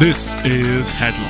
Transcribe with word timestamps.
This 0.00 0.34
is 0.44 0.98
Headlock. 0.98 1.28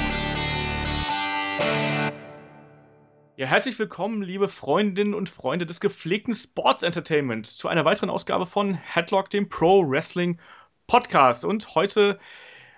Ja, 3.37 3.47
herzlich 3.49 3.77
willkommen, 3.81 4.23
liebe 4.23 4.47
Freundinnen 4.47 5.13
und 5.13 5.29
Freunde 5.29 5.67
des 5.67 5.81
gepflegten 5.81 6.33
Sports 6.33 6.85
Entertainment, 6.85 7.49
zu 7.49 7.67
einer 7.67 7.85
weiteren 7.85 8.11
Ausgabe 8.11 8.47
von 8.47 8.75
Headlock, 8.75 9.29
dem 9.29 9.49
Pro 9.49 9.83
Wrestling 9.91 10.39
Podcast. 10.87 11.45
Und 11.45 11.75
heute 11.75 12.21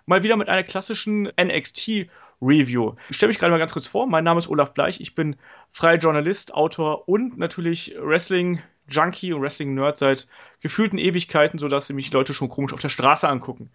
mal 0.07 0.23
wieder 0.23 0.37
mit 0.39 0.49
einer 0.49 0.63
klassischen 0.63 1.31
NXT 1.39 2.07
Review. 2.41 2.95
Ich 3.11 3.17
stelle 3.17 3.29
mich 3.29 3.39
gerade 3.39 3.51
mal 3.51 3.59
ganz 3.59 3.75
kurz 3.75 3.87
vor. 3.87 4.07
Mein 4.07 4.25
Name 4.25 4.39
ist 4.39 4.49
Olaf 4.49 4.73
Bleich. 4.73 4.99
Ich 4.99 5.15
bin 5.15 5.37
freier 5.73 5.99
Journalist, 5.99 6.55
Autor 6.55 7.07
und 7.07 7.37
natürlich 7.37 7.95
Wrestling 8.01 8.63
Junkie 8.89 9.35
und 9.35 9.43
Wrestling 9.43 9.75
Nerd 9.75 9.99
seit 9.99 10.27
gefühlten 10.61 10.99
Ewigkeiten, 10.99 11.59
sodass 11.59 11.91
mich 11.91 12.11
Leute 12.15 12.33
schon 12.33 12.49
komisch 12.49 12.73
auf 12.73 12.81
der 12.81 12.89
Straße 12.89 13.29
angucken. 13.29 13.71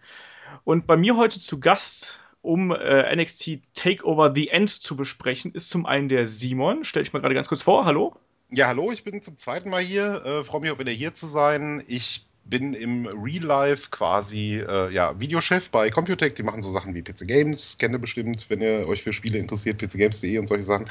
Und 0.64 0.86
bei 0.86 0.96
mir 0.96 1.16
heute 1.16 1.38
zu 1.40 1.60
Gast, 1.60 2.20
um 2.42 2.70
äh, 2.70 3.14
NXT 3.14 3.60
Takeover 3.74 4.32
The 4.34 4.48
End 4.48 4.70
zu 4.70 4.96
besprechen, 4.96 5.52
ist 5.52 5.70
zum 5.70 5.86
einen 5.86 6.08
der 6.08 6.26
Simon. 6.26 6.84
Stell 6.84 7.02
dich 7.02 7.12
mal 7.12 7.20
gerade 7.20 7.34
ganz 7.34 7.48
kurz 7.48 7.62
vor. 7.62 7.84
Hallo. 7.84 8.16
Ja, 8.50 8.68
hallo, 8.68 8.92
ich 8.92 9.04
bin 9.04 9.20
zum 9.20 9.36
zweiten 9.36 9.68
Mal 9.70 9.82
hier. 9.82 10.24
Äh, 10.24 10.44
Freue 10.44 10.62
mich 10.62 10.70
auch 10.70 10.78
wieder 10.78 10.92
hier 10.92 11.14
zu 11.14 11.26
sein. 11.26 11.82
Ich 11.86 12.26
bin 12.48 12.72
im 12.72 13.06
Real 13.06 13.44
Life 13.44 13.90
quasi 13.90 14.64
äh, 14.66 14.90
ja, 14.92 15.18
Videochef 15.20 15.70
bei 15.70 15.90
Computec. 15.90 16.34
Die 16.36 16.42
machen 16.42 16.62
so 16.62 16.70
Sachen 16.70 16.94
wie 16.94 17.02
PC 17.02 17.26
Games, 17.26 17.76
kennt 17.78 17.94
ihr 17.94 17.98
bestimmt, 17.98 18.48
wenn 18.48 18.62
ihr 18.62 18.88
euch 18.88 19.02
für 19.02 19.12
Spiele 19.12 19.38
interessiert, 19.38 19.78
pcgames.de 19.78 20.38
und 20.38 20.46
solche 20.46 20.64
Sachen. 20.64 20.86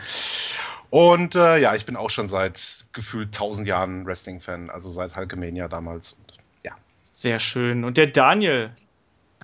Und 0.89 1.35
äh, 1.35 1.57
ja, 1.57 1.75
ich 1.75 1.85
bin 1.85 1.95
auch 1.95 2.09
schon 2.09 2.29
seit 2.29 2.85
gefühlt 2.93 3.29
1000 3.29 3.67
Jahren 3.67 4.05
Wrestling-Fan, 4.05 4.69
also 4.69 4.89
seit 4.89 5.17
Hulkamania 5.17 5.67
damals. 5.67 6.13
Und, 6.13 6.37
ja. 6.63 6.75
Sehr 7.11 7.39
schön. 7.39 7.83
Und 7.83 7.97
der 7.97 8.07
Daniel. 8.07 8.71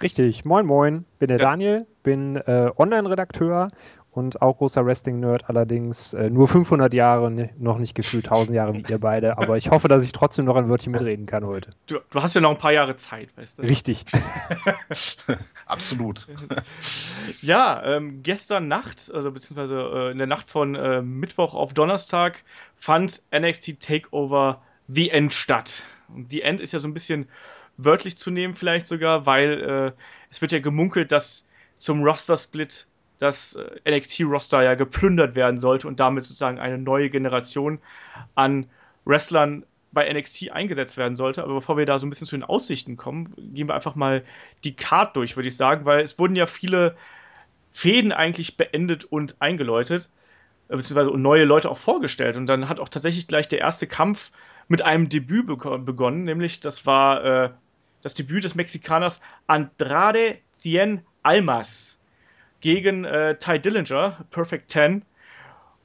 Richtig, 0.02 0.46
moin 0.46 0.66
moin, 0.66 1.06
bin 1.20 1.28
der 1.28 1.38
ja. 1.38 1.46
Daniel, 1.46 1.86
bin 2.04 2.36
äh, 2.36 2.72
Online-Redakteur 2.78 3.70
und 4.14 4.42
auch 4.42 4.58
großer 4.58 4.86
Wrestling-Nerd, 4.86 5.50
allerdings 5.50 6.14
äh, 6.14 6.30
nur 6.30 6.48
500 6.48 6.94
Jahre, 6.94 7.32
ne, 7.32 7.50
noch 7.58 7.80
nicht 7.80 7.96
gefühlt 7.96 8.26
1000 8.26 8.56
Jahre 8.56 8.76
wie 8.76 8.86
ihr 8.88 9.00
beide, 9.00 9.38
aber 9.40 9.58
ich 9.58 9.72
hoffe, 9.72 9.88
dass 9.88 10.04
ich 10.04 10.12
trotzdem 10.12 10.46
noch 10.46 10.56
ein 10.56 10.70
Wörtchen 10.70 10.92
mitreden 10.92 11.26
kann 11.26 11.46
heute. 11.46 11.72
Du, 11.88 11.98
du 12.10 12.22
hast 12.22 12.36
ja 12.36 12.42
noch 12.42 12.52
ein 12.52 12.58
paar 12.58 12.74
Jahre 12.74 12.96
Zeit, 12.96 13.36
weißt 13.38 13.60
du? 13.60 13.64
Richtig. 13.64 14.06
Absolut. 15.66 16.28
ja, 17.42 17.82
ähm, 17.84 18.22
gestern 18.22 18.68
Nacht, 18.68 19.12
also 19.14 19.32
beziehungsweise 19.32 19.80
äh, 19.80 20.12
in 20.12 20.20
der 20.20 20.28
Nacht 20.28 20.50
von 20.50 20.76
äh, 20.76 21.02
Mittwoch 21.02 21.56
auf 21.56 21.74
Donnerstag, 21.74 22.44
fand 22.76 23.24
NXT 23.36 23.80
Takeover 23.80 24.62
The 24.88 25.10
End 25.10 25.34
statt. 25.34 25.86
Und 26.14 26.32
The 26.32 26.42
End 26.44 26.62
ist 26.62 26.74
ja 26.74 26.80
so 26.80 26.88
ein 26.88 26.94
bisschen 26.94 27.28
wörtlich 27.86 28.18
zu 28.18 28.32
nehmen, 28.32 28.56
vielleicht 28.56 28.88
sogar, 28.88 29.26
weil 29.26 29.62
äh, 29.62 30.02
es 30.30 30.42
wird 30.42 30.52
ja 30.52 30.60
gemunkelt, 30.60 31.12
dass 31.12 31.48
zum 31.78 32.04
Roster-Split 32.04 32.88
das 33.20 33.56
äh, 33.56 33.98
NXT-Roster 33.98 34.64
ja 34.64 34.76
geplündert 34.76 35.36
werden 35.36 35.58
sollte 35.58 35.88
und 35.88 36.00
damit 36.00 36.26
sozusagen 36.26 36.60
eine 36.60 36.78
neue 36.78 37.10
Generation 37.10 37.80
an 38.36 38.68
Wrestlern 39.06 39.66
bei 39.92 40.12
NXT 40.12 40.52
eingesetzt 40.52 40.98
werden 40.98 41.16
sollte. 41.16 41.44
Aber 41.44 41.56
bevor 41.56 41.78
wir 41.78 41.86
da 41.86 42.00
so 42.00 42.06
ein 42.06 42.10
bisschen 42.10 42.28
zu 42.28 42.36
den 42.36 42.44
Aussichten 42.44 42.98
kommen, 42.98 43.34
gehen 43.54 43.68
wir 43.68 43.76
einfach 43.76 43.96
mal 43.96 44.24
die 44.64 44.76
Card 44.76 45.16
durch, 45.16 45.36
würde 45.36 45.48
ich 45.48 45.58
sagen, 45.58 45.86
weil 45.86 46.02
es 46.02 46.18
wurden 46.20 46.36
ja 46.36 46.46
viele 46.46 46.96
Fäden 47.72 48.12
eigentlich 48.12 48.58
beendet 48.58 49.06
und 49.06 49.42
eingeläutet, 49.42 50.10
äh, 50.70 50.76
beziehungsweise 50.76 51.12
neue 51.18 51.46
Leute 51.46 51.70
auch 51.70 51.78
vorgestellt. 51.78 52.38
Und 52.38 52.48
dann 52.48 52.70
hat 52.70 52.80
auch 52.80 52.90
tatsächlich 52.90 53.28
gleich 53.28 53.48
der 53.48 53.60
erste 53.60 53.88
Kampf 53.88 54.32
mit 54.68 54.82
einem 54.82 55.10
Debüt 55.10 55.46
begonnen, 55.46 56.24
nämlich 56.24 56.62
das 56.62 56.86
war 56.86 57.24
äh, 57.26 57.50
das 58.04 58.14
Debüt 58.14 58.44
des 58.44 58.54
Mexikaners 58.54 59.20
Andrade 59.48 60.38
Cien 60.54 61.02
Almas 61.24 61.98
gegen 62.60 63.06
äh, 63.06 63.38
Ty 63.38 63.60
Dillinger, 63.60 64.26
Perfect 64.30 64.70
Ten. 64.70 65.04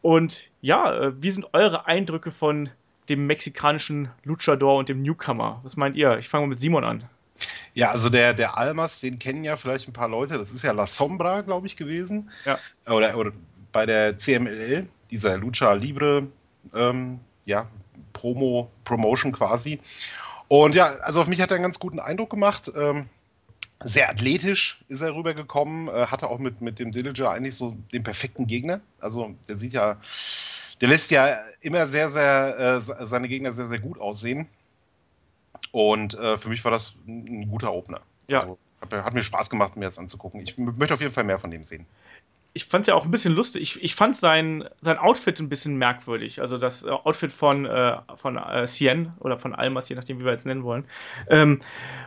Und 0.03 0.51
ja, 0.61 0.95
äh, 0.95 1.23
wie 1.23 1.31
sind 1.31 1.47
eure 1.55 1.87
Eindrücke 1.87 2.31
von 2.31 2.69
dem 3.09 3.27
mexikanischen 3.27 4.11
Luchador 4.25 4.79
und 4.79 4.89
dem 4.89 5.03
Newcomer? 5.03 5.61
Was 5.63 5.77
meint 5.77 5.97
ihr? 5.97 6.19
Ich 6.19 6.29
fange 6.29 6.47
mal 6.47 6.51
mit 6.51 6.61
Simon 6.61 6.85
an. 6.85 7.05
Ja, 7.75 7.91
also 7.91 8.09
der, 8.09 8.35
der 8.35 8.59
Almas, 8.59 9.01
den 9.01 9.19
kennen 9.19 9.45
ja 9.45 9.57
vielleicht 9.57 9.89
ein 9.89 9.93
paar 9.93 10.09
Leute. 10.09 10.35
Das 10.39 10.53
ist 10.53 10.63
ja 10.63 10.73
La 10.73 10.87
Sombra, 10.87 11.41
glaube 11.43 11.67
ich, 11.67 11.77
gewesen. 11.77 12.31
Ja. 12.45 12.59
Oder, 12.87 13.17
oder 13.17 13.33
bei 13.73 13.87
der 13.87 14.19
CMLL, 14.19 14.89
dieser 15.11 15.39
Lucha 15.39 15.73
Libre, 15.75 16.27
ähm, 16.75 17.21
ja, 17.45 17.69
Promo, 18.13 18.71
Promotion 18.85 19.33
quasi. 19.33 19.81
Und 20.49 20.75
ja, 20.75 20.87
also 21.03 21.21
auf 21.21 21.27
mich 21.27 21.41
hat 21.41 21.51
er 21.51 21.57
einen 21.57 21.65
ganz 21.65 21.79
guten 21.79 22.01
Eindruck 22.01 22.31
gemacht. 22.31 22.71
Ähm, 22.75 23.07
sehr 23.81 24.11
athletisch 24.11 24.81
ist 24.89 25.03
er 25.03 25.15
rübergekommen, 25.15 25.89
äh, 25.89 26.07
hatte 26.07 26.29
auch 26.29 26.39
mit, 26.39 26.61
mit 26.61 26.79
dem 26.79 26.91
Dillinger 26.91 27.31
eigentlich 27.31 27.55
so 27.55 27.77
den 27.93 28.03
perfekten 28.03 28.47
Gegner. 28.47 28.81
Also 28.99 29.35
der 29.49 29.57
sieht 29.57 29.73
ja, 29.73 30.01
der 30.81 30.89
lässt 30.89 31.11
ja 31.11 31.37
immer 31.61 31.87
sehr, 31.87 32.11
sehr, 32.11 32.59
äh, 32.59 33.07
seine 33.07 33.29
Gegner 33.29 33.53
sehr, 33.53 33.69
sehr 33.69 33.79
gut 33.79 34.01
aussehen. 34.01 34.49
Und 35.71 36.19
äh, 36.19 36.39
für 36.39 36.49
mich 36.49 36.65
war 36.65 36.73
das 36.73 36.95
ein 37.07 37.49
guter 37.51 37.73
Opener. 37.73 38.01
Ja. 38.27 38.41
Also, 38.41 38.59
hat, 38.81 38.93
hat, 38.93 39.15
mir 39.15 39.23
Spaß 39.23 39.51
gemacht, 39.51 39.77
mir 39.77 39.85
das 39.85 39.99
anzugucken. 39.99 40.41
Ich 40.41 40.57
möchte 40.57 40.95
auf 40.95 41.01
jeden 41.01 41.13
Fall 41.13 41.25
mehr 41.25 41.39
von 41.39 41.51
dem 41.51 41.65
sehen 41.65 41.87
ich 42.59 42.65
fand 42.65 42.83
es 42.83 42.89
ja 42.89 42.95
auch 42.95 43.05
ein 43.05 43.13
bisschen 43.13 43.37
lustig. 43.37 43.63
Ich, 43.63 43.85
ich 43.85 43.95
fand 43.95 44.17
sein, 44.17 44.69
sein 44.81 44.99
Outfit 44.99 45.39
ein 45.39 45.49
bisschen 45.49 45.77
merkwürdig. 45.77 46.41
Also 46.41 46.59
das 46.59 46.85
äh, 46.85 46.91
Outfit 46.91 47.31
von, 47.31 47.67
äh, 47.67 47.97
von 48.17 48.37
äh, 48.37 48.67
Cien 48.67 49.13
oder 49.21 49.39
von 49.39 49.55
Almas, 49.55 49.89
je 49.89 49.95
nachdem, 49.95 50.19
wie 50.19 50.25
wir 50.25 50.33
jetzt 50.33 50.45
nennen 50.45 50.65
wollen. 50.65 50.85
Ähm, 51.29 51.61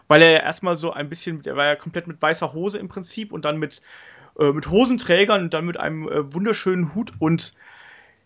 weil 0.10 0.22
er 0.22 0.32
ja 0.32 0.40
erstmal 0.40 0.76
so 0.76 0.92
ein 0.92 1.08
bisschen, 1.08 1.42
er 1.46 1.56
war 1.56 1.68
ja 1.68 1.76
komplett 1.78 2.08
mit 2.08 2.22
weißer 2.22 2.52
Hose 2.52 2.80
im 2.80 2.90
Prinzip 2.90 3.32
und 3.32 3.46
dann 3.46 3.60
mit, 3.60 3.82
äh, 4.40 4.52
mit 4.52 4.70
Hosenträgern 4.70 5.44
und 5.44 5.54
dann 5.54 5.66
mit 5.66 5.78
einem 5.78 6.10
äh, 6.10 6.34
wunderschönen 6.34 6.94
Hut 6.96 7.14
und 7.20 7.54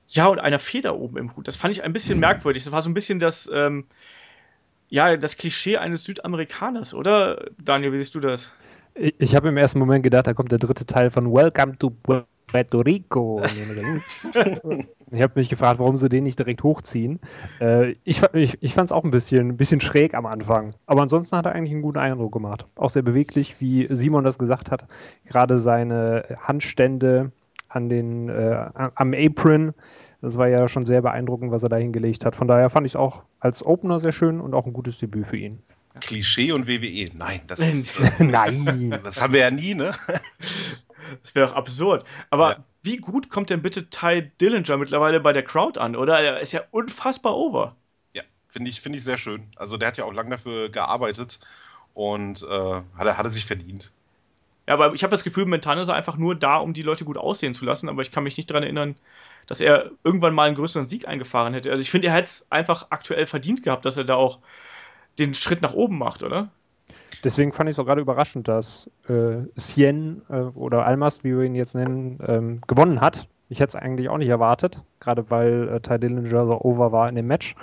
ja, 0.07 0.25
und 0.25 0.39
einer 0.39 0.59
Feder 0.59 0.95
oben 0.95 1.17
im 1.17 1.35
Hut. 1.35 1.47
Das 1.47 1.55
fand 1.55 1.77
ich 1.77 1.83
ein 1.83 1.93
bisschen 1.93 2.19
merkwürdig. 2.19 2.63
Das 2.63 2.71
war 2.71 2.81
so 2.81 2.89
ein 2.89 2.95
bisschen 2.95 3.19
das, 3.19 3.51
ähm, 3.53 3.85
ja, 4.89 5.15
das 5.15 5.37
Klischee 5.37 5.77
eines 5.77 6.05
Südamerikaners, 6.05 6.95
oder? 6.95 7.45
Daniel, 7.59 7.93
wie 7.93 7.99
siehst 7.99 8.15
du 8.15 8.19
das? 8.19 8.51
Ich, 8.95 9.13
ich 9.19 9.35
habe 9.35 9.49
im 9.49 9.57
ersten 9.57 9.79
Moment 9.79 10.03
gedacht, 10.03 10.25
da 10.27 10.33
kommt 10.33 10.51
der 10.51 10.59
dritte 10.59 10.85
Teil 10.85 11.11
von 11.11 11.31
Welcome 11.31 11.77
to 11.77 11.91
Puerto 12.47 12.79
Rico. 12.79 13.41
ich 15.11 15.21
habe 15.21 15.33
mich 15.35 15.49
gefragt, 15.49 15.79
warum 15.79 15.97
sie 15.97 16.07
den 16.07 16.23
nicht 16.23 16.39
direkt 16.39 16.63
hochziehen. 16.63 17.19
Äh, 17.59 17.95
ich 18.05 18.21
ich, 18.33 18.57
ich 18.61 18.73
fand 18.73 18.87
es 18.87 18.91
auch 18.93 19.03
ein 19.03 19.11
bisschen, 19.11 19.49
ein 19.49 19.57
bisschen 19.57 19.81
schräg 19.81 20.13
am 20.13 20.25
Anfang. 20.25 20.75
Aber 20.85 21.01
ansonsten 21.01 21.35
hat 21.35 21.45
er 21.45 21.51
eigentlich 21.51 21.73
einen 21.73 21.81
guten 21.81 21.97
Eindruck 21.97 22.31
gemacht. 22.31 22.65
Auch 22.75 22.89
sehr 22.89 23.01
beweglich, 23.01 23.59
wie 23.59 23.87
Simon 23.89 24.23
das 24.23 24.39
gesagt 24.39 24.71
hat. 24.71 24.87
Gerade 25.25 25.59
seine 25.59 26.37
Handstände 26.39 27.31
an 27.67 27.89
den, 27.89 28.29
äh, 28.29 28.65
am 28.73 29.13
Apron. 29.13 29.73
Das 30.21 30.37
war 30.37 30.47
ja 30.47 30.69
schon 30.69 30.85
sehr 30.85 31.01
beeindruckend, 31.01 31.51
was 31.51 31.63
er 31.63 31.69
da 31.69 31.75
hingelegt 31.75 32.25
hat. 32.25 32.35
Von 32.35 32.47
daher 32.47 32.69
fand 32.69 32.87
ich 32.87 32.93
es 32.93 32.95
auch 32.95 33.23
als 33.41 33.65
Opener 33.65 33.99
sehr 33.99 34.13
schön 34.13 34.39
und 34.39 34.53
auch 34.53 34.65
ein 34.65 34.73
gutes 34.73 34.97
Debüt 34.99 35.27
für 35.27 35.37
ihn. 35.37 35.59
Klischee 36.01 36.51
und 36.51 36.67
WWE. 36.67 37.05
Nein, 37.13 37.41
das, 37.47 37.59
äh, 38.19 38.23
Nein. 38.23 38.99
das 39.03 39.21
haben 39.21 39.33
wir 39.33 39.41
ja 39.41 39.51
nie, 39.51 39.75
ne? 39.75 39.93
Das 41.21 41.35
wäre 41.35 41.47
doch 41.47 41.55
absurd. 41.55 42.03
Aber 42.31 42.51
ja. 42.51 42.63
wie 42.81 42.97
gut 42.97 43.29
kommt 43.29 43.51
denn 43.51 43.61
bitte 43.61 43.89
Ty 43.91 44.31
Dillinger 44.41 44.77
mittlerweile 44.77 45.19
bei 45.19 45.33
der 45.33 45.43
Crowd 45.43 45.79
an, 45.79 45.95
oder? 45.95 46.19
Er 46.19 46.39
ist 46.39 46.51
ja 46.51 46.61
unfassbar 46.71 47.35
over. 47.35 47.75
Ja, 48.13 48.23
finde 48.47 48.71
ich, 48.71 48.81
find 48.81 48.95
ich 48.95 49.03
sehr 49.03 49.19
schön. 49.19 49.43
Also 49.55 49.77
der 49.77 49.89
hat 49.89 49.97
ja 49.97 50.05
auch 50.05 50.13
lange 50.13 50.31
dafür 50.31 50.69
gearbeitet 50.69 51.39
und 51.93 52.41
äh, 52.41 52.47
hat, 52.47 53.05
er, 53.05 53.17
hat 53.17 53.25
er 53.25 53.29
sich 53.29 53.45
verdient. 53.45 53.91
Ja, 54.67 54.73
aber 54.73 54.93
ich 54.93 55.03
habe 55.03 55.11
das 55.11 55.23
Gefühl, 55.23 55.45
momentan 55.45 55.77
ist 55.77 55.89
er 55.89 55.95
einfach 55.95 56.17
nur 56.17 56.35
da, 56.35 56.57
um 56.57 56.73
die 56.73 56.81
Leute 56.81 57.05
gut 57.05 57.17
aussehen 57.17 57.53
zu 57.53 57.65
lassen, 57.65 57.87
aber 57.87 58.01
ich 58.01 58.11
kann 58.11 58.23
mich 58.23 58.37
nicht 58.37 58.49
daran 58.49 58.63
erinnern, 58.63 58.95
dass 59.47 59.61
er 59.61 59.91
irgendwann 60.03 60.33
mal 60.33 60.47
einen 60.47 60.55
größeren 60.55 60.87
Sieg 60.87 61.07
eingefahren 61.07 61.53
hätte. 61.53 61.69
Also 61.69 61.81
ich 61.81 61.91
finde, 61.91 62.07
er 62.07 62.15
hat 62.15 62.23
es 62.25 62.47
einfach 62.49 62.87
aktuell 62.89 63.27
verdient 63.27 63.61
gehabt, 63.61 63.85
dass 63.85 63.97
er 63.97 64.03
da 64.03 64.15
auch 64.15 64.39
den 65.19 65.33
Schritt 65.33 65.61
nach 65.61 65.73
oben 65.73 65.97
macht, 65.97 66.23
oder? 66.23 66.49
Deswegen 67.23 67.53
fand 67.53 67.69
ich 67.69 67.75
es 67.75 67.79
auch 67.79 67.85
gerade 67.85 68.01
überraschend, 68.01 68.47
dass 68.47 68.89
äh, 69.07 69.37
Cien 69.59 70.21
äh, 70.29 70.41
oder 70.41 70.85
Almas, 70.85 71.23
wie 71.23 71.35
wir 71.35 71.43
ihn 71.43 71.55
jetzt 71.55 71.75
nennen, 71.75 72.19
ähm, 72.27 72.61
gewonnen 72.67 73.01
hat. 73.01 73.27
Ich 73.49 73.59
hätte 73.59 73.77
es 73.77 73.83
eigentlich 73.83 74.09
auch 74.09 74.17
nicht 74.17 74.29
erwartet, 74.29 74.81
gerade 74.99 75.29
weil 75.29 75.69
äh, 75.69 75.79
Ty 75.79 75.99
Dillinger 75.99 76.45
so 76.45 76.59
over 76.61 76.91
war 76.91 77.07
in 77.09 77.15
dem 77.15 77.27
Match. 77.27 77.55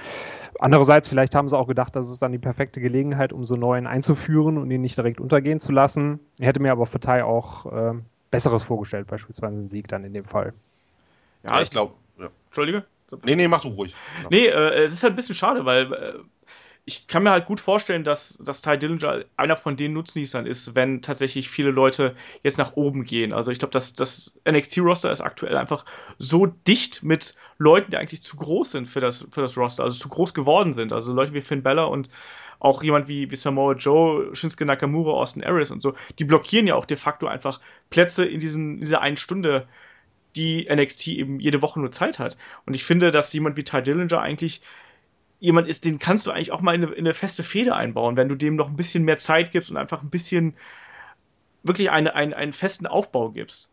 Andererseits, 0.58 1.08
vielleicht 1.08 1.34
haben 1.34 1.49
sie 1.49 1.56
auch 1.56 1.66
gedacht, 1.66 1.96
das 1.96 2.08
ist 2.08 2.22
dann 2.22 2.32
die 2.32 2.38
perfekte 2.38 2.81
Gelegenheit, 2.81 3.32
um 3.32 3.44
so 3.44 3.56
neuen 3.56 3.87
einzuführen 3.87 4.58
und 4.58 4.70
ihn 4.70 4.81
nicht 4.81 4.96
direkt 4.96 5.20
untergehen 5.20 5.60
zu 5.60 5.72
lassen. 5.72 6.20
Ich 6.38 6.46
hätte 6.46 6.60
mir 6.60 6.72
aber 6.72 6.87
für 6.87 7.00
Ty 7.00 7.22
auch 7.22 7.66
äh, 7.66 7.94
Besseres 8.31 8.62
vorgestellt, 8.62 9.08
beispielsweise 9.08 9.55
einen 9.55 9.70
Sieg 9.70 9.88
dann 9.88 10.05
in 10.05 10.12
dem 10.12 10.25
Fall. 10.25 10.52
Ja, 11.43 11.56
ja 11.56 11.62
ich 11.62 11.70
glaube. 11.70 11.93
Ja. 12.19 12.28
Entschuldige? 12.46 12.84
Nee, 13.25 13.37
nee, 13.37 13.48
mach 13.48 13.60
du 13.60 13.69
ruhig. 13.69 13.94
Nee, 14.31 14.46
äh, 14.46 14.84
es 14.84 14.93
ist 14.93 15.02
halt 15.02 15.12
ein 15.12 15.16
bisschen 15.16 15.34
schade, 15.34 15.64
weil 15.64 15.93
äh, 15.93 16.14
ich 16.84 17.06
kann 17.06 17.23
mir 17.23 17.31
halt 17.31 17.46
gut 17.46 17.61
vorstellen, 17.61 18.02
dass, 18.02 18.38
dass 18.38 18.61
Ty 18.61 18.76
Dillinger 18.76 19.25
einer 19.37 19.55
von 19.55 19.76
den 19.76 19.93
Nutznießern 19.93 20.46
ist, 20.46 20.75
wenn 20.75 21.00
tatsächlich 21.00 21.49
viele 21.49 21.70
Leute 21.70 22.17
jetzt 22.43 22.58
nach 22.58 22.75
oben 22.75 23.05
gehen. 23.05 23.32
Also 23.32 23.52
ich 23.52 23.61
glaube, 23.61 23.73
dass 23.73 23.94
das 23.94 24.34
NXT-Roster 24.49 25.12
ist 25.12 25.20
aktuell 25.20 25.56
einfach 25.56 25.84
so 26.19 26.46
dicht 26.46 27.05
mit 27.05 27.37
Leuten, 27.58 27.93
die 27.93 27.99
eigentlich 27.99 28.23
zu 28.23 28.37
groß 28.37 28.73
sind 28.73 28.88
für 28.88 28.99
das, 28.99 29.29
für 29.31 29.43
das 29.43 29.56
Roster, 29.56 29.84
also 29.84 29.96
zu 29.96 30.08
groß 30.08 30.34
geworden 30.34 30.73
sind. 30.73 30.93
Also 30.93 31.14
Leute 31.14 31.34
wie 31.34 31.40
Finn 31.40 31.62
Bella 31.62 31.84
und 31.84 32.08
auch 32.58 32.82
jemand 32.82 33.06
wie, 33.06 33.31
wie 33.31 33.37
Samoa 33.37 33.75
Joe, 33.75 34.34
Shinsuke 34.34 34.64
Nakamura, 34.64 35.12
Austin 35.12 35.44
Aries 35.44 35.70
und 35.70 35.82
so, 35.82 35.94
die 36.19 36.25
blockieren 36.25 36.67
ja 36.67 36.75
auch 36.75 36.84
de 36.84 36.96
facto 36.96 37.29
einfach 37.29 37.61
Plätze 37.90 38.25
in, 38.25 38.40
diesen, 38.40 38.75
in 38.75 38.81
dieser 38.81 39.00
einen 39.00 39.17
Stunde, 39.17 39.69
die 40.34 40.69
NXT 40.73 41.08
eben 41.08 41.40
jede 41.40 41.62
Woche 41.62 41.79
nur 41.79 41.90
Zeit 41.93 42.19
hat. 42.19 42.37
Und 42.67 42.75
ich 42.75 42.84
finde, 42.84 43.11
dass 43.11 43.32
jemand 43.32 43.56
wie 43.56 43.64
Ty 43.64 43.82
Dillinger 43.82 44.20
eigentlich 44.20 44.62
jemand 45.43 45.67
ist, 45.67 45.85
den 45.85 45.99
kannst 45.99 46.25
du 46.25 46.31
eigentlich 46.31 46.53
auch 46.53 46.61
mal 46.61 46.73
in 46.77 46.85
eine, 46.85 46.93
in 46.93 47.05
eine 47.05 47.15
feste 47.15 47.43
Feder 47.43 47.75
einbauen, 47.75 48.17
wenn 48.17 48.29
du 48.29 48.37
dem 48.37 48.55
noch 48.55 48.69
ein 48.69 48.77
bisschen 48.77 49.03
mehr 49.03 49.19
Zeit 49.19 49.50
gibst 49.50 49.73
und 49.73 49.77
einfach 49.77 50.00
ein 50.00 50.09
bisschen 50.09 50.55
wirklich 51.65 51.91
eine, 51.91 52.15
eine, 52.15 52.37
einen 52.37 52.53
festen 52.53 52.87
Aufbau 52.87 53.31
gibst. 53.31 53.73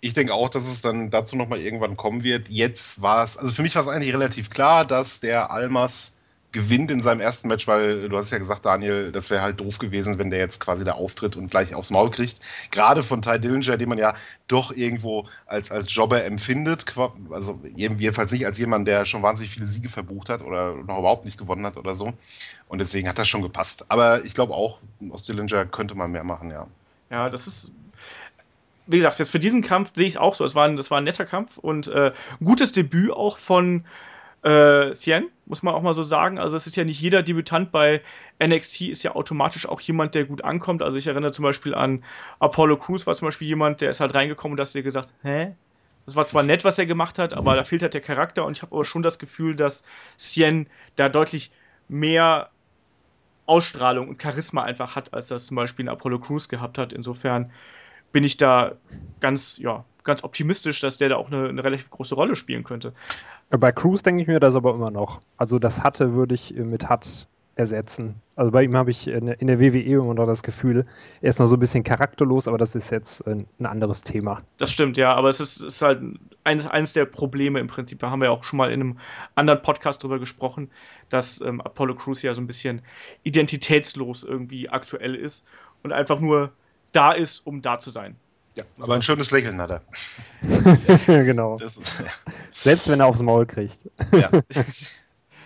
Ich 0.00 0.14
denke 0.14 0.32
auch, 0.32 0.48
dass 0.48 0.64
es 0.64 0.82
dann 0.82 1.10
dazu 1.10 1.34
nochmal 1.34 1.58
irgendwann 1.58 1.96
kommen 1.96 2.22
wird. 2.22 2.48
Jetzt 2.48 3.02
war 3.02 3.24
es, 3.24 3.36
also 3.36 3.52
für 3.52 3.62
mich 3.62 3.74
war 3.74 3.82
es 3.82 3.88
eigentlich 3.88 4.14
relativ 4.14 4.48
klar, 4.48 4.84
dass 4.84 5.18
der 5.18 5.50
Almas 5.50 6.15
gewinnt 6.56 6.90
in 6.90 7.02
seinem 7.02 7.20
ersten 7.20 7.48
Match, 7.48 7.68
weil 7.68 8.08
du 8.08 8.16
hast 8.16 8.30
ja 8.30 8.38
gesagt, 8.38 8.64
Daniel, 8.64 9.12
das 9.12 9.28
wäre 9.28 9.42
halt 9.42 9.60
doof 9.60 9.78
gewesen, 9.78 10.18
wenn 10.18 10.30
der 10.30 10.38
jetzt 10.38 10.58
quasi 10.58 10.86
da 10.86 10.92
auftritt 10.92 11.36
und 11.36 11.50
gleich 11.50 11.74
aufs 11.74 11.90
Maul 11.90 12.10
kriegt. 12.10 12.40
Gerade 12.70 13.02
von 13.02 13.20
Ty 13.20 13.38
Dillinger, 13.38 13.76
den 13.76 13.90
man 13.90 13.98
ja 13.98 14.14
doch 14.48 14.72
irgendwo 14.72 15.26
als, 15.44 15.70
als 15.70 15.94
Jobber 15.94 16.24
empfindet, 16.24 16.86
also 17.30 17.60
jedenfalls 17.74 18.32
nicht 18.32 18.46
als 18.46 18.58
jemand, 18.58 18.88
der 18.88 19.04
schon 19.04 19.22
wahnsinnig 19.22 19.52
viele 19.52 19.66
Siege 19.66 19.90
verbucht 19.90 20.30
hat 20.30 20.40
oder 20.40 20.76
noch 20.76 20.98
überhaupt 20.98 21.26
nicht 21.26 21.36
gewonnen 21.36 21.66
hat 21.66 21.76
oder 21.76 21.94
so. 21.94 22.14
Und 22.68 22.78
deswegen 22.78 23.06
hat 23.06 23.18
das 23.18 23.28
schon 23.28 23.42
gepasst. 23.42 23.84
Aber 23.88 24.24
ich 24.24 24.32
glaube 24.32 24.54
auch, 24.54 24.78
aus 25.10 25.26
Dillinger 25.26 25.66
könnte 25.66 25.94
man 25.94 26.10
mehr 26.10 26.24
machen, 26.24 26.50
ja. 26.50 26.66
Ja, 27.10 27.28
das 27.28 27.46
ist 27.46 27.74
wie 28.86 28.96
gesagt, 28.96 29.18
jetzt 29.18 29.30
für 29.30 29.40
diesen 29.40 29.62
Kampf 29.62 29.90
sehe 29.94 30.06
ich 30.06 30.14
es 30.14 30.16
auch 30.16 30.32
so. 30.32 30.44
Es 30.44 30.54
war 30.54 30.64
ein, 30.64 30.76
das 30.76 30.90
war 30.90 30.98
ein 30.98 31.04
netter 31.04 31.26
Kampf 31.26 31.58
und 31.58 31.88
äh, 31.88 32.12
gutes 32.42 32.72
Debüt 32.72 33.10
auch 33.10 33.36
von 33.36 33.84
äh, 34.42 34.92
Cien, 34.92 35.28
muss 35.46 35.62
man 35.62 35.74
auch 35.74 35.82
mal 35.82 35.94
so 35.94 36.02
sagen. 36.02 36.38
Also 36.38 36.56
es 36.56 36.66
ist 36.66 36.76
ja 36.76 36.84
nicht 36.84 37.00
jeder 37.00 37.22
Debütant 37.22 37.72
bei 37.72 38.02
NXT 38.42 38.82
ist 38.82 39.02
ja 39.02 39.14
automatisch 39.14 39.68
auch 39.68 39.80
jemand, 39.80 40.14
der 40.14 40.24
gut 40.24 40.44
ankommt. 40.44 40.82
Also 40.82 40.98
ich 40.98 41.06
erinnere 41.06 41.32
zum 41.32 41.42
Beispiel 41.42 41.74
an 41.74 42.04
Apollo 42.38 42.76
Crews 42.78 43.06
war 43.06 43.14
zum 43.14 43.26
Beispiel 43.28 43.48
jemand, 43.48 43.80
der 43.80 43.90
ist 43.90 44.00
halt 44.00 44.14
reingekommen 44.14 44.58
und 44.58 44.60
hat 44.60 44.72
dir 44.74 44.82
gesagt, 44.82 45.12
hä? 45.22 45.54
Das 46.04 46.14
war 46.14 46.26
zwar 46.26 46.44
nett, 46.44 46.64
was 46.64 46.78
er 46.78 46.86
gemacht 46.86 47.18
hat, 47.18 47.34
aber 47.34 47.56
da 47.56 47.64
fehlt 47.64 47.82
halt 47.82 47.94
der 47.94 48.00
Charakter 48.00 48.44
und 48.44 48.56
ich 48.56 48.62
habe 48.62 48.72
aber 48.74 48.84
schon 48.84 49.02
das 49.02 49.18
Gefühl, 49.18 49.56
dass 49.56 49.82
Cien 50.16 50.68
da 50.94 51.08
deutlich 51.08 51.50
mehr 51.88 52.50
Ausstrahlung 53.46 54.08
und 54.08 54.22
Charisma 54.22 54.62
einfach 54.62 54.94
hat, 54.94 55.12
als 55.14 55.28
das 55.28 55.46
zum 55.46 55.56
Beispiel 55.56 55.86
ein 55.86 55.88
Apollo 55.88 56.20
Crews 56.20 56.48
gehabt 56.48 56.78
hat. 56.78 56.92
Insofern 56.92 57.50
bin 58.12 58.22
ich 58.22 58.36
da 58.36 58.76
ganz, 59.20 59.58
ja, 59.58 59.84
ganz 60.04 60.24
optimistisch, 60.24 60.80
dass 60.80 60.96
der 60.96 61.10
da 61.10 61.16
auch 61.16 61.26
eine, 61.26 61.48
eine 61.48 61.62
relativ 61.62 61.90
große 61.90 62.14
Rolle 62.14 62.36
spielen 62.36 62.64
könnte. 62.64 62.92
Bei 63.50 63.72
Cruz 63.72 64.02
denke 64.02 64.22
ich 64.22 64.28
mir 64.28 64.40
das 64.40 64.56
aber 64.56 64.74
immer 64.74 64.90
noch. 64.90 65.20
Also 65.36 65.58
das 65.58 65.82
hatte 65.82 66.14
würde 66.14 66.34
ich 66.34 66.54
mit 66.54 66.88
hat 66.88 67.28
ersetzen. 67.56 68.20
Also 68.36 68.50
bei 68.50 68.64
ihm 68.64 68.76
habe 68.76 68.90
ich 68.90 69.08
in, 69.08 69.26
der 69.26 69.60
WWE 69.60 69.80
immer 69.80 70.12
noch 70.12 70.26
das 70.26 70.42
Gefühl, 70.42 70.86
er 71.22 71.30
ist 71.30 71.38
noch 71.38 71.46
so 71.46 71.56
ein 71.56 71.60
bisschen 71.60 71.84
charakterlos, 71.84 72.48
aber 72.48 72.58
das 72.58 72.74
ist 72.74 72.90
jetzt 72.90 73.26
ein, 73.26 73.46
anderes 73.64 74.02
Thema. 74.02 74.42
Das 74.58 74.70
stimmt, 74.70 74.98
ja, 74.98 75.14
aber 75.14 75.30
es 75.30 75.40
ist, 75.40 75.62
ist 75.62 75.80
halt 75.80 76.02
eines, 76.44 76.66
eines 76.66 76.92
der 76.92 77.06
Probleme 77.06 77.58
im 77.58 77.66
Prinzip. 77.66 77.98
Da 78.00 78.10
haben 78.10 78.20
wir 78.20 78.30
auch 78.30 78.44
schon 78.44 78.58
mal 78.58 78.70
in 78.70 78.80
einem 78.82 78.98
anderen 79.36 79.62
Podcast 79.62 80.02
drüber 80.02 80.18
gesprochen, 80.18 80.70
dass 81.08 81.40
ähm, 81.40 81.62
Apollo 81.62 81.94
Crews 81.94 82.20
ja 82.20 82.34
so 82.34 82.42
ein 82.42 82.46
bisschen 82.46 82.82
identitätslos 83.22 84.22
irgendwie 84.22 84.68
aktuell 84.68 85.14
ist 85.14 85.46
und 85.82 85.92
einfach 85.92 86.20
nur 86.20 86.52
da 86.92 87.12
ist, 87.12 87.46
um 87.46 87.62
da 87.62 87.78
zu 87.78 87.90
sein. 87.90 88.16
Ja, 88.56 88.64
aber 88.80 88.94
ein 88.94 89.02
schönes 89.02 89.30
Lächeln 89.30 89.60
hat 89.60 89.70
er. 89.70 89.80
genau. 91.06 91.56
Ist, 91.56 91.78
ja. 91.98 92.06
Selbst 92.50 92.88
wenn 92.88 93.00
er 93.00 93.06
aufs 93.06 93.20
Maul 93.20 93.46
kriegt. 93.46 93.78
ja. 94.12 94.30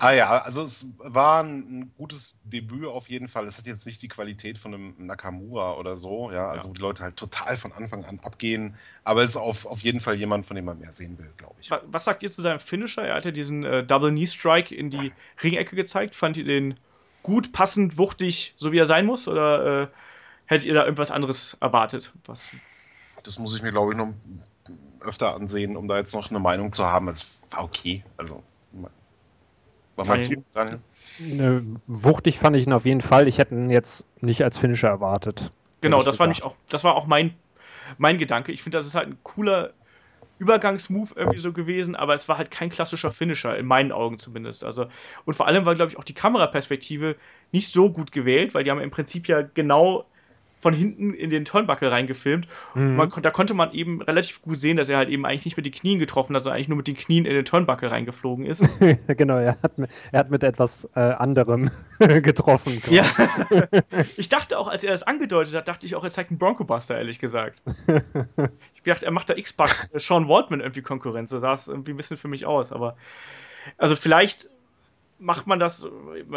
Ah 0.03 0.13
ja, 0.13 0.39
also 0.39 0.63
es 0.63 0.87
war 0.97 1.43
ein 1.43 1.93
gutes 1.99 2.39
Debüt 2.45 2.87
auf 2.87 3.11
jeden 3.11 3.29
Fall. 3.29 3.47
Es 3.47 3.59
hat 3.59 3.67
jetzt 3.67 3.85
nicht 3.85 4.01
die 4.01 4.09
Qualität 4.09 4.57
von 4.57 4.73
einem 4.73 4.95
Nakamura 4.97 5.75
oder 5.75 5.95
so, 5.95 6.33
ja, 6.33 6.49
also 6.49 6.65
ja. 6.65 6.71
wo 6.71 6.75
die 6.75 6.81
Leute 6.81 7.03
halt 7.03 7.17
total 7.17 7.59
von 7.59 7.71
Anfang 7.73 8.07
an 8.07 8.19
abgehen. 8.21 8.77
Aber 9.05 9.23
es 9.23 9.33
ist 9.33 9.37
auf, 9.37 9.67
auf 9.67 9.81
jeden 9.81 10.01
Fall 10.01 10.15
jemand, 10.15 10.47
von 10.47 10.57
dem 10.57 10.65
man 10.65 10.79
mehr 10.79 10.95
sehen 10.95 11.19
will, 11.19 11.31
glaube 11.37 11.57
ich. 11.61 11.71
Was 11.71 12.05
sagt 12.05 12.23
ihr 12.23 12.31
zu 12.31 12.41
seinem 12.41 12.61
Finisher? 12.61 13.03
Er 13.03 13.17
hatte 13.17 13.31
diesen 13.31 13.63
äh, 13.63 13.85
Double 13.85 14.11
Knee 14.11 14.27
Strike 14.27 14.75
in 14.75 14.89
die 14.89 15.13
Ringecke 15.43 15.77
gezeigt. 15.77 16.15
Fand 16.15 16.39
ihr 16.39 16.45
den 16.45 16.81
gut, 17.23 17.53
passend, 17.53 17.99
wuchtig, 17.99 18.55
so 18.57 18.73
wie 18.73 18.79
er 18.79 18.87
sein 18.87 19.05
muss? 19.05 19.29
Oder 19.29 19.83
äh, 19.83 19.89
hättet 20.47 20.65
ihr 20.65 20.73
da 20.73 20.85
irgendwas 20.85 21.11
anderes 21.11 21.59
erwartet? 21.61 22.11
Was 22.25 22.57
das 23.23 23.39
muss 23.39 23.57
ich 23.57 23.63
mir, 23.63 23.71
glaube 23.71 23.93
ich, 23.93 23.99
noch 23.99 24.13
öfter 25.01 25.35
ansehen, 25.35 25.77
um 25.77 25.89
da 25.89 25.99
jetzt 25.99 26.15
noch 26.15 26.31
eine 26.31 26.39
Meinung 26.39 26.73
zu 26.73 26.87
haben. 26.87 27.09
Es 27.09 27.39
war 27.51 27.65
okay. 27.65 28.05
Also, 28.17 28.43
was 29.97 30.09
meinst 30.09 30.31
du, 30.31 30.45
Daniel? 30.53 30.81
Ne, 31.19 31.63
wuchtig 31.87 32.39
fand 32.39 32.57
ich 32.57 32.67
ihn 32.67 32.73
auf 32.73 32.87
jeden 32.87 33.03
Fall. 33.03 33.29
Ich 33.29 33.39
hätte 33.39 33.55
ihn 33.55 33.71
jetzt 33.71 34.07
nicht 34.21 34.43
als 34.43 34.57
Finisher 34.57 34.89
erwartet. 34.89 35.53
Genau, 35.83 36.03
das 36.03 36.19
war, 36.19 36.27
nicht 36.27 36.43
auch, 36.43 36.57
das 36.69 36.85
war 36.85 36.95
auch 36.95 37.07
mein, 37.07 37.35
mein 37.99 38.19
Gedanke. 38.19 38.53
Ich 38.53 38.63
finde, 38.63 38.79
das 38.79 38.87
ist 38.87 38.95
halt 38.95 39.09
ein 39.09 39.19
cooler 39.23 39.73
Übergangsmove 40.39 41.15
irgendwie 41.17 41.39
so 41.39 41.53
gewesen, 41.53 41.97
aber 41.97 42.15
es 42.15 42.29
war 42.29 42.39
halt 42.39 42.51
kein 42.51 42.71
klassischer 42.71 43.11
Finisher, 43.11 43.57
in 43.59 43.67
meinen 43.67 43.93
Augen 43.93 44.19
zumindest. 44.19 44.65
Also, 44.65 44.87
und 45.27 45.35
vor 45.35 45.47
allem 45.47 45.67
war, 45.67 45.75
glaube 45.75 45.91
ich, 45.91 45.99
auch 45.99 46.05
die 46.05 46.15
Kameraperspektive 46.15 47.17
nicht 47.53 47.71
so 47.71 47.93
gut 47.93 48.11
gewählt, 48.11 48.55
weil 48.55 48.65
die 48.65 48.71
haben 48.71 48.81
im 48.81 48.91
Prinzip 48.91 49.29
ja 49.29 49.43
genau 49.43 50.07
von 50.61 50.75
hinten 50.75 51.13
in 51.15 51.31
den 51.31 51.45
Turnbuckle 51.45 51.91
reingefilmt. 51.91 52.47
Mhm. 52.75 52.97
Man, 52.97 53.11
da 53.23 53.31
konnte 53.31 53.55
man 53.55 53.73
eben 53.73 54.03
relativ 54.03 54.43
gut 54.43 54.59
sehen, 54.59 54.77
dass 54.77 54.89
er 54.89 54.99
halt 54.99 55.09
eben 55.09 55.25
eigentlich 55.25 55.47
nicht 55.47 55.57
mit 55.57 55.67
den 55.67 55.73
Knien 55.73 55.99
getroffen 55.99 56.37
hat, 56.37 56.43
sondern 56.43 56.57
eigentlich 56.57 56.69
nur 56.69 56.77
mit 56.77 56.87
den 56.87 56.97
Knien 56.97 57.25
in 57.25 57.35
den 57.35 57.45
Turnbuckle 57.45 57.91
reingeflogen 57.91 58.47
ist. 58.47 58.65
genau, 59.09 59.39
er 59.39 59.59
hat, 59.63 59.73
er 60.13 60.21
hat 60.21 60.31
mit 60.31 60.45
etwas 60.45 60.89
äh, 60.95 61.01
anderem 61.01 61.71
getroffen. 61.99 62.81
Ja. 62.91 63.05
ich 64.17 64.29
dachte 64.29 64.59
auch, 64.59 64.69
als 64.69 64.85
er 64.85 64.93
das 64.93 65.03
angedeutet 65.03 65.55
hat, 65.55 65.67
dachte 65.67 65.87
ich 65.87 65.97
auch, 65.97 66.05
er 66.05 66.11
zeigt 66.11 66.31
einen 66.31 66.39
Bronco 66.39 66.65
Buster, 66.65 66.99
ehrlich 66.99 67.19
gesagt. 67.19 67.63
ich 68.75 68.83
dachte, 68.83 69.07
er 69.07 69.13
macht 69.13 69.31
da 69.31 69.35
X-Buck 69.35 69.71
äh, 69.93 69.99
Sean 69.99 70.29
Waldman 70.29 70.61
irgendwie 70.61 70.83
Konkurrenz. 70.83 71.31
So 71.31 71.39
sah 71.39 71.55
es 71.55 71.69
irgendwie 71.69 71.93
ein 71.93 71.97
bisschen 71.97 72.19
für 72.19 72.29
mich 72.29 72.45
aus, 72.45 72.71
aber 72.71 72.97
also 73.79 73.97
vielleicht 73.97 74.49
macht 75.21 75.47
man 75.47 75.59
das, 75.59 75.87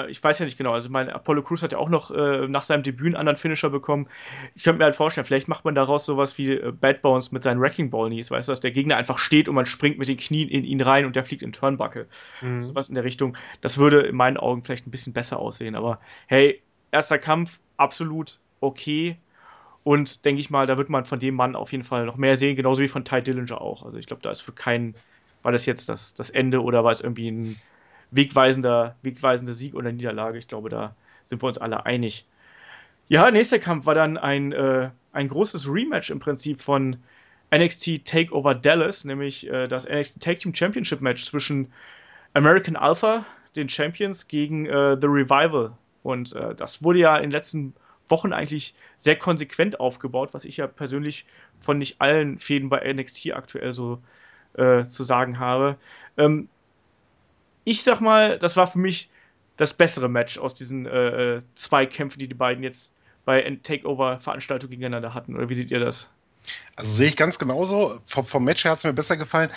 ich 0.10 0.24
weiß 0.24 0.40
ja 0.40 0.46
nicht 0.46 0.58
genau, 0.58 0.74
also 0.74 0.90
mein 0.90 1.10
Apollo 1.10 1.44
Crews 1.44 1.64
hat 1.64 1.72
ja 1.72 1.78
auch 1.78 1.90
noch 1.90 2.12
äh, 2.12 2.48
nach 2.48 2.64
seinem 2.64 2.84
Debüt 2.84 3.08
einen 3.08 3.16
anderen 3.16 3.38
Finisher 3.38 3.70
bekommen. 3.70 4.08
Ich 4.56 4.64
könnte 4.64 4.80
mir 4.80 4.86
halt 4.86 4.96
vorstellen, 4.96 5.26
vielleicht 5.26 5.48
macht 5.48 5.66
man 5.66 5.74
daraus 5.74 6.06
sowas 6.06 6.38
wie 6.38 6.52
äh, 6.52 6.72
Bad 6.72 7.02
Bones 7.02 7.32
mit 7.32 7.44
seinen 7.44 7.62
Wrecking 7.62 7.90
Ball 7.90 8.10
Knees, 8.10 8.30
weißt 8.30 8.48
du, 8.48 8.52
dass 8.52 8.60
der 8.60 8.72
Gegner 8.72 8.98
einfach 8.98 9.18
steht 9.18 9.48
und 9.48 9.56
man 9.56 9.66
springt 9.66 9.98
mit 9.98 10.08
den 10.08 10.18
Knien 10.18 10.50
in 10.50 10.66
ihn 10.66 10.82
rein 10.82 11.06
und 11.06 11.16
der 11.16 11.24
fliegt 11.24 11.42
in 11.42 11.54
Turnbuckle. 11.54 12.08
Mhm. 12.42 12.60
Sowas 12.60 12.90
in 12.90 12.96
der 12.96 13.04
Richtung. 13.04 13.38
Das 13.62 13.78
würde 13.78 14.02
in 14.02 14.16
meinen 14.16 14.38
Augen 14.38 14.64
vielleicht 14.64 14.86
ein 14.86 14.92
bisschen 14.92 15.14
besser 15.14 15.40
aussehen, 15.40 15.76
aber 15.76 16.00
hey, 16.28 16.62
erster 16.92 17.18
Kampf, 17.18 17.60
absolut 17.78 18.40
okay. 18.60 19.18
Und 19.84 20.24
denke 20.24 20.40
ich 20.40 20.50
mal, 20.50 20.66
da 20.68 20.78
wird 20.78 20.90
man 20.90 21.04
von 21.06 21.20
dem 21.20 21.36
Mann 21.36 21.56
auf 21.56 21.72
jeden 21.72 21.84
Fall 21.84 22.06
noch 22.06 22.16
mehr 22.16 22.38
sehen, 22.38 22.56
genauso 22.56 22.82
wie 22.82 22.88
von 22.88 23.04
Ty 23.04 23.22
Dillinger 23.22 23.60
auch. 23.60 23.84
Also 23.84 23.98
ich 23.98 24.08
glaube, 24.08 24.22
da 24.22 24.32
ist 24.32 24.42
für 24.42 24.54
keinen, 24.54 24.96
war 25.42 25.52
das 25.52 25.66
jetzt 25.66 25.90
das, 25.90 26.14
das 26.14 26.30
Ende 26.30 26.62
oder 26.64 26.84
war 26.86 26.92
es 26.92 27.02
irgendwie 27.02 27.30
ein 27.30 27.56
wegweisender, 28.16 28.96
wegweisende 29.02 29.54
Sieg 29.54 29.76
oder 29.76 29.92
Niederlage. 29.92 30.38
Ich 30.38 30.48
glaube, 30.48 30.70
da 30.70 30.96
sind 31.24 31.42
wir 31.42 31.48
uns 31.48 31.58
alle 31.58 31.86
einig. 31.86 32.26
Ja, 33.08 33.30
nächster 33.32 33.60
Kampf 33.60 33.86
war 33.86 33.96
dann 33.96 34.18
ein, 34.18 34.52
äh, 34.52 34.90
ein 35.12 35.28
großes 35.28 35.72
Rematch 35.72 36.10
im 36.10 36.20
Prinzip 36.20 36.62
von 36.62 36.98
NXT 37.54 38.06
Takeover 38.06 38.56
Dallas, 38.56 39.06
nämlich 39.06 39.50
äh, 39.50 39.68
das 39.68 39.88
NXT 39.88 40.22
Tag 40.22 40.40
Team 40.40 40.56
Championship 40.56 41.02
Match 41.02 41.26
zwischen 41.26 41.72
American 42.34 42.76
Alpha, 42.76 43.26
den 43.56 43.70
Champions, 43.70 44.28
gegen 44.28 44.66
äh, 44.66 44.98
The 45.00 45.08
Revival. 45.08 45.74
Und 46.02 46.36
äh, 46.36 46.56
das 46.56 46.84
wurde 46.84 47.00
ja 47.00 47.18
in 47.18 47.24
den 47.24 47.32
letzten 47.32 47.74
Wochen 48.08 48.34
eigentlich 48.34 48.74
sehr 48.96 49.16
konsequent 49.16 49.80
aufgebaut, 49.80 50.34
was 50.34 50.46
ich 50.46 50.58
ja 50.58 50.68
persönlich 50.68 51.26
von 51.60 51.78
nicht 51.78 52.02
allen 52.02 52.40
Fäden 52.40 52.70
bei 52.70 52.92
NXT 52.92 53.34
aktuell 53.34 53.74
so 53.74 54.02
äh, 54.54 54.84
zu 54.84 55.04
sagen 55.04 55.40
habe. 55.40 55.78
Ähm, 56.18 56.50
ich 57.64 57.84
sag 57.84 58.02
mal, 58.02 58.38
das 58.40 58.58
war 58.58 58.68
für 58.68 58.80
mich 58.80 59.10
das 59.58 59.74
bessere 59.74 60.10
Match 60.10 60.38
aus 60.38 60.54
diesen 60.54 60.86
äh, 60.86 61.36
äh 61.36 61.42
zwei 61.56 61.86
Kämpfen, 61.86 62.20
die 62.20 62.28
die 62.28 62.34
beiden 62.34 62.64
jetzt 62.64 62.94
bei 63.26 63.42
Takeover-Veranstaltungen 63.64 64.72
gegeneinander 64.72 65.14
hatten. 65.14 65.36
Oder 65.36 65.50
wie 65.50 65.54
seht 65.54 65.72
ihr 65.72 65.80
das? 65.80 66.10
Also 66.76 66.92
sehe 66.92 67.08
ich 67.08 67.16
ganz 67.16 67.40
genauso. 67.40 68.00
Vom, 68.06 68.26
vom 68.26 68.44
Match 68.44 68.64
her 68.64 68.72
hat 68.72 68.80
es 68.80 68.84
mir 68.84 68.94
besser 68.94 69.18
gefallen. 69.18 69.50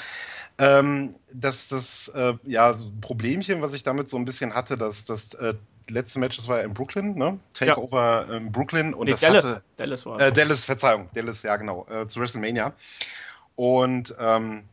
Ähm, 0.59 1.15
dass 1.35 1.69
das 1.69 2.09
äh, 2.09 2.35
ja, 2.45 2.75
Problemchen, 3.03 3.61
was 3.61 3.75
ich 3.75 3.83
damit 3.83 4.09
so 4.09 4.17
ein 4.17 4.25
bisschen 4.25 4.55
hatte, 4.55 4.79
dass 4.79 5.05
das 5.05 5.35
äh, 5.35 5.55
letzte 5.91 6.19
Match, 6.19 6.39
das 6.39 6.49
war 6.49 6.59
ja 6.59 6.65
in 6.65 6.73
Brooklyn, 6.73 7.15
ne? 7.15 7.39
Takeover 7.53 8.27
ja. 8.27 8.37
in 8.37 8.53
Brooklyn 8.53 8.95
und 8.95 9.05
nee, 9.05 9.11
das 9.11 9.21
Dallas. 9.21 9.45
hatte 9.45 9.63
Dallas 9.77 10.07
war 10.07 10.19
äh, 10.19 10.33
Dallas, 10.33 10.65
Verzeihung, 10.65 11.11
Dallas, 11.15 11.43
ja 11.43 11.57
genau, 11.57 11.87
äh, 11.91 12.09
zu 12.09 12.21
WrestleMania. 12.21 12.73
Und 13.55 14.15
ähm, 14.19 14.65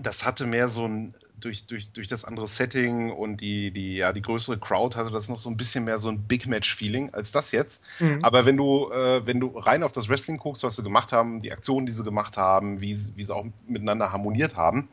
das 0.00 0.24
hatte 0.24 0.46
mehr 0.46 0.68
so 0.68 0.86
ein 0.86 1.14
durch, 1.40 1.66
durch, 1.66 1.90
durch 1.92 2.08
das 2.08 2.24
andere 2.24 2.46
Setting 2.46 3.10
und 3.10 3.38
die, 3.38 3.70
die, 3.70 3.96
ja, 3.96 4.12
die 4.12 4.22
größere 4.22 4.58
Crowd 4.58 4.96
hatte 4.96 5.10
das 5.10 5.28
noch 5.28 5.38
so 5.38 5.48
ein 5.50 5.56
bisschen 5.56 5.84
mehr 5.84 5.98
so 5.98 6.08
ein 6.08 6.22
Big 6.22 6.46
Match-Feeling 6.46 7.12
als 7.12 7.32
das 7.32 7.52
jetzt. 7.52 7.82
Mhm. 7.98 8.18
Aber 8.22 8.46
wenn 8.46 8.56
du, 8.56 8.90
äh, 8.92 9.26
wenn 9.26 9.40
du 9.40 9.58
rein 9.58 9.82
auf 9.82 9.92
das 9.92 10.08
Wrestling 10.08 10.38
guckst, 10.38 10.62
was 10.62 10.76
sie 10.76 10.82
gemacht 10.82 11.12
haben, 11.12 11.40
die 11.40 11.52
Aktionen, 11.52 11.86
die 11.86 11.92
sie 11.92 12.04
gemacht 12.04 12.36
haben, 12.36 12.80
wie, 12.80 12.98
wie 13.16 13.24
sie 13.24 13.34
auch 13.34 13.46
miteinander 13.66 14.12
harmoniert 14.12 14.56
haben, 14.56 14.88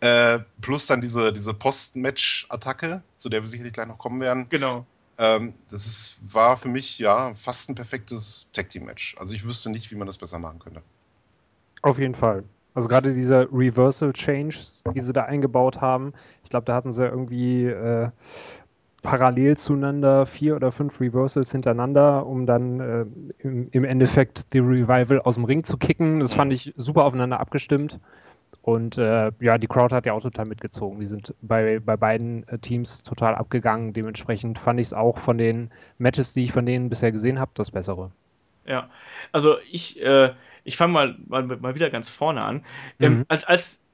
äh, 0.00 0.40
plus 0.60 0.86
dann 0.86 1.00
diese, 1.00 1.32
diese 1.32 1.54
Post-Match-Attacke, 1.54 3.02
zu 3.14 3.28
der 3.28 3.42
wir 3.42 3.48
sicherlich 3.48 3.72
gleich 3.72 3.86
noch 3.86 3.98
kommen 3.98 4.20
werden. 4.20 4.46
Genau. 4.48 4.84
Ähm, 5.18 5.54
das 5.70 5.86
ist, 5.86 6.18
war 6.22 6.56
für 6.56 6.68
mich 6.68 6.98
ja 6.98 7.34
fast 7.34 7.70
ein 7.70 7.74
perfektes 7.74 8.48
Tag-Team-Match. 8.52 9.16
Also 9.18 9.34
ich 9.34 9.44
wüsste 9.44 9.70
nicht, 9.70 9.90
wie 9.90 9.94
man 9.94 10.06
das 10.06 10.18
besser 10.18 10.38
machen 10.38 10.58
könnte. 10.58 10.82
Auf 11.82 11.98
jeden 11.98 12.14
Fall. 12.14 12.44
Also 12.74 12.88
gerade 12.88 13.12
dieser 13.12 13.52
Reversal 13.52 14.12
Change, 14.12 14.56
die 14.94 15.00
sie 15.00 15.12
da 15.12 15.24
eingebaut 15.24 15.80
haben, 15.80 16.12
ich 16.42 16.50
glaube, 16.50 16.64
da 16.64 16.74
hatten 16.74 16.92
sie 16.92 17.04
irgendwie 17.04 17.66
äh, 17.66 18.08
parallel 19.02 19.56
zueinander 19.56 20.26
vier 20.26 20.56
oder 20.56 20.72
fünf 20.72 21.00
Reversals 21.00 21.52
hintereinander, 21.52 22.24
um 22.24 22.46
dann 22.46 22.80
äh, 22.80 23.04
im, 23.40 23.68
im, 23.72 23.84
Endeffekt 23.84 24.52
die 24.52 24.60
Revival 24.60 25.20
aus 25.20 25.34
dem 25.34 25.44
Ring 25.44 25.64
zu 25.64 25.76
kicken. 25.76 26.20
Das 26.20 26.34
fand 26.34 26.52
ich 26.52 26.72
super 26.76 27.04
aufeinander 27.04 27.40
abgestimmt. 27.40 27.98
Und 28.62 28.96
äh, 28.96 29.32
ja, 29.40 29.58
die 29.58 29.66
Crowd 29.66 29.92
hat 29.92 30.06
ja 30.06 30.12
auch 30.12 30.22
total 30.22 30.44
mitgezogen. 30.44 31.00
Die 31.00 31.06
sind 31.06 31.34
bei, 31.42 31.80
bei 31.80 31.96
beiden 31.96 32.46
äh, 32.46 32.58
Teams 32.58 33.02
total 33.02 33.34
abgegangen. 33.34 33.92
Dementsprechend 33.92 34.58
fand 34.60 34.78
ich 34.78 34.88
es 34.88 34.92
auch 34.92 35.18
von 35.18 35.36
den 35.36 35.70
Matches, 35.98 36.32
die 36.32 36.44
ich 36.44 36.52
von 36.52 36.64
denen 36.64 36.88
bisher 36.88 37.10
gesehen 37.10 37.40
habe, 37.40 37.50
das 37.54 37.72
Bessere. 37.72 38.12
Ja, 38.64 38.88
also 39.32 39.56
ich, 39.68 40.00
äh, 40.00 40.30
ich 40.64 40.76
fange 40.76 40.92
mal, 40.92 41.16
mal, 41.26 41.44
mal 41.44 41.74
wieder 41.74 41.90
ganz 41.90 42.08
vorne 42.08 42.42
an. 42.42 42.64
Ähm, 43.00 43.18
mhm. 43.18 43.24
als, 43.28 43.44
als 43.44 43.84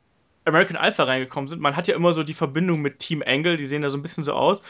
American 0.45 0.77
Alpha 0.77 1.05
reingekommen 1.05 1.47
sind, 1.47 1.61
man 1.61 1.77
hat 1.77 1.89
ja 1.89 1.95
immer 1.95 2.13
so 2.13 2.23
die 2.23 2.35
Verbindung 2.35 2.81
mit 2.81 2.99
Team 2.99 3.23
Angle, 3.25 3.57
die 3.57 3.67
sehen 3.67 3.83
da 3.83 3.91
so 3.91 3.99
ein 3.99 4.03
bisschen 4.03 4.25
so 4.25 4.33
aus. 4.33 4.63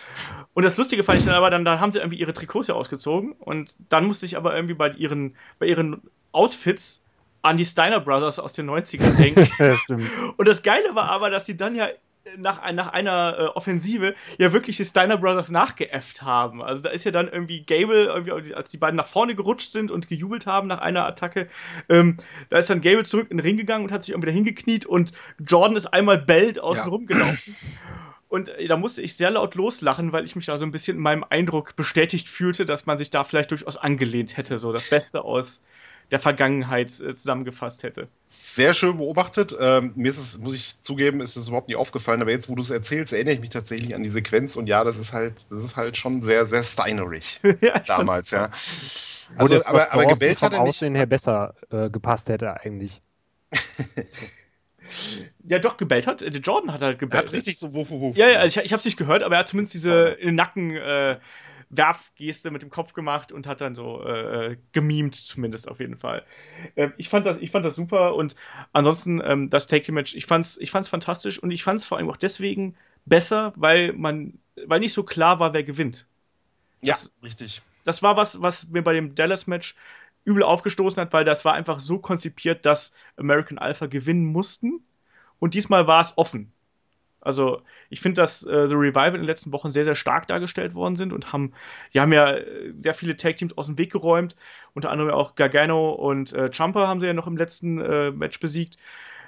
Und 0.55 0.65
das 0.65 0.77
Lustige 0.77 1.05
fand 1.05 1.21
ich 1.21 1.25
dann 1.25 1.35
aber, 1.35 1.51
dann, 1.51 1.65
dann 1.65 1.81
haben 1.81 1.93
sie 1.93 1.99
irgendwie 1.99 2.19
ihre 2.19 2.33
Trikots 2.33 2.69
ja 2.69 2.75
ausgezogen 2.75 3.33
und 3.33 3.77
dann 3.89 4.07
musste 4.07 4.27
ich 4.27 4.37
aber 4.37 4.55
irgendwie 4.55 4.75
bei 4.75 4.91
ihren, 4.91 5.37
bei 5.59 5.67
ihren 5.67 6.03
Outfits 6.33 7.03
an 7.43 7.57
die 7.57 7.65
Steiner 7.65 8.01
Brothers 8.01 8.39
aus 8.39 8.53
den 8.53 8.69
90ern 8.69 9.17
denken. 9.17 9.49
und 10.37 10.49
das 10.49 10.63
Geile 10.63 10.95
war 10.95 11.11
aber, 11.11 11.31
dass 11.31 11.45
die 11.45 11.57
dann 11.57 11.75
ja 11.75 11.89
nach, 12.37 12.71
nach 12.73 12.89
einer 12.89 13.37
äh, 13.39 13.43
Offensive 13.47 14.15
ja 14.39 14.53
wirklich 14.53 14.77
die 14.77 14.85
Steiner 14.85 15.19
Brothers 15.19 15.51
nachgeäfft 15.51 16.23
haben. 16.23 16.63
Also 16.63 16.83
da 16.83 16.91
ist 16.91 17.05
ja 17.05 17.11
dann 17.11 17.29
irgendwie 17.29 17.65
Gable, 17.65 18.05
irgendwie, 18.05 18.55
als 18.55 18.71
die 18.71 18.79
beiden 18.79 18.97
nach 18.97 19.07
vorne 19.07 19.35
gerutscht 19.35 19.73
sind 19.73 19.91
und 19.91 20.09
gejubelt 20.09 20.47
haben 20.47 20.69
nach 20.69 20.79
einer 20.79 21.07
Attacke, 21.07 21.49
ähm, 21.89 22.17
da 22.51 22.59
ist 22.59 22.71
dann 22.71 22.81
Gable 22.81 23.05
zurück 23.05 23.29
in 23.31 23.39
den 23.39 23.45
Ring 23.45 23.57
gegangen 23.57 23.85
und 23.85 23.93
hat 23.93 24.05
sich 24.05 24.15
irgendwie 24.15 24.29
wieder 24.29 24.37
hingekniet 24.37 24.87
und 24.87 25.13
Jordan 25.45 25.77
ist 25.77 25.87
einmal 25.87 26.19
bellt 26.19 26.61
außen 26.61 26.85
ja. 26.85 26.91
rumgelaufen. 26.91 27.57
Und 28.29 28.51
äh, 28.51 28.67
da 28.67 28.77
musste 28.77 29.03
ich 29.03 29.17
sehr 29.17 29.31
laut 29.31 29.55
loslachen, 29.55 30.13
weil 30.13 30.25
ich 30.25 30.37
mich 30.37 30.47
da 30.47 30.59
so 30.59 30.67
ein 30.67 30.71
bisschen 30.71 30.99
in 30.99 31.03
meinem 31.03 31.25
Eindruck 31.29 31.77
bestätigt 31.77 32.29
fühlte, 32.29 32.67
dass 32.67 32.87
man 32.87 32.99
sich 32.99 33.11
da 33.11 33.25
vielleicht 33.25 33.51
durchaus 33.51 33.77
angelehnt 33.77 34.37
hätte. 34.37 34.59
So 34.59 34.73
das 34.73 34.89
Beste 34.89 35.25
aus 35.25 35.63
der 36.11 36.19
Vergangenheit 36.19 36.89
äh, 37.01 37.15
zusammengefasst 37.15 37.83
hätte. 37.83 38.09
Sehr 38.29 38.75
schön 38.75 38.97
beobachtet. 38.97 39.55
Ähm, 39.61 39.93
mir 39.95 40.11
ist 40.11 40.19
es, 40.19 40.39
muss 40.39 40.55
ich 40.55 40.81
zugeben, 40.81 41.21
ist 41.21 41.37
es 41.37 41.49
überhaupt 41.49 41.69
nicht 41.69 41.77
aufgefallen, 41.77 42.23
aber 42.23 42.31
jetzt, 42.31 42.49
wo 42.49 42.55
du 42.55 42.63
es 42.63 42.71
erzählst, 42.71 43.13
erinnere 43.13 43.35
ich 43.35 43.41
mich 43.41 43.51
tatsächlich 43.51 43.95
an 43.95 44.03
die 44.03 44.09
Sequenz 44.09 44.57
und 44.57 44.69
ja, 44.69 44.85
das 44.85 44.97
ist 44.99 45.13
halt, 45.13 45.35
das 45.51 45.65
ist 45.65 45.77
halt 45.77 45.97
schon 45.97 46.23
sehr, 46.23 46.47
sehr 46.47 46.65
steinerig 46.65 47.41
ja, 47.61 47.79
damals, 47.81 48.31
ja. 48.31 48.51
Also, 49.37 49.63
aber, 49.65 49.93
aber 49.93 50.07
gebellt 50.07 50.41
hat 50.41 50.53
er 50.53 50.61
nicht. 50.61 50.71
Aussehen 50.71 50.95
her 50.95 51.07
besser 51.07 51.55
äh, 51.71 51.91
gepasst 51.91 52.31
hätte 52.31 52.59
eigentlich. 52.61 53.03
ja, 55.45 55.59
doch, 55.59 55.77
gebellt 55.77 56.07
hat. 56.07 56.23
Der 56.23 56.31
Jordan 56.31 56.73
hat 56.73 56.81
halt 56.81 56.99
gebellt. 56.99 57.25
Er 57.25 57.27
hat 57.27 57.33
richtig 57.35 57.59
so 57.59 57.75
wuff, 57.75 57.91
wuff. 57.91 58.17
Ja, 58.17 58.29
ja, 58.29 58.39
also 58.39 58.61
ich, 58.61 58.67
ich 58.67 58.73
habe 58.73 58.79
es 58.79 58.87
nicht 58.87 58.97
gehört, 58.97 59.23
aber 59.23 59.35
er 59.35 59.41
hat 59.41 59.49
zumindest 59.49 59.75
diese 59.75 60.17
Nacken 60.23 60.77
äh, 60.77 61.19
Werfgeste 61.71 62.51
mit 62.51 62.63
dem 62.63 62.71
Kopf 62.71 62.93
gemacht 62.93 63.33
und 63.33 63.47
hat 63.47 63.61
dann 63.61 63.75
so 63.75 64.03
äh, 64.05 64.57
gemimt, 64.73 65.15
zumindest 65.15 65.69
auf 65.69 65.81
jeden 65.81 65.97
Fall. 65.97 66.25
Äh, 66.75 66.91
ich, 66.97 67.09
fand 67.09 67.27
das, 67.27 67.39
ich 67.41 67.51
fand 67.51 67.65
das 67.65 67.77
super 67.77 68.15
und 68.15 68.37
ansonsten 68.73 69.21
ähm, 69.25 69.51
das 69.51 69.67
Take 69.67 69.83
Team 69.83 69.95
Match, 69.95 70.15
ich 70.15 70.27
fand's, 70.27 70.57
ich 70.59 70.71
fand's 70.71 70.89
fantastisch 70.89 71.43
und 71.43 71.51
ich 71.51 71.63
fand's 71.63 71.85
vor 71.85 71.99
allem 71.99 72.09
auch 72.11 72.17
deswegen 72.17 72.75
besser, 73.05 73.53
weil 73.57 73.93
man, 73.93 74.39
weil 74.67 74.81
nicht 74.81 74.93
so 74.93 75.03
klar 75.03 75.41
war, 75.41 75.53
wer 75.53 75.65
gewinnt. 75.65 76.07
Das, 76.83 77.05
ja, 77.05 77.27
richtig. 77.27 77.63
Das 77.85 78.03
war 78.03 78.17
was, 78.17 78.41
was 78.41 78.69
mir 78.69 78.83
bei 78.83 78.95
dem 78.95 79.15
Dallas 79.15 79.47
Match 79.47 79.75
übel 80.25 80.43
aufgestoßen 80.43 81.01
hat, 81.01 81.13
weil 81.13 81.25
das 81.25 81.45
war 81.45 81.55
einfach 81.55 81.81
so 81.81 81.99
konzipiert, 81.99 82.67
dass 82.67 82.93
American 83.17 83.59
Alpha 83.59 83.87
gewinnen 83.87 84.27
mussten. 84.27 84.85
Und 85.39 85.55
diesmal 85.55 85.87
war 85.87 86.01
es 86.01 86.17
offen. 86.17 86.53
Also 87.29 87.61
ich 87.91 88.01
finde, 88.01 88.23
dass 88.23 88.43
äh, 88.45 88.67
The 88.69 88.75
Revival 88.75 89.09
in 89.09 89.21
den 89.21 89.27
letzten 89.27 89.53
Wochen 89.53 89.71
sehr, 89.71 89.85
sehr 89.85 89.95
stark 89.95 90.27
dargestellt 90.29 90.75
worden 90.75 90.97
sind 90.97 91.13
und 91.13 91.31
haben, 91.31 91.53
die 91.93 92.01
haben 92.01 92.11
ja 92.11 92.33
äh, 92.33 92.73
sehr 92.73 92.95
viele 92.95 93.19
Tag-Teams 93.19 93.59
aus 93.59 93.67
dem 93.67 93.77
Weg 93.77 93.93
geräumt. 93.93 94.35
Unter 94.73 94.91
anderem 94.91 95.11
auch 95.11 95.35
Gargano 95.35 95.91
und 95.91 96.33
äh, 96.33 96.51
Champa 96.51 96.89
haben 96.89 97.01
sie 97.01 97.07
ja 97.07 97.13
noch 97.13 97.27
im 97.27 97.37
letzten 97.37 97.83
äh, 97.83 98.11
Match 98.13 98.41
besiegt. 98.41 98.79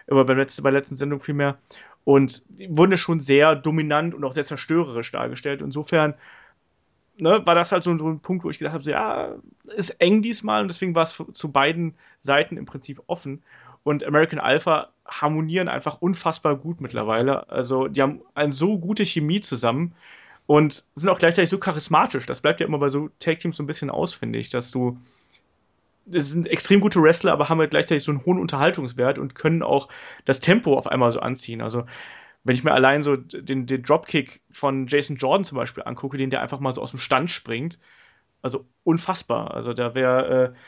Aber 0.08 0.24
bei, 0.24 0.32
letzten, 0.32 0.62
bei 0.62 0.70
der 0.70 0.80
letzten 0.80 0.96
Sendung 0.96 1.20
vielmehr. 1.20 1.58
Und 2.04 2.42
die 2.58 2.74
wurden 2.74 2.92
ja 2.92 2.96
schon 2.96 3.20
sehr 3.20 3.54
dominant 3.54 4.14
und 4.14 4.24
auch 4.24 4.32
sehr 4.32 4.44
zerstörerisch 4.44 5.12
dargestellt. 5.12 5.60
Insofern 5.60 6.14
ne, 7.18 7.42
war 7.44 7.54
das 7.54 7.70
halt 7.70 7.84
so, 7.84 7.96
so, 7.98 8.08
ein 8.08 8.20
Punkt, 8.20 8.44
wo 8.44 8.48
ich 8.48 8.58
gedacht 8.58 8.72
habe, 8.72 8.84
so, 8.84 8.92
ja, 8.92 9.34
ist 9.76 9.90
eng 10.00 10.22
diesmal 10.22 10.62
und 10.62 10.68
deswegen 10.68 10.94
war 10.94 11.02
es 11.02 11.22
zu 11.32 11.52
beiden 11.52 11.96
Seiten 12.20 12.56
im 12.56 12.64
Prinzip 12.64 13.02
offen. 13.08 13.42
Und 13.82 14.04
American 14.04 14.38
Alpha 14.38 14.88
harmonieren 15.10 15.68
einfach 15.68 16.00
unfassbar 16.00 16.56
gut 16.56 16.80
mittlerweile. 16.80 17.48
Also 17.50 17.88
die 17.88 18.02
haben 18.02 18.22
eine 18.34 18.52
so 18.52 18.78
gute 18.78 19.04
Chemie 19.04 19.40
zusammen 19.40 19.92
und 20.46 20.84
sind 20.94 21.10
auch 21.10 21.18
gleichzeitig 21.18 21.50
so 21.50 21.58
charismatisch. 21.58 22.26
Das 22.26 22.40
bleibt 22.40 22.60
ja 22.60 22.66
immer 22.66 22.78
bei 22.78 22.88
so 22.88 23.10
Tag-Teams 23.18 23.56
so 23.56 23.62
ein 23.62 23.66
bisschen 23.66 23.90
aus, 23.90 24.14
finde 24.14 24.38
ich, 24.38 24.50
dass 24.50 24.70
du 24.70 24.98
das 26.06 26.30
sind 26.30 26.46
extrem 26.48 26.80
gute 26.80 27.02
Wrestler, 27.02 27.32
aber 27.32 27.48
haben 27.48 27.60
halt 27.60 27.70
gleichzeitig 27.70 28.02
so 28.04 28.12
einen 28.12 28.24
hohen 28.24 28.38
Unterhaltungswert 28.38 29.18
und 29.18 29.34
können 29.34 29.62
auch 29.62 29.88
das 30.24 30.40
Tempo 30.40 30.76
auf 30.76 30.86
einmal 30.88 31.12
so 31.12 31.20
anziehen. 31.20 31.62
Also, 31.62 31.84
wenn 32.42 32.54
ich 32.54 32.64
mir 32.64 32.72
allein 32.72 33.02
so 33.02 33.16
den, 33.16 33.66
den 33.66 33.82
Dropkick 33.82 34.42
von 34.50 34.86
Jason 34.86 35.16
Jordan 35.16 35.44
zum 35.44 35.56
Beispiel 35.56 35.84
angucke, 35.84 36.16
den 36.16 36.30
der 36.30 36.40
einfach 36.40 36.60
mal 36.60 36.72
so 36.72 36.82
aus 36.82 36.90
dem 36.90 36.98
Stand 36.98 37.30
springt, 37.30 37.78
also 38.42 38.66
unfassbar. 38.84 39.54
Also, 39.54 39.72
da 39.72 39.94
wäre 39.94 40.54
äh, 40.54 40.58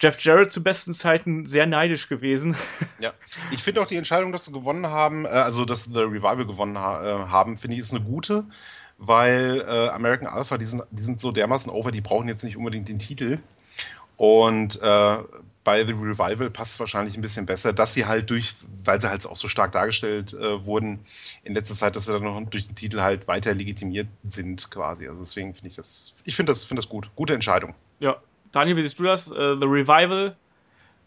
Jeff 0.00 0.18
Jarrett 0.20 0.50
zu 0.50 0.62
besten 0.62 0.94
Zeiten 0.94 1.44
sehr 1.46 1.66
neidisch 1.66 2.08
gewesen. 2.08 2.56
Ja, 2.98 3.12
ich 3.50 3.62
finde 3.62 3.82
auch 3.82 3.86
die 3.86 3.96
Entscheidung, 3.96 4.32
dass 4.32 4.46
sie 4.46 4.52
gewonnen 4.52 4.86
haben, 4.86 5.24
äh, 5.24 5.28
also 5.28 5.64
dass 5.64 5.84
The 5.84 6.00
Revival 6.00 6.46
gewonnen 6.46 6.78
ha 6.78 7.02
äh, 7.02 7.26
haben, 7.28 7.58
finde 7.58 7.74
ich 7.76 7.80
ist 7.80 7.94
eine 7.94 8.04
gute, 8.04 8.44
weil 8.98 9.64
äh, 9.66 9.88
American 9.88 10.28
Alpha, 10.28 10.58
die 10.58 10.66
sind, 10.66 10.82
die 10.90 11.02
sind 11.02 11.20
so 11.20 11.32
dermaßen 11.32 11.70
over, 11.70 11.90
die 11.90 12.00
brauchen 12.00 12.28
jetzt 12.28 12.44
nicht 12.44 12.56
unbedingt 12.56 12.88
den 12.88 12.98
Titel. 12.98 13.38
Und 14.16 14.80
äh, 14.82 15.16
bei 15.64 15.86
The 15.86 15.92
Revival 15.92 16.50
passt 16.50 16.74
es 16.74 16.80
wahrscheinlich 16.80 17.16
ein 17.16 17.22
bisschen 17.22 17.46
besser, 17.46 17.72
dass 17.72 17.94
sie 17.94 18.04
halt 18.04 18.28
durch, 18.28 18.54
weil 18.84 19.00
sie 19.00 19.08
halt 19.08 19.24
auch 19.26 19.36
so 19.36 19.48
stark 19.48 19.72
dargestellt 19.72 20.34
äh, 20.34 20.64
wurden 20.66 21.00
in 21.42 21.54
letzter 21.54 21.74
Zeit, 21.74 21.96
dass 21.96 22.04
sie 22.04 22.12
dann 22.12 22.22
noch 22.22 22.40
durch 22.50 22.66
den 22.66 22.74
Titel 22.74 23.00
halt 23.00 23.28
weiter 23.28 23.54
legitimiert 23.54 24.08
sind 24.24 24.70
quasi. 24.70 25.08
Also 25.08 25.20
deswegen 25.20 25.54
finde 25.54 25.68
ich 25.68 25.76
das, 25.76 26.14
ich 26.24 26.36
finde 26.36 26.52
das, 26.52 26.64
finde 26.64 26.82
das 26.82 26.88
gut. 26.88 27.10
Gute 27.16 27.34
Entscheidung. 27.34 27.74
Ja, 27.98 28.16
Daniel, 28.52 28.76
wie 28.76 28.82
siehst 28.82 28.98
du 28.98 29.04
das? 29.04 29.30
Uh, 29.30 29.58
The 29.58 29.66
Revival, 29.66 30.36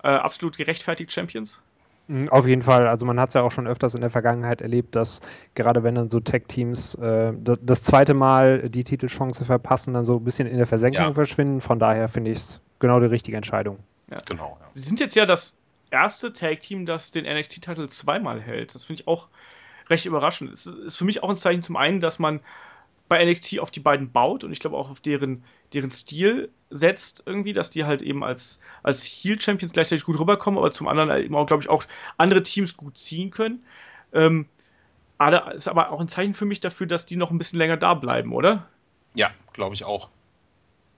uh, 0.04 0.08
absolut 0.08 0.58
gerechtfertigt 0.58 1.12
Champions? 1.12 1.62
Mhm, 2.08 2.30
auf 2.30 2.46
jeden 2.46 2.62
Fall. 2.62 2.88
Also 2.88 3.06
man 3.06 3.20
hat 3.20 3.30
es 3.30 3.34
ja 3.34 3.42
auch 3.42 3.52
schon 3.52 3.68
öfters 3.68 3.96
in 3.96 4.02
der 4.02 4.10
Vergangenheit 4.10 4.62
erlebt, 4.62 4.96
dass 4.96 5.22
gerade 5.56 5.84
wenn 5.84 5.96
dann 5.96 6.10
so 6.10 6.20
Tech-Teams 6.20 6.96
äh, 6.96 7.34
das 7.62 7.84
zweite 7.84 8.14
Mal 8.14 8.70
die 8.70 8.84
Titelchance 8.84 9.46
verpassen, 9.46 9.94
dann 9.94 10.04
so 10.04 10.18
ein 10.18 10.24
bisschen 10.24 10.48
in 10.48 10.58
der 10.58 10.68
Versenkung 10.68 11.06
ja. 11.06 11.14
verschwinden. 11.14 11.62
Von 11.62 11.80
daher 11.80 12.10
finde 12.10 12.32
ich 12.32 12.40
es 12.40 12.62
genau 12.80 13.00
die 13.00 13.06
richtige 13.06 13.38
Entscheidung. 13.38 13.80
Ja. 14.10 14.18
Genau. 14.26 14.58
Ja. 14.60 14.68
Sie 14.74 14.82
sind 14.82 15.00
jetzt 15.00 15.16
ja 15.16 15.26
das 15.26 15.58
erste 15.92 16.34
Tag-Team, 16.34 16.86
das 16.86 17.12
den 17.12 17.26
NXT-Titel 17.26 17.88
zweimal 17.88 18.42
hält. 18.42 18.76
Das 18.76 18.84
finde 18.84 19.02
ich 19.02 19.08
auch 19.08 19.30
recht 19.90 20.06
überraschend. 20.06 20.52
Es 20.52 20.66
ist 20.66 20.98
für 20.98 21.06
mich 21.06 21.24
auch 21.24 21.30
ein 21.30 21.38
Zeichen 21.38 21.62
zum 21.62 21.78
einen, 21.78 22.02
dass 22.02 22.20
man 22.20 22.42
bei 23.08 23.24
NXT 23.24 23.60
auf 23.60 23.72
die 23.72 23.80
beiden 23.80 24.12
baut 24.12 24.44
und 24.44 24.52
ich 24.52 24.60
glaube 24.60 24.76
auch 24.76 24.90
auf 24.90 25.00
deren, 25.00 25.44
deren 25.74 25.92
Stil 25.92 26.50
setzt 26.74 27.24
irgendwie, 27.26 27.54
dass 27.54 27.70
die 27.70 27.86
halt 27.86 28.02
eben 28.02 28.24
als, 28.24 28.62
als 28.82 29.04
Heel-Champions 29.04 29.74
gleichzeitig 29.74 30.06
gut 30.06 30.20
rüberkommen, 30.20 30.58
aber 30.58 30.72
zum 30.72 30.88
anderen 30.88 31.10
eben 31.24 31.36
auch, 31.36 31.46
glaube 31.46 31.62
ich, 31.64 31.70
auch 31.70 31.86
andere 32.18 32.44
Teams 32.44 32.76
gut 32.76 32.98
ziehen 32.98 33.32
können. 33.32 33.64
Ähm, 34.12 34.48
aber 35.18 35.54
ist 35.54 35.68
aber 35.68 35.92
auch 35.92 36.02
ein 36.02 36.08
Zeichen 36.08 36.34
für 36.34 36.46
mich 36.46 36.60
dafür, 36.60 36.88
dass 36.88 37.06
die 37.06 37.16
noch 37.16 37.32
ein 37.32 37.38
bisschen 37.38 37.60
länger 37.60 37.78
da 37.78 37.94
bleiben, 37.94 38.34
oder? 38.34 38.68
Ja, 39.14 39.30
glaube 39.54 39.76
ich 39.76 39.86
auch. 39.86 40.10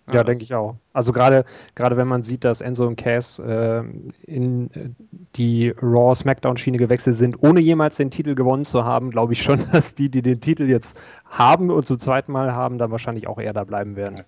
Ja, 0.08 0.16
ja 0.16 0.24
denke 0.24 0.44
ich 0.44 0.54
auch. 0.54 0.76
Also 0.94 1.12
gerade 1.12 1.46
gerade 1.74 1.98
wenn 1.98 2.08
man 2.08 2.24
sieht, 2.24 2.44
dass 2.44 2.62
Enzo 2.62 2.86
und 2.86 2.96
Cass 2.96 3.40
äh, 3.40 3.84
in 4.24 4.72
äh, 4.72 4.90
die 5.36 5.70
Raw 5.82 6.16
Smackdown 6.16 6.58
Schiene 6.58 6.78
gewechselt 6.78 7.16
sind, 7.16 7.42
ohne 7.42 7.60
jemals 7.60 7.98
den 7.98 8.12
Titel 8.12 8.36
gewonnen 8.36 8.66
zu 8.66 8.86
haben, 8.86 9.12
glaube 9.12 9.34
ich 9.34 9.42
schon, 9.42 9.64
dass 9.72 9.96
die, 9.96 10.10
die 10.10 10.22
den 10.22 10.40
Titel 10.40 10.70
jetzt 10.70 10.96
haben 11.26 11.72
und 11.72 11.86
zum 11.86 11.98
zweiten 11.98 12.32
Mal 12.32 12.54
haben, 12.54 12.78
dann 12.78 12.92
wahrscheinlich 12.92 13.28
auch 13.28 13.40
eher 13.40 13.54
da 13.54 13.64
bleiben 13.64 13.96
werden. 13.96 14.24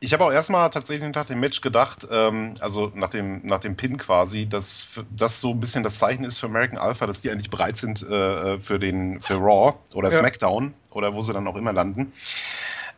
Ich 0.00 0.12
habe 0.12 0.24
auch 0.24 0.32
erstmal 0.32 0.68
tatsächlich 0.70 1.14
nach 1.14 1.24
dem 1.24 1.40
Match 1.40 1.60
gedacht, 1.60 2.06
ähm, 2.10 2.54
also 2.60 2.90
nach 2.94 3.08
dem, 3.08 3.46
nach 3.46 3.60
dem 3.60 3.76
Pin 3.76 3.98
quasi, 3.98 4.48
dass 4.48 5.00
das 5.10 5.40
so 5.40 5.50
ein 5.50 5.60
bisschen 5.60 5.82
das 5.84 5.98
Zeichen 5.98 6.24
ist 6.24 6.38
für 6.38 6.46
American 6.46 6.78
Alpha, 6.78 7.06
dass 7.06 7.20
die 7.20 7.30
eigentlich 7.30 7.50
bereit 7.50 7.76
sind 7.76 8.02
äh, 8.02 8.58
für, 8.58 8.78
den, 8.78 9.20
für 9.20 9.34
Raw 9.34 9.74
oder 9.94 10.10
ja. 10.10 10.18
SmackDown 10.18 10.74
oder 10.90 11.14
wo 11.14 11.22
sie 11.22 11.32
dann 11.32 11.46
auch 11.46 11.56
immer 11.56 11.72
landen. 11.72 12.12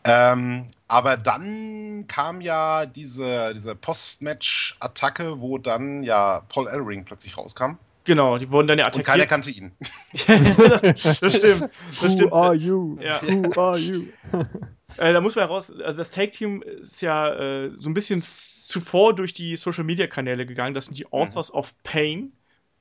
Ähm, 0.05 0.67
aber 0.87 1.17
dann 1.17 2.07
kam 2.09 2.41
ja 2.41 2.87
diese, 2.87 3.53
diese 3.55 3.75
Post-Match-Attacke, 3.75 5.41
wo 5.41 5.59
dann 5.59 6.03
ja 6.03 6.43
Paul 6.49 6.69
Ellering 6.69 7.05
plötzlich 7.05 7.37
rauskam. 7.37 7.79
Genau, 8.05 8.37
die 8.37 8.51
wurden 8.51 8.69
dann 8.69 8.79
ja 8.79 8.85
attackiert. 8.85 9.07
Und 9.09 9.13
keiner 9.13 9.27
kannte 9.27 9.51
ihn. 9.51 9.73
das, 10.27 11.03
das, 11.21 11.37
stimmt. 11.37 11.63
Das 11.63 12.03
Who 12.03 12.11
stimmt. 12.11 12.33
are 12.33 12.55
you? 12.55 12.99
Ja. 13.01 13.21
Who 13.23 13.61
are 13.61 13.79
you? 13.79 14.05
äh, 14.99 15.13
da 15.13 15.21
muss 15.21 15.37
man 15.37 15.47
heraus, 15.47 15.71
also 15.71 15.99
das 15.99 16.11
Tag-Team 16.11 16.63
ist 16.63 17.03
ja 17.03 17.35
äh, 17.35 17.73
so 17.79 17.91
ein 17.91 17.95
bisschen 17.95 18.23
zuvor 18.65 19.15
durch 19.15 19.35
die 19.35 19.57
Social-Media-Kanäle 19.57 20.47
gegangen. 20.47 20.75
Das 20.75 20.87
sind 20.87 20.99
die 20.99 21.07
Authors 21.13 21.53
mhm. 21.53 21.59
of 21.59 21.83
Pain. 21.83 22.33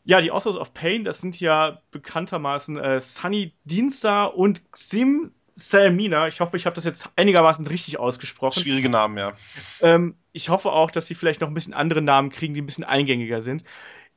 Ja, 0.06 0.20
die 0.20 0.32
Authors 0.32 0.56
of 0.56 0.74
Pain, 0.74 1.04
das 1.04 1.22
sind 1.22 1.40
ja 1.40 1.82
bekanntermaßen 1.92 2.78
äh, 2.78 3.00
Sunny 3.00 3.54
Dienster 3.64 4.36
und 4.36 4.72
Xim 4.72 5.32
Salmina. 5.56 6.28
Ich 6.28 6.40
hoffe, 6.40 6.58
ich 6.58 6.66
habe 6.66 6.76
das 6.76 6.86
jetzt 6.86 7.10
einigermaßen 7.16 7.66
richtig 7.68 8.00
ausgesprochen. 8.00 8.62
Schwierige 8.62 8.90
Namen, 8.90 9.18
ja. 9.18 9.34
Ähm, 9.82 10.16
ich 10.32 10.50
hoffe 10.50 10.72
auch, 10.72 10.92
dass 10.92 11.08
sie 11.08 11.16
vielleicht 11.16 11.42
noch 11.42 11.48
ein 11.48 11.54
bisschen 11.54 11.74
andere 11.74 12.02
Namen 12.02 12.30
kriegen, 12.30 12.54
die 12.54 12.62
ein 12.62 12.66
bisschen 12.66 12.84
eingängiger 12.84 13.42
sind. 13.42 13.64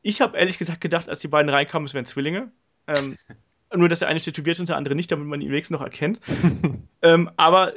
Ich 0.03 0.21
habe 0.21 0.39
ehrlich 0.39 0.59
gesagt 0.59 0.81
gedacht, 0.81 1.09
als 1.09 1.21
die 1.21 1.29
beiden 1.29 1.51
reinkamen, 1.51 1.87
es 1.87 1.95
wären 1.95 2.07
Zwillinge. 2.07 2.51
Ähm, 2.87 3.17
nur, 3.75 3.89
dass 3.89 3.99
der 3.99 4.09
eine 4.09 4.21
tätowiert 4.21 4.59
und 4.61 4.69
der 4.69 4.77
andere 4.77 4.95
nicht, 4.95 5.13
damit 5.13 5.27
man 5.27 5.41
ihn 5.41 5.51
wenigstens 5.51 5.79
noch 5.79 5.85
erkennt. 5.85 6.21
ähm, 7.03 7.31
aber 7.37 7.75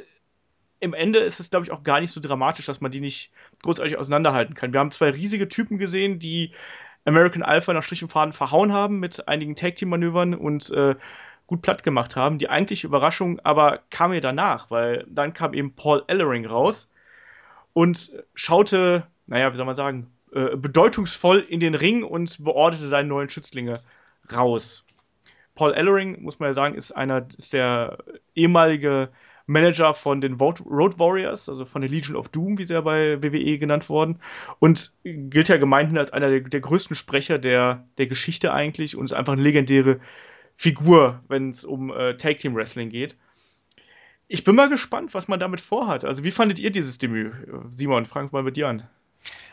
im 0.80 0.94
Ende 0.94 1.18
ist 1.20 1.40
es, 1.40 1.50
glaube 1.50 1.64
ich, 1.64 1.70
auch 1.70 1.82
gar 1.82 2.00
nicht 2.00 2.10
so 2.10 2.20
dramatisch, 2.20 2.66
dass 2.66 2.80
man 2.80 2.90
die 2.90 3.00
nicht 3.00 3.30
großartig 3.62 3.98
auseinanderhalten 3.98 4.54
kann. 4.54 4.72
Wir 4.72 4.80
haben 4.80 4.90
zwei 4.90 5.10
riesige 5.10 5.48
Typen 5.48 5.78
gesehen, 5.78 6.18
die 6.18 6.52
American 7.04 7.42
Alpha 7.42 7.72
nach 7.72 7.82
Strich 7.82 8.02
und 8.02 8.10
Faden 8.10 8.32
verhauen 8.32 8.72
haben 8.72 8.98
mit 8.98 9.28
einigen 9.28 9.54
Tag-Team-Manövern 9.54 10.34
und 10.34 10.70
äh, 10.70 10.96
gut 11.46 11.62
platt 11.62 11.82
gemacht 11.82 12.16
haben. 12.16 12.38
Die 12.38 12.48
eigentliche 12.48 12.86
Überraschung 12.86 13.40
aber 13.40 13.80
kam 13.90 14.10
mir 14.10 14.20
danach, 14.20 14.70
weil 14.70 15.06
dann 15.08 15.34
kam 15.34 15.52
eben 15.54 15.74
Paul 15.74 16.02
Ellering 16.06 16.46
raus 16.46 16.90
und 17.72 18.12
schaute, 18.34 19.06
naja, 19.26 19.52
wie 19.52 19.56
soll 19.56 19.66
man 19.66 19.74
sagen, 19.74 20.10
äh, 20.32 20.56
bedeutungsvoll 20.56 21.40
in 21.40 21.60
den 21.60 21.74
Ring 21.74 22.04
und 22.04 22.42
beorderte 22.42 22.86
seine 22.86 23.08
neuen 23.08 23.28
Schützlinge 23.28 23.80
raus. 24.32 24.86
Paul 25.54 25.74
Ellering, 25.74 26.22
muss 26.22 26.38
man 26.38 26.50
ja 26.50 26.54
sagen, 26.54 26.74
ist 26.74 26.92
einer, 26.92 27.26
ist 27.36 27.52
der 27.52 27.98
ehemalige 28.34 29.10
Manager 29.50 29.94
von 29.94 30.20
den 30.20 30.34
Road 30.34 30.98
Warriors, 30.98 31.48
also 31.48 31.64
von 31.64 31.82
der 31.82 31.90
Legion 31.90 32.16
of 32.16 32.28
Doom, 32.28 32.58
wie 32.58 32.64
sie 32.64 32.74
ja 32.74 32.80
bei 32.80 33.22
WWE 33.22 33.58
genannt 33.58 33.88
worden, 33.88 34.20
und 34.60 34.92
gilt 35.02 35.48
ja 35.48 35.56
gemeinhin 35.56 35.98
als 35.98 36.12
einer 36.12 36.30
der, 36.30 36.40
der 36.40 36.60
größten 36.60 36.96
Sprecher 36.96 37.38
der, 37.38 37.84
der 37.98 38.06
Geschichte 38.06 38.52
eigentlich 38.52 38.96
und 38.96 39.04
ist 39.04 39.12
einfach 39.12 39.32
eine 39.32 39.42
legendäre 39.42 40.00
Figur, 40.54 41.22
wenn 41.28 41.50
es 41.50 41.64
um 41.64 41.90
äh, 41.90 42.16
Tag 42.16 42.38
Team 42.38 42.54
Wrestling 42.54 42.90
geht. 42.90 43.16
Ich 44.28 44.44
bin 44.44 44.54
mal 44.54 44.68
gespannt, 44.68 45.14
was 45.14 45.26
man 45.26 45.40
damit 45.40 45.60
vorhat. 45.60 46.04
Also, 46.04 46.22
wie 46.22 46.30
fandet 46.30 46.60
ihr 46.60 46.70
dieses 46.70 46.98
Debüt? 46.98 47.32
Simon, 47.74 48.06
wir 48.06 48.28
mal 48.30 48.42
mit 48.44 48.56
dir 48.56 48.68
an. 48.68 48.88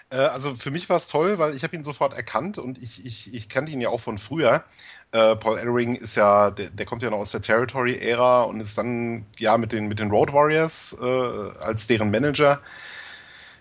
Äh, 0.10 0.18
also 0.18 0.56
für 0.56 0.72
mich 0.72 0.90
war 0.90 0.98
es 0.98 1.08
toll, 1.08 1.38
weil 1.38 1.56
ich 1.56 1.64
habe 1.64 1.76
ihn 1.76 1.84
sofort 1.84 2.14
erkannt 2.14 2.58
und 2.58 2.78
ich, 2.78 3.06
ich, 3.06 3.34
ich 3.34 3.50
kannte 3.50 3.72
ihn 3.72 3.82
ja 3.82 3.90
auch 3.90 4.00
von 4.00 4.18
früher. 4.18 4.64
Äh, 5.12 5.36
Paul 5.36 5.58
Ellering 5.58 5.96
ist 5.96 6.16
ja, 6.16 6.52
der, 6.52 6.70
der, 6.70 6.86
kommt 6.86 7.02
ja 7.02 7.10
noch 7.10 7.20
aus 7.20 7.32
der 7.32 7.42
Territory-Ära 7.42 8.44
und 8.44 8.60
ist 8.60 8.78
dann 8.78 9.26
ja 9.38 9.58
mit 9.58 9.72
den, 9.72 9.88
mit 9.88 10.00
den 10.00 10.10
Road 10.12 10.34
Warriors 10.34 10.96
äh, 11.02 11.60
als 11.62 11.88
deren 11.88 12.12
Manager 12.12 12.62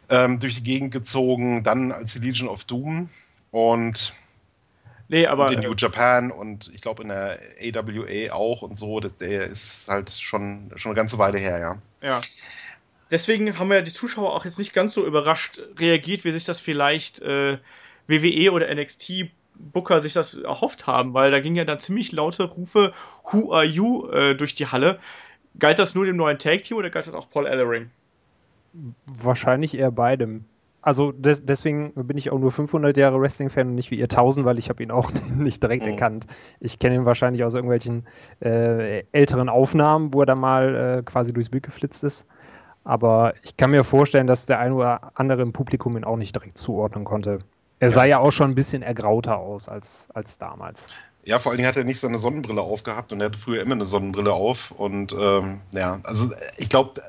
ähm, 0.09 0.41
durch 0.41 0.57
die 0.57 0.63
Gegend 0.63 0.93
gezogen, 0.93 1.63
dann 1.63 1.93
als 1.93 2.15
die 2.15 2.19
Legion 2.19 2.49
of 2.49 2.65
Doom 2.65 3.09
und 3.51 4.15
Nee, 5.09 5.25
aber. 5.29 5.47
Und 5.47 5.53
in 5.53 5.61
New 5.61 5.75
Japan 5.77 6.33
und 6.33 6.69
ich 6.75 6.81
glaube 6.81 7.05
in 7.05 7.11
der 7.11 7.39
AWA 7.63 8.35
auch 8.35 8.63
und 8.63 8.77
so. 8.77 8.99
Der 8.99 9.45
ist 9.45 9.87
halt 9.87 10.11
schon, 10.11 10.73
schon 10.75 10.91
eine 10.91 10.97
ganze 10.97 11.17
Weile 11.17 11.39
her, 11.39 11.61
ja. 11.61 11.79
Ja 12.03 12.21
deswegen 13.11 13.59
haben 13.59 13.73
ja 13.73 13.83
die 13.83 13.93
Zuschauer 13.93 14.35
auch 14.35 14.45
jetzt 14.45 14.59
nicht 14.59 14.75
ganz 14.75 14.95
so 14.95 15.07
überrascht 15.07 15.61
reagiert, 15.79 16.25
wie 16.25 16.33
sich 16.33 16.45
das 16.45 16.61
vielleicht 16.61 17.21
äh, 17.23 17.59
WWE 18.07 18.53
oder 18.53 18.73
NXT 18.75 19.31
Booker 19.59 20.03
sich 20.03 20.13
das 20.13 20.39
erhofft 20.39 20.87
haben, 20.87 21.15
weil 21.15 21.31
da 21.31 21.41
gingen 21.41 21.57
ja 21.57 21.65
dann 21.65 21.79
ziemlich 21.79 22.13
laute 22.13 22.45
Rufe 22.45 22.93
Who 23.31 23.53
are 23.53 23.65
you 23.65 24.09
äh, 24.09 24.35
durch 24.35 24.55
die 24.55 24.67
Halle. 24.67 24.99
Galt 25.59 25.79
das 25.79 25.95
nur 25.95 26.05
dem 26.05 26.17
neuen 26.17 26.39
Tag 26.39 26.63
Team 26.63 26.77
oder 26.77 26.91
galt 26.91 27.07
das 27.07 27.15
auch 27.15 27.31
Paul 27.31 27.47
Ellering? 27.47 27.91
Wahrscheinlich 29.07 29.77
eher 29.77 29.91
beidem. 29.91 30.45
Also 30.83 31.11
des, 31.11 31.45
deswegen 31.45 31.93
bin 31.95 32.17
ich 32.17 32.31
auch 32.31 32.39
nur 32.39 32.53
500 32.53 32.97
Jahre 32.97 33.21
Wrestling-Fan 33.21 33.69
und 33.69 33.75
nicht 33.75 33.91
wie 33.91 33.99
ihr 33.99 34.05
1000, 34.05 34.47
weil 34.47 34.59
ich 34.59 34.69
habe 34.69 34.83
ihn 34.83 34.93
auch 34.93 35.11
nicht 35.37 35.63
direkt 35.63 35.83
oh. 35.85 35.89
erkannt. 35.89 36.27
Ich 36.61 36.79
kenne 36.79 36.95
ihn 36.95 37.05
wahrscheinlich 37.05 37.43
aus 37.43 37.55
irgendwelchen 37.55 38.07
äh, 38.41 39.03
älteren 39.11 39.49
Aufnahmen, 39.49 40.15
wo 40.15 40.21
er 40.21 40.27
da 40.27 40.35
mal 40.37 40.99
äh, 40.99 41.03
quasi 41.03 41.33
durchs 41.33 41.49
Bild 41.49 41.65
geflitzt 41.65 42.05
ist. 42.05 42.27
Aber 42.85 43.35
ich 43.43 43.57
kann 43.57 43.73
mir 43.73 43.83
vorstellen, 43.83 44.29
dass 44.29 44.47
der 44.47 44.61
ein 44.61 44.71
oder 44.73 45.11
andere 45.15 45.43
im 45.43 45.53
Publikum 45.53 45.97
ihn 45.97 46.05
auch 46.05 46.17
nicht 46.17 46.37
direkt 46.37 46.57
zuordnen 46.57 47.05
konnte. 47.05 47.41
Er 47.79 47.91
sah 47.91 48.05
ja 48.05 48.19
auch 48.19 48.33
schon 48.33 48.51
ein 48.51 48.55
bisschen 48.55 48.83
ergrauter 48.83 49.39
aus 49.39 49.69
als, 49.69 50.09
als 50.15 50.39
damals. 50.39 50.87
Ja, 51.25 51.39
vor 51.39 51.51
allen 51.51 51.59
Dingen 51.59 51.69
hat 51.69 51.77
er 51.77 51.85
nicht 51.85 52.01
seine 52.01 52.19
Sonnenbrille 52.19 52.63
aufgehabt 52.63 53.13
und 53.13 53.21
er 53.21 53.27
hatte 53.27 53.39
früher 53.39 53.61
immer 53.61 53.75
eine 53.75 53.85
Sonnenbrille 53.85 54.33
auf. 54.33 54.71
Und 54.71 55.13
ähm, 55.13 55.61
ja, 55.73 56.01
also 56.05 56.31
ich 56.57 56.69
glaube, 56.69 57.03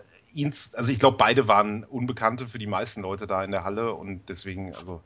also 0.74 0.92
ich 0.92 1.00
glaube, 1.00 1.18
beide 1.18 1.48
waren 1.48 1.84
Unbekannte 1.84 2.48
für 2.48 2.58
die 2.58 2.68
meisten 2.68 3.02
Leute 3.02 3.28
da 3.28 3.44
in 3.44 3.52
der 3.52 3.64
Halle 3.64 3.94
und 3.94 4.28
deswegen, 4.30 4.76
also 4.76 5.02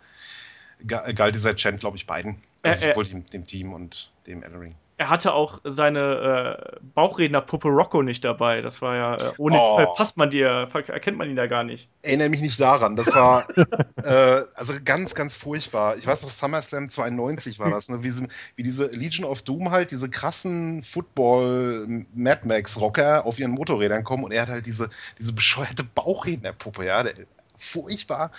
galt 0.88 1.36
dieser 1.36 1.56
Chant, 1.56 1.80
glaube 1.80 1.98
ich, 1.98 2.08
beiden. 2.08 2.42
Also 2.64 2.86
äh, 2.86 2.90
sowohl 2.90 3.06
dem, 3.06 3.26
dem 3.26 3.46
Team 3.46 3.74
und 3.74 4.12
dem 4.28 4.44
Ellering 4.44 4.76
er 5.02 5.10
hatte 5.10 5.34
auch 5.34 5.62
seine 5.64 6.60
äh, 6.60 6.80
Bauchrednerpuppe 6.94 7.70
Rocco 7.70 8.04
nicht 8.04 8.24
dabei. 8.24 8.62
Das 8.62 8.84
war 8.84 8.96
ja, 8.96 9.16
äh, 9.16 9.32
ohne 9.40 9.60
oh. 9.60 9.78
verpasst 9.78 10.16
man 10.16 10.30
die, 10.30 10.42
erkennt 10.42 11.18
man 11.18 11.28
ihn 11.28 11.36
da 11.36 11.48
gar 11.48 11.64
nicht. 11.64 11.90
Erinnere 12.04 12.30
mich 12.30 12.42
nicht 12.42 12.60
daran. 12.60 12.96
Das 12.96 13.08
war 13.16 13.48
äh, 14.04 14.44
also 14.54 14.76
ganz, 14.86 15.16
ganz 15.16 15.36
furchtbar. 15.36 15.98
Ich 15.98 16.06
weiß 16.06 16.22
noch, 16.22 16.30
SummerSlam 16.30 16.88
92 16.88 17.58
war 17.58 17.72
das, 17.72 17.90
ne? 17.90 18.04
wie, 18.04 18.14
wie, 18.56 18.62
diese 18.62 18.92
Legion 18.92 19.28
of 19.28 19.42
Doom 19.42 19.72
halt, 19.72 19.90
diese 19.90 20.08
krassen 20.08 20.84
Football-Mad 20.84 22.42
Max-Rocker 22.44 23.26
auf 23.26 23.40
ihren 23.40 23.52
Motorrädern 23.52 24.04
kommen 24.04 24.24
und 24.24 24.32
er 24.32 24.44
hat 24.44 24.50
halt 24.50 24.68
diese, 24.68 24.92
diese 25.18 25.34
bescheuerte 25.34 25.84
Bauchrednerpuppe, 25.84 26.86
ja. 26.86 27.02
Der, 27.02 27.14
furchtbar. 27.58 28.30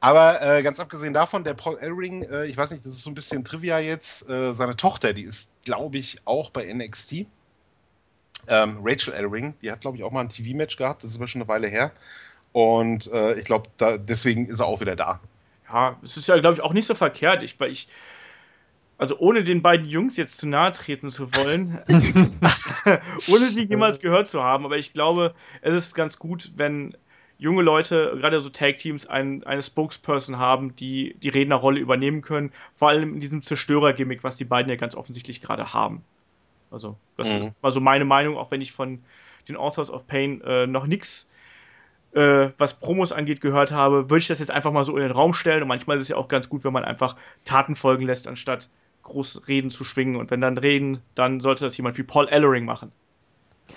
Aber 0.00 0.40
äh, 0.42 0.62
ganz 0.62 0.78
abgesehen 0.78 1.12
davon, 1.12 1.42
der 1.42 1.54
Paul 1.54 1.76
Ellering, 1.78 2.22
äh, 2.22 2.46
ich 2.46 2.56
weiß 2.56 2.70
nicht, 2.70 2.86
das 2.86 2.92
ist 2.92 3.02
so 3.02 3.10
ein 3.10 3.14
bisschen 3.14 3.44
Trivia 3.44 3.80
jetzt, 3.80 4.28
äh, 4.30 4.54
seine 4.54 4.76
Tochter, 4.76 5.12
die 5.12 5.24
ist, 5.24 5.62
glaube 5.64 5.98
ich, 5.98 6.18
auch 6.24 6.50
bei 6.50 6.72
NXT. 6.72 7.26
Ähm, 8.46 8.78
Rachel 8.82 9.12
Ellering, 9.12 9.54
die 9.60 9.72
hat, 9.72 9.80
glaube 9.80 9.96
ich, 9.96 10.04
auch 10.04 10.12
mal 10.12 10.20
ein 10.20 10.28
TV-Match 10.28 10.76
gehabt, 10.76 11.02
das 11.02 11.10
ist 11.10 11.16
aber 11.16 11.26
schon 11.26 11.42
eine 11.42 11.48
Weile 11.48 11.66
her. 11.66 11.90
Und 12.52 13.12
äh, 13.12 13.34
ich 13.34 13.44
glaube, 13.44 13.68
deswegen 14.08 14.46
ist 14.46 14.60
er 14.60 14.66
auch 14.66 14.80
wieder 14.80 14.96
da. 14.96 15.20
Ja, 15.70 15.98
es 16.02 16.16
ist 16.16 16.28
ja, 16.28 16.38
glaube 16.38 16.54
ich, 16.54 16.60
auch 16.62 16.72
nicht 16.72 16.86
so 16.86 16.94
verkehrt. 16.94 17.42
Ich, 17.42 17.58
weil 17.60 17.70
ich, 17.70 17.88
also 18.96 19.18
ohne 19.18 19.44
den 19.44 19.62
beiden 19.62 19.86
Jungs 19.86 20.16
jetzt 20.16 20.38
zu 20.38 20.48
nahe 20.48 20.72
treten 20.72 21.10
zu 21.10 21.34
wollen, 21.34 21.78
ohne 23.28 23.50
sie 23.50 23.66
jemals 23.66 24.00
gehört 24.00 24.28
zu 24.28 24.42
haben, 24.42 24.64
aber 24.64 24.78
ich 24.78 24.92
glaube, 24.92 25.34
es 25.60 25.74
ist 25.74 25.94
ganz 25.94 26.18
gut, 26.18 26.52
wenn 26.56 26.96
junge 27.38 27.62
Leute, 27.62 28.16
gerade 28.20 28.40
so 28.40 28.50
Tag-Teams, 28.50 29.06
ein, 29.06 29.44
eine 29.44 29.62
Spokesperson 29.62 30.38
haben, 30.38 30.74
die 30.76 31.14
die 31.22 31.28
Rednerrolle 31.28 31.80
übernehmen 31.80 32.20
können. 32.20 32.52
Vor 32.74 32.88
allem 32.88 33.14
in 33.14 33.20
diesem 33.20 33.42
Zerstörer-Gimmick, 33.42 34.24
was 34.24 34.36
die 34.36 34.44
beiden 34.44 34.68
ja 34.68 34.76
ganz 34.76 34.94
offensichtlich 34.94 35.40
gerade 35.40 35.72
haben. 35.72 36.02
Also, 36.70 36.96
das 37.16 37.32
mhm. 37.34 37.40
ist 37.40 37.62
mal 37.62 37.70
so 37.70 37.80
meine 37.80 38.04
Meinung, 38.04 38.36
auch 38.36 38.50
wenn 38.50 38.60
ich 38.60 38.72
von 38.72 39.02
den 39.48 39.56
Authors 39.56 39.90
of 39.90 40.06
Pain 40.06 40.42
äh, 40.42 40.66
noch 40.66 40.86
nichts, 40.86 41.30
äh, 42.12 42.50
was 42.58 42.78
Promos 42.78 43.12
angeht, 43.12 43.40
gehört 43.40 43.72
habe, 43.72 44.10
würde 44.10 44.18
ich 44.18 44.28
das 44.28 44.40
jetzt 44.40 44.50
einfach 44.50 44.72
mal 44.72 44.84
so 44.84 44.96
in 44.96 45.02
den 45.02 45.12
Raum 45.12 45.32
stellen. 45.32 45.62
Und 45.62 45.68
manchmal 45.68 45.96
ist 45.96 46.02
es 46.02 46.08
ja 46.08 46.16
auch 46.16 46.28
ganz 46.28 46.48
gut, 46.48 46.64
wenn 46.64 46.72
man 46.72 46.84
einfach 46.84 47.16
Taten 47.44 47.76
folgen 47.76 48.04
lässt, 48.04 48.26
anstatt 48.26 48.68
groß 49.04 49.48
Reden 49.48 49.70
zu 49.70 49.84
schwingen. 49.84 50.16
Und 50.16 50.30
wenn 50.30 50.40
dann 50.40 50.58
reden, 50.58 51.00
dann 51.14 51.40
sollte 51.40 51.64
das 51.64 51.76
jemand 51.76 51.96
wie 51.98 52.02
Paul 52.02 52.28
Ellering 52.28 52.64
machen. 52.64 52.92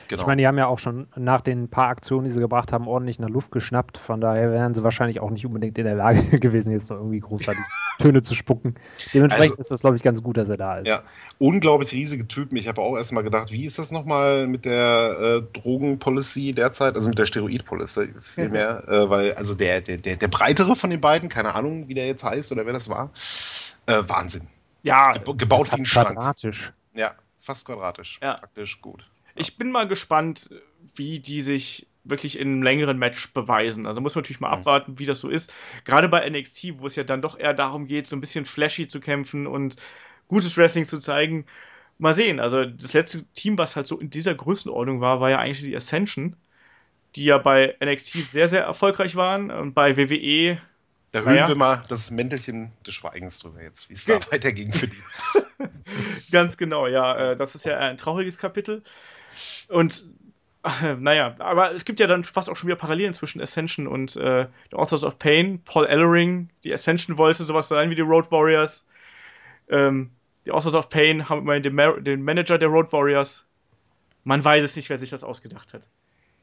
Genau. 0.08 0.22
Ich 0.22 0.28
meine, 0.28 0.42
die 0.42 0.48
haben 0.48 0.58
ja 0.58 0.68
auch 0.68 0.80
schon 0.80 1.08
nach 1.16 1.42
den 1.42 1.70
paar 1.70 1.88
Aktionen, 1.88 2.26
die 2.26 2.32
sie 2.32 2.40
gebracht 2.40 2.72
haben, 2.72 2.88
ordentlich 2.88 3.20
nach 3.20 3.30
Luft 3.30 3.52
geschnappt. 3.52 3.98
Von 3.98 4.22
daher 4.22 4.52
wären 4.52 4.74
sie 4.74 4.84
wahrscheinlich 4.84 5.20
auch 5.20 5.30
nicht 5.30 5.46
unbedingt 5.46 5.78
in 5.78 5.86
der 5.86 5.96
Lage 5.96 6.22
gewesen, 6.40 6.72
jetzt 6.72 6.90
noch 6.90 6.98
irgendwie 6.98 7.20
großartig 7.20 7.64
Töne 8.00 8.22
zu 8.22 8.36
spucken. 8.36 8.76
Dementsprechend 9.14 9.52
also, 9.52 9.62
ist 9.62 9.72
das, 9.72 9.82
glaube 9.82 9.98
ich, 9.98 10.04
ganz 10.04 10.22
gut, 10.22 10.38
dass 10.38 10.50
er 10.50 10.58
da 10.58 10.80
ist. 10.80 10.88
Ja, 10.88 11.04
unglaublich 11.40 11.92
riesige 11.92 12.28
Typen. 12.28 12.58
Ich 12.58 12.68
habe 12.68 12.82
auch 12.82 12.96
erstmal 12.96 13.24
gedacht, 13.24 13.52
wie 13.52 13.66
ist 13.66 13.80
das 13.80 13.92
nochmal 13.92 14.48
mit 14.48 14.66
der 14.66 15.44
äh, 15.44 15.60
Drogenpolicy 15.60 16.54
derzeit, 16.54 16.96
also 16.96 17.10
mit 17.10 17.18
der 17.18 17.26
Steroidpolicy 17.26 18.14
vielmehr, 18.20 18.84
mhm. 18.86 18.94
äh, 18.94 19.10
weil 19.10 19.34
also 19.34 19.56
der, 19.56 19.82
der, 19.82 19.98
der, 19.98 20.16
der 20.16 20.28
breitere 20.28 20.76
von 20.76 20.90
den 20.90 21.02
beiden, 21.02 21.30
keine 21.30 21.56
Ahnung, 21.56 21.88
wie 21.88 21.94
der 21.94 22.08
jetzt 22.08 22.24
heißt 22.24 22.52
oder 22.52 22.66
wer 22.66 22.74
das 22.74 22.90
war, 22.90 23.12
äh, 23.86 24.02
Wahnsinn. 24.08 24.48
Ja, 24.84 25.12
Ge 25.12 25.36
gebaut 25.36 25.72
wie 25.72 25.78
ein 25.78 25.86
Schrank. 25.86 26.10
quadratisch. 26.10 26.74
Ja, 26.94 27.14
fast 27.40 27.66
quadratisch. 27.66 28.20
Ja. 28.22 28.36
Praktisch 28.36 28.82
gut. 28.82 29.11
Ich 29.36 29.58
bin 29.58 29.72
mal 29.72 29.88
gespannt, 29.88 30.50
wie 30.96 31.20
die 31.20 31.42
sich 31.42 31.88
wirklich 32.04 32.40
in 32.40 32.48
einem 32.48 32.64
längeren 32.64 32.98
Match 32.98 33.34
beweisen. 33.34 33.86
Also 33.86 34.02
muss 34.02 34.16
man 34.16 34.24
natürlich 34.24 34.40
mal 34.40 34.50
abwarten, 34.50 34.98
wie 35.00 35.06
das 35.06 35.20
so 35.20 35.30
ist. 35.30 35.54
Gerade 35.86 36.10
bei 36.10 36.28
NXT, 36.28 36.80
wo 36.80 36.88
es 36.88 36.96
ja 36.96 37.04
dann 37.04 37.22
doch 37.22 37.38
eher 37.38 37.54
darum 37.54 37.88
geht, 37.88 38.08
so 38.08 38.16
ein 38.16 38.22
bisschen 38.22 38.46
flashy 38.46 38.88
zu 38.88 39.00
kämpfen 39.00 39.46
und 39.48 39.76
gutes 40.28 40.58
Wrestling 40.58 40.86
zu 40.86 41.00
zeigen. 41.00 41.46
Mal 42.00 42.14
sehen. 42.14 42.40
Also 42.40 42.66
das 42.66 42.94
letzte 42.94 43.24
Team, 43.34 43.58
was 43.58 43.76
halt 43.76 43.86
so 43.86 44.00
in 44.00 44.10
dieser 44.10 44.34
Größenordnung 44.34 45.02
war, 45.02 45.22
war 45.22 45.30
ja 45.30 45.38
eigentlich 45.38 45.62
die 45.62 45.76
Ascension, 45.76 46.36
die 47.16 47.26
ja 47.26 47.38
bei 47.38 47.76
NXT 47.84 48.28
sehr, 48.28 48.48
sehr 48.48 48.64
erfolgreich 48.64 49.16
waren 49.16 49.52
und 49.52 49.74
bei 49.74 49.98
WWE. 49.98 50.60
Da 51.12 51.20
hören 51.20 51.34
naja. 51.34 51.48
wir 51.50 51.56
mal 51.56 51.84
das 51.90 52.10
Mäntelchen 52.10 52.72
des 52.88 52.96
Schweigens 52.96 53.40
drüber 53.40 53.62
jetzt, 53.62 53.90
wie 53.90 53.94
es 53.94 54.06
da 54.06 54.16
weiterging 54.32 54.72
für 54.72 54.88
die. 54.88 55.02
Ganz 56.32 56.58
genau, 56.58 56.88
ja. 56.88 57.32
Äh, 57.32 57.36
das 57.36 57.54
ist 57.54 57.66
ja 57.66 57.78
ein 57.78 57.98
trauriges 57.98 58.38
Kapitel. 58.38 58.82
Und 59.70 60.06
naja, 61.00 61.36
aber 61.40 61.74
es 61.74 61.86
gibt 61.86 62.00
ja 62.00 62.08
dann 62.08 62.24
fast 62.24 62.50
auch 62.50 62.56
schon 62.56 62.68
wieder 62.68 62.78
Parallelen 62.78 63.14
zwischen 63.14 63.42
Ascension 63.42 63.88
und 63.88 64.16
äh, 64.16 64.48
The 64.70 64.78
Authors 64.78 65.04
of 65.04 65.18
Pain. 65.18 65.62
Paul 65.66 65.86
Ellering, 65.86 66.50
die 66.64 66.74
Ascension 66.74 67.18
wollte 67.18 67.44
sowas 67.44 67.68
sein 67.68 67.90
wie 67.90 67.96
die 67.96 68.02
Road 68.02 68.32
Warriors. 68.32 68.86
Ähm, 69.70 70.12
die 70.46 70.52
Authors 70.52 70.76
of 70.76 70.90
Pain 70.90 71.30
haben 71.30 71.42
immerhin 71.42 71.64
den, 71.64 71.76
Ma 71.76 71.92
den, 71.92 72.22
Manager 72.24 72.58
der 72.58 72.70
Road 72.70 72.92
Warriors. 72.94 73.46
Man 74.24 74.44
weiß 74.44 74.64
es 74.64 74.76
nicht, 74.76 74.90
wer 74.90 75.00
sich 75.00 75.10
das 75.10 75.24
ausgedacht 75.24 75.74
hat. 75.74 75.88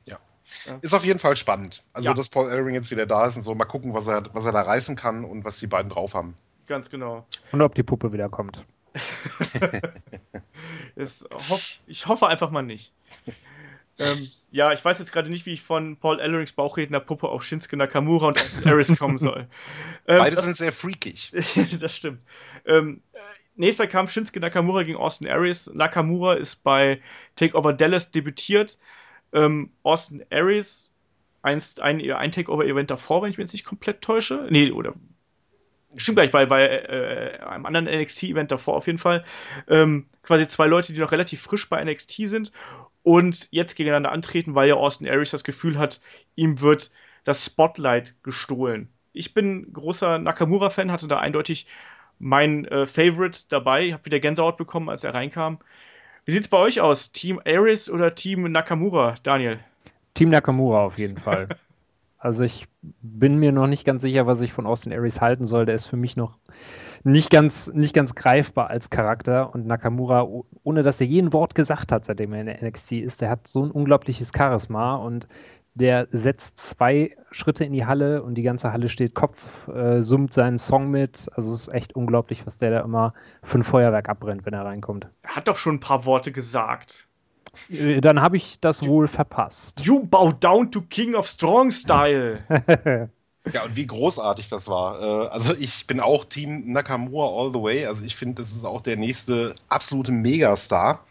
Ja. 0.04 0.18
ja. 0.66 0.78
Ist 0.80 0.94
auf 0.94 1.04
jeden 1.04 1.20
Fall 1.20 1.36
spannend. 1.36 1.84
Also, 1.92 2.08
ja. 2.08 2.14
dass 2.14 2.28
Paul 2.28 2.50
Ellering 2.50 2.74
jetzt 2.74 2.90
wieder 2.90 3.06
da 3.06 3.26
ist 3.26 3.36
und 3.36 3.42
so, 3.42 3.54
mal 3.54 3.66
gucken, 3.66 3.94
was 3.94 4.08
er, 4.08 4.22
was 4.32 4.44
er 4.44 4.52
da 4.52 4.62
reißen 4.62 4.96
kann 4.96 5.24
und 5.24 5.44
was 5.44 5.60
die 5.60 5.68
beiden 5.68 5.90
drauf 5.90 6.14
haben. 6.14 6.34
Ganz 6.66 6.90
genau. 6.90 7.24
Und 7.52 7.62
ob 7.62 7.74
die 7.74 7.82
Puppe 7.82 8.12
wieder 8.12 8.28
kommt. 8.28 8.64
hoff, 10.96 11.80
ich 11.86 12.06
hoffe 12.06 12.28
einfach 12.28 12.50
mal 12.50 12.62
nicht. 12.62 12.92
Ähm, 13.98 14.30
ja, 14.50 14.72
ich 14.72 14.84
weiß 14.84 14.98
jetzt 14.98 15.12
gerade 15.12 15.28
nicht, 15.28 15.46
wie 15.46 15.52
ich 15.52 15.62
von 15.62 15.96
Paul 15.96 16.20
Ellerings 16.20 16.52
Bauchredner 16.52 17.00
Puppe 17.00 17.28
auf 17.28 17.44
Shinsuke 17.44 17.76
Nakamura 17.76 18.28
und 18.28 18.40
Austin 18.40 18.68
Aries 18.68 18.98
kommen 18.98 19.18
soll. 19.18 19.46
Ähm, 20.10 20.20
Beide 20.20 20.36
das, 20.36 20.46
sind 20.46 20.56
sehr 20.56 20.72
freakig. 20.72 21.32
das 21.80 21.94
stimmt. 21.94 22.20
Ähm, 22.64 23.02
nächster 23.56 23.86
Kampf 23.86 24.10
Shinsuke 24.10 24.40
Nakamura 24.40 24.84
gegen 24.84 24.96
Austin 24.96 25.28
Aries. 25.28 25.70
Nakamura 25.74 26.32
ist 26.32 26.62
bei 26.62 27.02
Takeover 27.36 27.74
Dallas 27.74 28.10
debütiert. 28.10 28.78
Ähm, 29.34 29.70
Austin 29.82 30.24
Aries 30.30 30.94
einst 31.42 31.82
ein, 31.82 32.00
ein 32.10 32.32
Takeover-Event 32.32 32.90
davor, 32.90 33.20
wenn 33.20 33.28
ich 33.28 33.36
mich 33.36 33.44
jetzt 33.44 33.52
nicht 33.52 33.66
komplett 33.66 34.00
täusche. 34.00 34.46
Nee, 34.48 34.70
oder 34.70 34.94
stimmt 35.98 36.16
gleich, 36.16 36.30
bei, 36.30 36.46
bei 36.46 36.66
äh, 36.66 37.38
einem 37.40 37.66
anderen 37.66 37.86
NXT-Event 37.86 38.50
davor 38.50 38.76
auf 38.76 38.86
jeden 38.86 38.98
Fall. 38.98 39.24
Ähm, 39.68 40.06
quasi 40.22 40.46
zwei 40.48 40.66
Leute, 40.66 40.92
die 40.92 41.00
noch 41.00 41.12
relativ 41.12 41.42
frisch 41.42 41.68
bei 41.68 41.82
NXT 41.84 42.28
sind 42.28 42.52
und 43.02 43.48
jetzt 43.50 43.76
gegeneinander 43.76 44.12
antreten, 44.12 44.54
weil 44.54 44.68
ja 44.68 44.74
Austin 44.74 45.08
Aries 45.08 45.30
das 45.30 45.44
Gefühl 45.44 45.78
hat, 45.78 46.00
ihm 46.34 46.60
wird 46.60 46.90
das 47.24 47.44
Spotlight 47.44 48.14
gestohlen. 48.22 48.88
Ich 49.12 49.34
bin 49.34 49.72
großer 49.72 50.18
Nakamura-Fan, 50.18 50.92
hatte 50.92 51.08
da 51.08 51.18
eindeutig 51.18 51.66
mein 52.18 52.64
äh, 52.66 52.86
Favorite 52.86 53.44
dabei. 53.48 53.86
Ich 53.86 53.92
habe 53.92 54.04
wieder 54.04 54.20
Gänsehaut 54.20 54.56
bekommen, 54.56 54.88
als 54.88 55.04
er 55.04 55.14
reinkam. 55.14 55.58
Wie 56.24 56.32
sieht 56.32 56.42
es 56.42 56.48
bei 56.48 56.58
euch 56.58 56.80
aus? 56.80 57.12
Team 57.12 57.40
Aries 57.46 57.90
oder 57.90 58.14
Team 58.14 58.50
Nakamura, 58.52 59.14
Daniel? 59.22 59.58
Team 60.14 60.30
Nakamura 60.30 60.84
auf 60.84 60.98
jeden 60.98 61.16
Fall. 61.16 61.48
Also 62.18 62.42
ich 62.42 62.66
bin 62.82 63.38
mir 63.38 63.52
noch 63.52 63.68
nicht 63.68 63.84
ganz 63.84 64.02
sicher, 64.02 64.26
was 64.26 64.40
ich 64.40 64.52
von 64.52 64.66
Austin 64.66 64.92
Aries 64.92 65.20
halten 65.20 65.46
soll. 65.46 65.66
Der 65.66 65.76
ist 65.76 65.86
für 65.86 65.96
mich 65.96 66.16
noch 66.16 66.38
nicht 67.04 67.30
ganz, 67.30 67.70
nicht 67.72 67.94
ganz 67.94 68.16
greifbar 68.16 68.70
als 68.70 68.90
Charakter. 68.90 69.54
Und 69.54 69.66
Nakamura, 69.66 70.28
ohne 70.64 70.82
dass 70.82 71.00
er 71.00 71.06
jeden 71.06 71.32
Wort 71.32 71.54
gesagt 71.54 71.92
hat, 71.92 72.04
seitdem 72.04 72.32
er 72.32 72.40
in 72.40 72.46
der 72.46 72.62
NXT 72.62 72.92
ist, 72.92 73.20
der 73.20 73.30
hat 73.30 73.46
so 73.46 73.64
ein 73.64 73.70
unglaubliches 73.70 74.32
Charisma 74.36 74.96
und 74.96 75.28
der 75.74 76.08
setzt 76.10 76.58
zwei 76.58 77.16
Schritte 77.30 77.64
in 77.64 77.72
die 77.72 77.86
Halle 77.86 78.24
und 78.24 78.34
die 78.34 78.42
ganze 78.42 78.72
Halle 78.72 78.88
steht 78.88 79.14
Kopf, 79.14 79.68
äh, 79.68 80.02
summt 80.02 80.34
seinen 80.34 80.58
Song 80.58 80.90
mit. 80.90 81.30
Also 81.34 81.52
es 81.52 81.62
ist 81.62 81.68
echt 81.68 81.94
unglaublich, 81.94 82.46
was 82.46 82.58
der 82.58 82.72
da 82.72 82.80
immer 82.80 83.14
für 83.44 83.58
ein 83.58 83.62
Feuerwerk 83.62 84.08
abbrennt, 84.08 84.44
wenn 84.44 84.54
er 84.54 84.64
reinkommt. 84.64 85.06
Er 85.22 85.36
hat 85.36 85.46
doch 85.46 85.54
schon 85.54 85.76
ein 85.76 85.80
paar 85.80 86.04
Worte 86.04 86.32
gesagt. 86.32 87.07
Äh, 87.70 88.00
dann 88.00 88.20
habe 88.20 88.36
ich 88.36 88.60
das 88.60 88.86
wohl 88.86 89.08
verpasst. 89.08 89.80
You 89.80 90.04
bow 90.04 90.32
down 90.32 90.70
to 90.70 90.82
King 90.82 91.14
of 91.14 91.26
Strong 91.26 91.70
Style. 91.70 92.40
ja, 93.52 93.64
und 93.64 93.76
wie 93.76 93.86
großartig 93.86 94.48
das 94.48 94.68
war. 94.68 95.00
Äh, 95.00 95.28
also 95.28 95.54
ich 95.54 95.86
bin 95.86 96.00
auch 96.00 96.24
Team 96.24 96.72
Nakamura 96.72 97.26
all 97.26 97.52
the 97.52 97.60
way. 97.60 97.86
Also 97.86 98.04
ich 98.04 98.16
finde, 98.16 98.42
das 98.42 98.52
ist 98.52 98.64
auch 98.64 98.80
der 98.80 98.96
nächste 98.96 99.54
absolute 99.68 100.12
Megastar. 100.12 101.04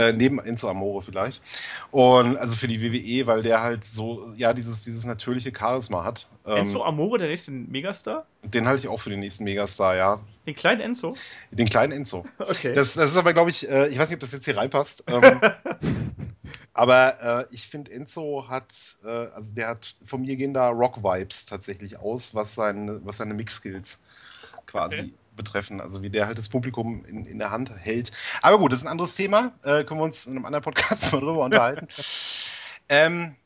Äh, 0.00 0.14
neben 0.14 0.38
Enzo 0.38 0.66
Amore 0.70 1.02
vielleicht. 1.02 1.42
Und 1.90 2.38
also 2.38 2.56
für 2.56 2.66
die 2.66 2.80
WWE, 2.80 3.26
weil 3.26 3.42
der 3.42 3.60
halt 3.60 3.84
so, 3.84 4.32
ja, 4.34 4.54
dieses, 4.54 4.82
dieses 4.84 5.04
natürliche 5.04 5.52
Charisma 5.54 6.04
hat. 6.04 6.26
Ähm, 6.46 6.58
Enzo 6.58 6.82
Amore, 6.84 7.18
der 7.18 7.28
nächste 7.28 7.50
Megastar? 7.50 8.24
Den 8.42 8.66
halte 8.66 8.80
ich 8.80 8.88
auch 8.88 8.98
für 8.98 9.10
den 9.10 9.20
nächsten 9.20 9.44
Megastar, 9.44 9.96
ja. 9.96 10.20
Den 10.46 10.54
kleinen 10.54 10.80
Enzo? 10.80 11.14
Den 11.50 11.68
kleinen 11.68 11.92
Enzo. 11.92 12.24
Okay. 12.38 12.72
Das, 12.72 12.94
das 12.94 13.10
ist 13.10 13.16
aber, 13.18 13.34
glaube 13.34 13.50
ich, 13.50 13.68
äh, 13.68 13.88
ich 13.88 13.98
weiß 13.98 14.08
nicht, 14.08 14.16
ob 14.16 14.20
das 14.20 14.32
jetzt 14.32 14.46
hier 14.46 14.56
reinpasst. 14.56 15.04
Ähm, 15.06 15.40
aber 16.72 17.46
äh, 17.50 17.54
ich 17.54 17.66
finde, 17.66 17.92
Enzo 17.92 18.46
hat, 18.48 18.72
äh, 19.04 19.08
also 19.08 19.54
der 19.54 19.68
hat 19.68 19.96
von 20.02 20.22
mir 20.22 20.36
gehen 20.36 20.54
da 20.54 20.70
Rock-Vibes 20.70 21.44
tatsächlich 21.44 21.98
aus, 21.98 22.34
was, 22.34 22.54
sein, 22.54 23.04
was 23.04 23.18
seine 23.18 23.34
Mix-Skills 23.34 24.02
quasi 24.66 25.00
okay 25.00 25.12
betreffen, 25.40 25.80
also 25.80 26.02
wie 26.02 26.10
der 26.10 26.26
halt 26.26 26.38
das 26.38 26.48
Publikum 26.48 27.04
in, 27.06 27.24
in 27.24 27.38
der 27.38 27.50
Hand 27.50 27.70
hält. 27.70 28.12
Aber 28.42 28.58
gut, 28.58 28.72
das 28.72 28.80
ist 28.80 28.84
ein 28.84 28.90
anderes 28.90 29.14
Thema. 29.14 29.52
Äh, 29.62 29.84
können 29.84 30.00
wir 30.00 30.04
uns 30.04 30.26
in 30.26 30.36
einem 30.36 30.44
anderen 30.44 30.62
Podcast 30.62 31.12
mal 31.12 31.20
drüber 31.20 31.44
unterhalten. 31.44 31.88
ähm, 32.88 33.36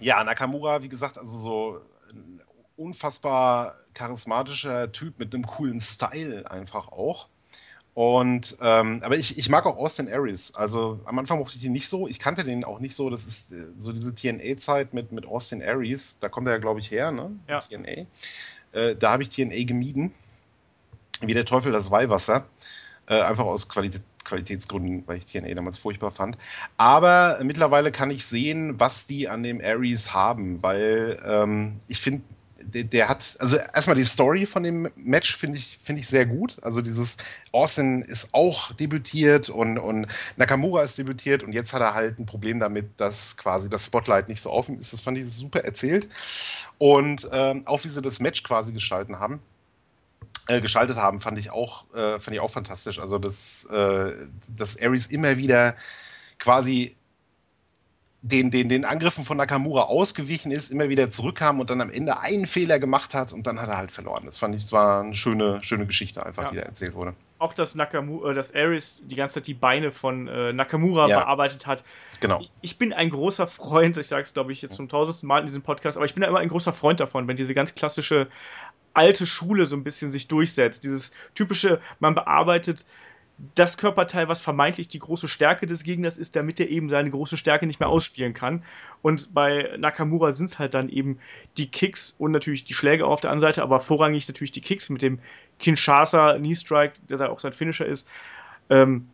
ja, 0.00 0.22
Nakamura, 0.22 0.82
wie 0.82 0.88
gesagt, 0.88 1.18
also 1.18 1.38
so 1.38 1.80
ein 2.12 2.40
unfassbar 2.76 3.76
charismatischer 3.94 4.92
Typ 4.92 5.18
mit 5.18 5.34
einem 5.34 5.46
coolen 5.46 5.80
Style 5.80 6.50
einfach 6.50 6.88
auch. 6.88 7.28
Und 7.94 8.58
ähm, 8.60 9.00
aber 9.02 9.16
ich, 9.16 9.38
ich 9.38 9.48
mag 9.48 9.64
auch 9.64 9.78
Austin 9.78 10.12
Aries. 10.12 10.54
Also 10.54 11.00
am 11.06 11.18
Anfang 11.18 11.38
mochte 11.38 11.56
ich 11.56 11.64
ihn 11.64 11.72
nicht 11.72 11.88
so. 11.88 12.06
Ich 12.06 12.18
kannte 12.18 12.44
den 12.44 12.62
auch 12.62 12.78
nicht 12.78 12.94
so. 12.94 13.08
Das 13.08 13.24
ist 13.24 13.52
äh, 13.52 13.68
so 13.78 13.90
diese 13.90 14.14
TNA-Zeit 14.14 14.92
mit, 14.92 15.12
mit 15.12 15.24
Austin 15.24 15.62
Aries. 15.62 16.18
Da 16.20 16.28
kommt 16.28 16.46
er 16.46 16.52
ja, 16.52 16.58
glaube 16.58 16.80
ich, 16.80 16.90
her, 16.90 17.10
ne? 17.10 17.30
Ja. 17.48 17.60
TNA. 17.60 18.04
Äh, 18.72 18.96
da 18.96 19.12
habe 19.12 19.22
ich 19.22 19.30
TNA 19.30 19.64
gemieden 19.64 20.12
wie 21.22 21.34
der 21.34 21.44
Teufel 21.44 21.72
das 21.72 21.90
Weihwasser. 21.90 22.46
Äh, 23.08 23.20
einfach 23.20 23.44
aus 23.44 23.68
Qualität, 23.68 24.02
Qualitätsgründen, 24.24 25.04
weil 25.06 25.18
ich 25.18 25.26
TNA 25.26 25.54
damals 25.54 25.78
furchtbar 25.78 26.10
fand. 26.10 26.36
Aber 26.76 27.38
mittlerweile 27.42 27.92
kann 27.92 28.10
ich 28.10 28.26
sehen, 28.26 28.80
was 28.80 29.06
die 29.06 29.28
an 29.28 29.42
dem 29.44 29.60
Ares 29.60 30.12
haben, 30.12 30.62
weil 30.62 31.16
ähm, 31.24 31.80
ich 31.86 32.00
finde, 32.00 32.22
der, 32.62 32.82
der, 32.82 33.08
hat, 33.08 33.36
also 33.38 33.58
erstmal 33.58 33.94
die 33.94 34.04
Story 34.04 34.44
von 34.44 34.64
dem 34.64 34.90
Match 34.96 35.36
finde 35.36 35.58
ich, 35.58 35.78
finde 35.80 36.00
ich 36.00 36.08
sehr 36.08 36.26
gut. 36.26 36.56
Also 36.62 36.82
dieses 36.82 37.16
Austin 37.52 38.02
ist 38.02 38.34
auch 38.34 38.72
debütiert 38.72 39.50
und, 39.50 39.78
und 39.78 40.08
Nakamura 40.36 40.82
ist 40.82 40.98
debütiert 40.98 41.44
und 41.44 41.52
jetzt 41.52 41.72
hat 41.72 41.82
er 41.82 41.94
halt 41.94 42.18
ein 42.18 42.26
Problem 42.26 42.58
damit, 42.58 42.86
dass 42.96 43.36
quasi 43.36 43.70
das 43.70 43.86
Spotlight 43.86 44.28
nicht 44.28 44.40
so 44.40 44.50
ihm 44.68 44.78
ist. 44.80 44.92
Das 44.92 45.00
fand 45.00 45.16
ich 45.18 45.30
super 45.30 45.60
erzählt. 45.60 46.08
Und 46.78 47.28
ähm, 47.30 47.62
auch 47.66 47.84
wie 47.84 47.88
sie 47.88 48.02
das 48.02 48.18
Match 48.18 48.42
quasi 48.42 48.72
gestalten 48.72 49.20
haben 49.20 49.40
äh, 50.48 50.60
gestaltet 50.60 50.96
haben, 50.96 51.20
fand 51.20 51.38
ich 51.38 51.50
auch, 51.50 51.84
äh, 51.94 52.20
fand 52.20 52.34
ich 52.34 52.40
auch 52.40 52.50
fantastisch. 52.50 52.98
Also, 52.98 53.18
dass, 53.18 53.64
äh, 53.66 54.12
dass 54.48 54.80
Ares 54.80 55.06
immer 55.06 55.38
wieder 55.38 55.76
quasi 56.38 56.96
den, 58.22 58.50
den, 58.50 58.68
den 58.68 58.84
Angriffen 58.84 59.24
von 59.24 59.36
Nakamura 59.36 59.82
ausgewichen 59.82 60.50
ist, 60.50 60.70
immer 60.70 60.88
wieder 60.88 61.10
zurückkam 61.10 61.60
und 61.60 61.70
dann 61.70 61.80
am 61.80 61.90
Ende 61.90 62.18
einen 62.18 62.46
Fehler 62.46 62.78
gemacht 62.78 63.14
hat 63.14 63.32
und 63.32 63.46
dann 63.46 63.60
hat 63.60 63.68
er 63.68 63.76
halt 63.76 63.92
verloren. 63.92 64.22
Das 64.24 64.38
fand 64.38 64.54
ich, 64.54 64.62
es 64.62 64.72
war 64.72 65.02
eine 65.02 65.14
schöne, 65.14 65.62
schöne 65.62 65.86
Geschichte 65.86 66.24
einfach, 66.24 66.44
ja. 66.44 66.50
die 66.50 66.56
da 66.56 66.62
erzählt 66.62 66.94
wurde. 66.94 67.14
Auch, 67.38 67.52
dass 67.52 67.74
Nakamura, 67.74 68.30
äh, 68.30 68.34
dass 68.34 68.54
Ares 68.54 69.02
die 69.04 69.14
ganze 69.14 69.34
Zeit 69.34 69.46
die 69.46 69.54
Beine 69.54 69.92
von 69.92 70.26
äh, 70.26 70.52
Nakamura 70.52 71.06
ja. 71.08 71.20
bearbeitet 71.20 71.66
hat. 71.66 71.84
Genau. 72.20 72.42
Ich 72.62 72.78
bin 72.78 72.92
ein 72.92 73.10
großer 73.10 73.46
Freund, 73.46 73.96
ich 73.96 74.08
sage 74.08 74.22
es 74.22 74.32
glaube 74.32 74.52
ich 74.52 74.62
jetzt 74.62 74.74
zum 74.74 74.88
tausendsten 74.88 75.28
Mal 75.28 75.40
in 75.40 75.46
diesem 75.46 75.62
Podcast, 75.62 75.96
aber 75.96 76.06
ich 76.06 76.14
bin 76.14 76.22
da 76.22 76.28
immer 76.28 76.40
ein 76.40 76.48
großer 76.48 76.72
Freund 76.72 76.98
davon, 76.98 77.28
wenn 77.28 77.36
diese 77.36 77.54
ganz 77.54 77.74
klassische 77.74 78.28
alte 78.96 79.26
Schule 79.26 79.66
so 79.66 79.76
ein 79.76 79.84
bisschen 79.84 80.10
sich 80.10 80.28
durchsetzt. 80.28 80.84
Dieses 80.84 81.12
typische, 81.34 81.80
man 82.00 82.14
bearbeitet 82.14 82.86
das 83.54 83.76
Körperteil, 83.76 84.28
was 84.28 84.40
vermeintlich 84.40 84.88
die 84.88 84.98
große 84.98 85.28
Stärke 85.28 85.66
des 85.66 85.84
Gegners 85.84 86.16
ist, 86.16 86.36
damit 86.36 86.58
er 86.58 86.70
eben 86.70 86.88
seine 86.88 87.10
große 87.10 87.36
Stärke 87.36 87.66
nicht 87.66 87.80
mehr 87.80 87.88
ausspielen 87.90 88.32
kann. 88.32 88.64
Und 89.02 89.34
bei 89.34 89.74
Nakamura 89.76 90.32
sind 90.32 90.46
es 90.46 90.58
halt 90.58 90.72
dann 90.72 90.88
eben 90.88 91.18
die 91.58 91.70
Kicks 91.70 92.14
und 92.18 92.32
natürlich 92.32 92.64
die 92.64 92.72
Schläge 92.72 93.04
auf 93.06 93.20
der 93.20 93.30
anderen 93.30 93.52
Seite, 93.52 93.62
aber 93.62 93.80
vorrangig 93.80 94.26
natürlich 94.26 94.52
die 94.52 94.62
Kicks 94.62 94.88
mit 94.88 95.02
dem 95.02 95.18
Kinshasa 95.58 96.38
Knee 96.38 96.54
Strike, 96.54 96.94
der 97.10 97.30
auch 97.30 97.40
sein 97.40 97.52
Finisher 97.52 97.84
ist. 97.84 98.08
Ähm, 98.70 99.08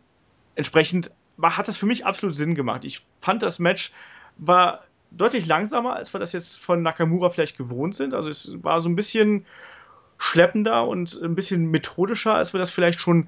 entsprechend 0.55 1.11
hat 1.41 1.67
das 1.67 1.75
für 1.75 1.85
mich 1.85 2.05
absolut 2.05 2.35
Sinn 2.35 2.55
gemacht. 2.55 2.85
Ich 2.85 3.05
fand 3.19 3.43
das 3.43 3.59
Match 3.59 3.91
war 4.37 4.85
deutlich 5.11 5.45
langsamer, 5.45 5.95
als 5.95 6.13
wir 6.13 6.19
das 6.19 6.33
jetzt 6.33 6.59
von 6.59 6.81
Nakamura 6.81 7.29
vielleicht 7.29 7.57
gewohnt 7.57 7.95
sind. 7.95 8.13
Also 8.13 8.29
es 8.29 8.55
war 8.63 8.81
so 8.81 8.89
ein 8.89 8.95
bisschen 8.95 9.45
schleppender 10.23 10.87
und 10.87 11.19
ein 11.21 11.35
bisschen 11.35 11.69
methodischer, 11.69 12.33
als 12.33 12.53
wir 12.53 12.59
das 12.59 12.71
vielleicht 12.71 13.01
schon 13.01 13.27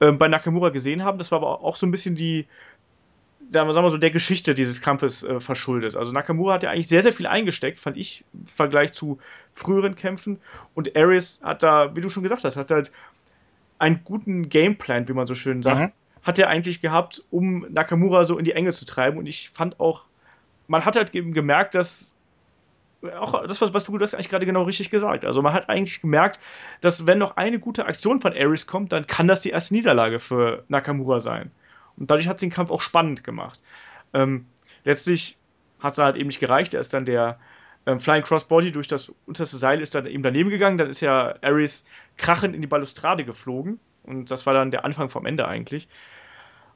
äh, 0.00 0.12
bei 0.12 0.28
Nakamura 0.28 0.68
gesehen 0.68 1.02
haben. 1.02 1.16
Das 1.16 1.32
war 1.32 1.38
aber 1.38 1.62
auch 1.62 1.74
so 1.74 1.86
ein 1.86 1.90
bisschen 1.90 2.16
die, 2.16 2.46
der, 3.40 3.72
sagen 3.72 3.86
wir 3.86 3.90
so, 3.90 3.96
der 3.96 4.10
Geschichte 4.10 4.54
dieses 4.54 4.82
Kampfes 4.82 5.22
äh, 5.22 5.40
verschuldet. 5.40 5.96
Also 5.96 6.12
Nakamura 6.12 6.54
hat 6.54 6.62
ja 6.62 6.70
eigentlich 6.70 6.88
sehr, 6.88 7.00
sehr 7.00 7.14
viel 7.14 7.26
eingesteckt, 7.26 7.80
fand 7.80 7.96
ich, 7.96 8.26
im 8.34 8.46
Vergleich 8.46 8.92
zu 8.92 9.18
früheren 9.54 9.96
Kämpfen. 9.96 10.38
Und 10.74 10.94
Ares 10.94 11.40
hat 11.42 11.62
da, 11.62 11.96
wie 11.96 12.02
du 12.02 12.10
schon 12.10 12.22
gesagt 12.22 12.44
hast, 12.44 12.56
hat 12.56 12.70
halt 12.70 12.92
einen 13.78 14.04
guten 14.04 14.50
Gameplan, 14.50 15.08
wie 15.08 15.14
man 15.14 15.26
so 15.26 15.34
schön 15.34 15.62
sagt, 15.62 15.94
mhm. 15.94 16.24
hat 16.26 16.38
er 16.38 16.48
eigentlich 16.48 16.82
gehabt, 16.82 17.24
um 17.30 17.66
Nakamura 17.70 18.24
so 18.24 18.36
in 18.36 18.44
die 18.44 18.52
Enge 18.52 18.72
zu 18.74 18.84
treiben. 18.84 19.16
Und 19.16 19.26
ich 19.26 19.48
fand 19.48 19.80
auch, 19.80 20.04
man 20.66 20.84
hat 20.84 20.96
halt 20.96 21.14
eben 21.14 21.32
gemerkt, 21.32 21.74
dass 21.74 22.16
auch 23.18 23.46
das, 23.46 23.60
was, 23.60 23.74
was 23.74 23.84
du, 23.84 23.98
hast 23.98 24.14
eigentlich 24.14 24.28
gerade 24.28 24.46
genau 24.46 24.62
richtig 24.62 24.90
gesagt. 24.90 25.24
Also 25.24 25.42
man 25.42 25.52
hat 25.52 25.68
eigentlich 25.68 26.00
gemerkt, 26.00 26.40
dass 26.80 27.06
wenn 27.06 27.18
noch 27.18 27.36
eine 27.36 27.58
gute 27.58 27.86
Aktion 27.86 28.20
von 28.20 28.32
Ares 28.32 28.66
kommt, 28.66 28.92
dann 28.92 29.06
kann 29.06 29.28
das 29.28 29.40
die 29.40 29.50
erste 29.50 29.74
Niederlage 29.74 30.18
für 30.18 30.64
Nakamura 30.68 31.20
sein. 31.20 31.50
Und 31.96 32.10
dadurch 32.10 32.28
hat 32.28 32.36
es 32.36 32.40
den 32.40 32.50
Kampf 32.50 32.70
auch 32.70 32.80
spannend 32.80 33.24
gemacht. 33.24 33.62
Ähm, 34.12 34.46
letztlich 34.84 35.38
hat 35.80 35.92
es 35.92 35.98
halt 35.98 36.16
eben 36.16 36.28
nicht 36.28 36.40
gereicht. 36.40 36.74
Er 36.74 36.80
ist 36.80 36.94
dann 36.94 37.04
der 37.04 37.38
ähm, 37.86 38.00
Flying 38.00 38.22
Crossbody 38.22 38.72
durch 38.72 38.88
das 38.88 39.12
unterste 39.26 39.56
Seil 39.56 39.80
ist 39.80 39.94
dann 39.94 40.06
eben 40.06 40.22
daneben 40.22 40.50
gegangen. 40.50 40.78
Dann 40.78 40.90
ist 40.90 41.00
ja 41.00 41.34
Ares 41.42 41.84
krachend 42.16 42.54
in 42.54 42.62
die 42.62 42.66
Balustrade 42.66 43.24
geflogen. 43.24 43.78
Und 44.02 44.30
das 44.30 44.46
war 44.46 44.54
dann 44.54 44.70
der 44.70 44.84
Anfang 44.84 45.10
vom 45.10 45.26
Ende 45.26 45.46
eigentlich. 45.46 45.88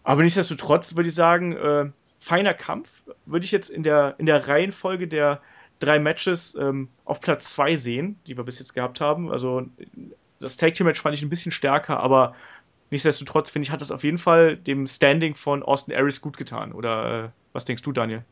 Aber 0.05 0.23
nichtsdestotrotz 0.23 0.97
würde 0.97 1.09
ich 1.09 1.14
sagen, 1.14 1.57
äh, 1.57 1.91
feiner 2.19 2.55
Kampf. 2.55 3.03
Würde 3.27 3.45
ich 3.45 3.53
jetzt 3.53 3.71
in 3.71 3.83
der, 3.83 4.14
in 4.19 4.27
der 4.27 4.49
Reihenfolge 4.49 5.09
der 5.09 5.41
drei 5.79 5.99
Matches 5.99 6.55
ähm, 6.55 6.88
auf 7.05 7.21
Platz 7.21 7.53
zwei 7.53 7.77
sehen, 7.77 8.19
die 8.27 8.37
wir 8.37 8.45
bis 8.45 8.59
jetzt 8.59 8.75
gehabt 8.75 9.01
haben. 9.01 9.31
Also 9.31 9.67
das 10.41 10.57
Tag 10.57 10.75
Team 10.75 10.87
Match 10.87 11.01
fand 11.01 11.17
ich 11.17 11.23
ein 11.23 11.29
bisschen 11.29 11.53
stärker, 11.53 12.01
aber 12.01 12.35
nichtsdestotrotz 12.91 13.51
finde 13.51 13.67
ich, 13.67 13.71
hat 13.71 13.81
das 13.81 13.91
auf 13.91 14.05
jeden 14.05 14.19
Fall 14.19 14.57
dem 14.57 14.87
Standing 14.87 15.35
von 15.35 15.62
Austin 15.62 15.95
Aries 15.95 16.21
gut 16.21 16.37
getan. 16.37 16.73
Oder 16.73 17.25
äh, 17.25 17.29
was 17.53 17.64
denkst 17.64 17.83
du, 17.83 17.93
Daniel? 17.93 18.25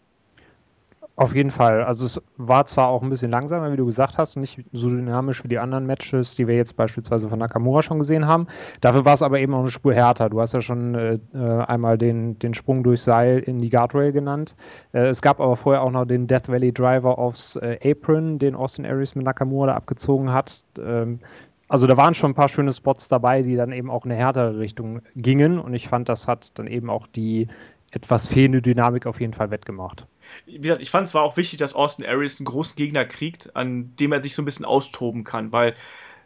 Auf 1.18 1.34
jeden 1.34 1.50
Fall. 1.50 1.82
Also 1.82 2.04
es 2.04 2.20
war 2.36 2.66
zwar 2.66 2.88
auch 2.88 3.02
ein 3.02 3.08
bisschen 3.08 3.30
langsamer, 3.30 3.72
wie 3.72 3.78
du 3.78 3.86
gesagt 3.86 4.18
hast, 4.18 4.36
nicht 4.36 4.62
so 4.72 4.90
dynamisch 4.90 5.42
wie 5.42 5.48
die 5.48 5.58
anderen 5.58 5.86
Matches, 5.86 6.36
die 6.36 6.46
wir 6.46 6.56
jetzt 6.56 6.76
beispielsweise 6.76 7.30
von 7.30 7.38
Nakamura 7.38 7.80
schon 7.80 7.98
gesehen 7.98 8.26
haben. 8.26 8.46
Dafür 8.82 9.06
war 9.06 9.14
es 9.14 9.22
aber 9.22 9.40
eben 9.40 9.54
auch 9.54 9.60
eine 9.60 9.70
Spur 9.70 9.94
härter. 9.94 10.28
Du 10.28 10.42
hast 10.42 10.52
ja 10.52 10.60
schon 10.60 10.94
äh, 10.94 11.18
einmal 11.32 11.96
den, 11.96 12.38
den 12.38 12.52
Sprung 12.52 12.82
durch 12.82 13.00
Seil 13.00 13.38
in 13.38 13.60
die 13.60 13.70
Guardrail 13.70 14.12
genannt. 14.12 14.54
Äh, 14.92 15.06
es 15.06 15.22
gab 15.22 15.40
aber 15.40 15.56
vorher 15.56 15.82
auch 15.82 15.90
noch 15.90 16.04
den 16.04 16.26
Death 16.26 16.50
Valley 16.50 16.70
Driver 16.70 17.18
aufs 17.18 17.56
äh, 17.56 17.78
Apron, 17.82 18.38
den 18.38 18.54
Austin 18.54 18.84
Aries 18.84 19.14
mit 19.14 19.24
Nakamura 19.24 19.68
da 19.68 19.74
abgezogen 19.74 20.30
hat. 20.30 20.64
Ähm, 20.78 21.20
also 21.68 21.86
da 21.86 21.96
waren 21.96 22.14
schon 22.14 22.32
ein 22.32 22.34
paar 22.34 22.50
schöne 22.50 22.74
Spots 22.74 23.08
dabei, 23.08 23.42
die 23.42 23.56
dann 23.56 23.72
eben 23.72 23.90
auch 23.90 24.04
in 24.04 24.12
eine 24.12 24.20
härtere 24.20 24.58
Richtung 24.58 25.00
gingen. 25.16 25.58
Und 25.58 25.72
ich 25.72 25.88
fand, 25.88 26.10
das 26.10 26.28
hat 26.28 26.58
dann 26.58 26.66
eben 26.66 26.90
auch 26.90 27.06
die 27.06 27.48
etwas 27.90 28.26
fehlende 28.26 28.60
Dynamik 28.60 29.06
auf 29.06 29.20
jeden 29.20 29.32
Fall 29.32 29.50
wettgemacht. 29.50 30.06
Wie 30.44 30.58
gesagt, 30.58 30.82
ich 30.82 30.90
fand 30.90 31.06
es 31.06 31.14
war 31.14 31.22
auch 31.22 31.36
wichtig, 31.36 31.58
dass 31.58 31.74
Austin 31.74 32.04
Aries 32.04 32.40
einen 32.40 32.46
großen 32.46 32.76
Gegner 32.76 33.04
kriegt, 33.04 33.54
an 33.54 33.94
dem 33.96 34.12
er 34.12 34.22
sich 34.22 34.34
so 34.34 34.42
ein 34.42 34.44
bisschen 34.44 34.64
austoben 34.64 35.24
kann, 35.24 35.52
weil, 35.52 35.74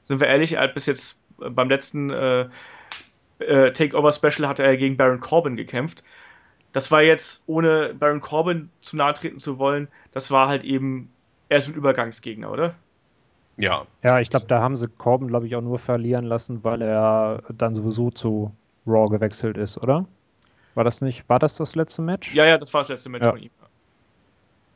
sind 0.03 0.21
wir 0.21 0.29
ehrlich, 0.29 0.55
er 0.55 0.63
hat 0.63 0.75
bis 0.75 0.87
jetzt 0.87 1.23
beim 1.37 1.69
letzten 1.69 2.11
äh, 2.11 2.49
äh, 3.41 3.73
Takeover-Special 3.73 4.49
hat 4.49 4.59
er 4.59 4.77
gegen 4.77 4.97
Baron 4.97 5.21
Corbin 5.21 5.57
gekämpft. 5.57 6.05
Das 6.73 6.91
war 6.91 7.03
jetzt, 7.03 7.43
ohne 7.47 7.95
Baron 7.99 8.21
Corbin 8.21 8.71
zu 8.81 8.97
nahe 8.97 9.13
treten 9.13 9.39
zu 9.39 9.59
wollen, 9.59 9.89
das 10.13 10.31
war 10.31 10.49
halt 10.49 10.65
eben 10.65 11.11
eher 11.49 11.61
so 11.61 11.73
ein 11.73 11.75
Übergangsgegner, 11.75 12.51
oder? 12.51 12.75
Ja. 13.57 13.87
Ja, 14.03 14.21
ich 14.21 14.31
glaube, 14.31 14.47
da 14.47 14.61
haben 14.61 14.77
sie 14.77 14.89
Corbin, 14.89 15.29
glaube 15.29 15.47
ich, 15.47 15.57
auch 15.57 15.61
nur 15.61 15.79
verlieren 15.79 16.25
lassen, 16.25 16.65
weil 16.65 16.81
er 16.81 17.43
dann 17.51 17.75
sowieso 17.75 18.11
zu 18.11 18.53
Raw 18.87 19.09
gewechselt 19.11 19.59
ist, 19.59 19.77
oder? 19.77 20.07
War 20.75 20.85
das 20.85 21.01
nicht, 21.01 21.29
war 21.29 21.39
das 21.39 21.57
das 21.57 21.75
letzte 21.75 22.03
Match? 22.03 22.35
Ja, 22.35 22.45
ja, 22.45 22.59
das 22.59 22.73
war 22.73 22.83
das 22.83 22.89
letzte 22.89 23.09
Match 23.09 23.25
ja. 23.25 23.31
von 23.33 23.41
ihm. 23.41 23.51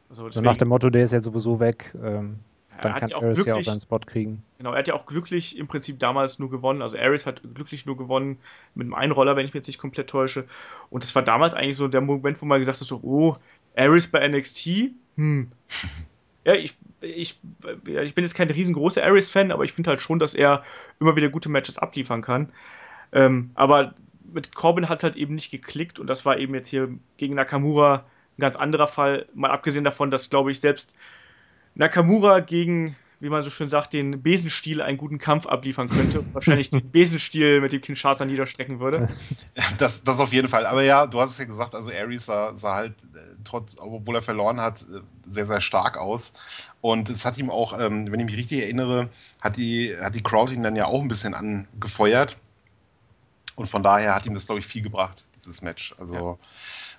Also 0.08 0.28
so 0.30 0.40
nach 0.40 0.56
dem 0.56 0.68
Motto, 0.68 0.90
der 0.90 1.04
ist 1.04 1.12
jetzt 1.12 1.24
sowieso 1.24 1.58
weg, 1.60 1.94
ähm, 2.02 2.38
dann 2.80 2.94
kann 2.94 3.12
Ares 3.12 3.44
ja 3.44 3.54
auch 3.54 3.62
seinen 3.62 3.80
Spot 3.80 3.98
kriegen. 4.00 4.42
Genau, 4.58 4.72
er 4.72 4.78
hat 4.78 4.88
ja 4.88 4.94
auch 4.94 5.06
glücklich 5.06 5.58
im 5.58 5.68
Prinzip 5.68 5.98
damals 5.98 6.38
nur 6.38 6.50
gewonnen. 6.50 6.82
Also 6.82 6.98
Ares 6.98 7.26
hat 7.26 7.42
glücklich 7.54 7.86
nur 7.86 7.96
gewonnen 7.96 8.38
mit 8.74 8.86
einem 8.86 8.94
Einroller, 8.94 9.36
wenn 9.36 9.46
ich 9.46 9.52
mich 9.52 9.60
jetzt 9.60 9.68
nicht 9.68 9.78
komplett 9.78 10.10
täusche. 10.10 10.44
Und 10.90 11.02
das 11.02 11.14
war 11.14 11.22
damals 11.22 11.54
eigentlich 11.54 11.76
so 11.76 11.88
der 11.88 12.00
Moment, 12.00 12.40
wo 12.42 12.46
man 12.46 12.58
gesagt 12.58 12.80
hat, 12.80 12.86
so, 12.86 13.00
oh, 13.02 13.36
Ares 13.76 14.08
bei 14.08 14.26
NXT? 14.26 14.90
Hm. 15.16 15.52
ja, 16.44 16.54
ich, 16.54 16.74
ich, 17.00 17.40
ich 17.84 18.14
bin 18.14 18.24
jetzt 18.24 18.34
kein 18.34 18.50
riesengroßer 18.50 19.04
Ares-Fan, 19.04 19.52
aber 19.52 19.64
ich 19.64 19.72
finde 19.72 19.90
halt 19.90 20.00
schon, 20.00 20.18
dass 20.18 20.34
er 20.34 20.64
immer 21.00 21.16
wieder 21.16 21.28
gute 21.28 21.48
Matches 21.48 21.78
abliefern 21.78 22.22
kann. 22.22 22.50
Ähm, 23.12 23.50
aber 23.54 23.94
mit 24.34 24.54
Corbin 24.54 24.88
hat 24.88 24.98
es 24.98 25.04
halt 25.04 25.16
eben 25.16 25.34
nicht 25.34 25.50
geklickt 25.50 25.98
und 25.98 26.06
das 26.06 26.24
war 26.24 26.38
eben 26.38 26.54
jetzt 26.54 26.68
hier 26.68 26.88
gegen 27.16 27.34
Nakamura 27.34 28.04
ein 28.36 28.40
ganz 28.40 28.56
anderer 28.56 28.86
Fall. 28.86 29.26
Mal 29.34 29.50
abgesehen 29.50 29.84
davon, 29.84 30.10
dass, 30.10 30.28
glaube 30.28 30.50
ich, 30.50 30.60
selbst 30.60 30.94
Nakamura 31.76 32.40
gegen, 32.40 32.96
wie 33.20 33.28
man 33.28 33.42
so 33.42 33.50
schön 33.50 33.68
sagt, 33.68 33.92
den 33.92 34.22
Besenstiel 34.22 34.82
einen 34.82 34.98
guten 34.98 35.18
Kampf 35.18 35.46
abliefern 35.46 35.88
könnte 35.88 36.20
und 36.20 36.34
wahrscheinlich 36.34 36.70
den 36.70 36.90
Besenstiel 36.92 37.60
mit 37.60 37.72
dem 37.72 37.80
Kinshasa 37.80 38.24
niederstrecken 38.24 38.80
würde. 38.80 39.08
Das, 39.78 40.04
das 40.04 40.20
auf 40.20 40.32
jeden 40.32 40.48
Fall. 40.48 40.66
Aber 40.66 40.82
ja, 40.82 41.06
du 41.06 41.20
hast 41.20 41.30
es 41.30 41.38
ja 41.38 41.44
gesagt, 41.44 41.74
also 41.74 41.90
Aries 41.90 42.26
sah, 42.26 42.54
sah 42.54 42.74
halt 42.74 42.94
äh, 43.14 43.18
trotz, 43.44 43.76
obwohl 43.78 44.16
er 44.16 44.22
verloren 44.22 44.60
hat, 44.60 44.82
äh, 44.82 45.00
sehr, 45.28 45.46
sehr 45.46 45.60
stark 45.60 45.96
aus. 45.96 46.32
Und 46.80 47.08
es 47.08 47.24
hat 47.24 47.38
ihm 47.38 47.50
auch, 47.50 47.78
ähm, 47.78 48.10
wenn 48.10 48.20
ich 48.20 48.26
mich 48.26 48.36
richtig 48.36 48.62
erinnere, 48.62 49.08
hat 49.40 49.56
die, 49.56 49.96
hat 50.00 50.14
die 50.14 50.22
Crowd 50.22 50.52
ihn 50.52 50.62
dann 50.62 50.76
ja 50.76 50.86
auch 50.86 51.00
ein 51.00 51.08
bisschen 51.08 51.34
angefeuert. 51.34 52.36
Und 53.56 53.68
von 53.68 53.82
daher 53.82 54.14
hat 54.14 54.26
ihm 54.26 54.34
das, 54.34 54.46
glaube 54.46 54.60
ich, 54.60 54.66
viel 54.66 54.82
gebracht, 54.82 55.24
dieses 55.36 55.62
Match. 55.62 55.94
Also 55.98 56.38
ja. 56.40 56.46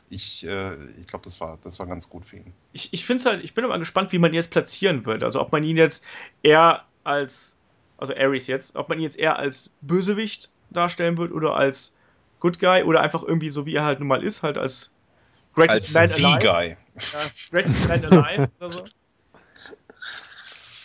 ich, 0.09 0.45
äh, 0.45 0.75
ich 0.91 1.07
glaube, 1.07 1.25
das 1.25 1.41
war, 1.41 1.57
das 1.61 1.79
war 1.79 1.85
ganz 1.85 2.09
gut 2.09 2.25
für 2.25 2.37
ihn. 2.37 2.53
Ich, 2.71 2.93
ich 2.93 3.05
finde 3.05 3.23
halt, 3.25 3.43
ich 3.43 3.53
bin 3.53 3.65
aber 3.65 3.77
gespannt, 3.77 4.11
wie 4.11 4.19
man 4.19 4.31
ihn 4.31 4.35
jetzt 4.35 4.51
platzieren 4.51 5.05
wird. 5.05 5.23
Also 5.23 5.41
ob 5.41 5.51
man 5.51 5.63
ihn 5.63 5.77
jetzt 5.77 6.05
eher 6.43 6.85
als, 7.03 7.57
also 7.97 8.13
Ares 8.15 8.47
jetzt, 8.47 8.75
ob 8.75 8.89
man 8.89 8.99
ihn 8.99 9.03
jetzt 9.03 9.17
eher 9.17 9.37
als 9.37 9.71
Bösewicht 9.81 10.51
darstellen 10.69 11.17
wird 11.17 11.31
oder 11.31 11.55
als 11.55 11.95
Good 12.39 12.59
Guy 12.59 12.83
oder 12.83 13.01
einfach 13.01 13.23
irgendwie 13.23 13.49
so, 13.49 13.65
wie 13.65 13.75
er 13.75 13.83
halt 13.83 13.99
nun 13.99 14.07
mal 14.07 14.23
ist, 14.23 14.43
halt 14.43 14.57
als 14.57 14.93
Greatest 15.53 15.95
als 15.95 16.19
Man 16.19 16.25
Alive. 16.25 16.45
Guy. 16.45 16.77
Ja, 17.13 17.19
greatest 17.51 17.87
Man 17.87 18.05
Alive 18.05 18.51
oder 18.59 18.69
so. 18.69 18.85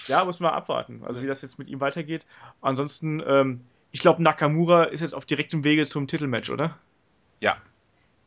Ja, 0.06 0.24
muss 0.24 0.40
man 0.40 0.52
abwarten, 0.52 1.02
also 1.04 1.22
wie 1.22 1.26
das 1.26 1.42
jetzt 1.42 1.58
mit 1.58 1.68
ihm 1.68 1.80
weitergeht. 1.80 2.26
Ansonsten, 2.60 3.22
ähm, 3.24 3.60
ich 3.92 4.00
glaube, 4.00 4.22
Nakamura 4.22 4.84
ist 4.84 5.00
jetzt 5.00 5.14
auf 5.14 5.26
direktem 5.26 5.64
Wege 5.64 5.86
zum 5.86 6.06
Titelmatch, 6.06 6.50
oder? 6.50 6.78
Ja, 7.40 7.56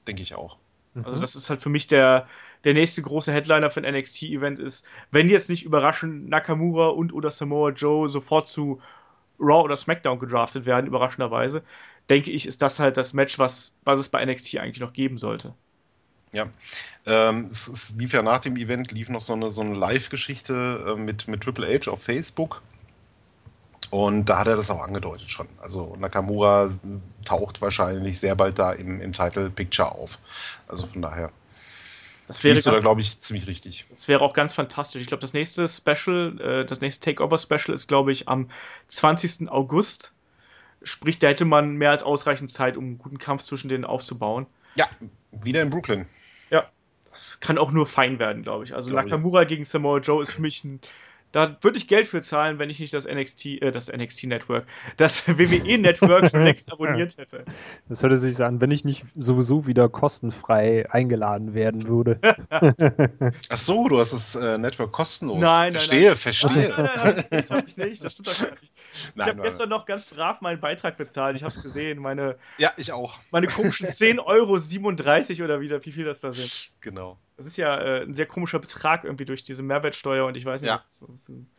denke 0.07 0.21
ich 0.21 0.35
auch. 0.35 0.57
Also, 0.95 1.19
das 1.19 1.35
ist 1.35 1.49
halt 1.49 1.61
für 1.61 1.69
mich 1.69 1.87
der, 1.87 2.27
der 2.65 2.73
nächste 2.73 3.01
große 3.01 3.33
Headliner 3.33 3.71
für 3.71 3.81
ein 3.81 3.95
NXT-Event 3.95 4.59
ist, 4.59 4.85
wenn 5.09 5.27
jetzt 5.27 5.49
nicht 5.49 5.63
überraschend 5.63 6.29
Nakamura 6.29 6.89
und 6.89 7.13
oder 7.13 7.31
Samoa 7.31 7.71
Joe 7.71 8.07
sofort 8.07 8.47
zu 8.47 8.79
Raw 9.39 9.63
oder 9.63 9.75
SmackDown 9.75 10.19
gedraftet 10.19 10.65
werden, 10.65 10.85
überraschenderweise, 10.85 11.63
denke 12.09 12.29
ich, 12.29 12.45
ist 12.45 12.61
das 12.61 12.79
halt 12.79 12.97
das 12.97 13.13
Match, 13.13 13.39
was, 13.39 13.75
was 13.83 13.99
es 13.99 14.09
bei 14.09 14.23
NXT 14.23 14.57
eigentlich 14.57 14.81
noch 14.81 14.93
geben 14.93 15.17
sollte. 15.17 15.55
Ja, 16.33 16.49
ähm, 17.05 17.49
es, 17.51 17.67
es, 17.67 17.95
lief 17.97 18.13
ja 18.13 18.21
nach 18.21 18.39
dem 18.39 18.55
Event, 18.57 18.91
lief 18.91 19.09
noch 19.09 19.21
so 19.21 19.33
eine, 19.33 19.51
so 19.51 19.61
eine 19.61 19.75
Live-Geschichte 19.75 20.95
äh, 20.95 20.99
mit, 20.99 21.27
mit 21.27 21.41
Triple 21.41 21.67
H 21.67 21.91
auf 21.91 22.03
Facebook 22.03 22.61
und 23.93 24.25
da 24.25 24.39
hat 24.39 24.47
er 24.47 24.55
das 24.55 24.71
auch 24.71 24.81
angedeutet 24.81 25.29
schon. 25.29 25.47
Also 25.61 25.95
Nakamura 25.99 26.67
taucht 27.23 27.61
wahrscheinlich 27.61 28.19
sehr 28.19 28.33
bald 28.33 28.57
da 28.57 28.71
im, 28.71 28.99
im 28.99 29.13
Title 29.13 29.51
Picture 29.51 29.91
auf. 29.91 30.17
Also 30.67 30.87
von 30.87 31.03
daher. 31.03 31.31
Das 32.27 32.43
wäre, 32.43 32.59
da, 32.59 32.79
glaube 32.79 33.01
ich, 33.01 33.19
ziemlich 33.19 33.45
richtig. 33.45 33.85
Das 33.91 34.07
wäre 34.07 34.21
auch 34.21 34.33
ganz 34.33 34.51
fantastisch. 34.55 35.03
Ich 35.03 35.07
glaube, 35.07 35.21
das 35.21 35.33
nächste 35.33 35.67
Special, 35.67 36.41
äh, 36.41 36.65
das 36.65 36.81
nächste 36.81 37.05
Takeover-Special 37.05 37.71
ist, 37.71 37.87
glaube 37.87 38.11
ich, 38.11 38.27
am 38.27 38.47
20. 38.87 39.47
August. 39.49 40.11
Sprich, 40.81 41.19
da 41.19 41.27
hätte 41.27 41.45
man 41.45 41.75
mehr 41.75 41.91
als 41.91 42.01
ausreichend 42.01 42.49
Zeit, 42.49 42.77
um 42.77 42.85
einen 42.85 42.97
guten 42.97 43.19
Kampf 43.19 43.43
zwischen 43.43 43.69
denen 43.69 43.85
aufzubauen. 43.85 44.47
Ja, 44.73 44.89
wieder 45.29 45.61
in 45.61 45.69
Brooklyn. 45.69 46.07
Ja, 46.49 46.67
das 47.11 47.39
kann 47.41 47.59
auch 47.59 47.69
nur 47.69 47.85
fein 47.85 48.17
werden, 48.17 48.41
glaube 48.41 48.63
ich. 48.63 48.73
Also 48.73 48.89
glaube 48.89 49.07
Nakamura 49.07 49.43
ich. 49.43 49.49
gegen 49.49 49.65
Samoa 49.65 49.99
Joe 49.99 50.23
ist 50.23 50.31
für 50.31 50.41
mich 50.41 50.63
ein 50.63 50.79
da 51.33 51.57
würde 51.61 51.77
ich 51.77 51.87
Geld 51.87 52.07
für 52.07 52.21
zahlen, 52.21 52.59
wenn 52.59 52.69
ich 52.69 52.79
nicht 52.79 52.93
das 52.93 53.07
NXT, 53.07 53.45
äh, 53.45 53.71
das 53.71 53.91
NXT 53.91 54.25
Network, 54.25 54.65
das 54.97 55.27
WWE 55.37 55.77
Network 55.77 56.29
schon 56.29 56.45
längst 56.45 56.71
abonniert 56.71 57.17
hätte. 57.17 57.43
Das 57.89 58.01
würde 58.01 58.17
sich 58.17 58.37
so 58.37 58.45
an, 58.45 58.61
wenn 58.61 58.71
ich 58.71 58.85
nicht 58.85 59.03
sowieso 59.15 59.65
wieder 59.65 59.89
kostenfrei 59.89 60.89
eingeladen 60.91 61.53
werden 61.53 61.87
würde. 61.87 62.19
Ach 63.49 63.57
so, 63.57 63.89
du 63.89 63.99
hast 63.99 64.13
das 64.13 64.35
äh, 64.35 64.57
Network 64.59 64.91
kostenlos. 64.91 65.39
Nein, 65.39 65.71
verstehe, 65.71 66.09
nein. 66.09 66.17
verstehe. 66.17 66.49
Nein, 66.49 66.73
nein, 66.77 66.89
nein, 67.03 67.25
das 67.31 67.51
habe 67.51 67.63
ich 67.67 67.77
nicht. 67.77 68.03
Das 68.03 68.13
stimmt 68.13 68.27
doch 68.27 68.39
gar 68.39 68.51
nicht. 68.51 68.71
Ich 69.15 69.25
habe 69.25 69.41
gestern 69.41 69.69
noch 69.69 69.85
ganz 69.85 70.05
brav 70.13 70.41
meinen 70.41 70.59
Beitrag 70.59 70.97
bezahlt. 70.97 71.35
Ich 71.35 71.43
habe 71.43 71.53
es 71.53 71.61
gesehen. 71.61 71.99
Meine, 71.99 72.37
ja, 72.57 72.71
ich 72.77 72.91
auch. 72.91 73.19
Meine 73.31 73.47
komischen 73.47 73.87
10,37 73.89 74.19
Euro 75.39 75.45
oder 75.45 75.61
wieder, 75.61 75.83
wie 75.85 75.91
viel 75.91 76.05
das 76.05 76.21
da 76.21 76.31
sind. 76.31 76.71
Genau. 76.81 77.17
Das 77.37 77.45
ist 77.45 77.57
ja 77.57 77.77
äh, 77.79 78.03
ein 78.03 78.13
sehr 78.13 78.25
komischer 78.25 78.59
Betrag 78.59 79.03
irgendwie 79.03 79.25
durch 79.25 79.43
diese 79.43 79.63
Mehrwertsteuer 79.63 80.25
und 80.25 80.37
ich 80.37 80.45
weiß 80.45 80.61
nicht, 80.61 80.69
ja. 80.69 80.83
das 80.87 81.01
ist 81.01 81.29
ein 81.29 81.49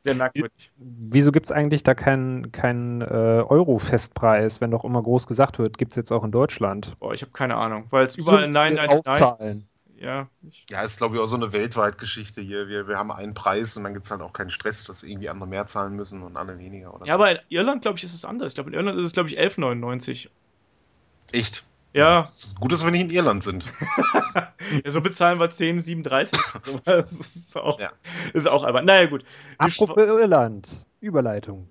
sehr 0.00 0.14
merkwürdig. 0.14 0.72
Wieso 0.76 1.30
gibt 1.30 1.46
es 1.46 1.52
eigentlich 1.52 1.82
da 1.82 1.94
keinen 1.94 2.52
kein, 2.52 3.02
äh, 3.02 3.04
Euro-Festpreis, 3.04 4.60
wenn 4.60 4.70
doch 4.70 4.84
immer 4.84 5.02
groß 5.02 5.26
gesagt 5.26 5.58
wird, 5.58 5.78
gibt 5.78 5.92
es 5.92 5.96
jetzt 5.96 6.10
auch 6.10 6.24
in 6.24 6.32
Deutschland? 6.32 6.96
Boah, 6.98 7.12
ich 7.12 7.22
habe 7.22 7.32
keine 7.32 7.56
Ahnung, 7.56 7.86
weil 7.90 8.04
es 8.04 8.16
überall 8.16 8.48
999 8.48 9.68
ja. 10.00 10.28
Ja, 10.70 10.82
ist 10.82 10.96
glaube 10.96 11.16
ich 11.16 11.22
auch 11.22 11.26
so 11.26 11.36
eine 11.36 11.52
weltweit 11.52 11.98
Geschichte 11.98 12.40
hier. 12.40 12.68
Wir, 12.68 12.88
wir 12.88 12.96
haben 12.96 13.12
einen 13.12 13.34
Preis 13.34 13.76
und 13.76 13.84
dann 13.84 13.92
gibt 13.92 14.06
es 14.06 14.10
halt 14.10 14.22
auch 14.22 14.32
keinen 14.32 14.50
Stress, 14.50 14.84
dass 14.84 15.02
irgendwie 15.02 15.28
andere 15.28 15.46
mehr 15.46 15.66
zahlen 15.66 15.94
müssen 15.94 16.22
und 16.22 16.36
andere 16.38 16.58
weniger. 16.58 16.94
Oder 16.94 17.06
ja, 17.06 17.12
so. 17.12 17.18
aber 17.20 17.32
in 17.32 17.38
Irland, 17.50 17.82
glaube 17.82 17.98
ich, 17.98 18.04
ist 18.04 18.14
es 18.14 18.24
anders. 18.24 18.52
Ich 18.52 18.54
glaube, 18.54 18.70
in 18.70 18.74
Irland 18.74 18.98
ist 18.98 19.06
es, 19.06 19.12
glaube 19.12 19.28
ich, 19.28 19.38
11,99. 19.38 20.28
Echt? 21.32 21.64
Ja. 21.92 22.24
gut, 22.60 22.72
dass 22.72 22.84
wir 22.84 22.92
nicht 22.92 23.02
in 23.02 23.10
Irland 23.10 23.42
sind. 23.42 23.64
ja, 24.34 24.90
so 24.90 25.00
bezahlen 25.00 25.38
wir 25.38 25.50
10,37. 25.50 26.80
das 26.84 27.12
ist 27.12 27.56
auch, 27.56 27.78
ja. 27.78 27.92
ist 28.32 28.48
auch 28.48 28.64
albern. 28.64 28.86
Naja, 28.86 29.06
gut. 29.06 29.24
Apropos 29.58 29.96
Irland. 29.98 30.68
Überleitung. 31.00 31.68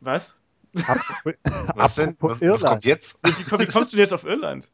Was? 0.00 0.34
Apropos, 0.86 1.32
was 1.74 1.94
denn? 1.96 2.16
Was, 2.20 2.40
was, 2.40 2.62
kommt 2.62 2.84
jetzt? 2.84 3.18
Wie, 3.24 3.58
wie 3.58 3.66
kommst 3.66 3.92
du 3.92 3.96
denn 3.96 4.04
jetzt 4.04 4.12
auf 4.12 4.24
Irland? 4.24 4.70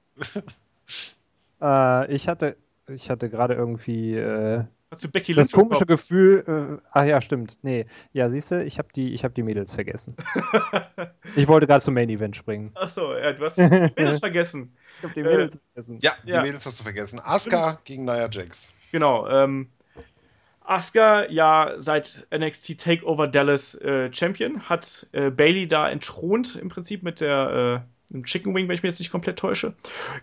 Äh, 1.62 2.12
ich 2.12 2.28
hatte, 2.28 2.56
ich 2.88 3.08
hatte 3.08 3.30
gerade 3.30 3.54
irgendwie 3.54 4.16
äh, 4.16 4.64
Hast 4.92 5.04
du 5.04 5.10
Becky 5.10 5.32
das 5.32 5.52
komische 5.52 5.86
Gefühl. 5.86 6.44
Äh, 6.46 6.86
ach 6.92 7.04
ja, 7.04 7.22
stimmt. 7.22 7.58
Nee, 7.62 7.86
ja, 8.12 8.28
siehst 8.28 8.50
du, 8.50 8.62
ich 8.62 8.78
habe 8.78 8.88
die, 8.94 9.16
hab 9.16 9.34
die 9.34 9.42
Mädels 9.42 9.72
vergessen. 9.72 10.14
ich 11.34 11.48
wollte 11.48 11.66
gerade 11.66 11.82
zum 11.82 11.94
Main 11.94 12.10
Event 12.10 12.36
springen. 12.36 12.72
Ach 12.74 12.90
so, 12.90 13.16
ja, 13.16 13.32
du 13.32 13.42
hast 13.42 13.56
die 13.56 13.62
Mädels 13.62 14.18
vergessen. 14.20 14.76
Ich 14.98 15.04
habe 15.04 15.14
die 15.14 15.22
Mädels 15.22 15.54
äh, 15.54 15.58
vergessen. 15.72 15.98
Ja, 16.02 16.12
die 16.26 16.32
ja. 16.32 16.42
Mädels 16.42 16.66
hast 16.66 16.78
du 16.78 16.84
vergessen. 16.84 17.20
Asuka 17.24 17.78
gegen 17.84 18.04
Nia 18.04 18.28
Jax. 18.30 18.70
Genau. 18.90 19.26
Ähm, 19.28 19.70
Asuka 20.60 21.26
ja 21.30 21.72
seit 21.78 22.26
NXT 22.30 22.78
Takeover 22.78 23.28
Dallas 23.28 23.74
äh, 23.76 24.12
Champion, 24.12 24.68
hat 24.68 25.06
äh, 25.12 25.30
Bailey 25.30 25.66
da 25.68 25.88
entthront 25.88 26.56
im 26.56 26.68
Prinzip 26.68 27.02
mit 27.02 27.22
der 27.22 27.82
äh, 27.82 27.92
einem 28.14 28.24
Chicken 28.24 28.54
Wing, 28.54 28.68
wenn 28.68 28.74
ich 28.74 28.82
mich 28.82 28.92
jetzt 28.92 29.00
nicht 29.00 29.10
komplett 29.10 29.38
täusche, 29.38 29.74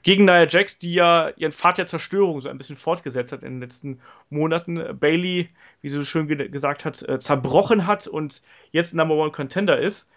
gegen 0.04 0.26
Nia 0.26 0.48
Jax, 0.48 0.78
die 0.78 0.94
ja 0.94 1.30
ihren 1.38 1.52
Pfad 1.52 1.78
der 1.78 1.86
Zerstörung 1.86 2.42
so 2.42 2.50
ein 2.50 2.58
bisschen 2.58 2.78
fortgesetzt 2.78 3.32
hat 3.32 3.44
in 3.44 3.54
den 3.54 3.62
letzten 3.62 4.00
Monaten. 4.30 4.98
Bailey, 5.00 5.50
wie 5.82 5.90
sie 5.90 5.98
so 5.98 6.06
schön 6.06 6.28
ge 6.28 6.50
gesagt 6.50 6.86
hat, 6.86 7.02
äh, 7.08 7.20
zerbrochen 7.20 7.88
hat 7.88 8.08
und 8.08 8.42
jetzt 8.72 8.94
Number 8.94 9.16
One 9.16 9.32
Contender 9.32 9.80
ist. 9.80 10.10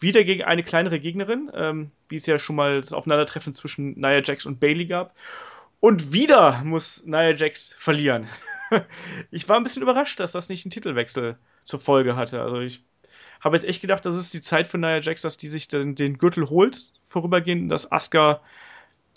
Wieder 0.00 0.24
gegen 0.24 0.42
eine 0.42 0.64
kleinere 0.64 0.98
Gegnerin, 0.98 1.50
ähm, 1.54 1.90
wie 2.08 2.16
es 2.16 2.26
ja 2.26 2.38
schon 2.38 2.56
mal 2.56 2.80
das 2.80 2.92
Aufeinandertreffen 2.92 3.54
zwischen 3.54 3.92
Nia 3.98 4.20
Jax 4.22 4.46
und 4.46 4.58
Bailey 4.58 4.86
gab. 4.86 5.14
Und 5.80 6.12
wieder 6.12 6.62
muss 6.64 7.04
Nia 7.06 7.34
Jax 7.34 7.74
verlieren. 7.78 8.28
ich 9.30 9.48
war 9.48 9.56
ein 9.56 9.62
bisschen 9.62 9.82
überrascht, 9.82 10.20
dass 10.20 10.32
das 10.32 10.48
nicht 10.48 10.64
einen 10.64 10.70
Titelwechsel 10.70 11.36
zur 11.64 11.80
Folge 11.80 12.16
hatte. 12.16 12.40
Also 12.40 12.60
ich 12.60 12.84
habe 13.42 13.56
jetzt 13.56 13.64
echt 13.64 13.80
gedacht, 13.80 14.06
das 14.06 14.14
ist 14.14 14.32
die 14.32 14.40
Zeit 14.40 14.66
für 14.66 14.78
Nia 14.78 15.00
Jax, 15.00 15.22
dass 15.22 15.36
die 15.36 15.48
sich 15.48 15.68
den, 15.68 15.94
den 15.94 16.16
Gürtel 16.16 16.48
holt, 16.48 16.92
vorübergehend, 17.06 17.70
dass 17.70 17.90
Asuka 17.90 18.40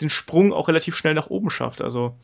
den 0.00 0.10
Sprung 0.10 0.52
auch 0.52 0.68
relativ 0.68 0.96
schnell 0.96 1.14
nach 1.14 1.28
oben 1.28 1.48
schafft. 1.48 1.80
Also, 1.80 2.14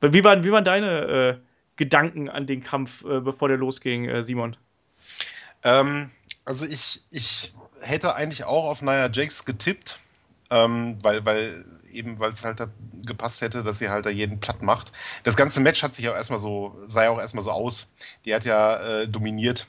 wie 0.00 0.24
waren, 0.24 0.44
wie 0.44 0.50
waren 0.50 0.64
deine 0.64 1.00
äh, 1.00 1.36
Gedanken 1.76 2.28
an 2.28 2.46
den 2.46 2.62
Kampf, 2.62 3.04
äh, 3.04 3.20
bevor 3.20 3.48
der 3.48 3.56
losging, 3.56 4.06
äh, 4.06 4.22
Simon? 4.22 4.56
Ähm, 5.62 6.10
also 6.44 6.66
ich, 6.66 7.02
ich 7.10 7.54
hätte 7.80 8.14
eigentlich 8.14 8.44
auch 8.44 8.64
auf 8.64 8.82
Nia 8.82 9.08
Jax 9.10 9.44
getippt, 9.44 10.00
ähm, 10.50 10.98
weil, 11.02 11.24
weil 11.24 11.64
eben 11.92 12.18
weil 12.18 12.32
es 12.32 12.44
halt 12.44 12.60
gepasst 13.06 13.40
hätte, 13.40 13.62
dass 13.62 13.78
sie 13.78 13.88
halt 13.88 14.04
da 14.04 14.10
jeden 14.10 14.40
platt 14.40 14.62
macht. 14.62 14.92
Das 15.22 15.36
ganze 15.36 15.60
Match 15.60 15.82
hat 15.82 15.94
sich 15.94 16.08
auch 16.08 16.14
erstmal 16.14 16.38
so, 16.38 16.76
sah 16.86 17.08
auch 17.08 17.18
erstmal 17.18 17.44
so 17.44 17.50
aus. 17.50 17.90
Die 18.24 18.34
hat 18.34 18.44
ja 18.44 18.76
äh, 19.00 19.08
dominiert 19.08 19.66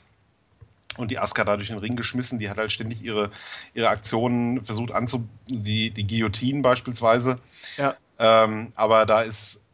und 0.98 1.10
die 1.10 1.18
Asuka 1.18 1.44
da 1.44 1.56
durch 1.56 1.68
den 1.68 1.78
Ring 1.78 1.96
geschmissen. 1.96 2.38
Die 2.38 2.50
hat 2.50 2.58
halt 2.58 2.72
ständig 2.72 3.02
ihre, 3.02 3.30
ihre 3.74 3.88
Aktionen 3.88 4.64
versucht 4.64 4.92
anzu... 4.92 5.28
Die, 5.46 5.90
die 5.90 6.06
Guillotine 6.06 6.60
beispielsweise. 6.60 7.38
Ja. 7.76 7.96
Ähm, 8.18 8.72
aber 8.74 9.06
da 9.06 9.22
ist... 9.22 9.70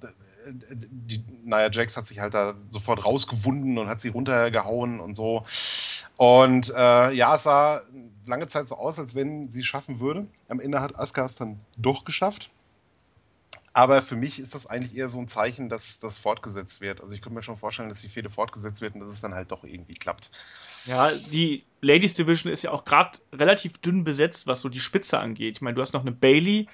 Die, 0.46 1.24
Nia 1.42 1.70
Jax 1.70 1.96
hat 1.96 2.06
sich 2.06 2.20
halt 2.20 2.34
da 2.34 2.54
sofort 2.68 3.04
rausgewunden 3.04 3.78
und 3.78 3.88
hat 3.88 4.02
sie 4.02 4.10
runtergehauen 4.10 5.00
und 5.00 5.14
so. 5.14 5.46
Und 6.18 6.70
äh, 6.76 7.12
ja, 7.12 7.36
es 7.36 7.44
sah 7.44 7.80
lange 8.26 8.46
Zeit 8.46 8.68
so 8.68 8.76
aus, 8.76 8.98
als 8.98 9.14
wenn 9.14 9.48
sie 9.48 9.60
es 9.60 9.66
schaffen 9.66 10.00
würde. 10.00 10.26
Am 10.48 10.60
Ende 10.60 10.82
hat 10.82 10.98
Asuka 10.98 11.24
es 11.24 11.36
dann 11.36 11.60
doch 11.78 12.04
geschafft. 12.04 12.50
Aber 13.72 14.02
für 14.02 14.16
mich 14.16 14.38
ist 14.38 14.54
das 14.54 14.66
eigentlich 14.66 14.94
eher 14.96 15.08
so 15.08 15.18
ein 15.18 15.26
Zeichen, 15.26 15.68
dass 15.68 15.98
das 15.98 16.18
fortgesetzt 16.18 16.80
wird. 16.80 17.00
Also 17.00 17.12
ich 17.14 17.22
könnte 17.22 17.34
mir 17.34 17.42
schon 17.42 17.56
vorstellen, 17.56 17.88
dass 17.88 18.02
die 18.02 18.08
Fehde 18.08 18.30
fortgesetzt 18.30 18.80
wird 18.80 18.94
und 18.94 19.00
dass 19.00 19.12
es 19.12 19.20
dann 19.20 19.34
halt 19.34 19.50
doch 19.50 19.64
irgendwie 19.64 19.94
klappt. 19.94 20.30
Ja, 20.86 21.10
die 21.32 21.64
Ladies 21.80 22.14
Division 22.14 22.52
ist 22.52 22.62
ja 22.62 22.70
auch 22.70 22.84
gerade 22.84 23.18
relativ 23.34 23.78
dünn 23.78 24.04
besetzt, 24.04 24.46
was 24.46 24.60
so 24.60 24.68
die 24.68 24.80
Spitze 24.80 25.18
angeht. 25.18 25.56
Ich 25.56 25.62
meine, 25.62 25.74
du 25.74 25.80
hast 25.80 25.92
noch 25.92 26.02
eine 26.02 26.12
Bailey, 26.12 26.66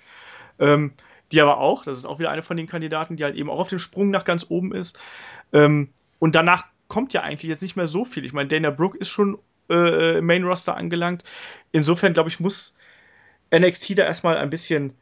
ähm, 0.59 0.93
die 1.33 1.41
aber 1.41 1.59
auch, 1.59 1.83
das 1.85 1.99
ist 1.99 2.05
auch 2.05 2.19
wieder 2.19 2.31
eine 2.31 2.43
von 2.43 2.57
den 2.57 2.67
Kandidaten, 2.67 3.17
die 3.17 3.25
halt 3.25 3.37
eben 3.37 3.51
auch 3.51 3.59
auf 3.59 3.69
dem 3.69 3.79
Sprung 3.79 4.11
nach 4.11 4.25
ganz 4.25 4.47
oben 4.49 4.73
ist. 4.73 4.99
Ähm, 5.53 5.91
und 6.19 6.35
danach 6.35 6.65
kommt 6.89 7.13
ja 7.13 7.23
eigentlich 7.23 7.49
jetzt 7.49 7.63
nicht 7.63 7.77
mehr 7.77 7.87
so 7.87 8.05
viel. 8.05 8.25
Ich 8.25 8.33
meine, 8.33 8.49
Dana 8.49 8.71
Brooke 8.71 8.99
ist 8.99 9.09
schon 9.09 9.39
äh, 9.71 10.19
im 10.19 10.27
Main 10.27 10.45
Roster 10.45 10.77
angelangt. 10.77 11.25
Insofern, 11.73 12.13
glaube 12.13 12.29
ich, 12.29 12.41
muss 12.41 12.77
NXT 13.55 13.99
da 13.99 14.05
erstmal 14.05 14.37
ein 14.37 14.51
bisschen 14.51 14.95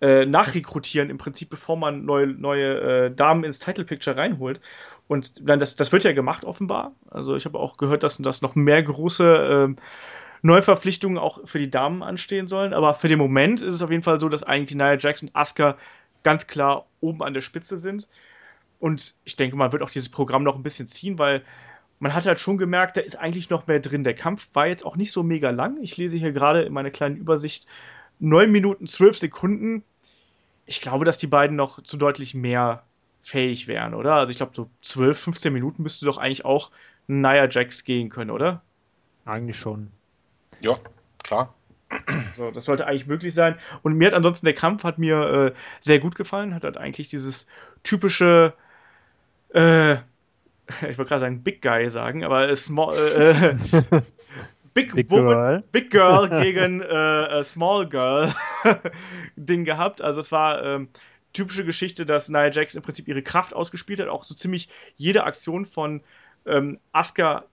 äh, 0.00 0.26
nachrekrutieren, 0.26 1.08
im 1.08 1.18
Prinzip, 1.18 1.48
bevor 1.48 1.76
man 1.76 2.04
neue, 2.04 2.26
neue 2.26 3.06
äh, 3.06 3.14
Damen 3.14 3.44
ins 3.44 3.60
Title 3.60 3.84
Picture 3.84 4.16
reinholt. 4.16 4.60
Und 5.08 5.48
dann, 5.48 5.58
das, 5.58 5.76
das 5.76 5.92
wird 5.92 6.04
ja 6.04 6.12
gemacht, 6.12 6.44
offenbar. 6.44 6.92
Also 7.10 7.36
ich 7.36 7.44
habe 7.44 7.58
auch 7.58 7.76
gehört, 7.76 8.02
dass, 8.02 8.18
dass 8.18 8.42
noch 8.42 8.54
mehr 8.54 8.82
große 8.82 9.68
äh, 9.70 9.80
Neuverpflichtungen 10.42 11.18
auch 11.18 11.46
für 11.46 11.58
die 11.58 11.70
Damen 11.70 12.02
anstehen 12.02 12.48
sollen. 12.48 12.74
Aber 12.74 12.94
für 12.94 13.08
den 13.08 13.18
Moment 13.18 13.62
ist 13.62 13.74
es 13.74 13.82
auf 13.82 13.90
jeden 13.90 14.02
Fall 14.02 14.18
so, 14.20 14.28
dass 14.28 14.42
eigentlich 14.42 14.74
Nia 14.74 14.96
Jax 14.96 15.22
und 15.22 15.34
Asuka 15.34 15.76
ganz 16.22 16.46
klar 16.46 16.86
oben 17.00 17.22
an 17.22 17.34
der 17.34 17.40
Spitze 17.40 17.78
sind. 17.78 18.08
Und 18.78 19.14
ich 19.24 19.36
denke, 19.36 19.56
man 19.56 19.72
wird 19.72 19.82
auch 19.82 19.90
dieses 19.90 20.08
Programm 20.08 20.42
noch 20.42 20.56
ein 20.56 20.62
bisschen 20.62 20.88
ziehen, 20.88 21.18
weil 21.18 21.42
man 21.98 22.14
hat 22.14 22.26
halt 22.26 22.38
schon 22.38 22.58
gemerkt, 22.58 22.96
da 22.96 23.00
ist 23.00 23.16
eigentlich 23.16 23.48
noch 23.48 23.66
mehr 23.66 23.80
drin. 23.80 24.04
Der 24.04 24.14
Kampf 24.14 24.50
war 24.52 24.66
jetzt 24.66 24.84
auch 24.84 24.96
nicht 24.96 25.12
so 25.12 25.22
mega 25.22 25.50
lang. 25.50 25.78
Ich 25.82 25.96
lese 25.96 26.18
hier 26.18 26.32
gerade 26.32 26.62
in 26.62 26.72
meiner 26.72 26.90
kleinen 26.90 27.16
Übersicht 27.16 27.66
9 28.18 28.50
Minuten 28.50 28.86
12 28.86 29.18
Sekunden. 29.18 29.82
Ich 30.66 30.80
glaube, 30.80 31.04
dass 31.04 31.18
die 31.18 31.26
beiden 31.26 31.56
noch 31.56 31.82
zu 31.82 31.96
deutlich 31.96 32.34
mehr 32.34 32.82
fähig 33.26 33.66
wären, 33.66 33.92
oder? 33.92 34.14
Also 34.14 34.30
ich 34.30 34.36
glaube, 34.36 34.54
so 34.54 34.70
12, 34.82 35.18
15 35.18 35.52
Minuten 35.52 35.82
müsste 35.82 36.06
doch 36.06 36.16
eigentlich 36.16 36.44
auch 36.44 36.70
Nia 37.08 37.48
Jax 37.48 37.84
gehen 37.84 38.08
können, 38.08 38.30
oder? 38.30 38.62
Eigentlich 39.24 39.56
schon. 39.56 39.90
Ja, 40.62 40.76
klar. 41.24 41.52
So, 42.36 42.52
das 42.52 42.64
sollte 42.64 42.86
eigentlich 42.86 43.08
möglich 43.08 43.34
sein. 43.34 43.56
Und 43.82 43.94
mir 43.94 44.06
hat 44.06 44.14
ansonsten 44.14 44.46
der 44.46 44.54
Kampf 44.54 44.84
hat 44.84 44.98
mir 44.98 45.52
äh, 45.52 45.52
sehr 45.80 45.98
gut 45.98 46.14
gefallen. 46.14 46.54
Hat 46.54 46.62
halt 46.62 46.76
eigentlich 46.76 47.08
dieses 47.08 47.48
typische, 47.82 48.54
äh, 49.52 49.94
ich 50.88 50.96
wollte 50.98 51.06
gerade 51.06 51.20
sagen 51.20 51.42
Big 51.42 51.62
Guy 51.62 51.90
sagen, 51.90 52.22
aber 52.22 52.54
small, 52.54 52.94
äh, 52.96 53.54
Big, 54.74 54.94
Big 54.94 55.10
Woman, 55.10 55.26
Girl. 55.26 55.64
Big 55.72 55.90
Girl 55.90 56.28
gegen 56.42 56.80
äh, 56.80 57.42
Small 57.42 57.88
Girl 57.88 58.32
Ding 59.34 59.64
gehabt. 59.64 60.00
Also 60.00 60.20
es 60.20 60.30
war 60.30 60.62
ähm, 60.62 60.88
typische 61.36 61.64
Geschichte, 61.64 62.06
dass 62.06 62.28
Nia 62.28 62.50
Jax 62.50 62.74
im 62.74 62.82
Prinzip 62.82 63.08
ihre 63.08 63.22
Kraft 63.22 63.54
ausgespielt 63.54 64.00
hat, 64.00 64.08
auch 64.08 64.24
so 64.24 64.34
ziemlich 64.34 64.68
jede 64.96 65.24
Aktion 65.24 65.64
von 65.64 66.02
ähm, 66.46 66.78
Asuka 66.92 67.44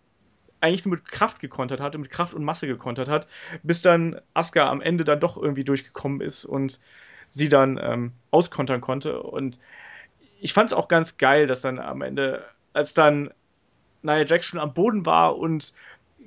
eigentlich 0.62 0.86
nur 0.86 0.96
mit 0.96 1.06
Kraft 1.06 1.40
gekontert 1.40 1.82
hatte, 1.82 1.98
mit 1.98 2.10
Kraft 2.10 2.34
und 2.34 2.44
Masse 2.44 2.68
gekontert 2.68 3.10
hat, 3.10 3.28
bis 3.64 3.82
dann 3.82 4.20
Asuka 4.34 4.70
am 4.70 4.82
Ende 4.82 5.04
dann 5.04 5.20
doch 5.20 5.38
irgendwie 5.38 5.66
durchgekommen 5.66 6.22
ist 6.22 6.46
und 6.46 6.80
sie 7.30 7.50
dann 7.50 7.80
ähm, 7.82 8.14
auskontern 8.32 8.80
konnte. 8.80 9.22
Und 9.22 9.60
ich 10.40 10.54
fand 10.54 10.72
es 10.72 10.74
auch 10.74 10.88
ganz 10.88 11.18
geil, 11.18 11.48
dass 11.48 11.62
dann 11.62 11.80
am 11.80 12.02
Ende, 12.02 12.46
als 12.72 12.94
dann 12.94 13.34
Nia 14.04 14.26
Jax 14.26 14.46
schon 14.46 14.60
am 14.60 14.74
Boden 14.74 15.06
war 15.06 15.38
und 15.38 15.74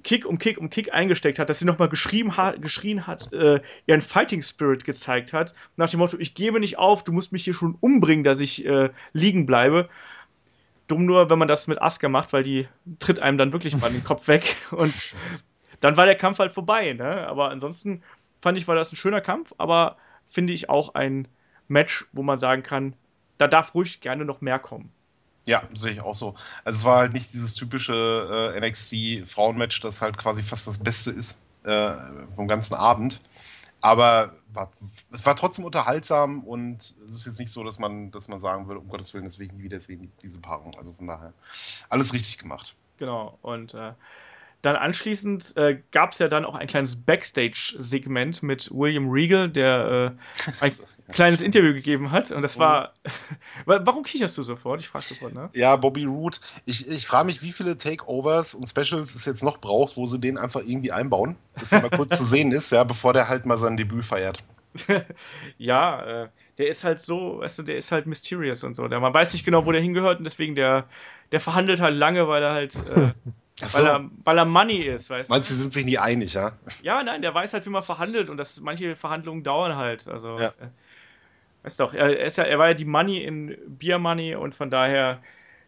Kick 0.03 0.27
um 0.27 0.39
Kick 0.39 0.59
um 0.59 0.71
Kick 0.71 0.93
eingesteckt 0.93 1.39
hat, 1.39 1.49
dass 1.49 1.59
sie 1.59 1.65
nochmal 1.65 1.89
geschrien 1.89 2.37
hat, 2.37 2.61
geschrien 2.63 3.07
hat 3.07 3.33
äh, 3.33 3.61
ihren 3.87 4.01
Fighting 4.01 4.43
Spirit 4.43 4.85
gezeigt 4.85 5.33
hat, 5.33 5.55
nach 5.77 5.91
dem 5.91 6.01
Motto, 6.01 6.17
ich 6.19 6.35
gebe 6.35 6.61
nicht 6.61 6.79
auf, 6.79 7.05
du 7.05 7.13
musst 7.13 7.33
mich 7.33 7.45
hier 7.45 7.55
schon 7.55 7.77
umbringen, 7.81 8.25
dass 8.25 8.41
ich 8.41 8.65
äh, 8.67 8.91
liegen 9.13 9.47
bleibe. 9.47 9.89
Dumm 10.89 11.05
nur, 11.05 11.31
wenn 11.31 11.39
man 11.39 11.49
das 11.49 11.67
mit 11.67 11.83
Asuka 11.83 12.09
macht, 12.09 12.33
weil 12.33 12.43
die 12.43 12.69
tritt 12.99 13.21
einem 13.21 13.39
dann 13.39 13.53
wirklich 13.53 13.77
mal 13.77 13.91
den 13.91 14.05
Kopf 14.05 14.29
weg 14.29 14.57
und 14.71 14.95
dann 15.81 15.97
war 15.97 16.07
der 16.07 16.17
Kampf 16.17 16.39
halt 16.39 16.53
vorbei. 16.53 16.93
Ne? 16.93 17.27
Aber 17.27 17.51
ansonsten 17.51 18.03
fand 18.41 18.57
ich, 18.57 18.69
war 18.69 18.77
das 18.77 18.93
ein 18.93 18.97
schöner 18.97 19.21
Kampf, 19.21 19.53
aber 19.59 19.97
finde 20.27 20.53
ich 20.53 20.71
auch 20.71 20.95
ein 20.95 21.29
Match, 21.69 22.07
wo 22.13 22.23
man 22.23 22.39
sagen 22.39 22.63
kann, 22.63 22.95
da 23.39 23.49
darf 23.49 23.75
ruhig 23.75 24.01
gerne 24.01 24.25
noch 24.25 24.41
mehr 24.41 24.59
kommen. 24.59 24.93
Ja, 25.47 25.63
sehe 25.75 25.93
ich 25.93 26.01
auch 26.01 26.15
so. 26.15 26.35
Also 26.65 26.81
es 26.81 26.85
war 26.85 26.99
halt 26.99 27.13
nicht 27.13 27.33
dieses 27.33 27.55
typische 27.55 28.53
äh, 28.55 28.61
NXT-Frauenmatch, 28.61 29.81
das 29.81 30.03
halt 30.03 30.19
quasi 30.19 30.43
fast 30.43 30.67
das 30.67 30.79
Beste 30.79 31.11
ist 31.13 31.41
äh, 31.65 31.93
vom 32.35 32.49
ganzen 32.49 32.75
Abend. 32.75 33.21
Aber 33.81 34.33
war, 34.53 34.73
es 35.13 35.25
war 35.25 35.37
trotzdem 35.37 35.65
unterhaltsam 35.65 36.43
und 36.43 36.95
es 37.09 37.17
ist 37.17 37.27
jetzt 37.27 37.39
nicht 37.39 37.53
so, 37.53 37.63
dass 37.63 37.79
man, 37.79 38.11
dass 38.11 38.27
man 38.27 38.41
sagen 38.41 38.67
würde, 38.67 38.81
um 38.81 38.89
Gottes 38.89 39.15
Willen, 39.15 39.25
das 39.25 39.39
will 39.39 39.47
ich 39.47 39.53
nie 39.53 39.63
wieder 39.63 39.79
sehen, 39.79 40.11
diese 40.23 40.41
Paarung. 40.41 40.75
Also 40.77 40.93
von 40.93 41.07
daher, 41.07 41.33
alles 41.89 42.13
richtig 42.13 42.39
gemacht. 42.39 42.75
Genau. 42.97 43.39
Und 43.43 43.75
äh, 43.75 43.93
dann 44.63 44.77
anschließend 44.77 45.57
äh, 45.57 45.81
gab 45.93 46.13
es 46.13 46.19
ja 46.19 46.29
dann 46.29 46.45
auch 46.45 46.55
ein 46.55 46.67
kleines 46.67 46.97
Backstage-Segment 46.97 48.43
mit 48.43 48.71
William 48.73 49.09
Regal, 49.09 49.49
der 49.49 50.17
äh, 50.61 50.65
ein 50.65 50.73
kleines 51.13 51.41
Interview 51.41 51.73
gegeben 51.73 52.11
hat. 52.11 52.33
Und 52.33 52.43
das 52.43 52.59
war. 52.59 52.95
Warum 53.65 54.03
kicherst 54.03 54.37
du 54.39 54.43
sofort? 54.43 54.81
Ich 54.81 54.89
frage 54.89 55.05
sofort, 55.07 55.35
ne? 55.35 55.51
Ja, 55.53 55.77
Bobby 55.77 56.05
Root. 56.05 56.41
Ich, 56.65 56.89
ich 56.89 57.07
frage 57.07 57.27
mich, 57.27 57.43
wie 57.43 57.53
viele 57.53 57.77
Takeovers 57.77 58.55
und 58.55 58.69
Specials 58.69 59.15
es 59.15 59.25
jetzt 59.25 59.45
noch 59.45 59.59
braucht, 59.59 59.97
wo 59.97 60.07
sie 60.07 60.19
den 60.19 60.39
einfach 60.39 60.63
irgendwie 60.63 60.93
einbauen, 60.93 61.37
dass 61.59 61.73
er 61.73 61.83
mal 61.83 61.91
kurz 61.91 62.17
zu 62.17 62.25
sehen 62.25 62.53
ist, 62.53 62.73
ja, 62.73 62.83
bevor 62.85 63.13
der 63.13 63.29
halt 63.29 63.47
mal 63.47 63.59
sein 63.59 63.77
Debüt 63.77 64.05
feiert. 64.05 64.45
ja, 65.59 66.25
äh, 66.25 66.29
der 66.59 66.69
ist 66.69 66.85
halt 66.85 66.99
so, 66.99 67.39
weißt 67.39 67.61
du, 67.61 67.63
der 67.63 67.77
ist 67.77 67.93
halt 67.93 68.07
mysterious 68.07 68.65
und 68.65 68.75
so. 68.75 68.89
Der, 68.89 69.01
man 69.01 69.15
weiß 69.15 69.33
nicht 69.33 69.45
genau, 69.45 69.67
wo 69.67 69.73
der 69.73 69.81
hingehört 69.81 70.19
und 70.19 70.25
deswegen 70.25 70.55
der, 70.55 70.89
der 71.33 71.41
verhandelt 71.41 71.81
halt 71.81 71.95
lange, 71.95 72.29
weil 72.29 72.43
er 72.43 72.53
halt. 72.53 72.75
Äh, 72.87 73.13
so. 73.59 73.79
weil, 73.79 73.87
er, 73.87 74.11
weil 74.25 74.39
er 74.39 74.45
Money 74.45 74.83
ist, 74.83 75.09
weißt 75.09 75.31
du? 75.31 75.35
Meinst 75.35 75.51
du, 75.51 75.55
sie 75.55 75.63
sind 75.63 75.73
sich 75.73 75.85
nie 75.85 75.99
einig, 75.99 76.35
ja? 76.35 76.53
Ja, 76.83 77.03
nein, 77.03 77.23
der 77.23 77.35
weiß 77.35 77.55
halt, 77.55 77.65
wie 77.67 77.71
man 77.71 77.83
verhandelt 77.83 78.29
und 78.29 78.37
dass 78.37 78.61
manche 78.61 78.97
Verhandlungen 78.97 79.43
dauern 79.43 79.77
halt. 79.77 80.07
Also, 80.09 80.39
ja. 80.39 80.49
äh, 80.49 80.69
weißt 81.63 81.81
doch, 81.81 81.95
er, 81.95 82.25
ist 82.25 82.37
ja, 82.37 82.45
er 82.45 82.59
war 82.59 82.69
ja 82.69 82.75
die 82.75 82.85
Money 82.85 83.23
in 83.23 83.57
Beer 83.67 83.99
Money 83.99 84.35
und 84.35 84.55
von 84.55 84.71
daher 84.71 85.23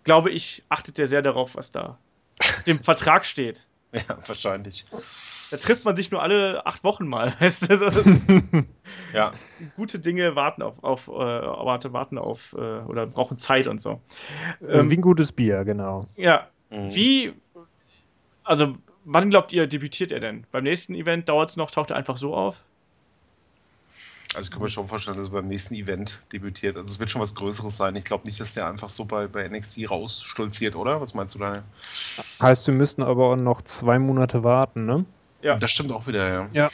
glaube 0.04 0.30
ich, 0.30 0.64
achtet 0.68 0.98
er 0.98 1.06
sehr 1.06 1.22
darauf, 1.22 1.56
was 1.56 1.70
da 1.70 1.98
dem 2.66 2.78
Vertrag 2.80 3.24
steht. 3.24 3.66
Ja, 3.92 4.18
wahrscheinlich. 4.26 4.84
Da 5.50 5.56
trifft 5.56 5.86
man 5.86 5.96
sich 5.96 6.10
nur 6.10 6.22
alle 6.22 6.66
acht 6.66 6.84
Wochen 6.84 7.06
mal, 7.06 7.34
weißt 7.40 7.70
du? 7.70 8.64
ja. 9.14 9.32
Gute 9.76 9.98
Dinge 9.98 10.36
warten 10.36 10.62
auf, 10.62 10.84
auf 10.84 11.08
äh, 11.08 11.10
warte, 11.12 11.92
warten 11.94 12.18
auf 12.18 12.52
äh, 12.52 12.80
oder 12.80 13.06
brauchen 13.06 13.38
Zeit 13.38 13.66
und 13.66 13.80
so. 13.80 14.02
Ähm, 14.66 14.90
Wie 14.90 14.96
ein 14.96 15.00
gutes 15.00 15.32
Bier, 15.32 15.64
genau. 15.64 16.06
Ja. 16.16 16.48
Mhm. 16.70 16.94
Wie 16.94 17.32
also, 18.48 18.74
wann 19.04 19.30
glaubt 19.30 19.52
ihr, 19.52 19.66
debütiert 19.66 20.10
er 20.10 20.20
denn? 20.20 20.46
Beim 20.50 20.64
nächsten 20.64 20.94
Event 20.94 21.28
dauert 21.28 21.50
es 21.50 21.56
noch, 21.56 21.70
taucht 21.70 21.90
er 21.90 21.96
einfach 21.96 22.16
so 22.16 22.34
auf? 22.34 22.64
Also 24.34 24.48
ich 24.48 24.50
kann 24.50 24.62
mir 24.62 24.68
schon 24.68 24.88
vorstellen, 24.88 25.16
dass 25.16 25.28
er 25.28 25.32
beim 25.32 25.48
nächsten 25.48 25.74
Event 25.74 26.20
debütiert. 26.32 26.76
Also 26.76 26.88
es 26.88 26.98
wird 26.98 27.10
schon 27.10 27.20
was 27.20 27.34
Größeres 27.34 27.76
sein. 27.76 27.96
Ich 27.96 28.04
glaube 28.04 28.26
nicht, 28.26 28.38
dass 28.40 28.54
der 28.54 28.68
einfach 28.68 28.88
so 28.88 29.04
bei, 29.04 29.26
bei 29.26 29.48
NXT 29.48 29.90
rausstolziert, 29.90 30.76
oder? 30.76 31.00
Was 31.00 31.14
meinst 31.14 31.34
du, 31.34 31.38
Daniel? 31.38 31.62
Heißt, 32.40 32.66
wir 32.66 32.74
müssten 32.74 33.02
aber 33.02 33.32
auch 33.32 33.36
noch 33.36 33.62
zwei 33.62 33.98
Monate 33.98 34.44
warten, 34.44 34.84
ne? 34.84 35.04
Ja. 35.42 35.56
Das 35.56 35.70
stimmt 35.70 35.92
auch 35.92 36.06
wieder, 36.06 36.28
ja. 36.28 36.48
Ja. 36.52 36.70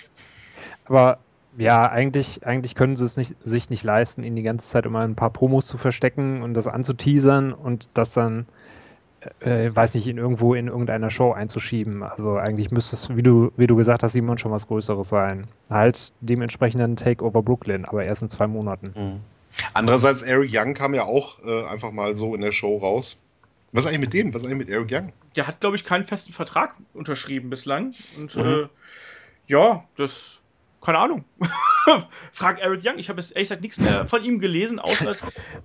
Aber 0.84 1.18
ja, 1.56 1.88
eigentlich, 1.88 2.44
eigentlich 2.44 2.74
können 2.74 2.96
sie 2.96 3.04
es 3.04 3.16
nicht, 3.16 3.34
sich 3.42 3.70
nicht 3.70 3.84
leisten, 3.84 4.24
ihn 4.24 4.36
die 4.36 4.42
ganze 4.42 4.68
Zeit 4.68 4.86
immer 4.86 5.00
ein 5.00 5.14
paar 5.14 5.30
Promos 5.30 5.66
zu 5.66 5.78
verstecken 5.78 6.42
und 6.42 6.54
das 6.54 6.66
anzuteasern 6.66 7.52
und 7.52 7.88
das 7.94 8.12
dann 8.12 8.46
äh, 9.40 9.74
weiß 9.74 9.94
nicht, 9.94 10.06
in 10.06 10.18
irgendwo 10.18 10.54
in 10.54 10.68
irgendeiner 10.68 11.10
Show 11.10 11.32
einzuschieben. 11.32 12.02
Also 12.02 12.36
eigentlich 12.36 12.70
müsste 12.70 12.96
es, 12.96 13.14
wie 13.14 13.22
du, 13.22 13.52
wie 13.56 13.66
du 13.66 13.76
gesagt 13.76 14.02
hast, 14.02 14.12
Simon, 14.12 14.38
schon 14.38 14.52
was 14.52 14.68
Größeres 14.68 15.08
sein. 15.08 15.46
Halt 15.70 16.12
dementsprechend 16.20 16.82
ein 16.82 16.96
Takeover 16.96 17.42
Brooklyn, 17.42 17.84
aber 17.84 18.04
erst 18.04 18.22
in 18.22 18.30
zwei 18.30 18.46
Monaten. 18.46 18.92
Mhm. 18.94 19.20
Andererseits, 19.72 20.22
Eric 20.22 20.50
Young 20.52 20.74
kam 20.74 20.94
ja 20.94 21.04
auch 21.04 21.38
äh, 21.44 21.64
einfach 21.66 21.92
mal 21.92 22.16
so 22.16 22.34
in 22.34 22.40
der 22.40 22.52
Show 22.52 22.78
raus. 22.78 23.20
Was 23.72 23.84
ist 23.84 23.88
eigentlich 23.88 24.00
mit 24.00 24.12
dem? 24.12 24.32
Was 24.34 24.42
ist 24.42 24.48
eigentlich 24.48 24.66
mit 24.66 24.70
Eric 24.70 24.92
Young? 24.92 25.12
Der 25.36 25.46
hat, 25.46 25.60
glaube 25.60 25.76
ich, 25.76 25.84
keinen 25.84 26.04
festen 26.04 26.32
Vertrag 26.32 26.76
unterschrieben 26.92 27.50
bislang. 27.50 27.92
Und 28.18 28.36
mhm. 28.36 28.42
äh, 28.42 28.68
ja, 29.48 29.84
das 29.96 30.43
keine 30.84 30.98
Ahnung. 30.98 31.24
Frag 32.32 32.60
Eric 32.60 32.82
Young. 32.84 32.98
Ich 32.98 33.08
habe 33.08 33.20
jetzt 33.20 33.32
ehrlich 33.32 33.48
gesagt 33.48 33.62
nichts 33.62 33.78
mehr 33.78 34.06
von 34.06 34.22
ihm 34.22 34.38
gelesen, 34.38 34.78
außer, 34.78 35.16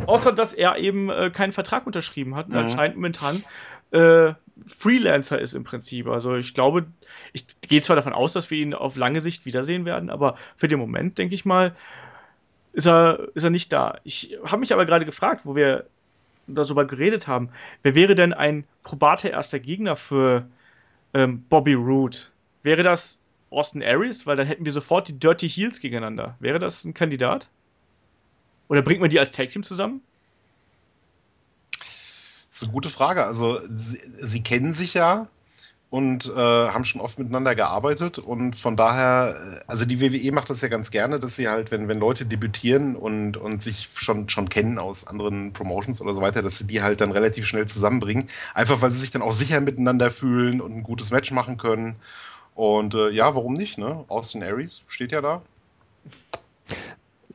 außer 0.06 0.32
dass 0.32 0.54
er 0.54 0.78
eben 0.78 1.10
äh, 1.10 1.30
keinen 1.30 1.52
Vertrag 1.52 1.86
unterschrieben 1.86 2.36
hat 2.36 2.48
und 2.48 2.54
mhm. 2.54 2.60
anscheinend 2.60 2.96
momentan 2.96 3.44
äh, 3.92 4.34
Freelancer 4.66 5.40
ist 5.40 5.54
im 5.54 5.64
Prinzip. 5.64 6.08
Also 6.08 6.36
ich 6.36 6.54
glaube, 6.54 6.88
ich 7.34 7.46
gehe 7.62 7.82
zwar 7.82 7.96
davon 7.96 8.14
aus, 8.14 8.34
dass 8.34 8.50
wir 8.50 8.60
ihn 8.60 8.74
auf 8.74 8.96
lange 8.96 9.22
Sicht 9.22 9.46
wiedersehen 9.46 9.86
werden, 9.86 10.10
aber 10.10 10.36
für 10.58 10.68
den 10.68 10.80
Moment, 10.80 11.18
denke 11.18 11.36
ich 11.36 11.46
mal, 11.46 11.76
ist 12.74 12.88
er, 12.88 13.30
ist 13.34 13.44
er 13.44 13.50
nicht 13.50 13.74
da. 13.74 13.98
Ich 14.04 14.38
habe 14.46 14.60
mich 14.60 14.74
aber 14.74 14.86
gerade 14.86 15.06
gefragt, 15.06 15.42
wo 15.44 15.56
wir 15.56 15.86
darüber 16.48 16.86
geredet 16.86 17.28
haben, 17.28 17.50
wer 17.84 17.96
wäre 17.96 18.16
denn 18.16 18.34
ein 18.34 18.66
probater 18.84 19.32
erster 19.32 19.60
Gegner 19.60 19.96
für 19.96 20.48
ähm, 21.14 21.44
Bobby 21.50 21.74
Roode? 21.74 22.18
Wäre 22.64 22.84
das 22.84 23.19
Austin 23.52 23.84
Aries, 23.84 24.26
weil 24.26 24.36
dann 24.36 24.48
hätten 24.48 24.66
wir 24.66 24.72
sofort 24.72 25.08
die 25.08 25.20
Dirty 25.20 25.50
Heels 25.50 25.80
gegeneinander. 25.80 26.36
Wäre 26.40 26.60
das 26.60 26.86
ein 26.86 26.94
Kandidat? 26.94 27.50
Oder 28.68 28.82
bringt 28.82 29.02
man 29.02 29.10
die 29.10 29.20
als 29.20 29.32
Tag 29.32 29.50
Team 29.50 29.64
zusammen? 29.64 30.02
Das 32.50 32.58
ist 32.58 32.64
eine 32.64 32.74
gute 32.74 32.90
Frage. 32.90 33.26
Also, 33.26 33.60
sie, 33.74 34.00
sie 34.20 34.44
kennen 34.44 34.74
sich 34.74 34.94
ja 34.94 35.28
und 35.90 36.28
äh, 36.28 36.36
haben 36.36 36.86
schon 36.86 37.02
oft 37.02 37.18
miteinander 37.18 37.56
gearbeitet 37.56 38.20
und 38.20 38.56
von 38.56 38.76
daher, 38.76 39.36
äh, 39.40 39.60
also 39.68 39.86
die 39.86 40.00
WWE 40.00 40.32
macht 40.32 40.50
das 40.50 40.62
ja 40.62 40.68
ganz 40.68 40.92
gerne, 40.92 41.20
dass 41.20 41.36
sie 41.36 41.48
halt, 41.48 41.72
wenn, 41.72 41.88
wenn 41.88 42.00
Leute 42.00 42.28
debütieren 42.28 42.96
und, 42.96 43.38
und 43.38 43.62
sich 43.62 43.90
schon, 43.96 44.30
schon 44.30 44.50
kennen 44.50 44.78
aus 44.78 45.08
anderen 45.08 45.52
Promotions 45.52 46.00
oder 46.00 46.14
so 46.14 46.22
weiter, 46.22 46.44
dass 46.44 46.60
sie 46.60 46.68
die 46.68 46.84
halt 46.84 47.02
dann 47.02 47.12
relativ 47.12 47.48
schnell 47.48 47.68
zusammenbringen. 47.68 48.30
Einfach 48.54 48.82
weil 48.82 48.92
sie 48.92 49.00
sich 49.00 49.12
dann 49.12 49.24
auch 49.24 49.34
sicher 49.34 49.62
miteinander 49.62 50.12
fühlen 50.12 50.62
und 50.62 50.76
ein 50.76 50.84
gutes 50.84 51.10
Match 51.10 51.32
machen 51.32 51.58
können. 51.58 51.96
Und 52.60 52.94
äh, 52.94 53.10
ja, 53.12 53.36
warum 53.36 53.54
nicht? 53.54 53.78
Ne? 53.78 54.04
Austin 54.10 54.44
Aries 54.44 54.84
steht 54.90 55.14
ja 55.14 55.22
da. 55.22 55.42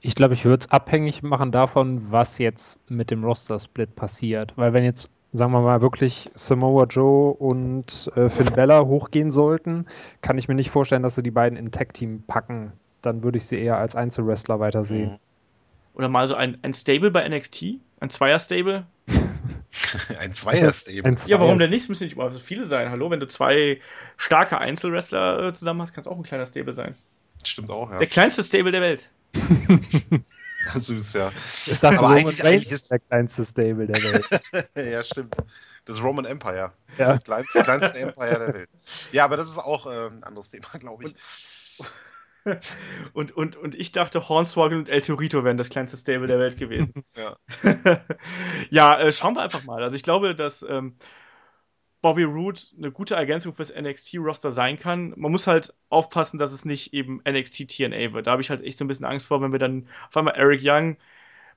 Ich 0.03 0.15
glaube, 0.15 0.35
ich 0.35 0.45
würde 0.45 0.67
es 0.67 0.71
abhängig 0.71 1.23
machen 1.23 1.51
davon, 1.51 2.13
was 2.13 2.37
jetzt 2.37 2.79
mit 2.91 3.11
dem 3.11 3.25
Roster-Split 3.25 3.97
passiert. 3.97 4.53
Weil 4.57 4.75
wenn 4.75 4.85
jetzt, 4.85 5.09
sagen 5.33 5.53
wir 5.53 5.63
mal, 5.63 5.81
wirklich 5.81 6.31
Samoa 6.35 6.85
Joe 6.85 7.33
und 7.33 8.13
äh, 8.17 8.29
Finn 8.29 8.55
Bella 8.55 8.85
hochgehen 8.85 9.31
sollten, 9.31 9.87
kann 10.21 10.37
ich 10.37 10.47
mir 10.47 10.57
nicht 10.57 10.71
vorstellen, 10.71 11.03
dass 11.03 11.15
sie 11.15 11.23
die 11.23 11.31
beiden 11.31 11.57
in 11.57 11.73
Tag-Team 11.73 12.25
packen. 12.27 12.75
Dann 13.01 13.23
würde 13.23 13.39
ich 13.39 13.47
sie 13.47 13.57
eher 13.57 13.79
als 13.79 13.97
Einzelwrestler 13.97 14.61
weitersehen. 14.61 15.13
Mhm. 15.13 15.19
Oder 15.95 16.11
mal 16.11 16.27
so 16.27 16.35
ein, 16.35 16.59
ein 16.61 16.75
Stable 16.75 17.11
bei 17.11 17.27
NXT? 17.27 17.79
Ein 17.99 18.11
Zweier-Stable? 18.11 18.85
ein 20.19 20.33
Zweier-Stable. 20.33 21.17
Ja, 21.27 21.41
warum 21.41 21.59
denn 21.59 21.71
nicht? 21.71 21.85
Es 21.85 21.89
müssen 21.89 22.05
nicht 22.05 22.15
immer 22.15 22.31
so 22.31 22.39
viele 22.39 22.65
sein. 22.67 22.91
Hallo, 22.91 23.11
wenn 23.11 23.21
du 23.21 23.27
zwei 23.27 23.81
starke 24.17 24.59
Einzelwrestler 24.59 25.49
äh, 25.49 25.55
zusammen 25.55 25.83
hast, 25.83 25.95
kann 25.95 26.03
es 26.03 26.09
auch 26.09 26.17
ein 26.17 26.23
kleiner 26.23 26.47
Stable 26.47 26.75
sein. 26.75 26.95
Stimmt 27.43 27.71
auch, 27.71 27.91
ja. 27.91 27.99
Der 27.99 28.07
kleinste 28.07 28.43
Stable 28.43 28.73
der 28.73 28.81
Welt. 28.81 29.11
Süß, 30.75 31.13
ja. 31.15 31.33
Ich 31.67 31.79
dachte, 31.79 31.99
Aber 31.99 32.09
eigentlich, 32.09 32.43
eigentlich 32.43 32.73
ist 32.73 32.91
der 32.91 32.99
kleinste 32.99 33.45
Stable 33.45 33.87
der 33.87 34.03
Welt. 34.03 34.71
ja, 34.93 35.03
stimmt. 35.03 35.35
Das 35.85 36.03
Roman 36.03 36.25
Empire. 36.25 36.73
Ja. 36.97 37.15
Das 37.15 37.25
kleinste, 37.25 37.63
kleinste 37.63 37.99
Empire 37.99 38.39
der 38.39 38.55
Welt. 38.55 38.69
Ja, 39.13 39.25
aber 39.25 39.37
das 39.37 39.49
ist 39.49 39.59
auch 39.59 39.87
äh, 39.87 40.07
ein 40.07 40.25
anderes 40.25 40.51
Thema, 40.51 40.69
glaube 40.79 41.05
ich. 41.05 41.15
Und 41.79 41.91
und, 43.13 43.33
und, 43.33 43.57
und 43.57 43.75
ich 43.75 43.93
dachte, 43.93 44.29
Hornswoggle 44.29 44.79
und 44.79 44.89
El 44.89 45.03
Torito 45.03 45.45
wären 45.45 45.57
das 45.57 45.71
kleinste 45.71 45.97
Stable 45.97 46.27
der 46.27 46.39
Welt 46.39 46.59
gewesen. 46.59 47.05
ja, 47.17 47.37
ja 48.71 48.99
äh, 48.99 49.13
schauen 49.13 49.35
wir 49.35 49.43
einfach 49.43 49.65
mal. 49.65 49.83
Also 49.83 49.97
ich 49.97 50.03
glaube, 50.03 50.35
dass 50.35 50.63
ähm, 50.63 50.97
Bobby 52.03 52.25
Roode 52.25 52.61
eine 52.77 52.93
gute 52.93 53.15
Ergänzung 53.15 53.55
fürs 53.55 53.75
NXT-Roster 53.75 54.51
sein 54.51 54.79
kann. 54.79 55.15
Man 55.17 55.33
muss 55.33 55.47
halt 55.47 55.73
aufpassen, 55.89 56.39
dass 56.39 56.53
es 56.53 56.67
nicht 56.67 56.93
eben 56.93 57.23
NXT 57.27 57.67
TNA 57.69 58.13
wird. 58.13 58.27
Da 58.27 58.33
habe 58.33 58.43
ich 58.43 58.51
halt 58.51 58.61
echt 58.63 58.77
so 58.77 58.85
ein 58.85 58.89
bisschen 58.89 59.07
Angst 59.07 59.27
vor, 59.27 59.41
wenn 59.41 59.53
wir 59.53 59.59
dann 59.59 59.89
auf 60.09 60.17
einmal 60.17 60.35
Eric 60.35 60.61
Young, 60.63 60.99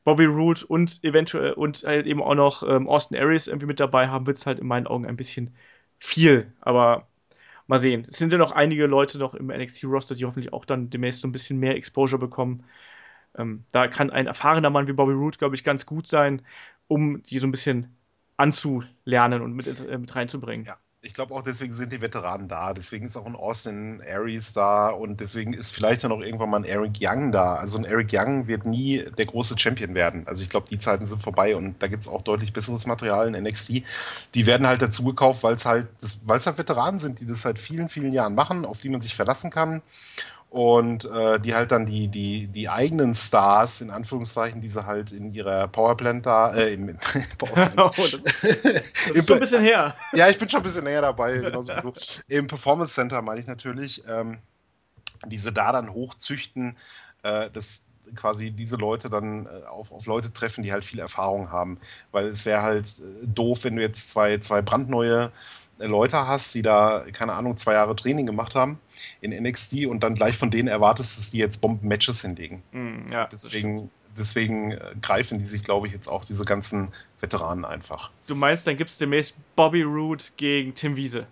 Bobby 0.06 0.24
Roode 0.24 0.66
und 0.66 1.04
eventuell 1.04 1.52
und 1.52 1.84
halt 1.86 2.06
eben 2.06 2.24
auch 2.24 2.36
noch 2.36 2.64
ähm, 2.64 2.88
Austin 2.88 3.18
Aries 3.18 3.48
irgendwie 3.48 3.66
mit 3.66 3.82
dabei 3.82 4.08
haben, 4.08 4.26
wird 4.26 4.38
es 4.38 4.46
halt 4.46 4.60
in 4.60 4.68
meinen 4.68 4.88
Augen 4.88 5.06
ein 5.06 5.18
bisschen 5.18 5.54
viel. 6.00 6.54
Aber 6.62 7.08
mal 7.68 7.80
sehen. 7.80 8.06
Es 8.08 8.18
sind 8.18 8.32
ja 8.32 8.38
noch 8.38 8.52
einige 8.52 8.86
Leute 8.88 9.18
noch 9.20 9.34
im 9.36 9.50
NXT-Roster, 9.50 10.16
die 10.16 10.26
hoffentlich 10.26 10.54
auch 10.54 10.66
dann 10.66 10.90
demnächst 10.90 11.22
so 11.22 11.28
ein 11.28 11.32
bisschen 11.32 11.60
mehr 11.60 11.76
Exposure 11.76 12.20
bekommen. 12.20 12.64
Ähm, 13.38 13.66
da 13.72 13.88
kann 13.88 14.10
ein 14.12 14.28
erfahrener 14.28 14.70
Mann 14.70 14.88
wie 14.88 14.94
Bobby 14.94 15.14
Roode, 15.14 15.38
glaube 15.38 15.56
ich, 15.56 15.64
ganz 15.64 15.86
gut 15.86 16.08
sein, 16.08 16.42
um 16.88 17.22
die 17.24 17.40
so 17.40 17.48
ein 17.48 17.52
bisschen 17.52 17.96
anzulernen 18.38 19.42
und 19.42 19.54
mit, 19.54 19.68
äh, 19.68 19.98
mit 19.98 20.16
reinzubringen. 20.16 20.66
Ja, 20.66 20.78
ich 21.08 21.14
glaube 21.14 21.34
auch 21.34 21.42
deswegen 21.42 21.72
sind 21.72 21.94
die 21.94 22.02
Veteranen 22.02 22.50
da, 22.50 22.74
deswegen 22.74 23.06
ist 23.06 23.16
auch 23.16 23.26
ein 23.26 23.36
Austin 23.36 24.02
Aries 24.06 24.52
da 24.52 24.90
und 24.90 25.22
deswegen 25.22 25.54
ist 25.54 25.72
vielleicht 25.72 26.04
dann 26.04 26.12
auch 26.12 26.20
irgendwann 26.20 26.50
mal 26.50 26.58
ein 26.58 26.66
Eric 26.66 26.98
Young 27.00 27.32
da. 27.32 27.56
Also 27.56 27.78
ein 27.78 27.86
Eric 27.86 28.10
Young 28.12 28.48
wird 28.48 28.66
nie 28.66 29.06
der 29.18 29.26
große 29.26 29.58
Champion 29.58 29.96
werden. 29.96 30.28
Also 30.28 30.44
ich 30.44 30.50
glaube, 30.50 30.68
die 30.70 30.78
Zeiten 30.78 31.06
sind 31.06 31.24
vorbei 31.24 31.56
und 31.56 31.82
da 31.82 31.88
gibt 31.88 32.04
es 32.04 32.10
auch 32.10 32.22
deutlich 32.22 32.52
besseres 32.52 32.86
Material 32.86 33.34
in 33.34 33.42
NXT. 33.42 33.84
Die 34.36 34.46
werden 34.46 34.68
halt 34.68 34.82
dazu 34.82 35.02
gekauft, 35.06 35.44
weil 35.44 35.56
es 35.56 35.66
halt, 35.66 35.88
weil 36.26 36.40
es 36.40 36.46
halt 36.46 36.58
Veteranen 36.58 37.00
sind, 37.00 37.22
die 37.22 37.26
das 37.26 37.42
seit 37.42 37.58
vielen, 37.58 37.88
vielen 37.88 38.12
Jahren 38.12 38.36
machen, 38.36 38.66
auf 38.66 38.80
die 38.80 38.90
man 38.90 39.00
sich 39.00 39.16
verlassen 39.16 39.50
kann 39.50 39.82
und 40.50 41.06
äh, 41.06 41.40
die 41.40 41.54
halt 41.56 41.72
dann 41.72 41.86
die, 41.86 42.08
die, 42.08 42.48
die 42.48 42.70
eigenen 42.70 43.14
Stars, 43.14 43.82
in 43.82 43.90
Anführungszeichen, 43.90 44.62
diese 44.62 44.86
halt 44.86 45.12
in 45.12 45.34
ihrer 45.34 45.68
Powerplant 45.68 46.26
da, 46.26 46.54
äh, 46.54 46.74
im, 46.74 46.98
Powerplant. 47.38 47.78
oh, 47.78 47.92
das, 47.96 48.22
das 48.22 48.44
ist 48.44 49.28
schon 49.28 49.38
ein 49.38 49.40
bisschen 49.42 49.62
her. 49.62 49.94
Ja, 50.14 50.30
ich 50.30 50.40
bin 50.40 50.48
schon 50.48 50.62
ein 50.62 50.64
bisschen 50.64 50.86
näher 50.86 51.02
dabei, 51.02 51.38
genauso 51.38 51.74
wie 51.76 51.82
du. 51.82 51.94
Im 52.30 52.48
Performance 52.48 52.94
Center 52.94 53.22
meine 53.22 53.42
ich 53.42 53.48
natürlich, 53.48 54.04
ähm, 54.08 54.38
diese 55.26 55.52
da 55.52 55.74
dann 55.74 55.94
hochzüchten, 55.94 56.78
äh, 57.24 57.50
dass 57.50 57.88
quasi 58.16 58.52
diese 58.52 58.78
Leute 58.78 59.10
dann 59.10 59.48
äh, 59.48 59.66
auf, 59.68 59.92
auf 59.92 60.06
Leute 60.06 60.32
treffen, 60.32 60.64
die 60.64 60.72
halt 60.72 60.86
viel 60.86 61.00
Erfahrung 61.00 61.52
haben. 61.52 61.78
Weil 62.12 62.28
es 62.28 62.46
wäre 62.46 62.62
halt 62.62 62.88
äh, 62.88 63.28
doof, 63.28 63.64
wenn 63.64 63.76
du 63.76 63.82
jetzt 63.82 64.12
zwei, 64.12 64.38
zwei 64.38 64.62
brandneue 64.62 65.32
Leute 65.80 66.28
hast, 66.28 66.54
die 66.56 66.62
da, 66.62 67.06
keine 67.12 67.34
Ahnung, 67.34 67.58
zwei 67.58 67.74
Jahre 67.74 67.96
Training 67.96 68.26
gemacht 68.26 68.56
haben 68.56 68.80
in 69.22 69.32
NXT 69.32 69.86
und 69.86 70.02
dann 70.02 70.16
gleich 70.16 70.38
von 70.38 70.50
denen 70.50 70.68
erwartest, 70.68 71.18
dass 71.18 71.32
die 71.32 71.38
jetzt 71.38 71.62
Bomben-Matches 71.62 72.22
hinlegen. 72.22 72.64
Mm, 72.72 73.12
ja, 73.12 73.28
deswegen, 73.32 73.92
deswegen 74.18 74.72
äh, 74.72 74.96
greifen 75.02 75.38
die 75.38 75.46
sich, 75.46 75.64
glaube 75.64 75.88
ich, 75.88 75.94
jetzt 75.94 76.08
auch 76.08 76.26
diese 76.26 76.46
ganzen 76.46 76.92
Veteranen 77.20 77.66
einfach. 77.66 78.12
Du 78.28 78.36
meinst, 78.36 78.66
dann 78.68 78.78
gibt 78.78 78.90
es 78.90 78.98
demnächst 78.98 79.36
Bobby 79.56 79.84
Roode 79.84 80.24
gegen 80.36 80.74
Tim 80.74 80.96
Wiese? 80.96 81.28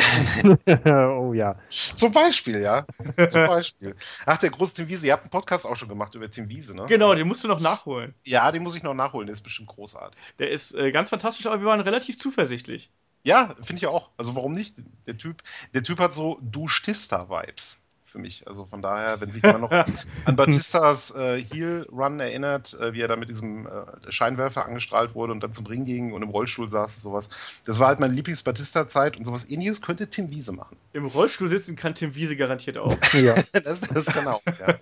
oh 0.86 1.32
ja. 1.34 1.56
Zum 1.68 2.12
Beispiel, 2.12 2.60
ja. 2.60 2.86
Zum 3.28 3.46
Beispiel. 3.46 3.94
Ach, 4.26 4.36
der 4.36 4.50
große 4.50 4.74
Tim 4.74 4.88
Wiese. 4.88 5.06
Ihr 5.06 5.12
habt 5.12 5.24
einen 5.24 5.30
Podcast 5.30 5.66
auch 5.66 5.76
schon 5.76 5.88
gemacht 5.88 6.14
über 6.14 6.30
Tim 6.30 6.48
Wiese, 6.48 6.74
ne? 6.74 6.86
Genau, 6.88 7.14
den 7.14 7.26
musst 7.26 7.44
du 7.44 7.48
noch 7.48 7.60
nachholen. 7.60 8.14
Ja, 8.24 8.50
den 8.50 8.62
muss 8.62 8.76
ich 8.76 8.82
noch 8.82 8.94
nachholen. 8.94 9.26
Der 9.26 9.34
ist 9.34 9.42
bestimmt 9.42 9.68
großartig. 9.68 10.18
Der 10.38 10.50
ist 10.50 10.74
äh, 10.74 10.90
ganz 10.90 11.10
fantastisch, 11.10 11.46
aber 11.46 11.60
wir 11.60 11.66
waren 11.66 11.80
relativ 11.80 12.18
zuversichtlich. 12.18 12.90
Ja, 13.22 13.54
finde 13.62 13.80
ich 13.80 13.86
auch. 13.86 14.10
Also 14.16 14.34
warum 14.34 14.52
nicht? 14.52 14.76
Der 15.06 15.16
Typ, 15.16 15.42
der 15.74 15.82
Typ 15.82 16.00
hat 16.00 16.14
so 16.14 16.38
Du-Stista-Vibes 16.42 17.84
für 18.10 18.18
mich. 18.18 18.46
Also 18.46 18.66
von 18.66 18.82
daher, 18.82 19.20
wenn 19.20 19.30
sich 19.30 19.42
jemand 19.42 19.62
noch 19.62 19.70
an 20.24 20.36
Batistas 20.36 21.14
äh, 21.14 21.42
Heel-Run 21.42 22.20
erinnert, 22.20 22.74
äh, 22.80 22.92
wie 22.92 23.00
er 23.00 23.08
da 23.08 23.16
mit 23.16 23.28
diesem 23.28 23.66
äh, 23.66 23.70
Scheinwerfer 24.10 24.66
angestrahlt 24.66 25.14
wurde 25.14 25.32
und 25.32 25.42
dann 25.42 25.52
zum 25.52 25.66
Ring 25.66 25.84
ging 25.84 26.12
und 26.12 26.22
im 26.22 26.28
Rollstuhl 26.28 26.68
saß 26.68 26.96
und 26.96 27.02
sowas. 27.02 27.30
Das 27.64 27.78
war 27.78 27.88
halt 27.88 28.00
meine 28.00 28.12
Lieblings-Batista-Zeit 28.12 29.16
und 29.16 29.24
sowas 29.24 29.48
ähnliches 29.48 29.80
könnte 29.80 30.08
Tim 30.08 30.30
Wiese 30.30 30.52
machen. 30.52 30.76
Im 30.92 31.06
Rollstuhl 31.06 31.48
sitzen 31.48 31.76
kann 31.76 31.94
Tim 31.94 32.14
Wiese 32.14 32.36
garantiert 32.36 32.78
auch. 32.78 32.96
ja. 33.14 33.34
das, 33.64 33.80
das 33.80 34.06
kann 34.06 34.26
auch, 34.26 34.42
ja. 34.46 34.74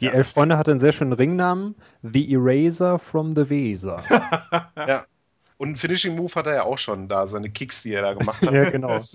Die 0.00 0.06
ja. 0.06 0.12
Elf 0.12 0.28
Freunde 0.28 0.58
hatte 0.58 0.70
einen 0.70 0.80
sehr 0.80 0.92
schönen 0.92 1.12
Ringnamen. 1.12 1.74
The 2.02 2.32
Eraser 2.32 2.98
from 2.98 3.34
the 3.34 3.48
Weser. 3.48 4.02
ja. 4.76 5.06
Und 5.58 5.68
einen 5.68 5.76
Finishing 5.76 6.16
Move 6.16 6.34
hat 6.34 6.46
er 6.46 6.54
ja 6.54 6.62
auch 6.64 6.78
schon 6.78 7.08
da, 7.08 7.26
seine 7.26 7.50
Kicks, 7.50 7.82
die 7.82 7.94
er 7.94 8.02
da 8.02 8.14
gemacht 8.14 8.42
hat. 8.42 8.52
ja, 8.52 8.70
genau. 8.70 9.02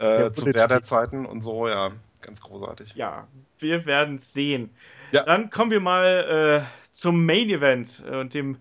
Äh, 0.00 0.30
zu 0.30 0.46
Werder-Zeiten 0.46 1.26
und 1.26 1.40
so, 1.40 1.66
ja. 1.66 1.90
Ganz 2.20 2.40
großartig. 2.40 2.94
Ja, 2.94 3.26
wir 3.58 3.84
werden 3.84 4.18
sehen. 4.18 4.70
Ja. 5.10 5.24
Dann 5.24 5.50
kommen 5.50 5.72
wir 5.72 5.80
mal 5.80 6.62
äh, 6.64 6.88
zum 6.92 7.26
Main 7.26 7.50
Event 7.50 8.04
äh, 8.08 8.14
und 8.16 8.32
dem 8.32 8.58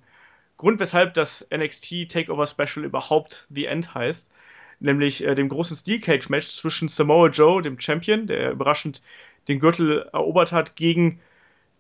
Grund, 0.58 0.80
weshalb 0.80 1.14
das 1.14 1.46
NXT 1.56 2.10
Takeover 2.10 2.48
Special 2.48 2.86
überhaupt 2.86 3.46
The 3.52 3.66
End 3.66 3.94
heißt. 3.94 4.32
Nämlich 4.80 5.24
äh, 5.24 5.36
dem 5.36 5.50
großen 5.50 5.78
Steel 5.78 6.00
Cage 6.00 6.30
Match 6.30 6.48
zwischen 6.48 6.88
Samoa 6.88 7.30
Joe, 7.30 7.62
dem 7.62 7.80
Champion, 7.80 8.26
der 8.28 8.52
überraschend 8.52 9.02
den 9.48 9.60
Gürtel 9.60 10.10
erobert 10.14 10.52
hat, 10.52 10.76
gegen 10.76 11.20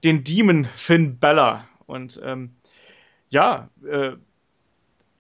den 0.04 0.24
Demon 0.24 0.66
Finn 0.66 1.18
Bella. 1.18 1.68
Und 1.86 2.20
ähm, 2.24 2.52
ja, 3.30 3.70
äh, 3.90 4.12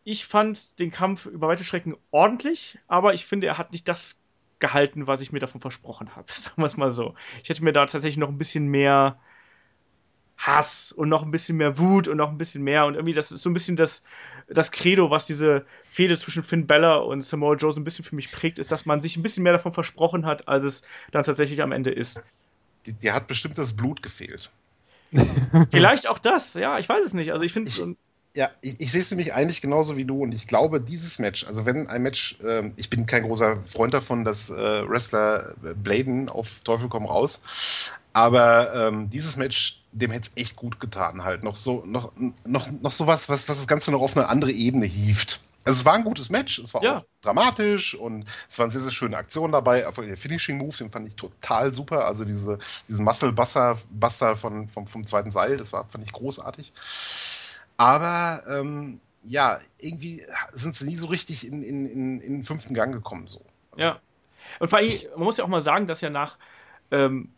ich 0.07 0.25
fand 0.25 0.79
den 0.79 0.89
Kampf 0.89 1.25
über 1.25 1.49
weite 1.49 1.65
Strecken 1.65 1.97
ordentlich, 2.11 2.79
aber 2.87 3.13
ich 3.13 3.25
finde, 3.25 3.45
er 3.47 3.57
hat 3.57 3.73
nicht 3.73 3.89
das 3.89 4.21
gehalten, 4.59 5.05
was 5.05 5.19
ich 5.19 5.33
mir 5.33 5.39
davon 5.39 5.59
versprochen 5.59 6.15
habe. 6.15 6.31
Sagen 6.31 6.61
wir 6.61 6.65
es 6.65 6.77
mal 6.77 6.91
so. 6.91 7.13
Ich 7.43 7.49
hätte 7.49 7.61
mir 7.61 7.73
da 7.73 7.85
tatsächlich 7.85 8.15
noch 8.15 8.29
ein 8.29 8.37
bisschen 8.37 8.67
mehr 8.67 9.19
Hass 10.37 10.93
und 10.93 11.09
noch 11.09 11.23
ein 11.23 11.31
bisschen 11.31 11.57
mehr 11.57 11.77
Wut 11.77 12.07
und 12.07 12.15
noch 12.15 12.29
ein 12.29 12.37
bisschen 12.37 12.63
mehr. 12.63 12.85
Und 12.85 12.93
irgendwie, 12.93 13.11
das 13.11 13.33
ist 13.33 13.43
so 13.43 13.49
ein 13.49 13.53
bisschen 13.53 13.75
das, 13.75 14.03
das 14.47 14.71
Credo, 14.71 15.09
was 15.09 15.27
diese 15.27 15.65
Fehde 15.83 16.17
zwischen 16.17 16.41
Finn 16.41 16.67
Bella 16.67 16.95
und 16.95 17.21
Samoa 17.21 17.55
Joe 17.55 17.73
so 17.73 17.81
ein 17.81 17.83
bisschen 17.83 18.05
für 18.05 18.15
mich 18.15 18.31
prägt, 18.31 18.59
ist, 18.59 18.71
dass 18.71 18.85
man 18.85 19.01
sich 19.01 19.17
ein 19.17 19.23
bisschen 19.23 19.43
mehr 19.43 19.51
davon 19.51 19.73
versprochen 19.73 20.25
hat, 20.25 20.47
als 20.47 20.63
es 20.63 20.83
dann 21.11 21.23
tatsächlich 21.23 21.61
am 21.61 21.73
Ende 21.73 21.91
ist. 21.91 22.23
Dir 22.85 23.13
hat 23.13 23.27
bestimmt 23.27 23.57
das 23.57 23.75
Blut 23.75 24.01
gefehlt. 24.01 24.51
Vielleicht 25.69 26.07
auch 26.07 26.19
das, 26.19 26.53
ja, 26.53 26.79
ich 26.79 26.87
weiß 26.87 27.03
es 27.03 27.13
nicht. 27.13 27.33
Also 27.33 27.43
ich 27.43 27.51
finde 27.51 27.97
ja, 28.37 28.51
ich, 28.61 28.79
ich 28.79 28.91
sehe 28.91 29.01
es 29.01 29.09
nämlich 29.09 29.33
eigentlich 29.33 29.61
genauso 29.61 29.97
wie 29.97 30.05
du 30.05 30.21
und 30.21 30.31
ich 30.31 30.45
glaube, 30.45 30.79
dieses 30.79 31.17
Match, 31.17 31.47
also 31.47 31.65
wenn 31.65 31.87
ein 31.87 32.03
Match, 32.03 32.37
äh, 32.43 32.69
ich 32.75 32.87
bin 32.87 33.07
kein 33.07 33.23
großer 33.23 33.57
Freund 33.65 33.95
davon, 33.95 34.23
dass 34.23 34.51
äh, 34.51 34.87
Wrestler 34.87 35.55
äh, 35.63 35.73
bladen 35.73 36.29
auf 36.29 36.61
Teufel 36.63 36.87
komm 36.87 37.07
raus, 37.07 37.41
aber 38.13 38.75
ähm, 38.75 39.09
dieses 39.09 39.37
Match, 39.37 39.81
dem 39.91 40.11
hätte 40.11 40.29
es 40.29 40.39
echt 40.39 40.55
gut 40.55 40.79
getan, 40.79 41.23
halt 41.23 41.43
noch 41.43 41.55
so, 41.55 41.83
noch, 41.87 42.13
noch, 42.45 42.69
noch 42.79 42.91
so 42.91 43.07
was, 43.07 43.27
was, 43.27 43.45
das 43.45 43.65
Ganze 43.65 43.91
noch 43.91 44.01
auf 44.01 44.15
eine 44.15 44.29
andere 44.29 44.51
Ebene 44.51 44.85
hieft. 44.85 45.39
Also 45.65 45.79
es 45.79 45.85
war 45.85 45.95
ein 45.95 46.03
gutes 46.03 46.29
Match, 46.29 46.59
es 46.59 46.75
war 46.75 46.83
ja. 46.83 46.99
auch 46.99 47.05
dramatisch 47.21 47.95
und 47.95 48.23
es 48.49 48.59
waren 48.59 48.69
sehr, 48.69 48.81
sehr 48.81 48.91
schöne 48.91 49.17
Aktionen 49.17 49.51
dabei. 49.51 49.81
Der 49.81 50.15
Finishing 50.15 50.59
Move, 50.59 50.77
den 50.77 50.91
fand 50.91 51.07
ich 51.07 51.15
total 51.15 51.73
super. 51.73 52.05
Also 52.05 52.23
diese, 52.23 52.59
diesen 52.87 53.03
Muscle 53.03 53.33
Buster, 53.33 53.77
Buster 53.89 54.37
von, 54.37 54.69
vom, 54.69 54.87
vom 54.87 55.05
zweiten 55.05 55.31
Seil, 55.31 55.57
das 55.57 55.73
war, 55.73 55.85
fand 55.85 56.05
ich 56.05 56.13
großartig. 56.13 56.71
Aber 57.77 58.43
ähm, 58.47 58.99
ja, 59.23 59.59
irgendwie 59.79 60.23
sind 60.51 60.75
sie 60.75 60.85
nie 60.85 60.97
so 60.97 61.07
richtig 61.07 61.45
in, 61.45 61.61
in, 61.61 61.85
in, 61.85 62.21
in 62.21 62.33
den 62.33 62.43
fünften 62.43 62.73
Gang 62.73 62.93
gekommen. 62.93 63.27
So. 63.27 63.41
Also, 63.71 63.83
ja. 63.83 63.99
Und 64.59 64.69
vor 64.69 64.79
allem, 64.79 64.99
man 65.15 65.25
muss 65.25 65.37
ja 65.37 65.43
auch 65.43 65.49
mal 65.49 65.61
sagen, 65.61 65.85
dass 65.87 66.01
ja 66.01 66.09
nach 66.09 66.37
ähm, 66.91 67.29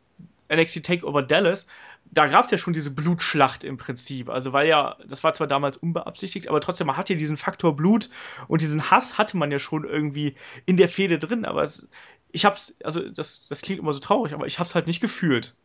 NXT 0.52 0.86
Takeover 0.86 1.24
Dallas, 1.24 1.68
da 2.12 2.28
gab 2.28 2.46
es 2.46 2.52
ja 2.52 2.58
schon 2.58 2.74
diese 2.74 2.92
Blutschlacht 2.92 3.64
im 3.64 3.78
Prinzip. 3.78 4.30
Also, 4.30 4.54
weil 4.54 4.68
ja, 4.68 4.98
das 5.08 5.24
war 5.24 5.34
zwar 5.34 5.48
damals 5.48 5.78
unbeabsichtigt, 5.78 6.48
aber 6.48 6.62
trotzdem, 6.62 6.88
man 6.88 6.98
hat 6.98 7.10
ja 7.10 7.16
diesen 7.16 7.38
Faktor 7.38 7.76
Blut 7.76 8.10
und 8.48 8.62
diesen 8.62 8.90
Hass 8.90 9.18
hatte 9.18 9.38
man 9.38 9.52
ja 9.52 9.60
schon 9.60 9.84
irgendwie 9.84 10.36
in 10.66 10.78
der 10.78 10.90
Fehde 10.90 11.20
drin. 11.20 11.46
Aber 11.46 11.64
es, 11.64 11.90
ich 12.32 12.46
hab's, 12.46 12.76
also, 12.84 13.10
das, 13.10 13.48
das 13.48 13.62
klingt 13.62 13.80
immer 13.80 13.94
so 13.94 14.00
traurig, 14.00 14.34
aber 14.34 14.46
ich 14.48 14.60
hab's 14.60 14.76
halt 14.76 14.88
nicht 14.88 15.02
gefühlt. 15.02 15.56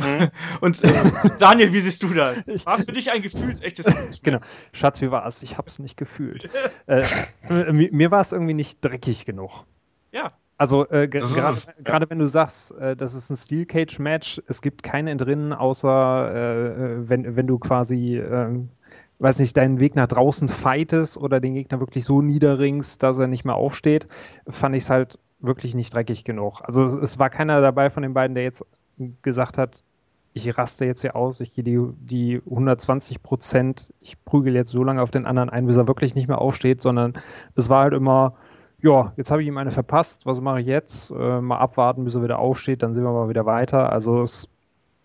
Mhm. 0.00 0.28
Und 0.60 0.82
äh, 0.84 0.92
Daniel, 1.38 1.72
wie 1.72 1.80
siehst 1.80 2.02
du 2.02 2.12
das? 2.14 2.48
War 2.64 2.76
es 2.76 2.84
für 2.84 2.92
dich 2.92 3.10
ein 3.10 3.22
gefühlsechtes 3.22 3.86
Match? 3.86 4.20
Genau. 4.22 4.38
Schatz, 4.72 5.00
wie 5.00 5.10
war 5.10 5.26
es? 5.26 5.42
Ich 5.42 5.56
habe 5.56 5.68
es 5.68 5.78
nicht 5.78 5.96
gefühlt. 5.96 6.50
äh, 6.86 7.02
mir, 7.72 7.88
mir 7.92 8.10
war 8.10 8.20
es 8.20 8.32
irgendwie 8.32 8.54
nicht 8.54 8.84
dreckig 8.84 9.24
genug. 9.24 9.64
Ja. 10.12 10.32
Also 10.58 10.88
äh, 10.88 11.06
gerade 11.06 11.24
ja. 11.84 12.10
wenn 12.10 12.18
du 12.18 12.26
sagst, 12.26 12.72
äh, 12.72 12.96
das 12.96 13.14
ist 13.14 13.30
ein 13.30 13.36
Steel 13.36 13.64
Cage 13.64 14.00
Match, 14.00 14.42
es 14.48 14.60
gibt 14.60 14.82
keine 14.82 15.12
Entrinnen, 15.12 15.52
außer 15.52 16.34
äh, 16.34 17.08
wenn, 17.08 17.36
wenn 17.36 17.46
du 17.46 17.58
quasi, 17.58 18.18
ähm, 18.18 18.68
weiß 19.20 19.38
nicht, 19.38 19.56
deinen 19.56 19.78
Weg 19.78 19.94
nach 19.94 20.08
draußen 20.08 20.48
fightest 20.48 21.16
oder 21.16 21.40
den 21.40 21.54
Gegner 21.54 21.78
wirklich 21.78 22.04
so 22.04 22.22
niederringst, 22.22 23.02
dass 23.04 23.20
er 23.20 23.28
nicht 23.28 23.44
mehr 23.44 23.54
aufsteht, 23.54 24.08
fand 24.48 24.74
ich 24.74 24.82
es 24.82 24.90
halt 24.90 25.18
wirklich 25.38 25.76
nicht 25.76 25.94
dreckig 25.94 26.24
genug. 26.24 26.60
Also 26.64 26.84
es, 26.84 26.94
es 26.94 27.18
war 27.20 27.30
keiner 27.30 27.60
dabei 27.60 27.88
von 27.88 28.02
den 28.02 28.14
beiden, 28.14 28.34
der 28.34 28.42
jetzt 28.42 28.64
gesagt 29.22 29.58
hat, 29.58 29.84
ich 30.46 30.58
raste 30.58 30.84
jetzt 30.84 31.00
hier 31.00 31.16
aus, 31.16 31.40
ich 31.40 31.54
gehe 31.54 31.64
die, 31.64 31.78
die 31.98 32.42
120 32.44 33.22
Prozent, 33.22 33.92
ich 34.00 34.22
prügel 34.24 34.54
jetzt 34.54 34.70
so 34.70 34.84
lange 34.84 35.02
auf 35.02 35.10
den 35.10 35.26
anderen 35.26 35.50
ein, 35.50 35.66
bis 35.66 35.76
er 35.76 35.88
wirklich 35.88 36.14
nicht 36.14 36.28
mehr 36.28 36.40
aufsteht, 36.40 36.82
sondern 36.82 37.14
es 37.54 37.68
war 37.68 37.84
halt 37.84 37.94
immer, 37.94 38.34
ja, 38.80 39.12
jetzt 39.16 39.30
habe 39.30 39.42
ich 39.42 39.48
ihm 39.48 39.56
eine 39.58 39.70
verpasst, 39.70 40.26
was 40.26 40.40
mache 40.40 40.60
ich 40.60 40.66
jetzt? 40.66 41.10
Äh, 41.10 41.40
mal 41.40 41.58
abwarten, 41.58 42.04
bis 42.04 42.14
er 42.14 42.22
wieder 42.22 42.38
aufsteht, 42.38 42.82
dann 42.82 42.94
sehen 42.94 43.04
wir 43.04 43.12
mal 43.12 43.28
wieder 43.28 43.46
weiter. 43.46 43.92
Also 43.92 44.22
es, 44.22 44.48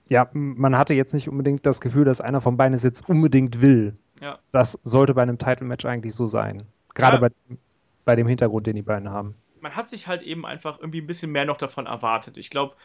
ja, 0.09 0.29
man 0.33 0.77
hatte 0.77 0.93
jetzt 0.93 1.13
nicht 1.13 1.27
unbedingt 1.27 1.65
das 1.65 1.81
Gefühl, 1.81 2.05
dass 2.05 2.21
einer 2.21 2.41
von 2.41 2.57
beiden 2.57 2.73
es 2.73 2.83
jetzt 2.83 3.07
unbedingt 3.09 3.61
will. 3.61 3.97
Ja. 4.21 4.39
Das 4.51 4.79
sollte 4.83 5.13
bei 5.15 5.23
einem 5.23 5.37
Title-Match 5.37 5.85
eigentlich 5.85 6.13
so 6.13 6.27
sein. 6.27 6.63
Gerade 6.93 7.17
ja. 7.17 7.21
bei, 7.21 7.57
bei 8.05 8.15
dem 8.15 8.27
Hintergrund, 8.27 8.67
den 8.67 8.75
die 8.75 8.81
beiden 8.81 9.09
haben. 9.09 9.35
Man 9.59 9.75
hat 9.75 9.87
sich 9.87 10.07
halt 10.07 10.21
eben 10.21 10.45
einfach 10.45 10.79
irgendwie 10.79 11.01
ein 11.01 11.07
bisschen 11.07 11.31
mehr 11.31 11.45
noch 11.45 11.57
davon 11.57 11.87
erwartet. 11.87 12.37
Ich 12.37 12.49
glaube, 12.49 12.75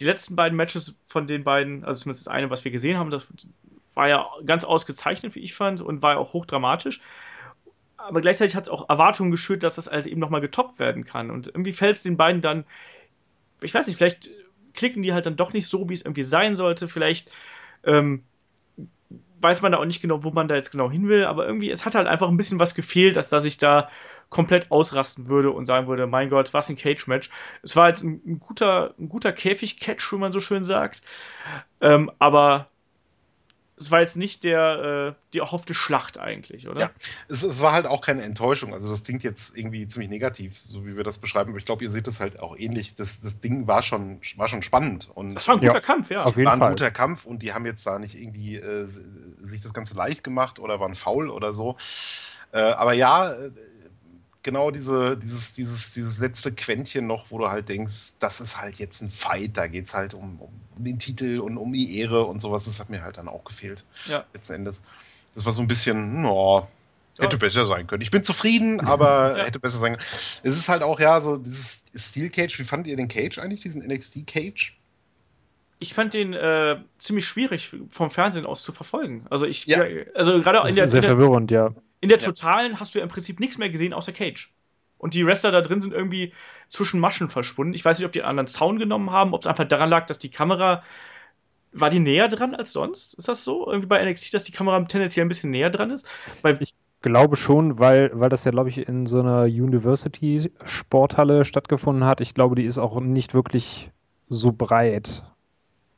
die 0.00 0.04
letzten 0.04 0.36
beiden 0.36 0.56
Matches 0.56 0.96
von 1.06 1.26
den 1.26 1.44
beiden, 1.44 1.84
also 1.84 2.02
zumindest 2.02 2.26
das 2.26 2.32
eine, 2.32 2.50
was 2.50 2.64
wir 2.64 2.72
gesehen 2.72 2.98
haben, 2.98 3.10
das 3.10 3.26
war 3.94 4.08
ja 4.08 4.26
ganz 4.46 4.64
ausgezeichnet, 4.64 5.34
wie 5.34 5.40
ich 5.40 5.54
fand, 5.54 5.80
und 5.80 6.02
war 6.02 6.12
ja 6.12 6.18
auch 6.18 6.32
hochdramatisch. 6.32 7.00
Aber 7.96 8.20
gleichzeitig 8.20 8.56
hat 8.56 8.64
es 8.64 8.70
auch 8.70 8.88
Erwartungen 8.88 9.30
geschürt, 9.30 9.62
dass 9.62 9.76
das 9.76 9.88
halt 9.88 10.06
eben 10.06 10.20
nochmal 10.20 10.40
getoppt 10.40 10.78
werden 10.78 11.04
kann. 11.04 11.30
Und 11.30 11.48
irgendwie 11.48 11.72
fällt 11.72 11.96
es 11.96 12.02
den 12.02 12.16
beiden 12.16 12.40
dann, 12.40 12.64
ich 13.60 13.72
weiß 13.72 13.86
nicht, 13.86 13.96
vielleicht 13.96 14.30
klicken 14.74 15.02
die 15.02 15.12
halt 15.12 15.26
dann 15.26 15.36
doch 15.36 15.52
nicht 15.52 15.68
so, 15.68 15.88
wie 15.88 15.94
es 15.94 16.02
irgendwie 16.02 16.24
sein 16.24 16.56
sollte. 16.56 16.88
Vielleicht 16.88 17.30
ähm, 17.84 18.24
weiß 19.42 19.62
man 19.62 19.72
da 19.72 19.78
auch 19.78 19.84
nicht 19.84 20.02
genau, 20.02 20.24
wo 20.24 20.30
man 20.30 20.48
da 20.48 20.54
jetzt 20.54 20.70
genau 20.70 20.90
hin 20.90 21.08
will, 21.08 21.24
aber 21.24 21.46
irgendwie, 21.46 21.70
es 21.70 21.84
hat 21.84 21.94
halt 21.94 22.06
einfach 22.06 22.28
ein 22.28 22.36
bisschen 22.36 22.58
was 22.58 22.74
gefehlt, 22.74 23.16
dass, 23.16 23.28
dass 23.30 23.44
ich 23.44 23.58
da 23.58 23.90
komplett 24.30 24.70
ausrasten 24.70 25.28
würde 25.28 25.50
und 25.50 25.66
sagen 25.66 25.86
würde, 25.86 26.06
mein 26.06 26.30
Gott, 26.30 26.54
was 26.54 26.70
ein 26.70 26.76
Cage-Match. 26.76 27.30
Es 27.62 27.76
war 27.76 27.88
jetzt 27.88 28.02
ein, 28.02 28.22
ein, 28.26 28.40
guter, 28.40 28.94
ein 28.98 29.08
guter 29.08 29.32
Käfig-Catch, 29.32 30.12
wie 30.12 30.18
man 30.18 30.32
so 30.32 30.40
schön 30.40 30.64
sagt, 30.64 31.02
ähm, 31.80 32.10
aber 32.18 32.71
es 33.76 33.90
war 33.90 34.00
jetzt 34.00 34.16
nicht 34.16 34.44
der, 34.44 35.14
äh, 35.16 35.22
die 35.32 35.38
erhoffte 35.38 35.74
Schlacht 35.74 36.18
eigentlich, 36.18 36.68
oder? 36.68 36.80
Ja, 36.80 36.90
es, 37.28 37.42
es, 37.42 37.60
war 37.60 37.72
halt 37.72 37.86
auch 37.86 38.00
keine 38.00 38.22
Enttäuschung. 38.22 38.74
Also 38.74 38.90
das 38.90 39.04
klingt 39.04 39.22
jetzt 39.22 39.56
irgendwie 39.56 39.88
ziemlich 39.88 40.10
negativ, 40.10 40.58
so 40.58 40.86
wie 40.86 40.96
wir 40.96 41.04
das 41.04 41.18
beschreiben, 41.18 41.50
aber 41.50 41.58
ich 41.58 41.64
glaube, 41.64 41.82
ihr 41.82 41.90
seht 41.90 42.06
es 42.06 42.20
halt 42.20 42.40
auch 42.40 42.56
ähnlich. 42.56 42.94
Das, 42.94 43.20
das 43.20 43.40
Ding 43.40 43.66
war 43.66 43.82
schon, 43.82 44.20
war 44.36 44.48
schon 44.48 44.62
spannend. 44.62 45.08
Und 45.12 45.34
das 45.34 45.48
war 45.48 45.56
ein 45.56 45.60
guter 45.60 45.74
ja, 45.74 45.80
Kampf, 45.80 46.10
ja. 46.10 46.24
Auf 46.24 46.36
jeden 46.36 46.46
war 46.46 46.52
ein 46.52 46.58
Fall. 46.58 46.70
guter 46.70 46.90
Kampf 46.90 47.24
und 47.24 47.42
die 47.42 47.52
haben 47.52 47.66
jetzt 47.66 47.86
da 47.86 47.98
nicht 47.98 48.14
irgendwie 48.14 48.56
äh, 48.56 48.86
sich 48.86 49.62
das 49.62 49.72
Ganze 49.72 49.94
leicht 49.94 50.22
gemacht 50.22 50.58
oder 50.58 50.78
waren 50.78 50.94
faul 50.94 51.30
oder 51.30 51.54
so. 51.54 51.76
Äh, 52.52 52.60
aber 52.60 52.92
ja, 52.92 53.32
äh, 53.32 53.50
genau 54.42 54.70
diese, 54.70 55.16
dieses, 55.16 55.54
dieses, 55.54 55.92
dieses 55.92 56.18
letzte 56.18 56.52
Quäntchen 56.52 57.06
noch, 57.06 57.30
wo 57.30 57.38
du 57.38 57.48
halt 57.48 57.68
denkst, 57.68 58.14
das 58.18 58.40
ist 58.40 58.60
halt 58.60 58.76
jetzt 58.76 59.02
ein 59.02 59.10
Fight, 59.10 59.56
da 59.56 59.66
geht 59.66 59.86
es 59.86 59.94
halt 59.94 60.14
um, 60.14 60.40
um, 60.40 60.84
den 60.84 60.98
Titel 60.98 61.40
und 61.40 61.56
um 61.56 61.72
die 61.72 61.98
Ehre 61.98 62.24
und 62.24 62.40
sowas, 62.40 62.64
das 62.64 62.80
hat 62.80 62.90
mir 62.90 63.02
halt 63.02 63.18
dann 63.18 63.28
auch 63.28 63.44
gefehlt. 63.44 63.84
Ja. 64.06 64.24
Letzten 64.34 64.54
Endes. 64.54 64.82
Das 65.34 65.44
war 65.44 65.52
so 65.52 65.62
ein 65.62 65.68
bisschen, 65.68 66.22
no, 66.22 66.68
Hätte 67.18 67.36
besser 67.36 67.66
sein 67.66 67.86
können. 67.86 68.00
Ich 68.00 68.10
bin 68.10 68.22
zufrieden, 68.22 68.80
aber 68.86 69.36
ja. 69.36 69.44
hätte 69.44 69.60
besser 69.60 69.78
sein 69.78 69.92
können. 69.92 70.06
Es 70.42 70.56
ist 70.56 70.68
halt 70.68 70.82
auch, 70.82 70.98
ja, 70.98 71.20
so 71.20 71.36
dieses 71.36 71.84
Steel 71.94 72.30
Cage. 72.30 72.58
Wie 72.58 72.64
fandet 72.64 72.88
ihr 72.88 72.96
den 72.96 73.08
Cage 73.08 73.38
eigentlich, 73.38 73.60
diesen 73.60 73.86
NXT 73.86 74.26
Cage? 74.26 74.76
ich 75.82 75.94
fand 75.94 76.14
den 76.14 76.32
äh, 76.32 76.76
ziemlich 76.98 77.26
schwierig 77.26 77.74
vom 77.88 78.10
Fernsehen 78.10 78.46
aus 78.46 78.62
zu 78.62 78.72
verfolgen. 78.72 79.26
Also 79.30 79.46
ich, 79.46 79.66
ja. 79.66 79.82
also 80.14 80.40
gerade 80.40 80.66
in 80.68 80.76
der, 80.76 80.86
sehr 80.86 80.98
in 80.98 81.02
der, 81.02 81.10
verwirrend, 81.10 81.50
ja. 81.50 81.74
In 82.02 82.10
der 82.10 82.18
totalen 82.18 82.78
hast 82.78 82.94
du 82.94 82.98
ja 82.98 83.04
im 83.04 83.08
Prinzip 83.08 83.40
nichts 83.40 83.56
mehr 83.56 83.70
gesehen 83.70 83.94
außer 83.94 84.12
Cage. 84.12 84.52
Und 84.98 85.14
die 85.14 85.26
Wrestler 85.26 85.50
da 85.50 85.62
drin 85.62 85.80
sind 85.80 85.94
irgendwie 85.94 86.32
zwischen 86.68 87.00
Maschen 87.00 87.28
verschwunden. 87.28 87.74
Ich 87.74 87.84
weiß 87.84 87.98
nicht, 87.98 88.06
ob 88.06 88.12
die 88.12 88.20
einen 88.20 88.30
anderen 88.30 88.46
Zaun 88.48 88.78
genommen 88.78 89.10
haben, 89.10 89.32
ob 89.32 89.40
es 89.40 89.46
einfach 89.46 89.64
daran 89.64 89.88
lag, 89.88 90.06
dass 90.06 90.18
die 90.18 90.30
Kamera 90.30 90.82
war 91.72 91.90
die 91.90 92.00
näher 92.00 92.28
dran 92.28 92.54
als 92.54 92.72
sonst? 92.72 93.14
Ist 93.14 93.28
das 93.28 93.44
so? 93.44 93.66
Irgendwie 93.66 93.86
bei 93.86 94.04
NXT, 94.04 94.34
dass 94.34 94.44
die 94.44 94.52
Kamera 94.52 94.80
tendenziell 94.84 95.24
ein 95.24 95.28
bisschen 95.28 95.50
näher 95.50 95.70
dran 95.70 95.90
ist? 95.90 96.06
Weil 96.42 96.58
ich 96.60 96.74
glaube 97.00 97.36
schon, 97.36 97.78
weil, 97.78 98.10
weil 98.14 98.28
das 98.28 98.44
ja, 98.44 98.50
glaube 98.50 98.68
ich, 98.68 98.86
in 98.86 99.06
so 99.06 99.20
einer 99.20 99.44
University-Sporthalle 99.44 101.44
stattgefunden 101.44 102.04
hat. 102.04 102.20
Ich 102.20 102.34
glaube, 102.34 102.54
die 102.54 102.64
ist 102.64 102.78
auch 102.78 103.00
nicht 103.00 103.34
wirklich 103.34 103.90
so 104.28 104.52
breit. 104.52 105.24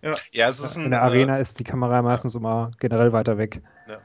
Ja, 0.03 0.15
ja 0.33 0.49
es 0.49 0.61
ist 0.61 0.77
In 0.77 0.91
der 0.91 1.03
Arena 1.03 1.39
äh, 1.39 1.41
ist 1.41 1.59
die 1.59 1.65
Kamera 1.65 2.03
meistens 2.03 2.35
ja. 2.35 2.41
immer 2.41 2.71
generell 2.79 3.13
weiter 3.13 3.39
weg. 3.39 3.61
Ja. 3.89 3.99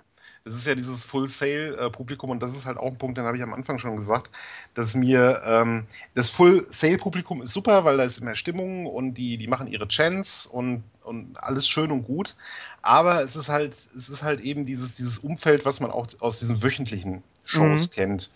Das 0.50 0.58
ist 0.58 0.66
ja 0.66 0.74
dieses 0.74 1.06
Full-Sale-Publikum 1.06 2.32
und 2.32 2.42
das 2.42 2.58
ist 2.58 2.66
halt 2.66 2.78
auch 2.78 2.88
ein 2.88 2.98
Punkt, 2.98 3.20
den 3.20 3.26
habe 3.26 3.38
ich 3.38 3.44
am 3.44 3.54
Anfang 3.54 3.78
schon 3.78 3.96
gesagt, 3.96 4.32
dass 4.74 4.96
mir 4.96 5.44
ähm, 5.46 5.86
das 6.16 6.30
Full-Sale-Publikum 6.30 7.44
ist 7.44 7.54
super, 7.54 7.86
weil 7.86 7.98
da 7.98 8.04
ist 8.04 8.22
mehr 8.22 8.36
Stimmung 8.36 8.88
und 8.88 9.14
die, 9.14 9.38
die 9.38 9.46
machen 9.46 9.68
ihre 9.68 9.88
Chants 9.88 10.48
und, 10.48 10.84
und 11.04 11.42
alles 11.44 11.68
schön 11.68 11.92
und 11.92 12.04
gut. 12.04 12.36
Aber 12.82 13.24
es 13.24 13.36
ist 13.36 13.50
halt, 13.50 13.76
es 13.96 14.10
ist 14.10 14.24
halt 14.24 14.40
eben 14.40 14.66
dieses, 14.66 14.96
dieses 14.96 15.20
Umfeld, 15.20 15.66
was 15.66 15.82
man 15.82 15.92
auch 15.92 16.08
aus 16.20 16.40
diesen 16.40 16.64
wöchentlichen 16.64 17.22
Shows 17.44 17.88
mhm. 17.88 17.92
kennt. 17.92 18.32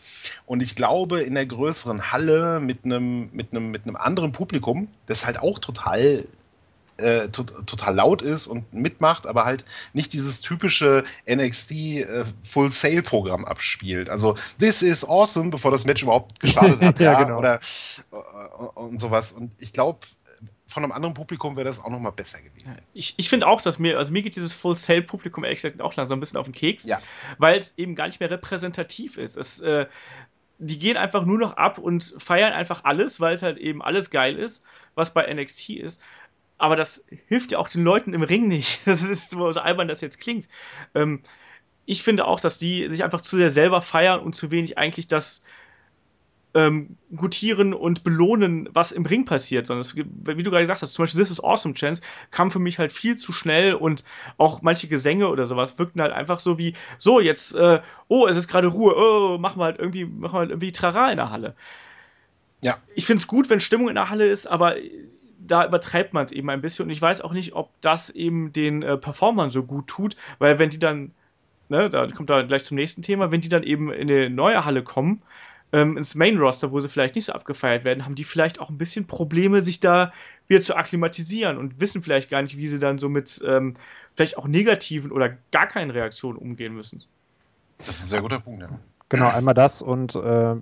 Und 0.45 0.61
ich 0.61 0.75
glaube, 0.75 1.21
in 1.21 1.33
der 1.33 1.47
größeren 1.47 2.11
Halle 2.11 2.59
mit 2.59 2.85
einem, 2.85 3.29
mit 3.31 3.51
einem, 3.51 3.71
mit 3.71 3.87
einem 3.87 3.95
anderen 3.95 4.33
Publikum, 4.33 4.87
das 5.07 5.25
halt 5.25 5.39
auch 5.39 5.57
total 5.57 6.25
äh, 6.97 7.29
to 7.29 7.43
total 7.43 7.95
laut 7.95 8.21
ist 8.21 8.47
und 8.47 8.73
mitmacht, 8.73 9.27
aber 9.27 9.45
halt 9.45 9.65
nicht 9.93 10.13
dieses 10.13 10.41
typische 10.41 11.03
NXT 11.29 11.71
äh, 11.71 12.25
Full 12.43 12.71
Sail 12.71 13.01
Programm 13.01 13.45
abspielt. 13.45 14.09
Also 14.09 14.35
this 14.59 14.81
is 14.81 15.07
awesome, 15.07 15.49
bevor 15.49 15.71
das 15.71 15.85
Match 15.85 16.03
überhaupt 16.03 16.39
gestartet 16.39 16.81
hat, 16.81 16.99
ja, 17.01 17.13
ja 17.13 17.23
genau. 17.23 17.39
oder 17.39 17.59
äh, 18.11 18.79
und 18.79 18.99
sowas. 18.99 19.31
Und 19.31 19.51
ich 19.61 19.73
glaube, 19.73 19.99
von 20.73 20.83
einem 20.83 20.91
anderen 20.91 21.13
Publikum 21.13 21.55
wäre 21.55 21.67
das 21.67 21.79
auch 21.79 21.89
noch 21.89 21.99
mal 21.99 22.11
besser 22.11 22.41
gewesen. 22.41 22.83
Ich, 22.93 23.13
ich 23.17 23.29
finde 23.29 23.47
auch, 23.47 23.61
dass 23.61 23.77
mir, 23.77 23.97
also 23.97 24.11
mir 24.11 24.23
geht 24.23 24.35
dieses 24.35 24.53
Full 24.53 24.75
Sail 24.75 25.03
Publikum 25.03 25.43
ehrlich 25.43 25.61
gesagt 25.61 25.81
auch 25.81 25.95
langsam 25.95 26.17
ein 26.17 26.19
bisschen 26.19 26.39
auf 26.39 26.47
den 26.47 26.53
Keks, 26.53 26.87
ja. 26.87 26.99
weil 27.37 27.59
es 27.59 27.75
eben 27.77 27.95
gar 27.95 28.07
nicht 28.07 28.19
mehr 28.19 28.31
repräsentativ 28.31 29.17
ist. 29.17 29.37
Es, 29.37 29.59
äh, 29.61 29.85
die 30.57 30.79
gehen 30.79 30.97
einfach 30.97 31.25
nur 31.25 31.37
noch 31.37 31.57
ab 31.57 31.77
und 31.77 32.15
feiern 32.17 32.53
einfach 32.53 32.83
alles, 32.85 33.19
weil 33.19 33.35
es 33.35 33.41
halt 33.41 33.57
eben 33.57 33.81
alles 33.81 34.09
geil 34.09 34.35
ist, 34.35 34.63
was 34.95 35.13
bei 35.13 35.31
NXT 35.31 35.71
ist 35.71 36.01
aber 36.57 36.75
das 36.75 37.03
hilft 37.27 37.51
ja 37.51 37.57
auch 37.57 37.69
den 37.69 37.83
Leuten 37.83 38.13
im 38.13 38.23
Ring 38.23 38.47
nicht. 38.47 38.81
Das 38.85 39.03
ist 39.03 39.31
so, 39.31 39.51
so 39.51 39.59
albern, 39.59 39.87
das 39.87 40.01
jetzt 40.01 40.19
klingt. 40.19 40.47
Ähm, 40.95 41.21
ich 41.85 42.03
finde 42.03 42.25
auch, 42.25 42.39
dass 42.39 42.57
die 42.57 42.89
sich 42.89 43.03
einfach 43.03 43.21
zu 43.21 43.35
sehr 43.35 43.49
selber 43.49 43.81
feiern 43.81 44.21
und 44.21 44.35
zu 44.35 44.51
wenig 44.51 44.77
eigentlich 44.77 45.07
das 45.07 45.43
ähm, 46.53 46.97
gutieren 47.15 47.73
und 47.73 48.03
belohnen, 48.03 48.69
was 48.71 48.91
im 48.91 49.05
Ring 49.05 49.25
passiert. 49.25 49.65
Sondern 49.65 49.81
es, 49.81 49.95
wie 49.95 50.03
du 50.03 50.51
gerade 50.51 50.63
gesagt 50.63 50.81
hast, 50.81 50.93
zum 50.93 51.03
Beispiel 51.03 51.21
This 51.21 51.31
is 51.31 51.43
Awesome 51.43 51.73
Chance 51.73 52.01
kam 52.31 52.51
für 52.51 52.59
mich 52.59 52.79
halt 52.79 52.91
viel 52.91 53.17
zu 53.17 53.33
schnell 53.33 53.73
und 53.73 54.03
auch 54.37 54.61
manche 54.61 54.87
Gesänge 54.87 55.27
oder 55.29 55.45
sowas 55.45 55.79
wirkten 55.79 56.01
halt 56.01 56.13
einfach 56.13 56.39
so 56.39 56.57
wie, 56.57 56.75
so 56.97 57.19
jetzt, 57.19 57.55
äh, 57.55 57.81
oh, 58.07 58.27
es 58.27 58.37
ist 58.37 58.47
gerade 58.47 58.67
Ruhe, 58.67 58.93
oh, 58.95 59.37
machen 59.37 59.59
wir 59.59 59.65
halt 59.65 59.79
irgendwie, 59.79 60.05
machen 60.05 60.35
wir 60.35 60.39
halt 60.39 60.49
irgendwie 60.51 60.71
Trara 60.71 61.09
in 61.09 61.17
der 61.17 61.31
Halle. 61.31 61.55
Ja. 62.63 62.77
Ich 62.95 63.05
finde 63.05 63.19
es 63.19 63.27
gut, 63.27 63.49
wenn 63.49 63.59
Stimmung 63.59 63.89
in 63.89 63.95
der 63.95 64.09
Halle 64.09 64.25
ist, 64.25 64.47
aber 64.47 64.75
da 65.45 65.65
übertreibt 65.65 66.13
man 66.13 66.25
es 66.25 66.31
eben 66.31 66.49
ein 66.49 66.61
bisschen 66.61 66.85
und 66.85 66.91
ich 66.91 67.01
weiß 67.01 67.21
auch 67.21 67.33
nicht, 67.33 67.53
ob 67.53 67.69
das 67.81 68.09
eben 68.09 68.53
den 68.53 68.81
äh, 68.81 68.97
Performern 68.97 69.49
so 69.49 69.63
gut 69.63 69.87
tut, 69.87 70.15
weil 70.39 70.59
wenn 70.59 70.69
die 70.69 70.79
dann, 70.79 71.11
ne, 71.69 71.89
da 71.89 72.07
kommt 72.07 72.29
da 72.29 72.41
gleich 72.43 72.63
zum 72.65 72.75
nächsten 72.75 73.01
Thema, 73.01 73.31
wenn 73.31 73.41
die 73.41 73.49
dann 73.49 73.63
eben 73.63 73.91
in 73.91 74.09
eine 74.09 74.29
neue 74.29 74.65
Halle 74.65 74.83
kommen, 74.83 75.19
ähm, 75.71 75.97
ins 75.97 76.15
Main 76.15 76.37
Roster, 76.37 76.71
wo 76.71 76.79
sie 76.79 76.87
vielleicht 76.87 77.15
nicht 77.15 77.25
so 77.25 77.33
abgefeiert 77.33 77.83
werden, 77.83 78.05
haben 78.05 78.15
die 78.15 78.23
vielleicht 78.23 78.59
auch 78.59 78.69
ein 78.69 78.77
bisschen 78.77 79.07
Probleme, 79.07 79.61
sich 79.61 79.79
da 79.79 80.13
wieder 80.47 80.61
zu 80.61 80.75
akklimatisieren 80.75 81.57
und 81.57 81.81
wissen 81.81 82.03
vielleicht 82.03 82.29
gar 82.29 82.41
nicht, 82.41 82.57
wie 82.57 82.67
sie 82.67 82.79
dann 82.79 82.99
so 82.99 83.09
mit 83.09 83.43
ähm, 83.45 83.73
vielleicht 84.15 84.37
auch 84.37 84.47
negativen 84.47 85.11
oder 85.11 85.37
gar 85.51 85.67
keinen 85.67 85.89
Reaktionen 85.89 86.37
umgehen 86.37 86.73
müssen. 86.73 87.03
Das 87.79 87.97
ist 87.97 88.03
ein 88.03 88.07
sehr 88.07 88.21
guter 88.21 88.39
Punkt, 88.39 88.61
ja. 88.61 88.69
Genau, 89.09 89.29
einmal 89.29 89.53
das 89.53 89.81
und 89.81 90.15
äh, 90.15 90.55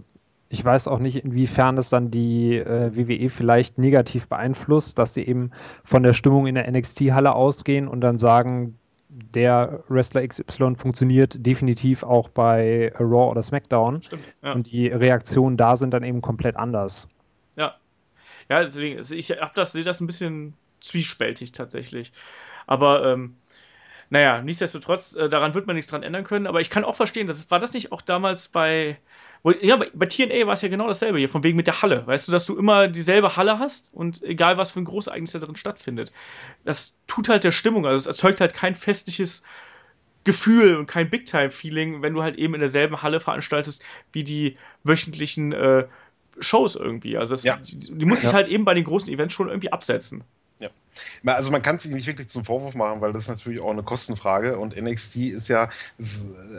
ich 0.51 0.63
weiß 0.65 0.89
auch 0.89 0.99
nicht, 0.99 1.23
inwiefern 1.23 1.77
es 1.77 1.89
dann 1.89 2.11
die 2.11 2.57
äh, 2.57 2.91
WWE 2.93 3.29
vielleicht 3.29 3.77
negativ 3.77 4.27
beeinflusst, 4.27 4.99
dass 4.99 5.13
sie 5.13 5.25
eben 5.25 5.51
von 5.85 6.03
der 6.03 6.13
Stimmung 6.13 6.45
in 6.45 6.55
der 6.55 6.69
NXT-Halle 6.69 7.33
ausgehen 7.33 7.87
und 7.87 8.01
dann 8.01 8.17
sagen, 8.17 8.77
der 9.07 9.81
Wrestler 9.87 10.27
XY 10.27 10.75
funktioniert 10.75 11.45
definitiv 11.45 12.03
auch 12.03 12.27
bei 12.27 12.91
Raw 12.99 13.31
oder 13.31 13.43
SmackDown. 13.43 14.01
Stimmt, 14.01 14.23
ja. 14.43 14.51
Und 14.51 14.69
die 14.71 14.87
Reaktionen 14.87 15.55
da 15.55 15.77
sind 15.77 15.91
dann 15.91 16.03
eben 16.03 16.21
komplett 16.21 16.57
anders. 16.57 17.07
Ja. 17.55 17.75
Ja, 18.49 18.61
deswegen, 18.61 18.97
also 18.97 19.15
ich 19.15 19.31
hab 19.31 19.53
das, 19.53 19.71
sehe 19.71 19.85
das 19.85 20.01
ein 20.01 20.07
bisschen 20.07 20.53
zwiespältig 20.81 21.53
tatsächlich. 21.53 22.11
Aber 22.67 23.05
ähm, 23.05 23.35
naja, 24.11 24.41
nichtsdestotrotz, 24.41 25.15
äh, 25.15 25.29
daran 25.29 25.53
wird 25.53 25.67
man 25.67 25.75
nichts 25.77 25.89
dran 25.89 26.03
ändern 26.03 26.25
können. 26.25 26.45
Aber 26.45 26.59
ich 26.59 26.69
kann 26.69 26.83
auch 26.83 26.95
verstehen, 26.95 27.27
das 27.27 27.49
war 27.49 27.59
das 27.59 27.73
nicht 27.73 27.93
auch 27.93 28.01
damals 28.01 28.49
bei 28.49 28.99
ja, 29.61 29.75
bei, 29.75 29.89
bei 29.93 30.05
TNA 30.05 30.45
war 30.45 30.53
es 30.53 30.61
ja 30.61 30.67
genau 30.67 30.87
dasselbe 30.87 31.17
hier, 31.17 31.29
von 31.29 31.43
wegen 31.43 31.57
mit 31.57 31.65
der 31.65 31.81
Halle. 31.81 32.05
Weißt 32.05 32.27
du, 32.27 32.31
dass 32.31 32.45
du 32.45 32.55
immer 32.57 32.87
dieselbe 32.87 33.35
Halle 33.37 33.57
hast 33.57 33.91
und 33.93 34.21
egal 34.21 34.57
was 34.57 34.71
für 34.71 34.81
ein 34.81 34.85
Großereignis 34.85 35.31
da 35.31 35.39
drin 35.39 35.55
stattfindet. 35.55 36.11
Das 36.63 36.99
tut 37.07 37.27
halt 37.27 37.43
der 37.43 37.49
Stimmung, 37.49 37.87
also 37.87 37.97
es 37.99 38.05
erzeugt 38.05 38.39
halt 38.39 38.53
kein 38.53 38.75
festliches 38.75 39.41
Gefühl 40.25 40.75
und 40.75 40.85
kein 40.85 41.09
Big-Time-Feeling, 41.09 42.03
wenn 42.03 42.13
du 42.13 42.21
halt 42.21 42.35
eben 42.35 42.53
in 42.53 42.59
derselben 42.59 43.01
Halle 43.01 43.19
veranstaltest 43.19 43.83
wie 44.11 44.23
die 44.23 44.57
wöchentlichen 44.83 45.53
äh, 45.53 45.87
Shows 46.39 46.75
irgendwie. 46.75 47.17
Also 47.17 47.33
das, 47.33 47.43
ja. 47.43 47.57
die, 47.57 47.79
die 47.79 48.05
muss 48.05 48.21
sich 48.21 48.29
ja. 48.29 48.35
halt 48.35 48.47
eben 48.47 48.63
bei 48.63 48.75
den 48.75 48.83
großen 48.83 49.11
Events 49.11 49.33
schon 49.33 49.47
irgendwie 49.47 49.71
absetzen. 49.71 50.23
Ja. 50.61 50.69
Also 51.25 51.51
man 51.51 51.61
kann 51.61 51.77
es 51.77 51.85
nicht 51.85 52.07
wirklich 52.07 52.27
zum 52.27 52.43
Vorwurf 52.43 52.75
machen, 52.75 53.01
weil 53.01 53.13
das 53.13 53.23
ist 53.23 53.29
natürlich 53.29 53.61
auch 53.61 53.71
eine 53.71 53.83
Kostenfrage 53.83 54.59
und 54.59 54.75
NXT 54.79 55.15
ist 55.17 55.47
ja, 55.47 55.69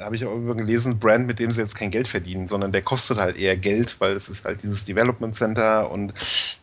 habe 0.00 0.16
ich 0.16 0.24
auch 0.24 0.38
gelesen, 0.54 0.98
Brand, 0.98 1.26
mit 1.26 1.38
dem 1.38 1.50
sie 1.50 1.60
jetzt 1.60 1.74
kein 1.74 1.90
Geld 1.90 2.08
verdienen, 2.08 2.46
sondern 2.46 2.72
der 2.72 2.82
kostet 2.82 3.18
halt 3.18 3.36
eher 3.36 3.56
Geld, 3.56 4.00
weil 4.00 4.12
es 4.16 4.28
ist 4.28 4.44
halt 4.44 4.62
dieses 4.62 4.84
Development 4.84 5.34
Center 5.34 5.90
und 5.90 6.14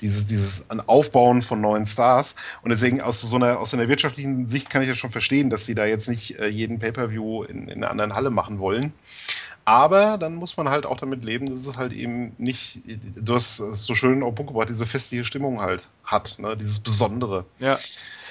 dieses, 0.02 0.26
dieses 0.26 0.66
Aufbauen 0.88 1.42
von 1.42 1.62
neuen 1.62 1.86
Stars 1.86 2.36
und 2.64 2.72
deswegen 2.72 3.02
aus 3.02 3.22
so 3.22 3.36
einer, 3.36 3.60
aus 3.60 3.74
einer 3.74 3.88
wirtschaftlichen 3.88 4.50
Sicht 4.50 4.70
kann 4.70 4.82
ich 4.82 4.88
ja 4.88 4.96
schon 4.96 5.12
verstehen, 5.12 5.50
dass 5.50 5.66
sie 5.66 5.76
da 5.76 5.86
jetzt 5.86 6.10
nicht 6.10 6.40
äh, 6.40 6.48
jeden 6.48 6.80
Pay-Per-View 6.80 7.44
in, 7.44 7.68
in 7.68 7.84
einer 7.84 7.92
anderen 7.92 8.16
Halle 8.16 8.32
machen 8.32 8.60
wollen. 8.60 8.94
Aber 9.70 10.18
dann 10.18 10.34
muss 10.34 10.58
man 10.58 10.68
halt 10.68 10.88
auch 10.88 10.98
damit 10.98 11.24
leben, 11.24 11.48
dass 11.48 11.68
es 11.68 11.78
halt 11.78 11.94
eben 11.94 12.34
nicht, 12.40 12.80
du 13.16 13.36
hast 13.36 13.60
es 13.60 13.86
so 13.86 13.94
schön 13.94 14.24
auf 14.24 14.32
den 14.32 14.36
Punkt 14.36 14.52
gebracht, 14.52 14.68
diese 14.68 14.88
festliche 14.88 15.24
Stimmung 15.24 15.62
halt 15.62 15.88
hat, 16.04 16.38
ne? 16.40 16.58
dieses 16.58 16.80
Besondere. 16.80 17.46
Ja. 17.60 17.78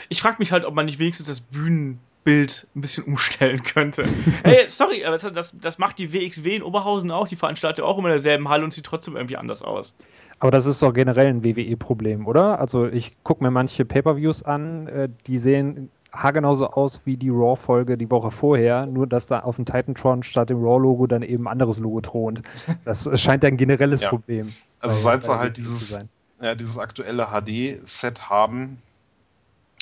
Ich 0.09 0.20
frage 0.20 0.39
mich 0.41 0.51
halt, 0.51 0.64
ob 0.64 0.74
man 0.74 0.86
nicht 0.86 0.99
wenigstens 0.99 1.28
das 1.28 1.41
Bühnenbild 1.41 2.66
ein 2.74 2.80
bisschen 2.80 3.05
umstellen 3.05 3.62
könnte. 3.62 4.05
hey, 4.43 4.64
sorry, 4.66 5.05
aber 5.05 5.16
das, 5.16 5.55
das 5.61 5.78
macht 5.78 6.01
die 6.01 6.12
WXW 6.12 6.57
in 6.57 6.62
Oberhausen 6.64 7.12
auch, 7.12 7.28
die 7.28 7.36
veranstaltet 7.36 7.84
auch 7.84 7.99
immer 7.99 8.09
in 8.09 8.14
derselben 8.14 8.49
Halle 8.49 8.64
und 8.64 8.74
sieht 8.74 8.86
trotzdem 8.86 9.14
irgendwie 9.14 9.36
anders 9.36 9.62
aus. 9.62 9.95
Aber 10.41 10.51
das 10.51 10.66
ist 10.66 10.82
doch 10.82 10.93
generell 10.93 11.28
ein 11.28 11.45
WWE-Problem, 11.45 12.26
oder? 12.26 12.59
Also 12.59 12.86
ich 12.86 13.16
gucke 13.22 13.45
mir 13.45 13.53
manche 13.53 13.84
Pay-per-Views 13.84 14.43
an, 14.43 14.89
äh, 14.89 15.09
die 15.28 15.39
sehen 15.39 15.91
haargenauso 16.12 16.68
aus 16.68 17.00
wie 17.04 17.16
die 17.16 17.30
Raw-Folge 17.30 17.96
die 17.96 18.11
Woche 18.11 18.30
vorher, 18.30 18.86
nur 18.86 19.06
dass 19.06 19.26
da 19.26 19.40
auf 19.40 19.56
dem 19.56 19.64
Titantron 19.64 20.22
statt 20.22 20.50
dem 20.50 20.59
Raw-Logo 20.59 21.06
dann 21.06 21.22
eben 21.22 21.44
ein 21.44 21.52
anderes 21.52 21.78
Logo 21.78 22.00
thront. 22.00 22.42
Das 22.84 23.09
scheint 23.20 23.44
ein 23.44 23.56
generelles 23.56 24.00
ja. 24.00 24.09
Problem. 24.09 24.50
Also 24.80 25.02
seit 25.02 25.24
sie 25.24 25.38
halt 25.38 25.56
dieses, 25.56 25.98
ja, 26.40 26.54
dieses 26.54 26.78
aktuelle 26.78 27.26
HD-Set 27.26 28.30
haben, 28.30 28.78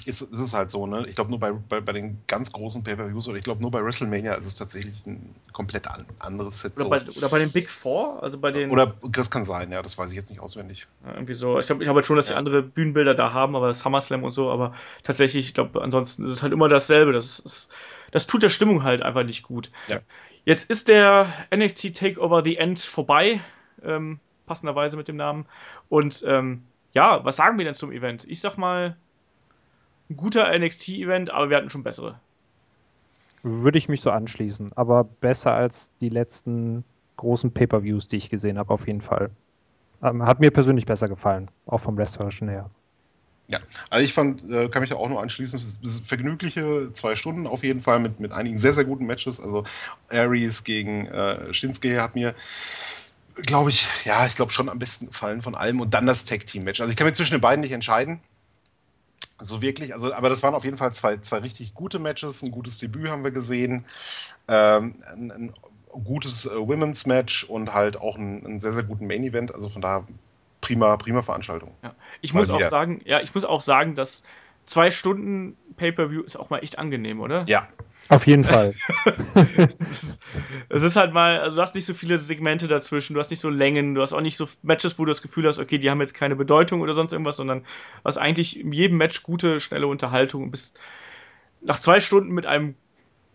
ist, 0.07 0.23
ist 0.23 0.39
es 0.39 0.53
halt 0.53 0.71
so, 0.71 0.87
ne? 0.87 1.05
Ich 1.09 1.15
glaube 1.15 1.31
nur 1.31 1.39
bei, 1.39 1.53
bei, 1.53 1.81
bei 1.81 1.93
den 1.93 2.19
ganz 2.27 2.53
großen 2.53 2.83
Pay-Per-Views 2.85 3.29
oder 3.29 3.39
ich 3.39 3.45
glaube 3.45 3.61
nur 3.61 3.71
bei 3.71 3.83
WrestleMania 3.83 4.35
ist 4.35 4.47
es 4.47 4.55
tatsächlich 4.55 5.07
ein 5.07 5.35
komplett 5.53 5.89
an, 5.89 6.07
anderes 6.19 6.61
Set. 6.61 6.75
Oder, 6.77 6.85
so. 6.85 6.91
bei, 6.91 7.03
oder 7.19 7.29
bei 7.29 7.39
den 7.39 7.51
Big 7.51 7.69
Four, 7.69 8.23
also 8.23 8.39
bei 8.39 8.51
den. 8.51 8.71
Oder 8.71 8.95
das 9.11 9.31
kann 9.31 9.45
sein, 9.45 9.73
ja, 9.73 9.83
das 9.83 9.99
weiß 9.99 10.11
ich 10.11 10.17
jetzt 10.17 10.31
nicht 10.31 10.41
auswendig. 10.41 10.87
Ja, 11.05 11.15
irgendwie 11.15 11.35
so. 11.35 11.59
Ich 11.59 11.67
glaube 11.67 11.83
ich 11.83 11.87
glaub 11.87 11.97
halt 11.97 12.07
schon, 12.07 12.17
dass 12.17 12.29
ja. 12.29 12.35
die 12.35 12.39
andere 12.39 12.63
Bühnenbilder 12.63 13.15
da 13.15 13.33
haben, 13.33 13.57
aber 13.57 13.73
SummerSlam 13.75 14.25
und 14.25 14.33
so, 14.33 14.51
aber 14.51 14.75
tatsächlich, 15.03 15.47
ich 15.49 15.55
glaube, 15.55 15.83
ansonsten 15.83 16.25
ist 16.25 16.31
es 16.31 16.43
halt 16.43 16.53
immer 16.53 16.69
dasselbe. 16.69 17.13
Das, 17.13 17.39
ist, 17.39 17.73
das 18.11 18.27
tut 18.27 18.43
der 18.43 18.51
Stimmung 18.51 18.83
halt 18.83 19.03
einfach 19.03 19.25
nicht 19.25 19.43
gut. 19.43 19.71
Ja. 19.89 20.01
Jetzt 20.45 20.71
ist 20.71 20.89
der 20.89 21.27
NXT 21.55 21.97
Takeover 21.97 22.43
The 22.45 22.57
End 22.57 22.79
vorbei, 22.79 23.41
ähm, 23.83 24.21
passenderweise 24.47 24.97
mit 24.97 25.09
dem 25.09 25.17
Namen. 25.17 25.47
Und 25.89 26.25
ähm, 26.27 26.63
ja, 26.93 27.25
was 27.25 27.37
sagen 27.37 27.59
wir 27.59 27.65
denn 27.65 27.75
zum 27.75 27.93
Event? 27.93 28.25
Ich 28.29 28.41
sag 28.41 28.57
mal, 28.57 28.97
ein 30.11 30.17
guter 30.17 30.57
NXT-Event, 30.57 31.31
aber 31.31 31.51
wir 31.51 31.57
hatten 31.57 31.71
schon 31.71 31.83
bessere. 31.83 32.21
Würde 33.43 33.79
ich 33.79 33.89
mich 33.89 34.01
so 34.01 34.11
anschließen, 34.11 34.73
aber 34.75 35.05
besser 35.05 35.53
als 35.53 35.93
die 36.01 36.09
letzten 36.09 36.85
großen 37.17 37.53
Pay-Per-Views, 37.53 38.09
die 38.09 38.17
ich 38.17 38.31
gesehen 38.31 38.59
habe, 38.59 38.73
auf 38.73 38.87
jeden 38.87 39.01
Fall. 39.01 39.31
Ähm, 40.03 40.25
hat 40.25 40.41
mir 40.41 40.51
persönlich 40.51 40.87
besser 40.87 41.09
gefallen, 41.09 41.49
auch 41.67 41.81
vom 41.81 41.97
Wrestlerischen 41.97 42.49
her. 42.49 42.71
Ja, 43.49 43.61
also 43.91 44.05
ich 44.05 44.13
fand, 44.13 44.43
äh, 44.51 44.69
kann 44.69 44.81
mich 44.81 44.91
da 44.91 44.97
auch 44.97 45.09
nur 45.09 45.23
anschließen, 45.23 45.59
es 45.59 45.79
ist 45.81 46.07
vergnügliche 46.07 46.93
zwei 46.93 47.15
Stunden 47.15 47.47
auf 47.47 47.63
jeden 47.63 47.81
Fall 47.81 48.01
mit, 48.01 48.19
mit 48.19 48.33
einigen 48.33 48.59
sehr, 48.59 48.73
sehr 48.73 48.85
guten 48.85 49.07
Matches. 49.07 49.41
Also 49.41 49.63
Aries 50.11 50.65
gegen 50.65 51.07
äh, 51.07 51.55
Shinsuke 51.55 52.03
hat 52.03 52.17
mir, 52.17 52.35
glaube 53.37 53.71
ich, 53.71 53.87
ja, 54.05 54.27
ich 54.27 54.35
glaube 54.35 54.51
schon 54.51 54.69
am 54.69 54.81
besten 54.81 55.07
gefallen 55.07 55.43
von 55.43 55.55
allem 55.55 55.81
und 55.81 55.95
dann 55.95 56.07
das 56.07 56.25
Tag-Team-Match. 56.25 56.81
Also 56.81 56.91
ich 56.91 56.97
kann 56.97 57.07
mir 57.07 57.13
zwischen 57.13 57.35
den 57.35 57.41
beiden 57.41 57.61
nicht 57.61 57.73
entscheiden. 57.73 58.21
So 59.39 59.61
wirklich, 59.61 59.93
also, 59.93 60.13
aber 60.15 60.29
das 60.29 60.43
waren 60.43 60.55
auf 60.55 60.65
jeden 60.65 60.79
Fall 60.79 60.93
zwei, 60.93 61.19
zwei 61.19 61.39
richtig 61.39 61.75
gute 61.75 61.99
Matches. 61.99 62.43
Ein 62.43 62.51
gutes 62.51 62.79
Debüt 62.79 63.11
haben 63.11 63.25
wir 63.25 63.31
gesehen. 63.31 63.85
Ähm, 64.49 64.95
ein, 65.13 65.31
ein 65.31 65.55
gutes 66.05 66.47
äh, 66.47 66.57
Women's 66.57 67.07
Match 67.07 67.45
und 67.45 67.75
halt 67.75 67.97
auch 67.97 68.17
einen, 68.17 68.61
sehr, 68.61 68.73
sehr 68.73 68.83
guten 68.83 69.07
Main 69.07 69.25
Event. 69.25 69.55
Also 69.55 69.69
von 69.69 69.83
daher 69.83 70.07
prima, 70.61 70.97
prima 70.97 71.23
Veranstaltung. 71.23 71.73
Ja. 71.83 71.95
Ich 72.23 72.33
mal 72.33 72.41
muss 72.41 72.49
wieder. 72.49 72.59
auch 72.59 72.71
sagen, 72.71 73.01
ja, 73.05 73.21
ich 73.21 73.35
muss 73.35 73.45
auch 73.45 73.61
sagen, 73.61 73.95
dass 73.95 74.25
zwei 74.65 74.91
Stunden 74.91 75.57
Pay-Per-View 75.77 76.23
ist 76.23 76.37
auch 76.37 76.51
mal 76.51 76.59
echt 76.59 76.79
angenehm, 76.79 77.21
oder? 77.21 77.43
Ja. 77.47 77.69
Auf 78.09 78.27
jeden 78.27 78.45
Fall. 78.45 78.73
es, 79.81 80.03
ist, 80.03 80.23
es, 80.69 80.83
ist, 80.85 80.95
halt 80.95 81.13
mal, 81.13 81.41
also 81.41 81.57
du 81.57 81.63
hast 81.63 81.75
nicht 81.75 81.87
so 81.87 81.93
viele 81.93 82.19
Segmente 82.19 82.69
dazwischen, 82.69 83.15
du 83.15 83.21
hast 83.21 83.31
nicht 83.31 83.41
so 83.41 83.51
Längen, 83.51 83.97
du 83.97 84.03
hast 84.03 84.13
auch 84.13 84.21
nicht 84.21 84.37
so 84.37 84.47
Matches, 84.63 84.97
wo 84.99 85.05
du 85.05 85.11
das 85.11 85.23
Gefühl 85.23 85.47
hast, 85.49 85.59
okay, 85.59 85.79
die 85.79 85.91
haben 85.91 86.01
jetzt 86.01 86.15
keine 86.15 86.37
Bedeutung 86.37 86.83
oder 86.83 86.95
sonst 86.95 87.13
irgendwas, 87.13 87.37
sondern 87.37 87.61
du 87.61 88.05
hast 88.05 88.19
eigentlich 88.19 88.61
in 88.61 88.71
jedem 88.71 88.97
Match 88.97 89.25
gute, 89.25 89.59
schnelle 89.59 89.89
Unterhaltung 89.89 90.45
und 90.45 90.51
bist 90.53 90.79
nach 91.63 91.81
zwei 91.81 91.99
Stunden 91.99 92.33
mit 92.33 92.47
einem 92.47 92.77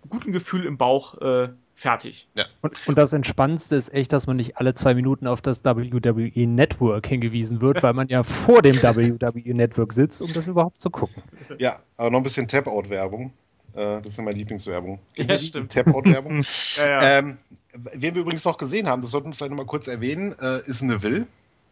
guten 0.07 0.31
Gefühl 0.31 0.65
im 0.65 0.77
Bauch 0.77 1.19
äh, 1.21 1.49
fertig. 1.82 2.27
Ja. 2.38 2.45
Und, 2.61 2.88
und, 2.88 2.97
das 2.97 3.11
Entspannendste 3.13 3.75
ist 3.75 3.93
echt, 3.93 4.13
dass 4.13 4.27
man 4.27 4.38
nicht 4.38 4.57
alle 4.57 4.73
zwei 4.73 4.93
Minuten 4.93 5.27
auf 5.27 5.41
das 5.41 5.65
WWE 5.65 6.47
Network 6.47 7.07
hingewiesen 7.07 7.61
wird, 7.61 7.84
weil 7.84 7.93
man 7.93 8.07
ja 8.07 8.23
vor 8.45 8.61
dem 8.61 8.75
WWE 8.75 9.53
Network 9.53 9.93
sitzt, 9.93 10.21
um 10.21 10.32
das 10.34 10.47
überhaupt 10.47 10.79
zu 10.79 10.89
gucken. 10.89 11.23
Ja, 11.57 11.79
aber 11.97 12.11
noch 12.11 12.19
ein 12.19 12.23
bisschen 12.23 12.47
Tap-Out-Werbung. 12.47 13.34
Äh, 13.73 14.01
das 14.01 14.07
ist 14.07 14.17
ja 14.17 14.23
meine 14.23 14.38
Lieblingswerbung. 14.38 14.99
Ja, 15.17 15.38
stimmt. 15.38 15.71
Tap-Out-Werbung. 15.71 16.43
ja, 16.77 16.88
ja. 16.88 17.19
ähm, 17.19 17.38
wen 17.73 18.15
wir 18.15 18.21
übrigens 18.21 18.45
noch 18.45 18.57
gesehen 18.57 18.88
haben, 18.88 19.01
das 19.01 19.11
sollten 19.11 19.29
wir 19.29 19.36
vielleicht 19.36 19.51
noch 19.51 19.57
mal 19.57 19.65
kurz 19.65 19.88
erwähnen, 19.88 20.36
äh, 20.39 20.61
ist 20.67 20.82
Neville. 20.82 21.27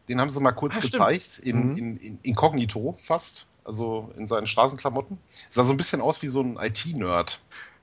Den 0.07 0.19
haben 0.19 0.29
sie 0.29 0.41
mal 0.41 0.53
kurz 0.53 0.77
ah, 0.77 0.81
gezeigt, 0.81 1.39
in, 1.43 1.71
mhm. 1.71 1.77
in, 1.77 1.95
in, 1.97 2.19
inkognito 2.23 2.95
fast, 2.97 3.45
also 3.63 4.11
in 4.17 4.27
seinen 4.27 4.47
Straßenklamotten. 4.47 5.19
Sah 5.51 5.63
so 5.63 5.71
ein 5.71 5.77
bisschen 5.77 6.01
aus 6.01 6.21
wie 6.23 6.27
so 6.27 6.41
ein 6.41 6.57
IT-Nerd, 6.59 7.39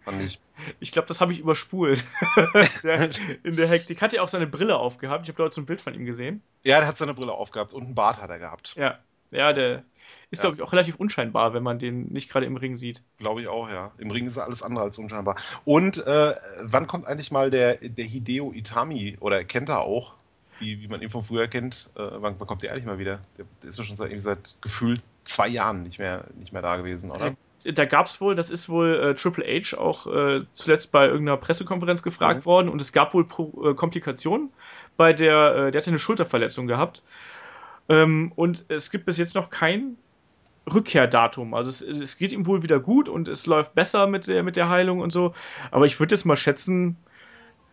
fand 0.07 0.23
ich. 0.23 0.39
Ich 0.81 0.93
glaube, 0.93 1.09
das 1.09 1.21
habe 1.21 1.33
ich 1.33 1.41
überspult. 1.41 2.05
in 3.43 3.57
der 3.57 3.69
Hektik. 3.69 4.01
Hat 4.01 4.15
er 4.15 4.23
auch 4.23 4.29
seine 4.29 4.47
Brille 4.47 4.79
aufgehabt? 4.79 5.25
Ich 5.25 5.29
habe 5.29 5.37
dort 5.37 5.53
so 5.53 5.61
ein 5.61 5.67
Bild 5.67 5.81
von 5.81 5.93
ihm 5.95 6.07
gesehen. 6.07 6.43
Ja, 6.65 6.79
der 6.79 6.89
hat 6.89 6.97
seine 6.97 7.13
Brille 7.13 7.33
aufgehabt 7.33 7.75
und 7.75 7.85
einen 7.85 7.95
Bart 7.95 8.23
hat 8.23 8.31
er 8.31 8.39
gehabt. 8.39 8.75
Ja, 8.77 8.99
ja, 9.31 9.53
der 9.53 9.83
ist, 10.31 10.39
ja. 10.39 10.43
glaube 10.43 10.57
ich, 10.57 10.63
auch 10.63 10.73
relativ 10.73 10.97
unscheinbar, 10.97 11.53
wenn 11.55 11.63
man 11.63 11.79
den 11.79 12.07
nicht 12.13 12.31
gerade 12.31 12.47
im 12.47 12.57
Ring 12.57 12.77
sieht. 12.77 13.03
Glaube 13.19 13.43
ich 13.43 13.49
auch, 13.49 13.69
ja. 13.69 13.93
Im 13.99 14.11
Ring 14.11 14.27
ist 14.27 14.37
er 14.37 14.45
alles 14.45 14.63
andere 14.63 14.85
als 14.85 14.99
unscheinbar. 14.99 15.37
Und 15.65 16.07
äh, 16.07 16.35
wann 16.63 16.87
kommt 16.87 17.07
eigentlich 17.07 17.31
mal 17.31 17.51
der, 17.51 17.77
der 17.77 18.05
Hideo 18.05 18.53
Itami, 18.53 19.17
oder 19.21 19.45
kennt 19.45 19.69
er 19.69 19.81
auch, 19.81 20.15
wie, 20.61 20.81
wie 20.81 20.89
man 20.89 21.03
ihn 21.03 21.11
von 21.11 21.25
früher 21.25 21.49
kennt, 21.49 21.91
äh, 21.97 22.01
wann, 22.01 22.37
wann, 22.39 22.47
kommt 22.47 22.63
der 22.63 22.73
eigentlich 22.73 22.87
mal 22.87 22.99
wieder? 22.99 23.21
Der, 23.37 23.45
der 23.63 23.71
ist 23.71 23.79
ja 23.79 23.85
schon 23.85 23.97
seit, 23.97 24.21
seit 24.21 24.57
gefühlt 24.63 25.03
zwei 25.25 25.49
Jahren 25.49 25.83
nicht 25.83 25.99
mehr, 25.99 26.25
nicht 26.39 26.53
mehr 26.53 26.63
da 26.63 26.77
gewesen, 26.77 27.11
oder? 27.11 27.37
Da 27.73 27.85
gab 27.85 28.07
es 28.07 28.21
wohl, 28.21 28.35
das 28.35 28.51
ist 28.51 28.69
wohl 28.69 28.95
äh, 28.95 29.15
Triple 29.15 29.45
H 29.45 29.77
auch 29.77 30.07
äh, 30.07 30.41
zuletzt 30.53 30.93
bei 30.93 31.07
irgendeiner 31.07 31.37
Pressekonferenz 31.37 32.03
gefragt 32.03 32.41
mhm. 32.41 32.47
worden 32.47 32.69
und 32.69 32.81
es 32.81 32.93
gab 32.93 33.15
wohl 33.15 33.25
Pro, 33.25 33.53
äh, 33.65 33.75
Komplikationen 33.75 34.51
bei 34.97 35.13
der, 35.13 35.55
äh, 35.55 35.71
der 35.71 35.81
hatte 35.81 35.91
eine 35.91 35.99
Schulterverletzung 35.99 36.67
gehabt. 36.67 37.03
Ähm, 37.89 38.33
und 38.37 38.65
es 38.69 38.91
gibt 38.91 39.07
bis 39.07 39.19
jetzt 39.19 39.35
noch 39.35 39.51
kein 39.51 39.97
Rückkehrdatum. 40.73 41.55
Also 41.55 41.71
es, 41.71 41.81
es, 41.83 42.19
geht 42.19 42.33
ihm 42.33 42.47
wohl 42.47 42.63
wieder 42.63 42.81
gut 42.81 43.09
und 43.09 43.29
es 43.29 43.47
läuft 43.47 43.75
besser 43.75 44.07
mit 44.07 44.27
der, 44.27 44.43
mit 44.43 44.57
der 44.57 44.69
Heilung 44.69 45.01
und 45.01 45.13
so. 45.13 45.33
Aber 45.71 45.87
ich 45.87 46.01
würde 46.01 46.15
jetzt 46.15 46.25
mal 46.25 46.37
schätzen, 46.37 46.97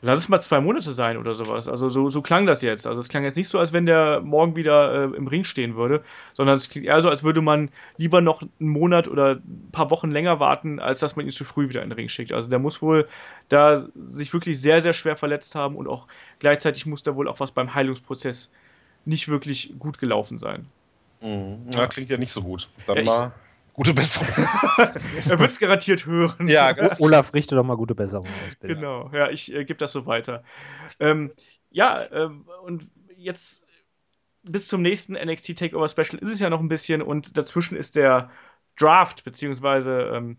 Lass 0.06 0.20
es 0.20 0.28
mal 0.28 0.42
zwei 0.42 0.60
Monate 0.60 0.92
sein 0.92 1.16
oder 1.16 1.34
sowas. 1.34 1.70
Also 1.70 1.88
so, 1.88 2.10
so 2.10 2.22
klang 2.22 2.46
das 2.46 2.62
jetzt. 2.62 2.86
Also 2.86 3.00
es 3.00 3.08
klang 3.08 3.24
jetzt 3.24 3.38
nicht 3.38 3.48
so, 3.48 3.58
als 3.58 3.72
wenn 3.72 3.86
der 3.86 4.20
morgen 4.20 4.58
wieder 4.58 5.14
äh, 5.14 5.16
im 5.16 5.28
Ring 5.28 5.46
stehen 5.46 5.78
würde, 5.78 6.04
sondern 6.34 6.58
es 6.58 6.68
klingt 6.68 6.86
eher 6.86 7.00
so, 7.00 7.10
als 7.10 7.24
würde 7.24 7.42
man 7.42 7.70
lieber 7.96 8.20
noch 8.20 8.42
einen 8.42 8.70
Monat 8.70 9.08
oder 9.08 9.36
ein 9.36 9.70
paar 9.72 9.92
Wochen 9.92 10.12
länger 10.12 10.42
warten, 10.42 10.82
als 10.82 11.00
dass 11.00 11.16
man 11.16 11.26
ihn 11.26 11.32
zu 11.32 11.46
früh 11.46 11.70
wieder 11.70 11.82
in 11.82 11.90
den 11.90 11.96
Ring 11.96 12.10
schickt. 12.10 12.34
Also 12.34 12.50
der 12.50 12.60
muss 12.60 12.82
wohl 12.82 13.08
da 13.48 13.88
sich 13.96 14.34
wirklich 14.34 14.60
sehr, 14.60 14.82
sehr 14.82 14.92
schwer 14.92 15.16
verletzt 15.16 15.56
haben 15.56 15.78
und 15.78 15.88
auch 15.88 16.08
gleichzeitig 16.40 16.86
muss 16.86 17.04
da 17.04 17.16
wohl 17.16 17.30
auch 17.30 17.40
was 17.40 17.54
beim 17.54 17.74
Heilungsprozess 17.74 18.52
nicht 19.06 19.30
wirklich 19.30 19.74
gut 19.80 20.00
gelaufen 20.00 20.38
sein. 20.38 20.66
Mhm. 21.22 21.60
Ja, 21.74 21.88
klingt 21.88 22.10
ja 22.10 22.18
nicht 22.18 22.34
so 22.34 22.42
gut. 22.42 22.70
Dann 22.88 22.98
ja, 22.98 23.04
mal 23.04 23.32
Gute 23.74 23.94
Besserung. 23.94 24.28
er 24.78 25.40
wird 25.40 25.52
es 25.52 25.60
garantiert 25.60 26.06
hören. 26.06 26.48
Ja, 26.48 26.72
ganz 26.74 27.00
Olaf 27.00 27.34
richte 27.34 27.56
doch 27.56 27.64
mal 27.64 27.76
gute 27.76 27.96
Besserung 27.96 28.28
aus. 28.28 28.56
Bitte. 28.60 28.76
Genau, 28.76 29.10
ja, 29.12 29.30
ich 29.30 29.54
äh, 29.54 29.66
gebe 29.66 29.78
das 29.78 29.92
so 29.92 30.06
weiter. 30.06 30.44
Ähm, 31.00 31.32
ja, 31.72 32.00
ähm, 32.12 32.46
und 32.64 32.90
jetzt 33.18 33.66
bis 34.44 34.68
zum 34.68 34.82
nächsten 34.84 35.14
NXT 35.14 35.58
Takeover 35.58 35.90
Special 35.90 36.20
ist 36.20 36.30
es 36.30 36.40
ja 36.40 36.50
noch 36.50 36.60
ein 36.60 36.68
bisschen 36.68 37.02
und 37.02 37.36
dazwischen 37.38 37.76
ist 37.76 37.96
der 37.96 38.30
Draft, 38.78 39.24
beziehungsweise, 39.24 40.12
ähm, 40.14 40.38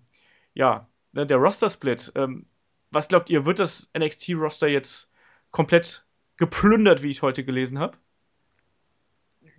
ja, 0.55 0.89
ne, 1.13 1.27
der 1.27 1.39
Roster-Split. 1.39 2.13
Ähm, 2.15 2.47
was 2.91 3.09
glaubt 3.09 3.31
ihr, 3.31 3.45
wird 3.47 3.59
das 3.59 3.91
NXT-Roster 3.99 4.69
jetzt 4.69 5.11
komplett 5.51 6.07
geplündert, 6.37 7.03
wie 7.03 7.11
ich 7.11 7.23
heute 7.23 7.45
gelesen 7.45 7.79
habe? 7.79 7.97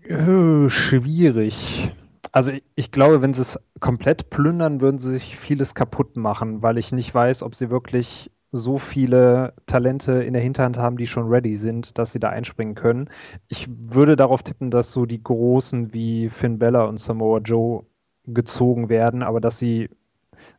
Äh, 0.04 0.70
schwierig. 0.70 1.92
Also 2.36 2.52
ich, 2.76 2.92
glaube, 2.92 3.22
wenn 3.22 3.34
sie 3.34 3.44
es 3.44 3.58
komplett 3.80 4.30
plündern, 4.30 4.82
würden 4.82 5.00
sie 5.00 5.14
sich 5.14 5.38
vieles 5.38 5.74
kaputt 5.74 6.18
machen, 6.18 6.62
weil 6.62 6.78
ich 6.78 6.92
nicht 6.92 7.16
weiß, 7.16 7.44
ob 7.44 7.56
sie 7.56 7.70
wirklich 7.70 8.30
so 8.52 8.78
viele 8.78 9.54
Talente 9.68 10.22
in 10.22 10.34
der 10.34 10.42
Hinterhand 10.42 10.78
haben, 10.78 10.98
die 10.98 11.08
schon 11.08 11.30
ready 11.30 11.56
sind, 11.56 11.98
dass 11.98 12.12
sie 12.12 12.20
da 12.20 12.32
einspringen 12.32 12.76
können. 12.76 13.10
Ich 13.48 13.70
würde 13.70 14.18
darauf 14.18 14.44
tippen, 14.44 14.70
dass 14.70 14.92
so 14.92 15.06
die 15.06 15.24
Großen 15.24 15.94
wie 15.94 16.28
Finn 16.28 16.60
Bella 16.60 16.84
und 16.84 17.00
Samoa 17.00 17.40
Joe 17.40 17.86
gezogen 18.26 18.90
werden, 18.90 19.24
aber 19.24 19.40
dass 19.40 19.58
sie 19.58 19.90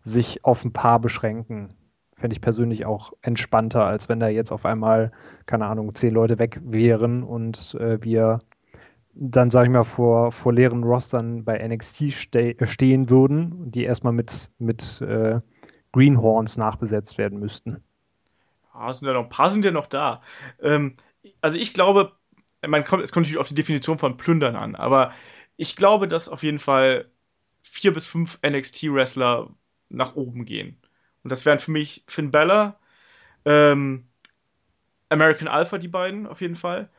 sich 0.01 0.47
auf 0.47 0.65
ein 0.65 0.73
paar 0.73 0.99
beschränken. 0.99 1.75
Fände 2.15 2.33
ich 2.33 2.41
persönlich 2.41 2.87
auch 2.87 3.13
entspannter, 3.21 3.85
als 3.85 4.09
wenn 4.09 4.19
da 4.19 4.29
jetzt 4.29 4.51
auf 4.51 4.65
einmal, 4.65 5.13
keine 5.45 5.67
Ahnung, 5.67 5.95
zehn 5.95 6.15
Leute 6.15 6.39
weg 6.39 6.59
wären 6.65 7.23
und 7.23 7.75
äh, 7.79 8.03
wir 8.03 8.39
dann, 9.19 9.51
sage 9.51 9.67
ich 9.67 9.73
mal, 9.73 9.85
vor, 9.85 10.31
vor 10.31 10.53
leeren 10.53 10.85
Rostern 10.85 11.45
bei 11.45 11.59
NXT 11.67 12.13
ste 12.13 12.57
stehen 12.67 13.09
würden, 13.09 13.71
die 13.71 13.85
erstmal 13.85 14.13
mit, 14.13 14.51
mit 14.59 15.01
äh, 15.01 15.41
Greenhorns 15.93 16.59
nachbesetzt 16.59 17.17
werden 17.17 17.39
müssten. 17.39 17.83
Ja, 18.75 18.93
sind 18.93 19.09
ja 19.09 19.15
noch, 19.15 19.23
ein 19.23 19.29
paar 19.31 19.51
sind 19.51 19.65
ja 19.65 19.71
noch 19.71 19.87
da. 19.87 20.21
Ähm, 20.61 20.97
also 21.41 21.57
ich 21.57 21.73
glaube, 21.73 22.13
man 22.67 22.85
kommt, 22.85 23.03
es 23.03 23.13
kommt 23.13 23.25
natürlich 23.25 23.41
auf 23.41 23.49
die 23.49 23.55
Definition 23.55 23.99
von 23.99 24.19
Plündern 24.19 24.55
an, 24.55 24.75
aber 24.75 25.13
ich 25.57 25.77
glaube, 25.77 26.09
dass 26.09 26.29
auf 26.29 26.43
jeden 26.43 26.59
Fall 26.59 27.11
vier 27.63 27.93
bis 27.95 28.07
fünf 28.07 28.39
NXT-Wrestler 28.47 29.49
nach 29.89 30.15
oben 30.15 30.45
gehen. 30.45 30.79
Und 31.23 31.33
das 31.33 31.47
wären 31.47 31.59
für 31.59 31.71
mich 31.71 32.05
Finn 32.07 32.31
Balor, 32.31 32.79
ähm, 33.47 34.07
American 35.09 35.49
Alpha, 35.49 35.79
die 35.79 35.89
beiden 35.89 36.27
auf 36.27 36.41
jeden 36.41 36.57
Fall. 36.57 36.91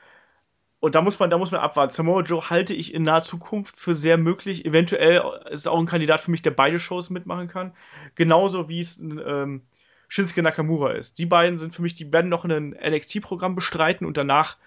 Und 0.80 0.94
da 0.94 1.02
muss 1.02 1.18
man, 1.18 1.30
da 1.30 1.38
muss 1.38 1.52
man 1.52 1.62
abwarten. 1.62 1.92
Samoa 1.92 2.22
Joe 2.22 2.50
halte 2.50 2.74
ich 2.74 2.94
in 2.94 3.04
naher 3.04 3.24
Zukunft 3.24 3.78
für 3.78 3.96
sehr 3.96 4.18
möglich. 4.18 4.64
Eventuell 4.66 5.24
ist 5.50 5.62
es 5.62 5.68
auch 5.68 5.80
ein 5.80 5.88
Kandidat 5.88 6.22
für 6.22 6.30
mich, 6.30 6.44
der 6.44 6.52
beide 6.52 6.78
Shows 6.78 7.10
mitmachen 7.10 7.48
kann. 7.48 7.74
Genauso 8.14 8.70
wie 8.70 8.80
es 8.80 9.00
ähm, 9.00 9.64
Shinsuke 10.08 10.44
Nakamura 10.44 10.92
ist. 10.92 11.18
Die 11.18 11.26
beiden 11.26 11.58
sind 11.58 11.74
für 11.74 11.82
mich, 11.82 11.96
die 11.96 12.14
werden 12.14 12.30
noch 12.30 12.46
ein 12.46 12.76
NXT-Programm 12.80 13.56
bestreiten 13.56 14.06
und 14.06 14.18
danach 14.18 14.58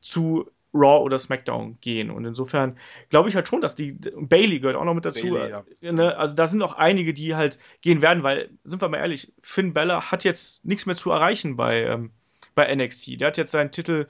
zu 0.00 0.50
Raw 0.74 1.02
oder 1.02 1.16
SmackDown 1.16 1.78
gehen. 1.80 2.10
Und 2.10 2.24
insofern 2.24 2.78
glaube 3.08 3.28
ich 3.28 3.36
halt 3.36 3.48
schon, 3.48 3.60
dass 3.60 3.74
die. 3.74 3.92
Bailey 3.92 4.58
gehört 4.58 4.76
auch 4.76 4.84
noch 4.84 4.94
mit 4.94 5.06
dazu. 5.06 5.30
Bailey, 5.30 5.54
ja. 5.80 5.92
ne? 5.92 6.16
Also 6.16 6.34
da 6.34 6.46
sind 6.46 6.62
auch 6.62 6.74
einige, 6.74 7.14
die 7.14 7.34
halt 7.34 7.58
gehen 7.80 8.02
werden, 8.02 8.22
weil, 8.22 8.50
sind 8.64 8.82
wir 8.82 8.88
mal 8.88 8.98
ehrlich, 8.98 9.32
Finn 9.40 9.72
Bella 9.72 10.10
hat 10.10 10.24
jetzt 10.24 10.64
nichts 10.66 10.84
mehr 10.84 10.96
zu 10.96 11.10
erreichen 11.10 11.56
bei, 11.56 11.84
ähm, 11.84 12.10
bei 12.54 12.74
NXT. 12.74 13.20
Der 13.20 13.28
hat 13.28 13.38
jetzt 13.38 13.52
seinen 13.52 13.70
Titel 13.70 14.08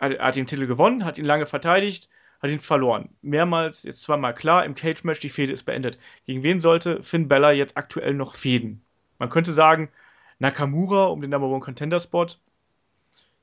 hat, 0.00 0.18
hat 0.18 0.36
den 0.36 0.46
Titel 0.46 0.66
gewonnen, 0.66 1.04
hat 1.04 1.18
ihn 1.18 1.24
lange 1.24 1.46
verteidigt, 1.46 2.08
hat 2.40 2.50
ihn 2.50 2.58
verloren. 2.58 3.10
Mehrmals, 3.22 3.82
jetzt 3.84 4.02
zweimal 4.02 4.34
klar, 4.34 4.64
im 4.64 4.74
Cage-Match, 4.74 5.20
die 5.20 5.28
Fehde 5.28 5.52
ist 5.52 5.64
beendet. 5.64 5.98
Gegen 6.26 6.42
wen 6.42 6.60
sollte 6.60 7.02
Finn 7.02 7.28
Bella 7.28 7.52
jetzt 7.52 7.76
aktuell 7.76 8.14
noch 8.14 8.34
fäden? 8.34 8.82
Man 9.18 9.28
könnte 9.28 9.52
sagen, 9.52 9.90
Nakamura 10.38 11.04
um 11.06 11.20
den 11.20 11.30
Number 11.30 11.48
One 11.48 11.60
Contender 11.60 12.00
Spot. 12.00 12.26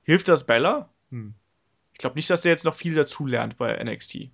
Hilft 0.01 0.27
das 0.27 0.45
Bella? 0.45 0.89
Hm. 1.11 1.35
Ich 1.93 1.99
glaube 1.99 2.15
nicht, 2.15 2.29
dass 2.29 2.41
der 2.41 2.51
jetzt 2.51 2.65
noch 2.65 2.73
viel 2.73 2.95
dazulernt 2.95 3.57
bei 3.57 3.81
NXT. 3.83 4.29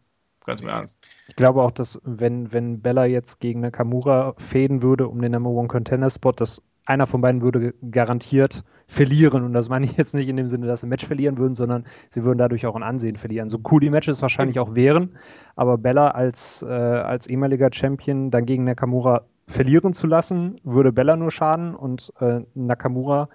Ganz 0.46 0.62
im 0.62 0.70
Ernst. 0.70 1.08
Ich 1.28 1.36
glaube 1.36 1.62
auch, 1.62 1.72
dass 1.72 2.00
wenn, 2.04 2.52
wenn 2.52 2.82
Bella 2.82 3.06
jetzt 3.06 3.40
gegen 3.40 3.62
Nakamura 3.62 4.34
fäden 4.38 4.82
würde 4.82 5.08
um 5.08 5.22
den 5.22 5.32
Number 5.32 5.50
One 5.50 5.68
Contender 5.68 6.10
Spot, 6.10 6.32
dass 6.32 6.62
einer 6.86 7.08
von 7.08 7.22
beiden 7.22 7.42
würde 7.42 7.74
garantiert 7.92 8.64
verlieren. 8.88 9.44
Und 9.44 9.54
das 9.54 9.70
meine 9.70 9.86
ich 9.86 9.98
jetzt 9.98 10.14
nicht 10.14 10.28
in 10.28 10.38
dem 10.38 10.48
Sinne, 10.48 10.68
dass 10.68 10.82
sie 10.82 10.88
ein 10.88 10.90
Match 10.90 11.06
verlieren 11.06 11.38
würden, 11.38 11.56
sondern 11.56 11.86
sie 12.10 12.24
würden 12.24 12.38
dadurch 12.38 12.66
auch 12.66 12.76
ein 12.76 12.84
Ansehen 12.84 13.16
verlieren. 13.16 13.50
So 13.50 13.60
cool 13.72 13.80
die 13.80 13.90
Matches 13.90 14.22
wahrscheinlich 14.22 14.60
auch 14.60 14.76
wären, 14.76 15.18
aber 15.56 15.78
Bella 15.78 16.12
als, 16.12 16.64
äh, 16.64 16.68
als 16.68 17.28
ehemaliger 17.28 17.70
Champion 17.72 18.32
dann 18.32 18.46
gegen 18.46 18.66
Nakamura 18.66 19.24
verlieren 19.48 19.94
zu 19.94 20.08
lassen, 20.08 20.60
würde 20.64 20.92
Bella 20.92 21.16
nur 21.16 21.32
schaden 21.32 21.76
und 21.76 22.14
äh, 22.20 22.42
Nakamura 22.54 23.30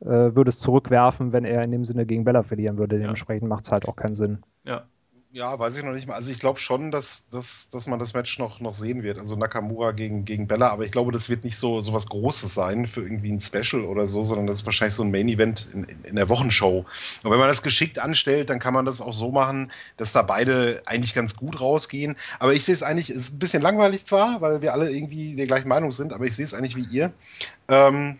äh, 0.00 0.06
würde 0.06 0.48
es 0.48 0.58
zurückwerfen, 0.58 1.32
wenn 1.32 1.44
er 1.44 1.62
in 1.62 1.70
dem 1.70 1.84
Sinne 1.84 2.06
gegen 2.06 2.24
Bella 2.24 2.42
verlieren 2.42 2.78
würde. 2.78 2.98
Dementsprechend 2.98 3.44
ja. 3.44 3.48
macht 3.48 3.64
es 3.64 3.72
halt 3.72 3.86
auch 3.88 3.96
keinen 3.96 4.14
Sinn. 4.14 4.38
Ja. 4.64 4.84
Ja, 5.34 5.58
weiß 5.58 5.78
ich 5.78 5.82
noch 5.82 5.94
nicht 5.94 6.06
mal. 6.06 6.14
Also 6.14 6.30
ich 6.30 6.38
glaube 6.38 6.58
schon, 6.58 6.90
dass, 6.90 7.26
dass, 7.30 7.70
dass 7.70 7.86
man 7.86 7.98
das 7.98 8.12
Match 8.12 8.38
noch, 8.38 8.60
noch 8.60 8.74
sehen 8.74 9.02
wird. 9.02 9.18
Also 9.18 9.34
Nakamura 9.34 9.92
gegen, 9.92 10.26
gegen 10.26 10.46
Bella, 10.46 10.68
aber 10.68 10.84
ich 10.84 10.92
glaube, 10.92 11.10
das 11.10 11.30
wird 11.30 11.42
nicht 11.42 11.56
so, 11.56 11.80
so 11.80 11.94
was 11.94 12.06
Großes 12.06 12.52
sein 12.52 12.86
für 12.86 13.00
irgendwie 13.00 13.32
ein 13.32 13.40
Special 13.40 13.86
oder 13.86 14.06
so, 14.06 14.24
sondern 14.24 14.46
das 14.46 14.56
ist 14.56 14.66
wahrscheinlich 14.66 14.94
so 14.94 15.02
ein 15.02 15.10
Main-Event 15.10 15.68
in, 15.72 15.84
in 15.84 16.16
der 16.16 16.28
Wochenshow. 16.28 16.84
Und 17.22 17.30
wenn 17.30 17.38
man 17.38 17.48
das 17.48 17.62
geschickt 17.62 17.98
anstellt, 17.98 18.50
dann 18.50 18.58
kann 18.58 18.74
man 18.74 18.84
das 18.84 19.00
auch 19.00 19.14
so 19.14 19.30
machen, 19.30 19.72
dass 19.96 20.12
da 20.12 20.20
beide 20.20 20.82
eigentlich 20.84 21.14
ganz 21.14 21.34
gut 21.34 21.62
rausgehen. 21.62 22.14
Aber 22.38 22.52
ich 22.52 22.66
sehe 22.66 22.74
es 22.74 22.82
eigentlich, 22.82 23.08
ist 23.08 23.32
ein 23.32 23.38
bisschen 23.38 23.62
langweilig 23.62 24.04
zwar, 24.04 24.42
weil 24.42 24.60
wir 24.60 24.74
alle 24.74 24.90
irgendwie 24.90 25.34
der 25.34 25.46
gleichen 25.46 25.68
Meinung 25.68 25.92
sind, 25.92 26.12
aber 26.12 26.26
ich 26.26 26.36
sehe 26.36 26.44
es 26.44 26.52
eigentlich 26.52 26.76
wie 26.76 26.94
ihr. 26.94 27.10
Ähm, 27.68 28.18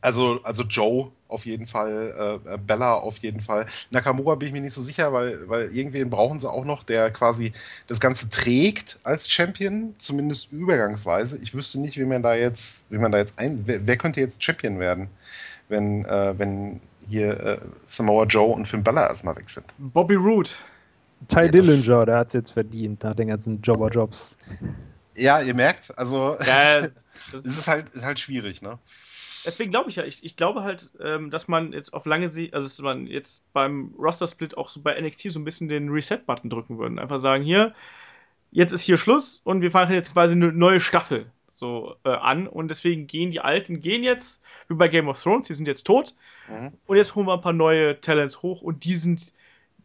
also, 0.00 0.40
also 0.44 0.62
Joe 0.62 1.12
auf 1.30 1.46
jeden 1.46 1.66
Fall, 1.66 2.40
äh, 2.44 2.58
Bella 2.58 2.94
auf 2.94 3.18
jeden 3.18 3.40
Fall. 3.40 3.66
Nakamura 3.90 4.34
bin 4.34 4.48
ich 4.48 4.52
mir 4.52 4.60
nicht 4.60 4.74
so 4.74 4.82
sicher, 4.82 5.12
weil, 5.12 5.48
weil 5.48 5.74
irgendwen 5.74 6.10
brauchen 6.10 6.40
sie 6.40 6.50
auch 6.50 6.64
noch, 6.64 6.82
der 6.82 7.10
quasi 7.10 7.52
das 7.86 8.00
Ganze 8.00 8.28
trägt 8.30 8.98
als 9.02 9.28
Champion, 9.28 9.94
zumindest 9.98 10.52
übergangsweise. 10.52 11.38
Ich 11.42 11.54
wüsste 11.54 11.80
nicht, 11.80 11.96
wie 11.96 12.04
man 12.04 12.22
da 12.22 12.34
jetzt, 12.34 12.86
wie 12.90 12.98
man 12.98 13.12
da 13.12 13.18
jetzt 13.18 13.38
ein. 13.38 13.62
Wer, 13.66 13.86
wer 13.86 13.96
könnte 13.96 14.20
jetzt 14.20 14.42
Champion 14.42 14.78
werden, 14.78 15.08
wenn, 15.68 16.04
äh, 16.04 16.38
wenn 16.38 16.80
hier 17.08 17.40
äh, 17.40 17.58
Samoa 17.86 18.24
Joe 18.24 18.54
und 18.54 18.66
Finn 18.66 18.82
Bella 18.82 19.08
erstmal 19.08 19.36
weg 19.36 19.48
sind? 19.48 19.66
Bobby 19.78 20.14
Roode. 20.14 20.50
Ty 21.28 21.42
ja, 21.42 21.48
Dillinger, 21.48 22.06
der 22.06 22.18
hat 22.18 22.28
es 22.28 22.32
jetzt 22.32 22.52
verdient 22.52 23.02
nach 23.02 23.14
den 23.14 23.28
ganzen 23.28 23.60
Jobber-Jobs. 23.60 24.36
Ja, 25.16 25.40
ihr 25.40 25.54
merkt, 25.54 25.96
also 25.98 26.36
ja, 26.46 26.78
es 27.34 27.44
ist 27.44 27.68
halt, 27.68 27.92
ist 27.92 28.04
halt 28.04 28.18
schwierig, 28.18 28.62
ne? 28.62 28.78
Deswegen 29.44 29.70
glaube 29.70 29.90
ich 29.90 29.96
ja, 29.96 30.04
ich, 30.04 30.24
ich 30.24 30.36
glaube 30.36 30.62
halt, 30.62 30.92
ähm, 31.00 31.30
dass 31.30 31.48
man 31.48 31.72
jetzt 31.72 31.92
auf 31.92 32.06
lange 32.06 32.28
Sicht, 32.28 32.54
also 32.54 32.66
dass 32.66 32.80
man 32.80 33.06
jetzt 33.06 33.44
beim 33.52 33.94
Roster-Split 33.98 34.56
auch 34.56 34.68
so 34.68 34.80
bei 34.82 35.00
NXT 35.00 35.32
so 35.32 35.40
ein 35.40 35.44
bisschen 35.44 35.68
den 35.68 35.88
Reset-Button 35.88 36.50
drücken 36.50 36.78
würde. 36.78 37.00
Einfach 37.00 37.18
sagen, 37.18 37.44
hier, 37.44 37.74
jetzt 38.50 38.72
ist 38.72 38.82
hier 38.82 38.96
Schluss 38.96 39.40
und 39.44 39.62
wir 39.62 39.70
fangen 39.70 39.92
jetzt 39.92 40.12
quasi 40.12 40.34
eine 40.34 40.52
neue 40.52 40.80
Staffel 40.80 41.30
so 41.54 41.94
äh, 42.04 42.10
an 42.10 42.48
und 42.48 42.70
deswegen 42.70 43.06
gehen 43.06 43.30
die 43.30 43.40
Alten 43.40 43.80
gehen 43.80 44.02
jetzt, 44.02 44.42
wie 44.68 44.74
bei 44.74 44.88
Game 44.88 45.08
of 45.08 45.22
Thrones, 45.22 45.46
die 45.46 45.54
sind 45.54 45.68
jetzt 45.68 45.84
tot 45.84 46.14
mhm. 46.48 46.72
und 46.86 46.96
jetzt 46.96 47.14
holen 47.14 47.26
wir 47.26 47.34
ein 47.34 47.42
paar 47.42 47.52
neue 47.52 48.00
Talents 48.00 48.42
hoch 48.42 48.62
und 48.62 48.84
die 48.84 48.94
sind, 48.94 49.34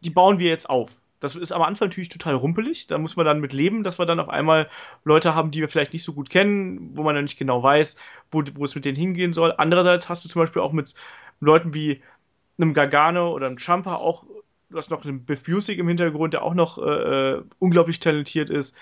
die 0.00 0.10
bauen 0.10 0.38
wir 0.38 0.48
jetzt 0.48 0.68
auf. 0.68 1.00
Das 1.20 1.34
ist 1.34 1.52
am 1.52 1.62
Anfang 1.62 1.88
natürlich 1.88 2.10
total 2.10 2.34
rumpelig. 2.34 2.86
Da 2.86 2.98
muss 2.98 3.16
man 3.16 3.24
dann 3.24 3.40
mit 3.40 3.52
leben, 3.52 3.82
dass 3.82 3.98
wir 3.98 4.06
dann 4.06 4.20
auf 4.20 4.28
einmal 4.28 4.68
Leute 5.04 5.34
haben, 5.34 5.50
die 5.50 5.60
wir 5.60 5.68
vielleicht 5.68 5.92
nicht 5.92 6.04
so 6.04 6.12
gut 6.12 6.30
kennen, 6.30 6.96
wo 6.96 7.02
man 7.02 7.14
dann 7.14 7.24
nicht 7.24 7.38
genau 7.38 7.62
weiß, 7.62 7.96
wo, 8.30 8.42
wo 8.54 8.64
es 8.64 8.74
mit 8.74 8.84
denen 8.84 8.96
hingehen 8.96 9.32
soll. 9.32 9.54
Andererseits 9.56 10.08
hast 10.08 10.24
du 10.24 10.28
zum 10.28 10.42
Beispiel 10.42 10.62
auch 10.62 10.72
mit 10.72 10.94
Leuten 11.40 11.74
wie 11.74 12.02
einem 12.58 12.74
Gargano 12.74 13.32
oder 13.32 13.46
einem 13.46 13.58
Champa 13.58 13.94
auch, 13.94 14.24
du 14.70 14.76
hast 14.76 14.90
noch 14.90 15.04
einen 15.04 15.24
Biff 15.24 15.46
Music 15.48 15.78
im 15.78 15.88
Hintergrund, 15.88 16.34
der 16.34 16.42
auch 16.42 16.54
noch 16.54 16.78
äh, 16.78 16.82
äh, 17.36 17.42
unglaublich 17.58 18.00
talentiert 18.00 18.50
ist. 18.50 18.74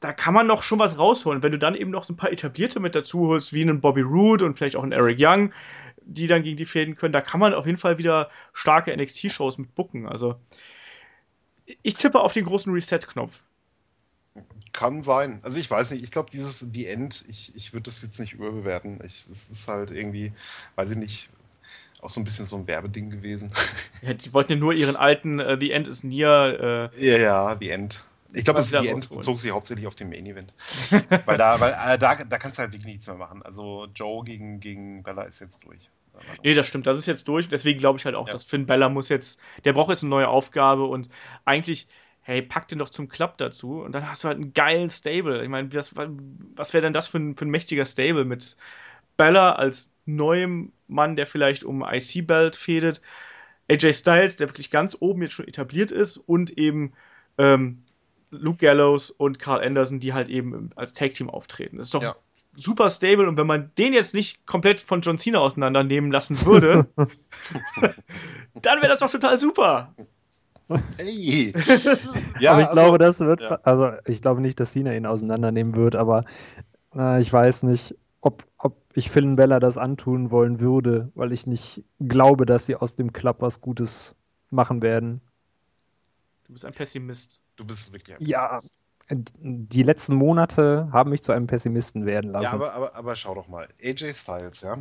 Da 0.00 0.12
kann 0.12 0.32
man 0.32 0.46
noch 0.46 0.62
schon 0.62 0.78
was 0.78 0.98
rausholen. 0.98 1.42
Wenn 1.42 1.52
du 1.52 1.58
dann 1.58 1.74
eben 1.74 1.90
noch 1.90 2.04
so 2.04 2.14
ein 2.14 2.16
paar 2.16 2.32
Etablierte 2.32 2.80
mit 2.80 2.94
dazu 2.94 3.28
holst, 3.28 3.52
wie 3.52 3.62
einen 3.62 3.80
Bobby 3.80 4.00
Roode 4.00 4.46
und 4.46 4.56
vielleicht 4.56 4.76
auch 4.76 4.82
einen 4.82 4.92
Eric 4.92 5.18
Young, 5.20 5.52
die 6.02 6.26
dann 6.26 6.42
gegen 6.42 6.56
die 6.56 6.64
Fäden 6.64 6.96
können, 6.96 7.12
da 7.12 7.20
kann 7.20 7.40
man 7.40 7.54
auf 7.54 7.66
jeden 7.66 7.78
Fall 7.78 7.98
wieder 7.98 8.30
starke 8.52 8.96
NXT-Shows 8.96 9.58
mit 9.58 9.74
bucken. 9.74 10.06
Also 10.06 10.36
ich 11.82 11.94
tippe 11.94 12.20
auf 12.20 12.32
den 12.32 12.44
großen 12.44 12.72
Reset-Knopf. 12.72 13.42
Kann 14.72 15.02
sein. 15.02 15.40
Also 15.42 15.58
ich 15.58 15.70
weiß 15.70 15.90
nicht, 15.90 16.02
ich 16.04 16.10
glaube, 16.10 16.30
dieses 16.30 16.60
The 16.60 16.86
End, 16.86 17.24
ich, 17.28 17.54
ich 17.56 17.72
würde 17.72 17.84
das 17.84 18.02
jetzt 18.02 18.20
nicht 18.20 18.32
überbewerten. 18.32 19.00
Ich, 19.04 19.26
es 19.30 19.50
ist 19.50 19.66
halt 19.66 19.90
irgendwie, 19.90 20.32
weiß 20.76 20.90
ich 20.92 20.96
nicht, 20.96 21.28
auch 22.02 22.10
so 22.10 22.20
ein 22.20 22.24
bisschen 22.24 22.46
so 22.46 22.56
ein 22.56 22.66
Werbeding 22.66 23.10
gewesen. 23.10 23.52
Ja, 24.02 24.14
die 24.14 24.32
wollten 24.32 24.52
ja 24.52 24.58
nur 24.58 24.72
ihren 24.72 24.96
alten 24.96 25.40
uh, 25.40 25.58
The 25.60 25.72
End 25.72 25.86
is 25.86 26.02
Near. 26.02 26.90
Äh, 26.94 27.06
ja, 27.06 27.18
ja, 27.18 27.56
The 27.60 27.68
End. 27.68 28.06
Ich 28.32 28.44
glaube, 28.44 28.60
das 28.60 28.70
The 28.70 28.88
End 28.88 29.10
bezog 29.10 29.38
sich 29.38 29.50
hauptsächlich 29.50 29.86
auf 29.86 29.94
den 29.94 30.08
Main 30.08 30.24
Event. 30.24 30.54
weil 31.26 31.36
da, 31.36 31.60
weil, 31.60 31.72
äh, 31.72 31.98
da, 31.98 32.14
da 32.14 32.38
kannst 32.38 32.58
du 32.58 32.62
halt 32.62 32.72
wirklich 32.72 32.90
nichts 32.90 33.06
mehr 33.08 33.16
machen. 33.16 33.42
Also 33.42 33.88
Joe 33.94 34.24
gegen, 34.24 34.60
gegen 34.60 35.02
Bella 35.02 35.24
ist 35.24 35.40
jetzt 35.40 35.64
durch. 35.66 35.90
Nee, 36.44 36.54
das 36.54 36.66
stimmt, 36.66 36.86
das 36.86 36.98
ist 36.98 37.06
jetzt 37.06 37.28
durch. 37.28 37.48
Deswegen 37.48 37.78
glaube 37.78 37.98
ich 37.98 38.04
halt 38.04 38.14
auch, 38.14 38.26
ja. 38.26 38.32
dass 38.32 38.44
Finn 38.44 38.66
Bella 38.66 38.88
muss 38.88 39.08
jetzt, 39.08 39.40
der 39.64 39.72
braucht 39.72 39.90
jetzt 39.90 40.02
eine 40.02 40.10
neue 40.10 40.28
Aufgabe 40.28 40.84
und 40.84 41.08
eigentlich, 41.44 41.88
hey, 42.20 42.42
pack 42.42 42.68
den 42.68 42.78
doch 42.78 42.90
zum 42.90 43.08
Club 43.08 43.38
dazu 43.38 43.80
und 43.82 43.94
dann 43.94 44.08
hast 44.08 44.24
du 44.24 44.28
halt 44.28 44.36
einen 44.36 44.52
geilen 44.52 44.90
Stable. 44.90 45.42
Ich 45.42 45.48
meine, 45.48 45.72
was, 45.74 45.94
was 45.96 46.74
wäre 46.74 46.82
denn 46.82 46.92
das 46.92 47.08
für 47.08 47.18
ein, 47.18 47.36
für 47.36 47.44
ein 47.44 47.50
mächtiger 47.50 47.86
Stable 47.86 48.24
mit 48.24 48.56
Bella 49.16 49.52
als 49.52 49.92
neuem 50.06 50.72
Mann, 50.86 51.16
der 51.16 51.26
vielleicht 51.26 51.64
um 51.64 51.84
IC-Belt 51.84 52.56
fädet, 52.56 53.00
AJ 53.70 53.92
Styles, 53.94 54.36
der 54.36 54.48
wirklich 54.48 54.70
ganz 54.70 54.96
oben 54.98 55.22
jetzt 55.22 55.32
schon 55.32 55.46
etabliert 55.46 55.92
ist 55.92 56.16
und 56.16 56.58
eben 56.58 56.92
ähm, 57.38 57.78
Luke 58.30 58.58
Gallows 58.58 59.10
und 59.10 59.38
Carl 59.38 59.62
Anderson, 59.62 60.00
die 60.00 60.12
halt 60.12 60.28
eben 60.28 60.70
als 60.76 60.92
Tag-Team 60.92 61.30
auftreten. 61.30 61.78
Das 61.78 61.88
ist 61.88 61.94
doch 61.94 62.02
ja 62.02 62.16
super 62.60 62.90
stable 62.90 63.28
und 63.28 63.36
wenn 63.36 63.46
man 63.46 63.70
den 63.78 63.92
jetzt 63.92 64.14
nicht 64.14 64.46
komplett 64.46 64.80
von 64.80 65.00
John 65.00 65.18
Cena 65.18 65.38
auseinandernehmen 65.38 66.10
lassen 66.10 66.44
würde, 66.44 66.86
dann 68.54 68.78
wäre 68.80 68.88
das 68.88 69.00
doch 69.00 69.10
total 69.10 69.38
super. 69.38 69.94
Hey. 70.96 71.52
ja, 72.40 72.52
aber 72.52 72.62
ich 72.62 72.68
also, 72.68 72.72
glaube, 72.72 72.98
das 72.98 73.20
wird, 73.20 73.40
ja. 73.40 73.58
also 73.64 73.92
ich 74.06 74.22
glaube 74.22 74.40
nicht, 74.40 74.60
dass 74.60 74.72
Cena 74.72 74.94
ihn 74.94 75.06
auseinandernehmen 75.06 75.74
wird, 75.74 75.96
aber 75.96 76.24
äh, 76.94 77.20
ich 77.20 77.32
weiß 77.32 77.64
nicht, 77.64 77.96
ob, 78.20 78.44
ob 78.58 78.76
ich 78.94 79.10
Finn 79.10 79.36
Bella 79.36 79.58
das 79.58 79.78
antun 79.78 80.30
wollen 80.30 80.60
würde, 80.60 81.10
weil 81.14 81.32
ich 81.32 81.46
nicht 81.46 81.82
glaube, 82.00 82.46
dass 82.46 82.66
sie 82.66 82.76
aus 82.76 82.94
dem 82.94 83.12
Club 83.12 83.36
was 83.40 83.60
Gutes 83.60 84.14
machen 84.50 84.82
werden. 84.82 85.20
Du 86.44 86.52
bist 86.52 86.64
ein 86.64 86.72
Pessimist. 86.72 87.40
Du 87.56 87.64
bist 87.64 87.92
wirklich 87.92 88.14
ein 88.14 88.18
Pessimist. 88.18 88.30
Ja, 88.30 88.58
die 89.10 89.82
letzten 89.82 90.14
Monate 90.14 90.88
haben 90.92 91.10
mich 91.10 91.22
zu 91.22 91.32
einem 91.32 91.46
Pessimisten 91.46 92.06
werden 92.06 92.30
lassen. 92.30 92.44
Ja, 92.44 92.52
aber, 92.52 92.74
aber, 92.74 92.94
aber 92.94 93.16
schau 93.16 93.34
doch 93.34 93.48
mal. 93.48 93.66
AJ 93.82 94.14
Styles, 94.14 94.60
ja. 94.60 94.78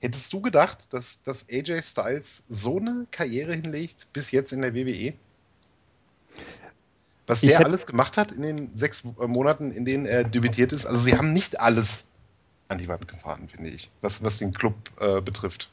Hättest 0.00 0.32
du 0.32 0.40
gedacht, 0.40 0.92
dass, 0.92 1.22
dass 1.22 1.46
AJ 1.50 1.82
Styles 1.82 2.44
so 2.48 2.78
eine 2.78 3.06
Karriere 3.10 3.54
hinlegt 3.54 4.06
bis 4.12 4.30
jetzt 4.30 4.52
in 4.52 4.60
der 4.60 4.74
WWE? 4.74 5.14
Was 7.26 7.40
der 7.40 7.56
hätte... 7.56 7.66
alles 7.66 7.86
gemacht 7.86 8.16
hat 8.16 8.32
in 8.32 8.42
den 8.42 8.76
sechs 8.76 9.02
äh, 9.18 9.26
Monaten, 9.26 9.70
in 9.70 9.84
denen 9.84 10.06
er 10.06 10.24
debütiert 10.24 10.72
ist. 10.72 10.86
Also 10.86 11.00
sie 11.00 11.16
haben 11.16 11.32
nicht 11.32 11.60
alles 11.60 12.08
an 12.68 12.78
die 12.78 12.88
Wand 12.88 13.08
gefahren, 13.08 13.48
finde 13.48 13.70
ich, 13.70 13.90
was, 14.02 14.22
was 14.22 14.38
den 14.38 14.52
Club 14.52 14.74
äh, 15.00 15.20
betrifft. 15.20 15.70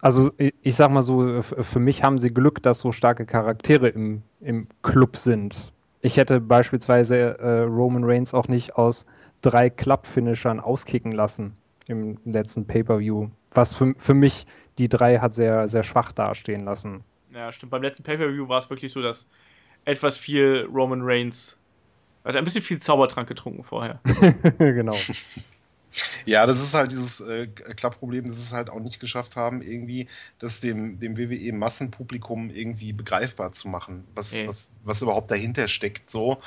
Also 0.00 0.32
ich 0.38 0.74
sag 0.74 0.90
mal 0.90 1.02
so, 1.02 1.42
für 1.42 1.80
mich 1.80 2.02
haben 2.02 2.18
sie 2.18 2.30
Glück, 2.30 2.62
dass 2.62 2.80
so 2.80 2.92
starke 2.92 3.24
Charaktere 3.24 3.88
im, 3.88 4.22
im 4.40 4.68
Club 4.82 5.16
sind 5.16 5.72
ich 6.06 6.16
hätte 6.16 6.40
beispielsweise 6.40 7.36
äh, 7.40 7.62
Roman 7.62 8.04
Reigns 8.04 8.32
auch 8.32 8.46
nicht 8.46 8.76
aus 8.76 9.06
drei 9.42 9.68
Club-Finishern 9.68 10.60
auskicken 10.60 11.10
lassen 11.10 11.56
im 11.88 12.16
letzten 12.24 12.64
Pay-Per-View. 12.64 13.28
Was 13.50 13.74
für, 13.74 13.92
für 13.98 14.14
mich 14.14 14.46
die 14.78 14.88
drei 14.88 15.18
hat 15.18 15.34
sehr, 15.34 15.66
sehr 15.66 15.82
schwach 15.82 16.12
dastehen 16.12 16.64
lassen. 16.64 17.02
Ja, 17.34 17.50
stimmt. 17.50 17.70
Beim 17.70 17.82
letzten 17.82 18.04
Pay-Per-View 18.04 18.48
war 18.48 18.58
es 18.58 18.70
wirklich 18.70 18.92
so, 18.92 19.02
dass 19.02 19.28
etwas 19.84 20.16
viel 20.16 20.68
Roman 20.72 21.00
Reigns. 21.02 21.58
Also 22.22 22.38
ein 22.38 22.44
bisschen 22.44 22.62
viel 22.62 22.78
Zaubertrank 22.78 23.26
getrunken 23.26 23.64
vorher. 23.64 24.00
genau. 24.58 24.94
Ja, 26.24 26.46
das 26.46 26.60
ist 26.60 26.74
halt 26.74 26.92
dieses 26.92 27.20
äh, 27.20 27.46
Klappproblem, 27.46 28.26
dass 28.26 28.38
es 28.38 28.52
halt 28.52 28.70
auch 28.70 28.80
nicht 28.80 29.00
geschafft 29.00 29.36
haben, 29.36 29.62
irgendwie 29.62 30.08
das 30.38 30.60
dem, 30.60 30.98
dem 30.98 31.16
WWE-Massenpublikum 31.16 32.50
irgendwie 32.50 32.92
begreifbar 32.92 33.52
zu 33.52 33.68
machen, 33.68 34.04
was, 34.14 34.32
okay. 34.32 34.48
was, 34.48 34.74
was 34.84 35.02
überhaupt 35.02 35.30
dahinter 35.30 35.68
steckt. 35.68 36.10
So. 36.10 36.38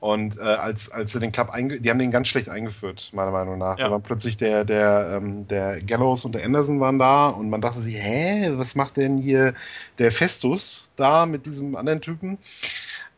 Und 0.00 0.36
äh, 0.36 0.42
als, 0.42 0.90
als 0.90 1.12
sie 1.12 1.20
den 1.20 1.32
Club 1.32 1.48
einge 1.48 1.80
die 1.80 1.88
haben 1.88 1.98
den 1.98 2.10
ganz 2.10 2.28
schlecht 2.28 2.50
eingeführt, 2.50 3.10
meiner 3.14 3.30
Meinung 3.30 3.56
nach. 3.56 3.78
Ja. 3.78 3.86
Da 3.86 3.90
waren 3.92 4.02
plötzlich 4.02 4.36
der, 4.36 4.64
der, 4.64 5.16
ähm, 5.16 5.48
der 5.48 5.80
Gallows 5.80 6.26
und 6.26 6.34
der 6.34 6.44
Anderson 6.44 6.78
waren 6.78 6.98
da 6.98 7.28
und 7.28 7.48
man 7.48 7.62
dachte 7.62 7.80
sich, 7.80 7.96
hä, 7.96 8.50
was 8.56 8.74
macht 8.74 8.98
denn 8.98 9.16
hier 9.16 9.54
der 9.98 10.12
Festus 10.12 10.90
da 10.96 11.24
mit 11.24 11.46
diesem 11.46 11.74
anderen 11.74 12.02
Typen? 12.02 12.36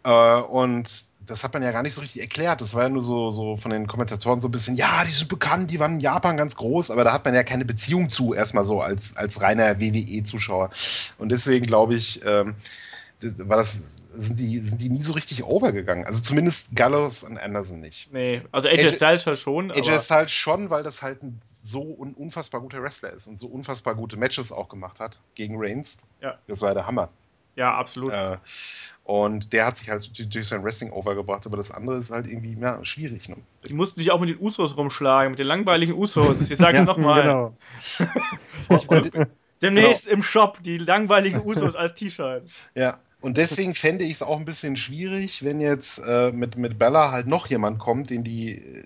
Äh, 0.05 0.37
und 0.43 0.89
das 1.27 1.45
hat 1.45 1.53
man 1.55 1.63
ja 1.63 1.73
gar 1.73 1.83
nicht 1.83 1.95
so 1.95 2.01
richtig 2.01 2.21
erklärt. 2.21 2.61
Das 2.61 2.75
war 2.75 2.85
ja 2.85 2.89
nur 2.89 3.03
so, 3.03 3.31
so 3.31 3.57
von 3.57 3.71
den 3.71 3.87
Kommentatoren 3.87 4.41
so 4.41 4.49
ein 4.49 4.53
bisschen, 4.53 4.77
ja, 4.77 5.05
die 5.05 5.13
sind 5.13 5.29
bekannt, 5.29 5.71
die 5.71 5.81
waren 5.81 5.95
in 5.95 6.01
Japan 6.01 6.37
ganz 6.37 6.57
groß, 6.57 6.91
aber 6.91 7.05
da 7.05 7.13
hat 7.13 7.25
man 7.25 7.35
ja 7.35 7.43
keine 7.43 7.65
Beziehung 7.65 8.09
zu, 8.09 8.35
erstmal 8.35 8.65
so 8.65 8.81
als, 8.81 9.17
als 9.17 9.43
reiner 9.43 9.81
WWE-Zuschauer. 9.81 10.71
Und 11.19 11.31
deswegen 11.31 11.67
glaube 11.67 11.95
ich, 11.95 12.25
ähm, 12.25 12.55
war 13.21 13.57
das, 13.57 13.81
sind 14.13 14.39
die, 14.39 14.59
sind 14.59 14.81
die 14.81 14.89
nie 14.89 15.03
so 15.03 15.13
richtig 15.13 15.45
overgegangen. 15.45 16.05
Also 16.05 16.21
zumindest 16.21 16.75
Gallows 16.75 17.23
und 17.23 17.39
Anderson 17.39 17.81
nicht. 17.81 18.13
Nee, 18.13 18.43
also 18.53 18.69
AJ 18.69 18.91
Styles 18.91 19.27
halt 19.27 19.39
schon. 19.39 19.71
AJ 19.71 19.99
Styles 20.01 20.31
schon, 20.31 20.71
weil 20.71 20.83
das 20.83 21.03
halt 21.03 21.23
ein 21.23 21.41
so 21.65 21.83
un 21.83 22.15
unfassbar 22.15 22.61
guter 22.61 22.83
Wrestler 22.83 23.13
ist 23.13 23.27
und 23.27 23.41
so 23.41 23.49
unfassbar 23.49 23.95
gute 23.95 24.17
Matches 24.17 24.53
auch 24.53 24.69
gemacht 24.69 25.01
hat 25.01 25.21
gegen 25.35 25.57
Reigns. 25.59 25.99
Ja. 26.21 26.39
Das 26.47 26.63
war 26.63 26.73
der 26.75 26.87
Hammer. 26.87 27.11
Ja, 27.57 27.75
absolut. 27.75 28.13
Äh, 28.13 28.37
und 29.05 29.53
der 29.53 29.67
hat 29.67 29.79
sich 29.79 29.89
halt 29.89 30.35
durch 30.35 30.49
sein 30.49 30.63
Wrestling 30.63 30.91
overgebracht, 30.91 31.47
aber 31.47 31.57
das 31.57 31.71
andere 31.71 31.97
ist 31.97 32.11
halt 32.11 32.27
irgendwie 32.27 32.57
ja, 32.61 32.85
schwierig. 32.85 33.29
Ne? 33.29 33.37
Die 33.69 33.75
mussten 33.75 33.99
sich 33.99 34.11
auch 34.11 34.21
mit 34.21 34.29
den 34.31 34.39
Usos 34.41 34.77
rumschlagen, 34.77 35.31
mit 35.31 35.39
den 35.39 35.47
langweiligen 35.47 35.95
Usos. 35.95 36.51
Ich 36.51 36.59
sag's 36.59 36.79
ja, 36.79 36.85
nochmal. 36.85 37.55
Genau. 38.69 38.97
Demnächst 39.63 40.05
genau. 40.05 40.17
im 40.17 40.23
Shop 40.23 40.63
die 40.63 40.79
langweiligen 40.79 41.41
Usos 41.45 41.75
als 41.75 41.95
T-Shirt. 41.95 42.43
Ja, 42.75 42.99
und 43.21 43.37
deswegen 43.39 43.75
fände 43.75 44.05
ich 44.05 44.13
es 44.13 44.23
auch 44.23 44.39
ein 44.39 44.45
bisschen 44.45 44.77
schwierig, 44.77 45.43
wenn 45.45 45.61
jetzt 45.61 45.99
äh, 46.07 46.33
mit, 46.33 46.57
mit 46.57 46.79
Bella 46.79 47.11
halt 47.11 47.27
noch 47.27 47.47
jemand 47.47 47.79
kommt, 47.79 48.11
den 48.11 48.23
die 48.23 48.59
äh, 48.59 48.85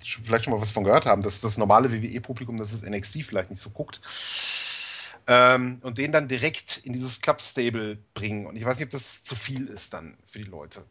vielleicht 0.00 0.44
schon 0.44 0.52
mal 0.54 0.60
was 0.60 0.70
von 0.70 0.84
gehört 0.84 1.06
haben, 1.06 1.22
dass 1.22 1.40
das 1.40 1.58
normale 1.58 1.92
WWE-Publikum, 1.92 2.56
das 2.56 2.72
ist 2.72 2.88
NXT 2.88 3.24
vielleicht 3.24 3.50
nicht 3.50 3.60
so 3.60 3.70
guckt. 3.70 4.00
Ähm, 5.26 5.78
und 5.82 5.98
den 5.98 6.12
dann 6.12 6.28
direkt 6.28 6.78
in 6.84 6.92
dieses 6.92 7.20
Club-Stable 7.20 7.98
bringen. 8.14 8.46
Und 8.46 8.56
ich 8.56 8.64
weiß 8.64 8.76
nicht, 8.76 8.86
ob 8.86 8.90
das 8.90 9.22
zu 9.22 9.36
viel 9.36 9.68
ist 9.68 9.94
dann 9.94 10.16
für 10.24 10.40
die 10.40 10.48
Leute. 10.48 10.84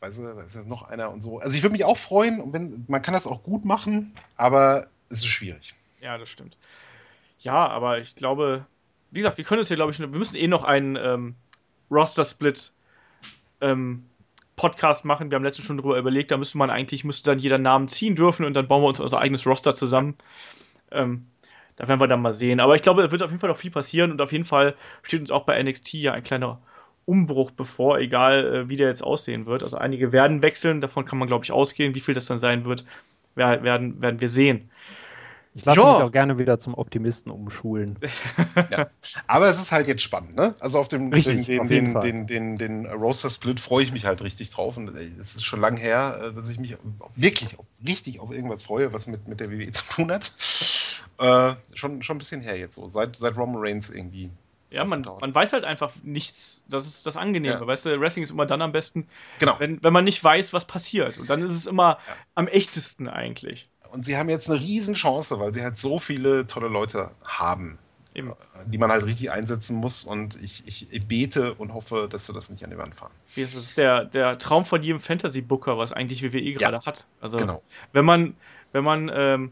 Weißt 0.00 0.18
du, 0.18 0.22
da 0.22 0.42
ist 0.42 0.54
ja 0.54 0.62
noch 0.64 0.82
einer 0.82 1.10
und 1.10 1.22
so. 1.22 1.38
Also 1.38 1.56
ich 1.56 1.62
würde 1.62 1.72
mich 1.72 1.84
auch 1.84 1.96
freuen, 1.96 2.40
und 2.40 2.52
wenn, 2.52 2.84
man 2.88 3.02
kann 3.02 3.14
das 3.14 3.26
auch 3.26 3.42
gut 3.42 3.64
machen, 3.64 4.12
aber 4.36 4.88
es 5.08 5.18
ist 5.18 5.26
schwierig. 5.26 5.74
Ja, 6.00 6.18
das 6.18 6.28
stimmt. 6.28 6.58
Ja, 7.38 7.66
aber 7.68 7.98
ich 7.98 8.16
glaube, 8.16 8.66
wie 9.10 9.20
gesagt, 9.20 9.38
wir 9.38 9.44
können 9.44 9.62
es 9.62 9.68
hier, 9.68 9.76
glaube 9.76 9.92
ich, 9.92 9.98
wir 9.98 10.06
müssen 10.08 10.36
eh 10.36 10.48
noch 10.48 10.64
einen 10.64 10.96
ähm, 10.96 11.34
Roster-Split 11.90 12.72
ähm, 13.60 14.04
Podcast 14.56 15.04
machen. 15.04 15.30
Wir 15.30 15.36
haben 15.36 15.44
letztens 15.44 15.66
schon 15.66 15.76
darüber 15.76 15.98
überlegt, 15.98 16.30
da 16.30 16.36
müsste 16.36 16.58
man 16.58 16.70
eigentlich, 16.70 17.04
müsste 17.04 17.30
dann 17.30 17.38
jeder 17.38 17.58
Namen 17.58 17.88
ziehen 17.88 18.16
dürfen 18.16 18.44
und 18.44 18.54
dann 18.54 18.68
bauen 18.68 18.82
wir 18.82 18.88
uns 18.88 19.00
unser 19.00 19.18
eigenes 19.18 19.46
Roster 19.46 19.74
zusammen. 19.74 20.16
Ähm, 20.90 21.26
da 21.76 21.88
werden 21.88 22.00
wir 22.00 22.08
dann 22.08 22.22
mal 22.22 22.32
sehen. 22.32 22.60
Aber 22.60 22.74
ich 22.74 22.82
glaube, 22.82 23.02
es 23.02 23.10
wird 23.10 23.22
auf 23.22 23.30
jeden 23.30 23.40
Fall 23.40 23.50
noch 23.50 23.56
viel 23.56 23.70
passieren 23.70 24.10
und 24.10 24.20
auf 24.20 24.32
jeden 24.32 24.44
Fall 24.44 24.74
steht 25.02 25.20
uns 25.20 25.30
auch 25.30 25.44
bei 25.44 25.62
NXT 25.62 25.94
ja 25.94 26.12
ein 26.12 26.22
kleiner 26.22 26.60
Umbruch 27.04 27.50
bevor, 27.50 27.98
egal 27.98 28.54
äh, 28.54 28.68
wie 28.68 28.76
der 28.76 28.88
jetzt 28.88 29.02
aussehen 29.02 29.46
wird. 29.46 29.62
Also 29.62 29.76
einige 29.76 30.12
werden 30.12 30.42
wechseln, 30.42 30.80
davon 30.80 31.04
kann 31.04 31.18
man, 31.18 31.28
glaube 31.28 31.44
ich, 31.44 31.52
ausgehen. 31.52 31.94
Wie 31.94 32.00
viel 32.00 32.14
das 32.14 32.26
dann 32.26 32.40
sein 32.40 32.64
wird, 32.64 32.84
werden, 33.34 34.00
werden 34.00 34.20
wir 34.20 34.28
sehen. 34.28 34.70
Ich 35.54 35.66
lasse 35.66 35.80
mich 35.80 35.86
auch 35.86 36.12
gerne 36.12 36.38
wieder 36.38 36.58
zum 36.58 36.72
Optimisten 36.74 37.30
umschulen. 37.30 37.98
ja. 38.56 38.88
Aber 39.26 39.48
es 39.48 39.60
ist 39.60 39.70
halt 39.70 39.86
jetzt 39.86 40.00
spannend, 40.00 40.34
ne? 40.34 40.54
Also 40.60 40.78
auf 40.78 40.88
dem 40.88 41.12
richtig, 41.12 41.44
den, 41.44 41.68
den, 41.68 42.00
den, 42.00 42.26
den, 42.26 42.56
den, 42.56 42.86
Roster 42.86 43.28
Split 43.28 43.60
freue 43.60 43.84
ich 43.84 43.92
mich 43.92 44.06
halt 44.06 44.22
richtig 44.22 44.48
drauf. 44.48 44.78
Und 44.78 44.88
es 44.88 45.34
ist 45.34 45.44
schon 45.44 45.60
lange 45.60 45.78
her, 45.78 46.20
äh, 46.22 46.32
dass 46.32 46.48
ich 46.48 46.58
mich 46.58 46.78
wirklich 47.16 47.58
auf, 47.58 47.66
richtig 47.86 48.20
auf 48.20 48.32
irgendwas 48.32 48.62
freue, 48.62 48.94
was 48.94 49.06
mit, 49.06 49.28
mit 49.28 49.40
der 49.40 49.50
WWE 49.50 49.70
zu 49.72 49.84
tun 49.92 50.10
hat. 50.10 50.32
Äh, 51.18 51.54
schon, 51.74 52.02
schon 52.02 52.16
ein 52.16 52.18
bisschen 52.18 52.40
her 52.40 52.58
jetzt 52.58 52.76
so, 52.76 52.88
seit, 52.88 53.16
seit 53.16 53.36
Roman 53.36 53.62
Reigns 53.62 53.90
irgendwie. 53.90 54.30
Ja, 54.72 54.84
man, 54.84 55.02
man 55.20 55.34
weiß 55.34 55.52
halt 55.52 55.64
einfach 55.64 55.92
nichts. 56.02 56.64
Das 56.68 56.86
ist 56.86 57.06
das 57.06 57.16
Angenehme. 57.16 57.60
Ja. 57.60 57.66
Weißt 57.66 57.86
du, 57.86 58.00
Wrestling 58.00 58.24
ist 58.24 58.30
immer 58.30 58.46
dann 58.46 58.62
am 58.62 58.72
besten, 58.72 59.06
genau. 59.38 59.56
wenn, 59.58 59.82
wenn 59.82 59.92
man 59.92 60.04
nicht 60.04 60.22
weiß, 60.22 60.52
was 60.52 60.64
passiert. 60.64 61.18
Und 61.18 61.28
dann 61.28 61.42
ist 61.42 61.52
es 61.52 61.66
immer 61.66 61.98
ja. 62.06 62.16
am 62.34 62.48
echtesten 62.48 63.08
eigentlich. 63.08 63.64
Und 63.90 64.06
sie 64.06 64.16
haben 64.16 64.30
jetzt 64.30 64.48
eine 64.50 64.58
Riesen-Chance, 64.58 65.38
weil 65.38 65.52
sie 65.52 65.62
halt 65.62 65.76
so 65.76 65.98
viele 65.98 66.46
tolle 66.46 66.68
Leute 66.68 67.10
haben, 67.24 67.78
Eben. 68.14 68.32
die 68.66 68.78
man 68.78 68.90
halt 68.90 69.04
richtig 69.04 69.30
einsetzen 69.30 69.76
muss. 69.76 70.04
Und 70.04 70.42
ich, 70.42 70.66
ich, 70.66 70.90
ich, 70.90 71.06
bete 71.06 71.52
und 71.54 71.74
hoffe, 71.74 72.08
dass 72.10 72.26
sie 72.26 72.32
das 72.32 72.48
nicht 72.48 72.64
an 72.64 72.70
die 72.70 72.78
Wand 72.78 72.94
fahren. 72.94 73.12
Das 73.36 73.54
ist 73.54 73.76
der, 73.76 74.06
der 74.06 74.38
Traum 74.38 74.64
von 74.64 74.82
jedem 74.82 75.00
Fantasy-Booker, 75.00 75.76
was 75.76 75.92
eigentlich 75.92 76.22
WWE 76.22 76.52
gerade 76.54 76.78
ja, 76.78 76.86
hat. 76.86 77.06
Also, 77.20 77.36
genau. 77.36 77.62
wenn 77.92 78.06
man, 78.06 78.34
wenn 78.72 78.84
man 78.84 79.10
ähm, 79.12 79.46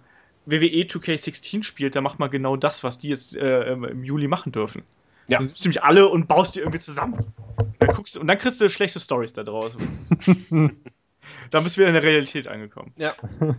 WWE 0.51 0.85
2K16 0.85 1.63
spielt, 1.63 1.97
dann 1.97 2.05
macht 2.05 2.19
man 2.19 2.31
genau 2.31 2.57
das, 2.57 2.85
was 2.85 2.99
die 2.99 3.09
jetzt 3.09 3.37
äh, 3.37 3.73
im 3.73 4.05
Juli 4.05 4.29
machen 4.29 4.53
dürfen. 4.53 4.83
Ja. 5.29 5.39
Du 5.39 5.45
nimmst 5.45 5.65
nämlich 5.65 5.83
alle 5.83 6.09
und 6.09 6.27
baust 6.27 6.57
die 6.57 6.61
irgendwie 6.61 6.81
zusammen. 6.81 7.33
Dann 7.79 7.91
guckst, 7.95 8.17
und 8.17 8.27
dann 8.27 8.37
kriegst 8.37 8.61
du 8.61 8.69
schlechte 8.69 8.99
Stories 8.99 9.33
da 9.33 9.45
draus. 9.45 9.77
da 11.51 11.61
bist 11.61 11.77
du 11.77 11.81
wieder 11.81 11.89
in 11.89 11.95
der 11.95 12.03
Realität 12.03 12.49
angekommen. 12.49 12.93
Ja. 12.97 13.15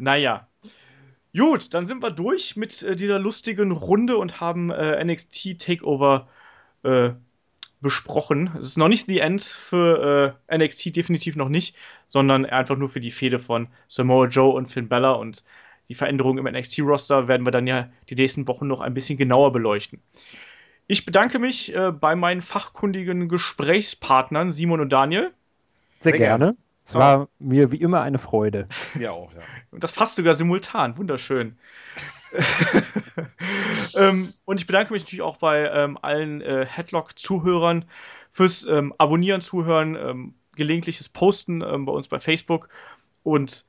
Naja. 0.00 0.46
Gut, 1.36 1.74
dann 1.74 1.88
sind 1.88 2.02
wir 2.02 2.10
durch 2.10 2.56
mit 2.56 2.82
äh, 2.82 2.94
dieser 2.94 3.18
lustigen 3.18 3.72
Runde 3.72 4.16
und 4.16 4.40
haben 4.40 4.70
äh, 4.70 5.04
NXT 5.04 5.58
Takeover 5.58 6.28
äh, 6.84 7.10
besprochen. 7.80 8.50
Es 8.58 8.68
ist 8.68 8.76
noch 8.76 8.88
nicht 8.88 9.06
the 9.06 9.20
end 9.20 9.42
für 9.42 10.36
äh, 10.48 10.58
NXT, 10.58 10.96
definitiv 10.96 11.36
noch 11.36 11.48
nicht, 11.48 11.76
sondern 12.08 12.46
einfach 12.46 12.76
nur 12.76 12.88
für 12.88 13.00
die 13.00 13.10
Fehde 13.10 13.38
von 13.38 13.68
Samoa 13.88 14.26
Joe 14.26 14.52
und 14.52 14.66
Finn 14.66 14.88
Bella 14.88 15.12
und 15.12 15.44
die 15.88 15.94
Veränderungen 15.94 16.46
im 16.46 16.52
NXT-Roster 16.52 17.28
werden 17.28 17.46
wir 17.46 17.50
dann 17.50 17.66
ja 17.66 17.88
die 18.10 18.14
nächsten 18.14 18.46
Wochen 18.46 18.66
noch 18.66 18.80
ein 18.80 18.94
bisschen 18.94 19.18
genauer 19.18 19.52
beleuchten. 19.52 20.00
Ich 20.86 21.04
bedanke 21.04 21.38
mich 21.38 21.74
äh, 21.74 21.92
bei 21.92 22.14
meinen 22.14 22.40
fachkundigen 22.40 23.28
Gesprächspartnern 23.28 24.50
Simon 24.50 24.80
und 24.80 24.92
Daniel. 24.92 25.32
Sehr, 26.00 26.12
Sehr 26.12 26.18
gerne. 26.18 26.44
gerne. 26.44 26.56
Es 26.84 26.94
war 26.94 27.28
mir 27.38 27.70
wie 27.70 27.76
immer 27.76 28.00
eine 28.00 28.18
Freude. 28.18 28.66
Mir 28.94 29.12
auch, 29.12 29.30
ja. 29.34 29.40
Und 29.70 29.84
das 29.84 29.92
fast 29.92 30.16
sogar 30.16 30.32
simultan. 30.32 30.96
Wunderschön. 30.96 31.58
ähm, 33.98 34.32
und 34.46 34.58
ich 34.58 34.66
bedanke 34.66 34.94
mich 34.94 35.02
natürlich 35.02 35.20
auch 35.20 35.36
bei 35.36 35.70
ähm, 35.70 35.98
allen 36.00 36.40
äh, 36.40 36.64
Headlock-Zuhörern 36.64 37.84
fürs 38.32 38.64
ähm, 38.64 38.94
Abonnieren, 38.96 39.42
Zuhören, 39.42 39.96
ähm, 39.96 40.34
gelegentliches 40.56 41.10
Posten 41.10 41.60
ähm, 41.60 41.84
bei 41.84 41.92
uns 41.92 42.08
bei 42.08 42.20
Facebook 42.20 42.70
und 43.22 43.66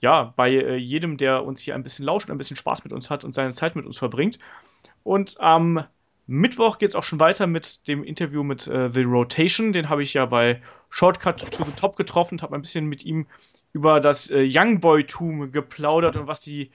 ja, 0.00 0.34
bei 0.36 0.50
äh, 0.50 0.76
jedem, 0.76 1.16
der 1.16 1.44
uns 1.44 1.60
hier 1.60 1.74
ein 1.74 1.82
bisschen 1.82 2.04
lauscht, 2.04 2.30
ein 2.30 2.38
bisschen 2.38 2.56
Spaß 2.56 2.84
mit 2.84 2.92
uns 2.92 3.10
hat 3.10 3.24
und 3.24 3.34
seine 3.34 3.52
Zeit 3.52 3.76
mit 3.76 3.86
uns 3.86 3.98
verbringt. 3.98 4.38
Und 5.02 5.40
am 5.40 5.84
Mittwoch 6.26 6.78
geht 6.78 6.90
es 6.90 6.94
auch 6.96 7.04
schon 7.04 7.20
weiter 7.20 7.46
mit 7.46 7.86
dem 7.86 8.02
Interview 8.02 8.42
mit 8.42 8.66
äh, 8.66 8.88
The 8.88 9.02
Rotation. 9.02 9.72
Den 9.72 9.88
habe 9.88 10.02
ich 10.02 10.14
ja 10.14 10.26
bei 10.26 10.60
Shortcut 10.90 11.50
to 11.52 11.64
the 11.64 11.72
Top 11.72 11.96
getroffen, 11.96 12.42
habe 12.42 12.54
ein 12.56 12.62
bisschen 12.62 12.86
mit 12.86 13.04
ihm 13.04 13.26
über 13.72 14.00
das 14.00 14.30
äh, 14.30 14.44
Youngboy-Tum 14.44 15.52
geplaudert 15.52 16.16
und 16.16 16.26
was 16.26 16.40
die 16.40 16.70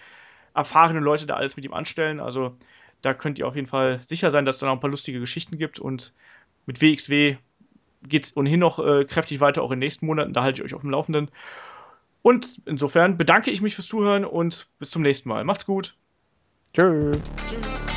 erfahrenen 0.53 1.03
Leute 1.03 1.26
da 1.26 1.36
alles 1.36 1.55
mit 1.55 1.65
ihm 1.65 1.74
anstellen. 1.74 2.19
Also 2.19 2.55
da 3.01 3.13
könnt 3.13 3.39
ihr 3.39 3.47
auf 3.47 3.55
jeden 3.55 3.67
Fall 3.67 4.01
sicher 4.03 4.32
sein, 4.32 4.45
dass 4.45 4.55
es 4.55 4.59
da 4.59 4.67
noch 4.67 4.74
ein 4.74 4.80
paar 4.80 4.89
lustige 4.89 5.19
Geschichten 5.19 5.57
gibt. 5.57 5.80
Und 5.80 6.13
mit 6.65 6.82
WXW 6.82 7.38
geht 8.03 8.24
es 8.24 8.38
ohnehin 8.38 8.59
noch 8.59 8.80
äh, 8.80 9.05
kräftig 9.05 9.39
weiter, 9.39 9.63
auch 9.63 9.72
in 9.72 9.80
den 9.80 9.86
nächsten 9.86 10.05
Monaten. 10.05 10.34
Da 10.34 10.43
halte 10.43 10.61
ich 10.61 10.65
euch 10.65 10.76
auf 10.76 10.82
dem 10.82 10.91
Laufenden. 10.91 11.30
Und 12.22 12.61
insofern 12.65 13.17
bedanke 13.17 13.51
ich 13.51 13.61
mich 13.61 13.76
fürs 13.76 13.88
Zuhören 13.88 14.26
und 14.26 14.67
bis 14.80 14.91
zum 14.91 15.01
nächsten 15.01 15.30
Mal. 15.30 15.43
Macht's 15.43 15.65
gut. 15.65 15.95
Tschö. 16.74 17.11
Tschüss. 17.49 17.90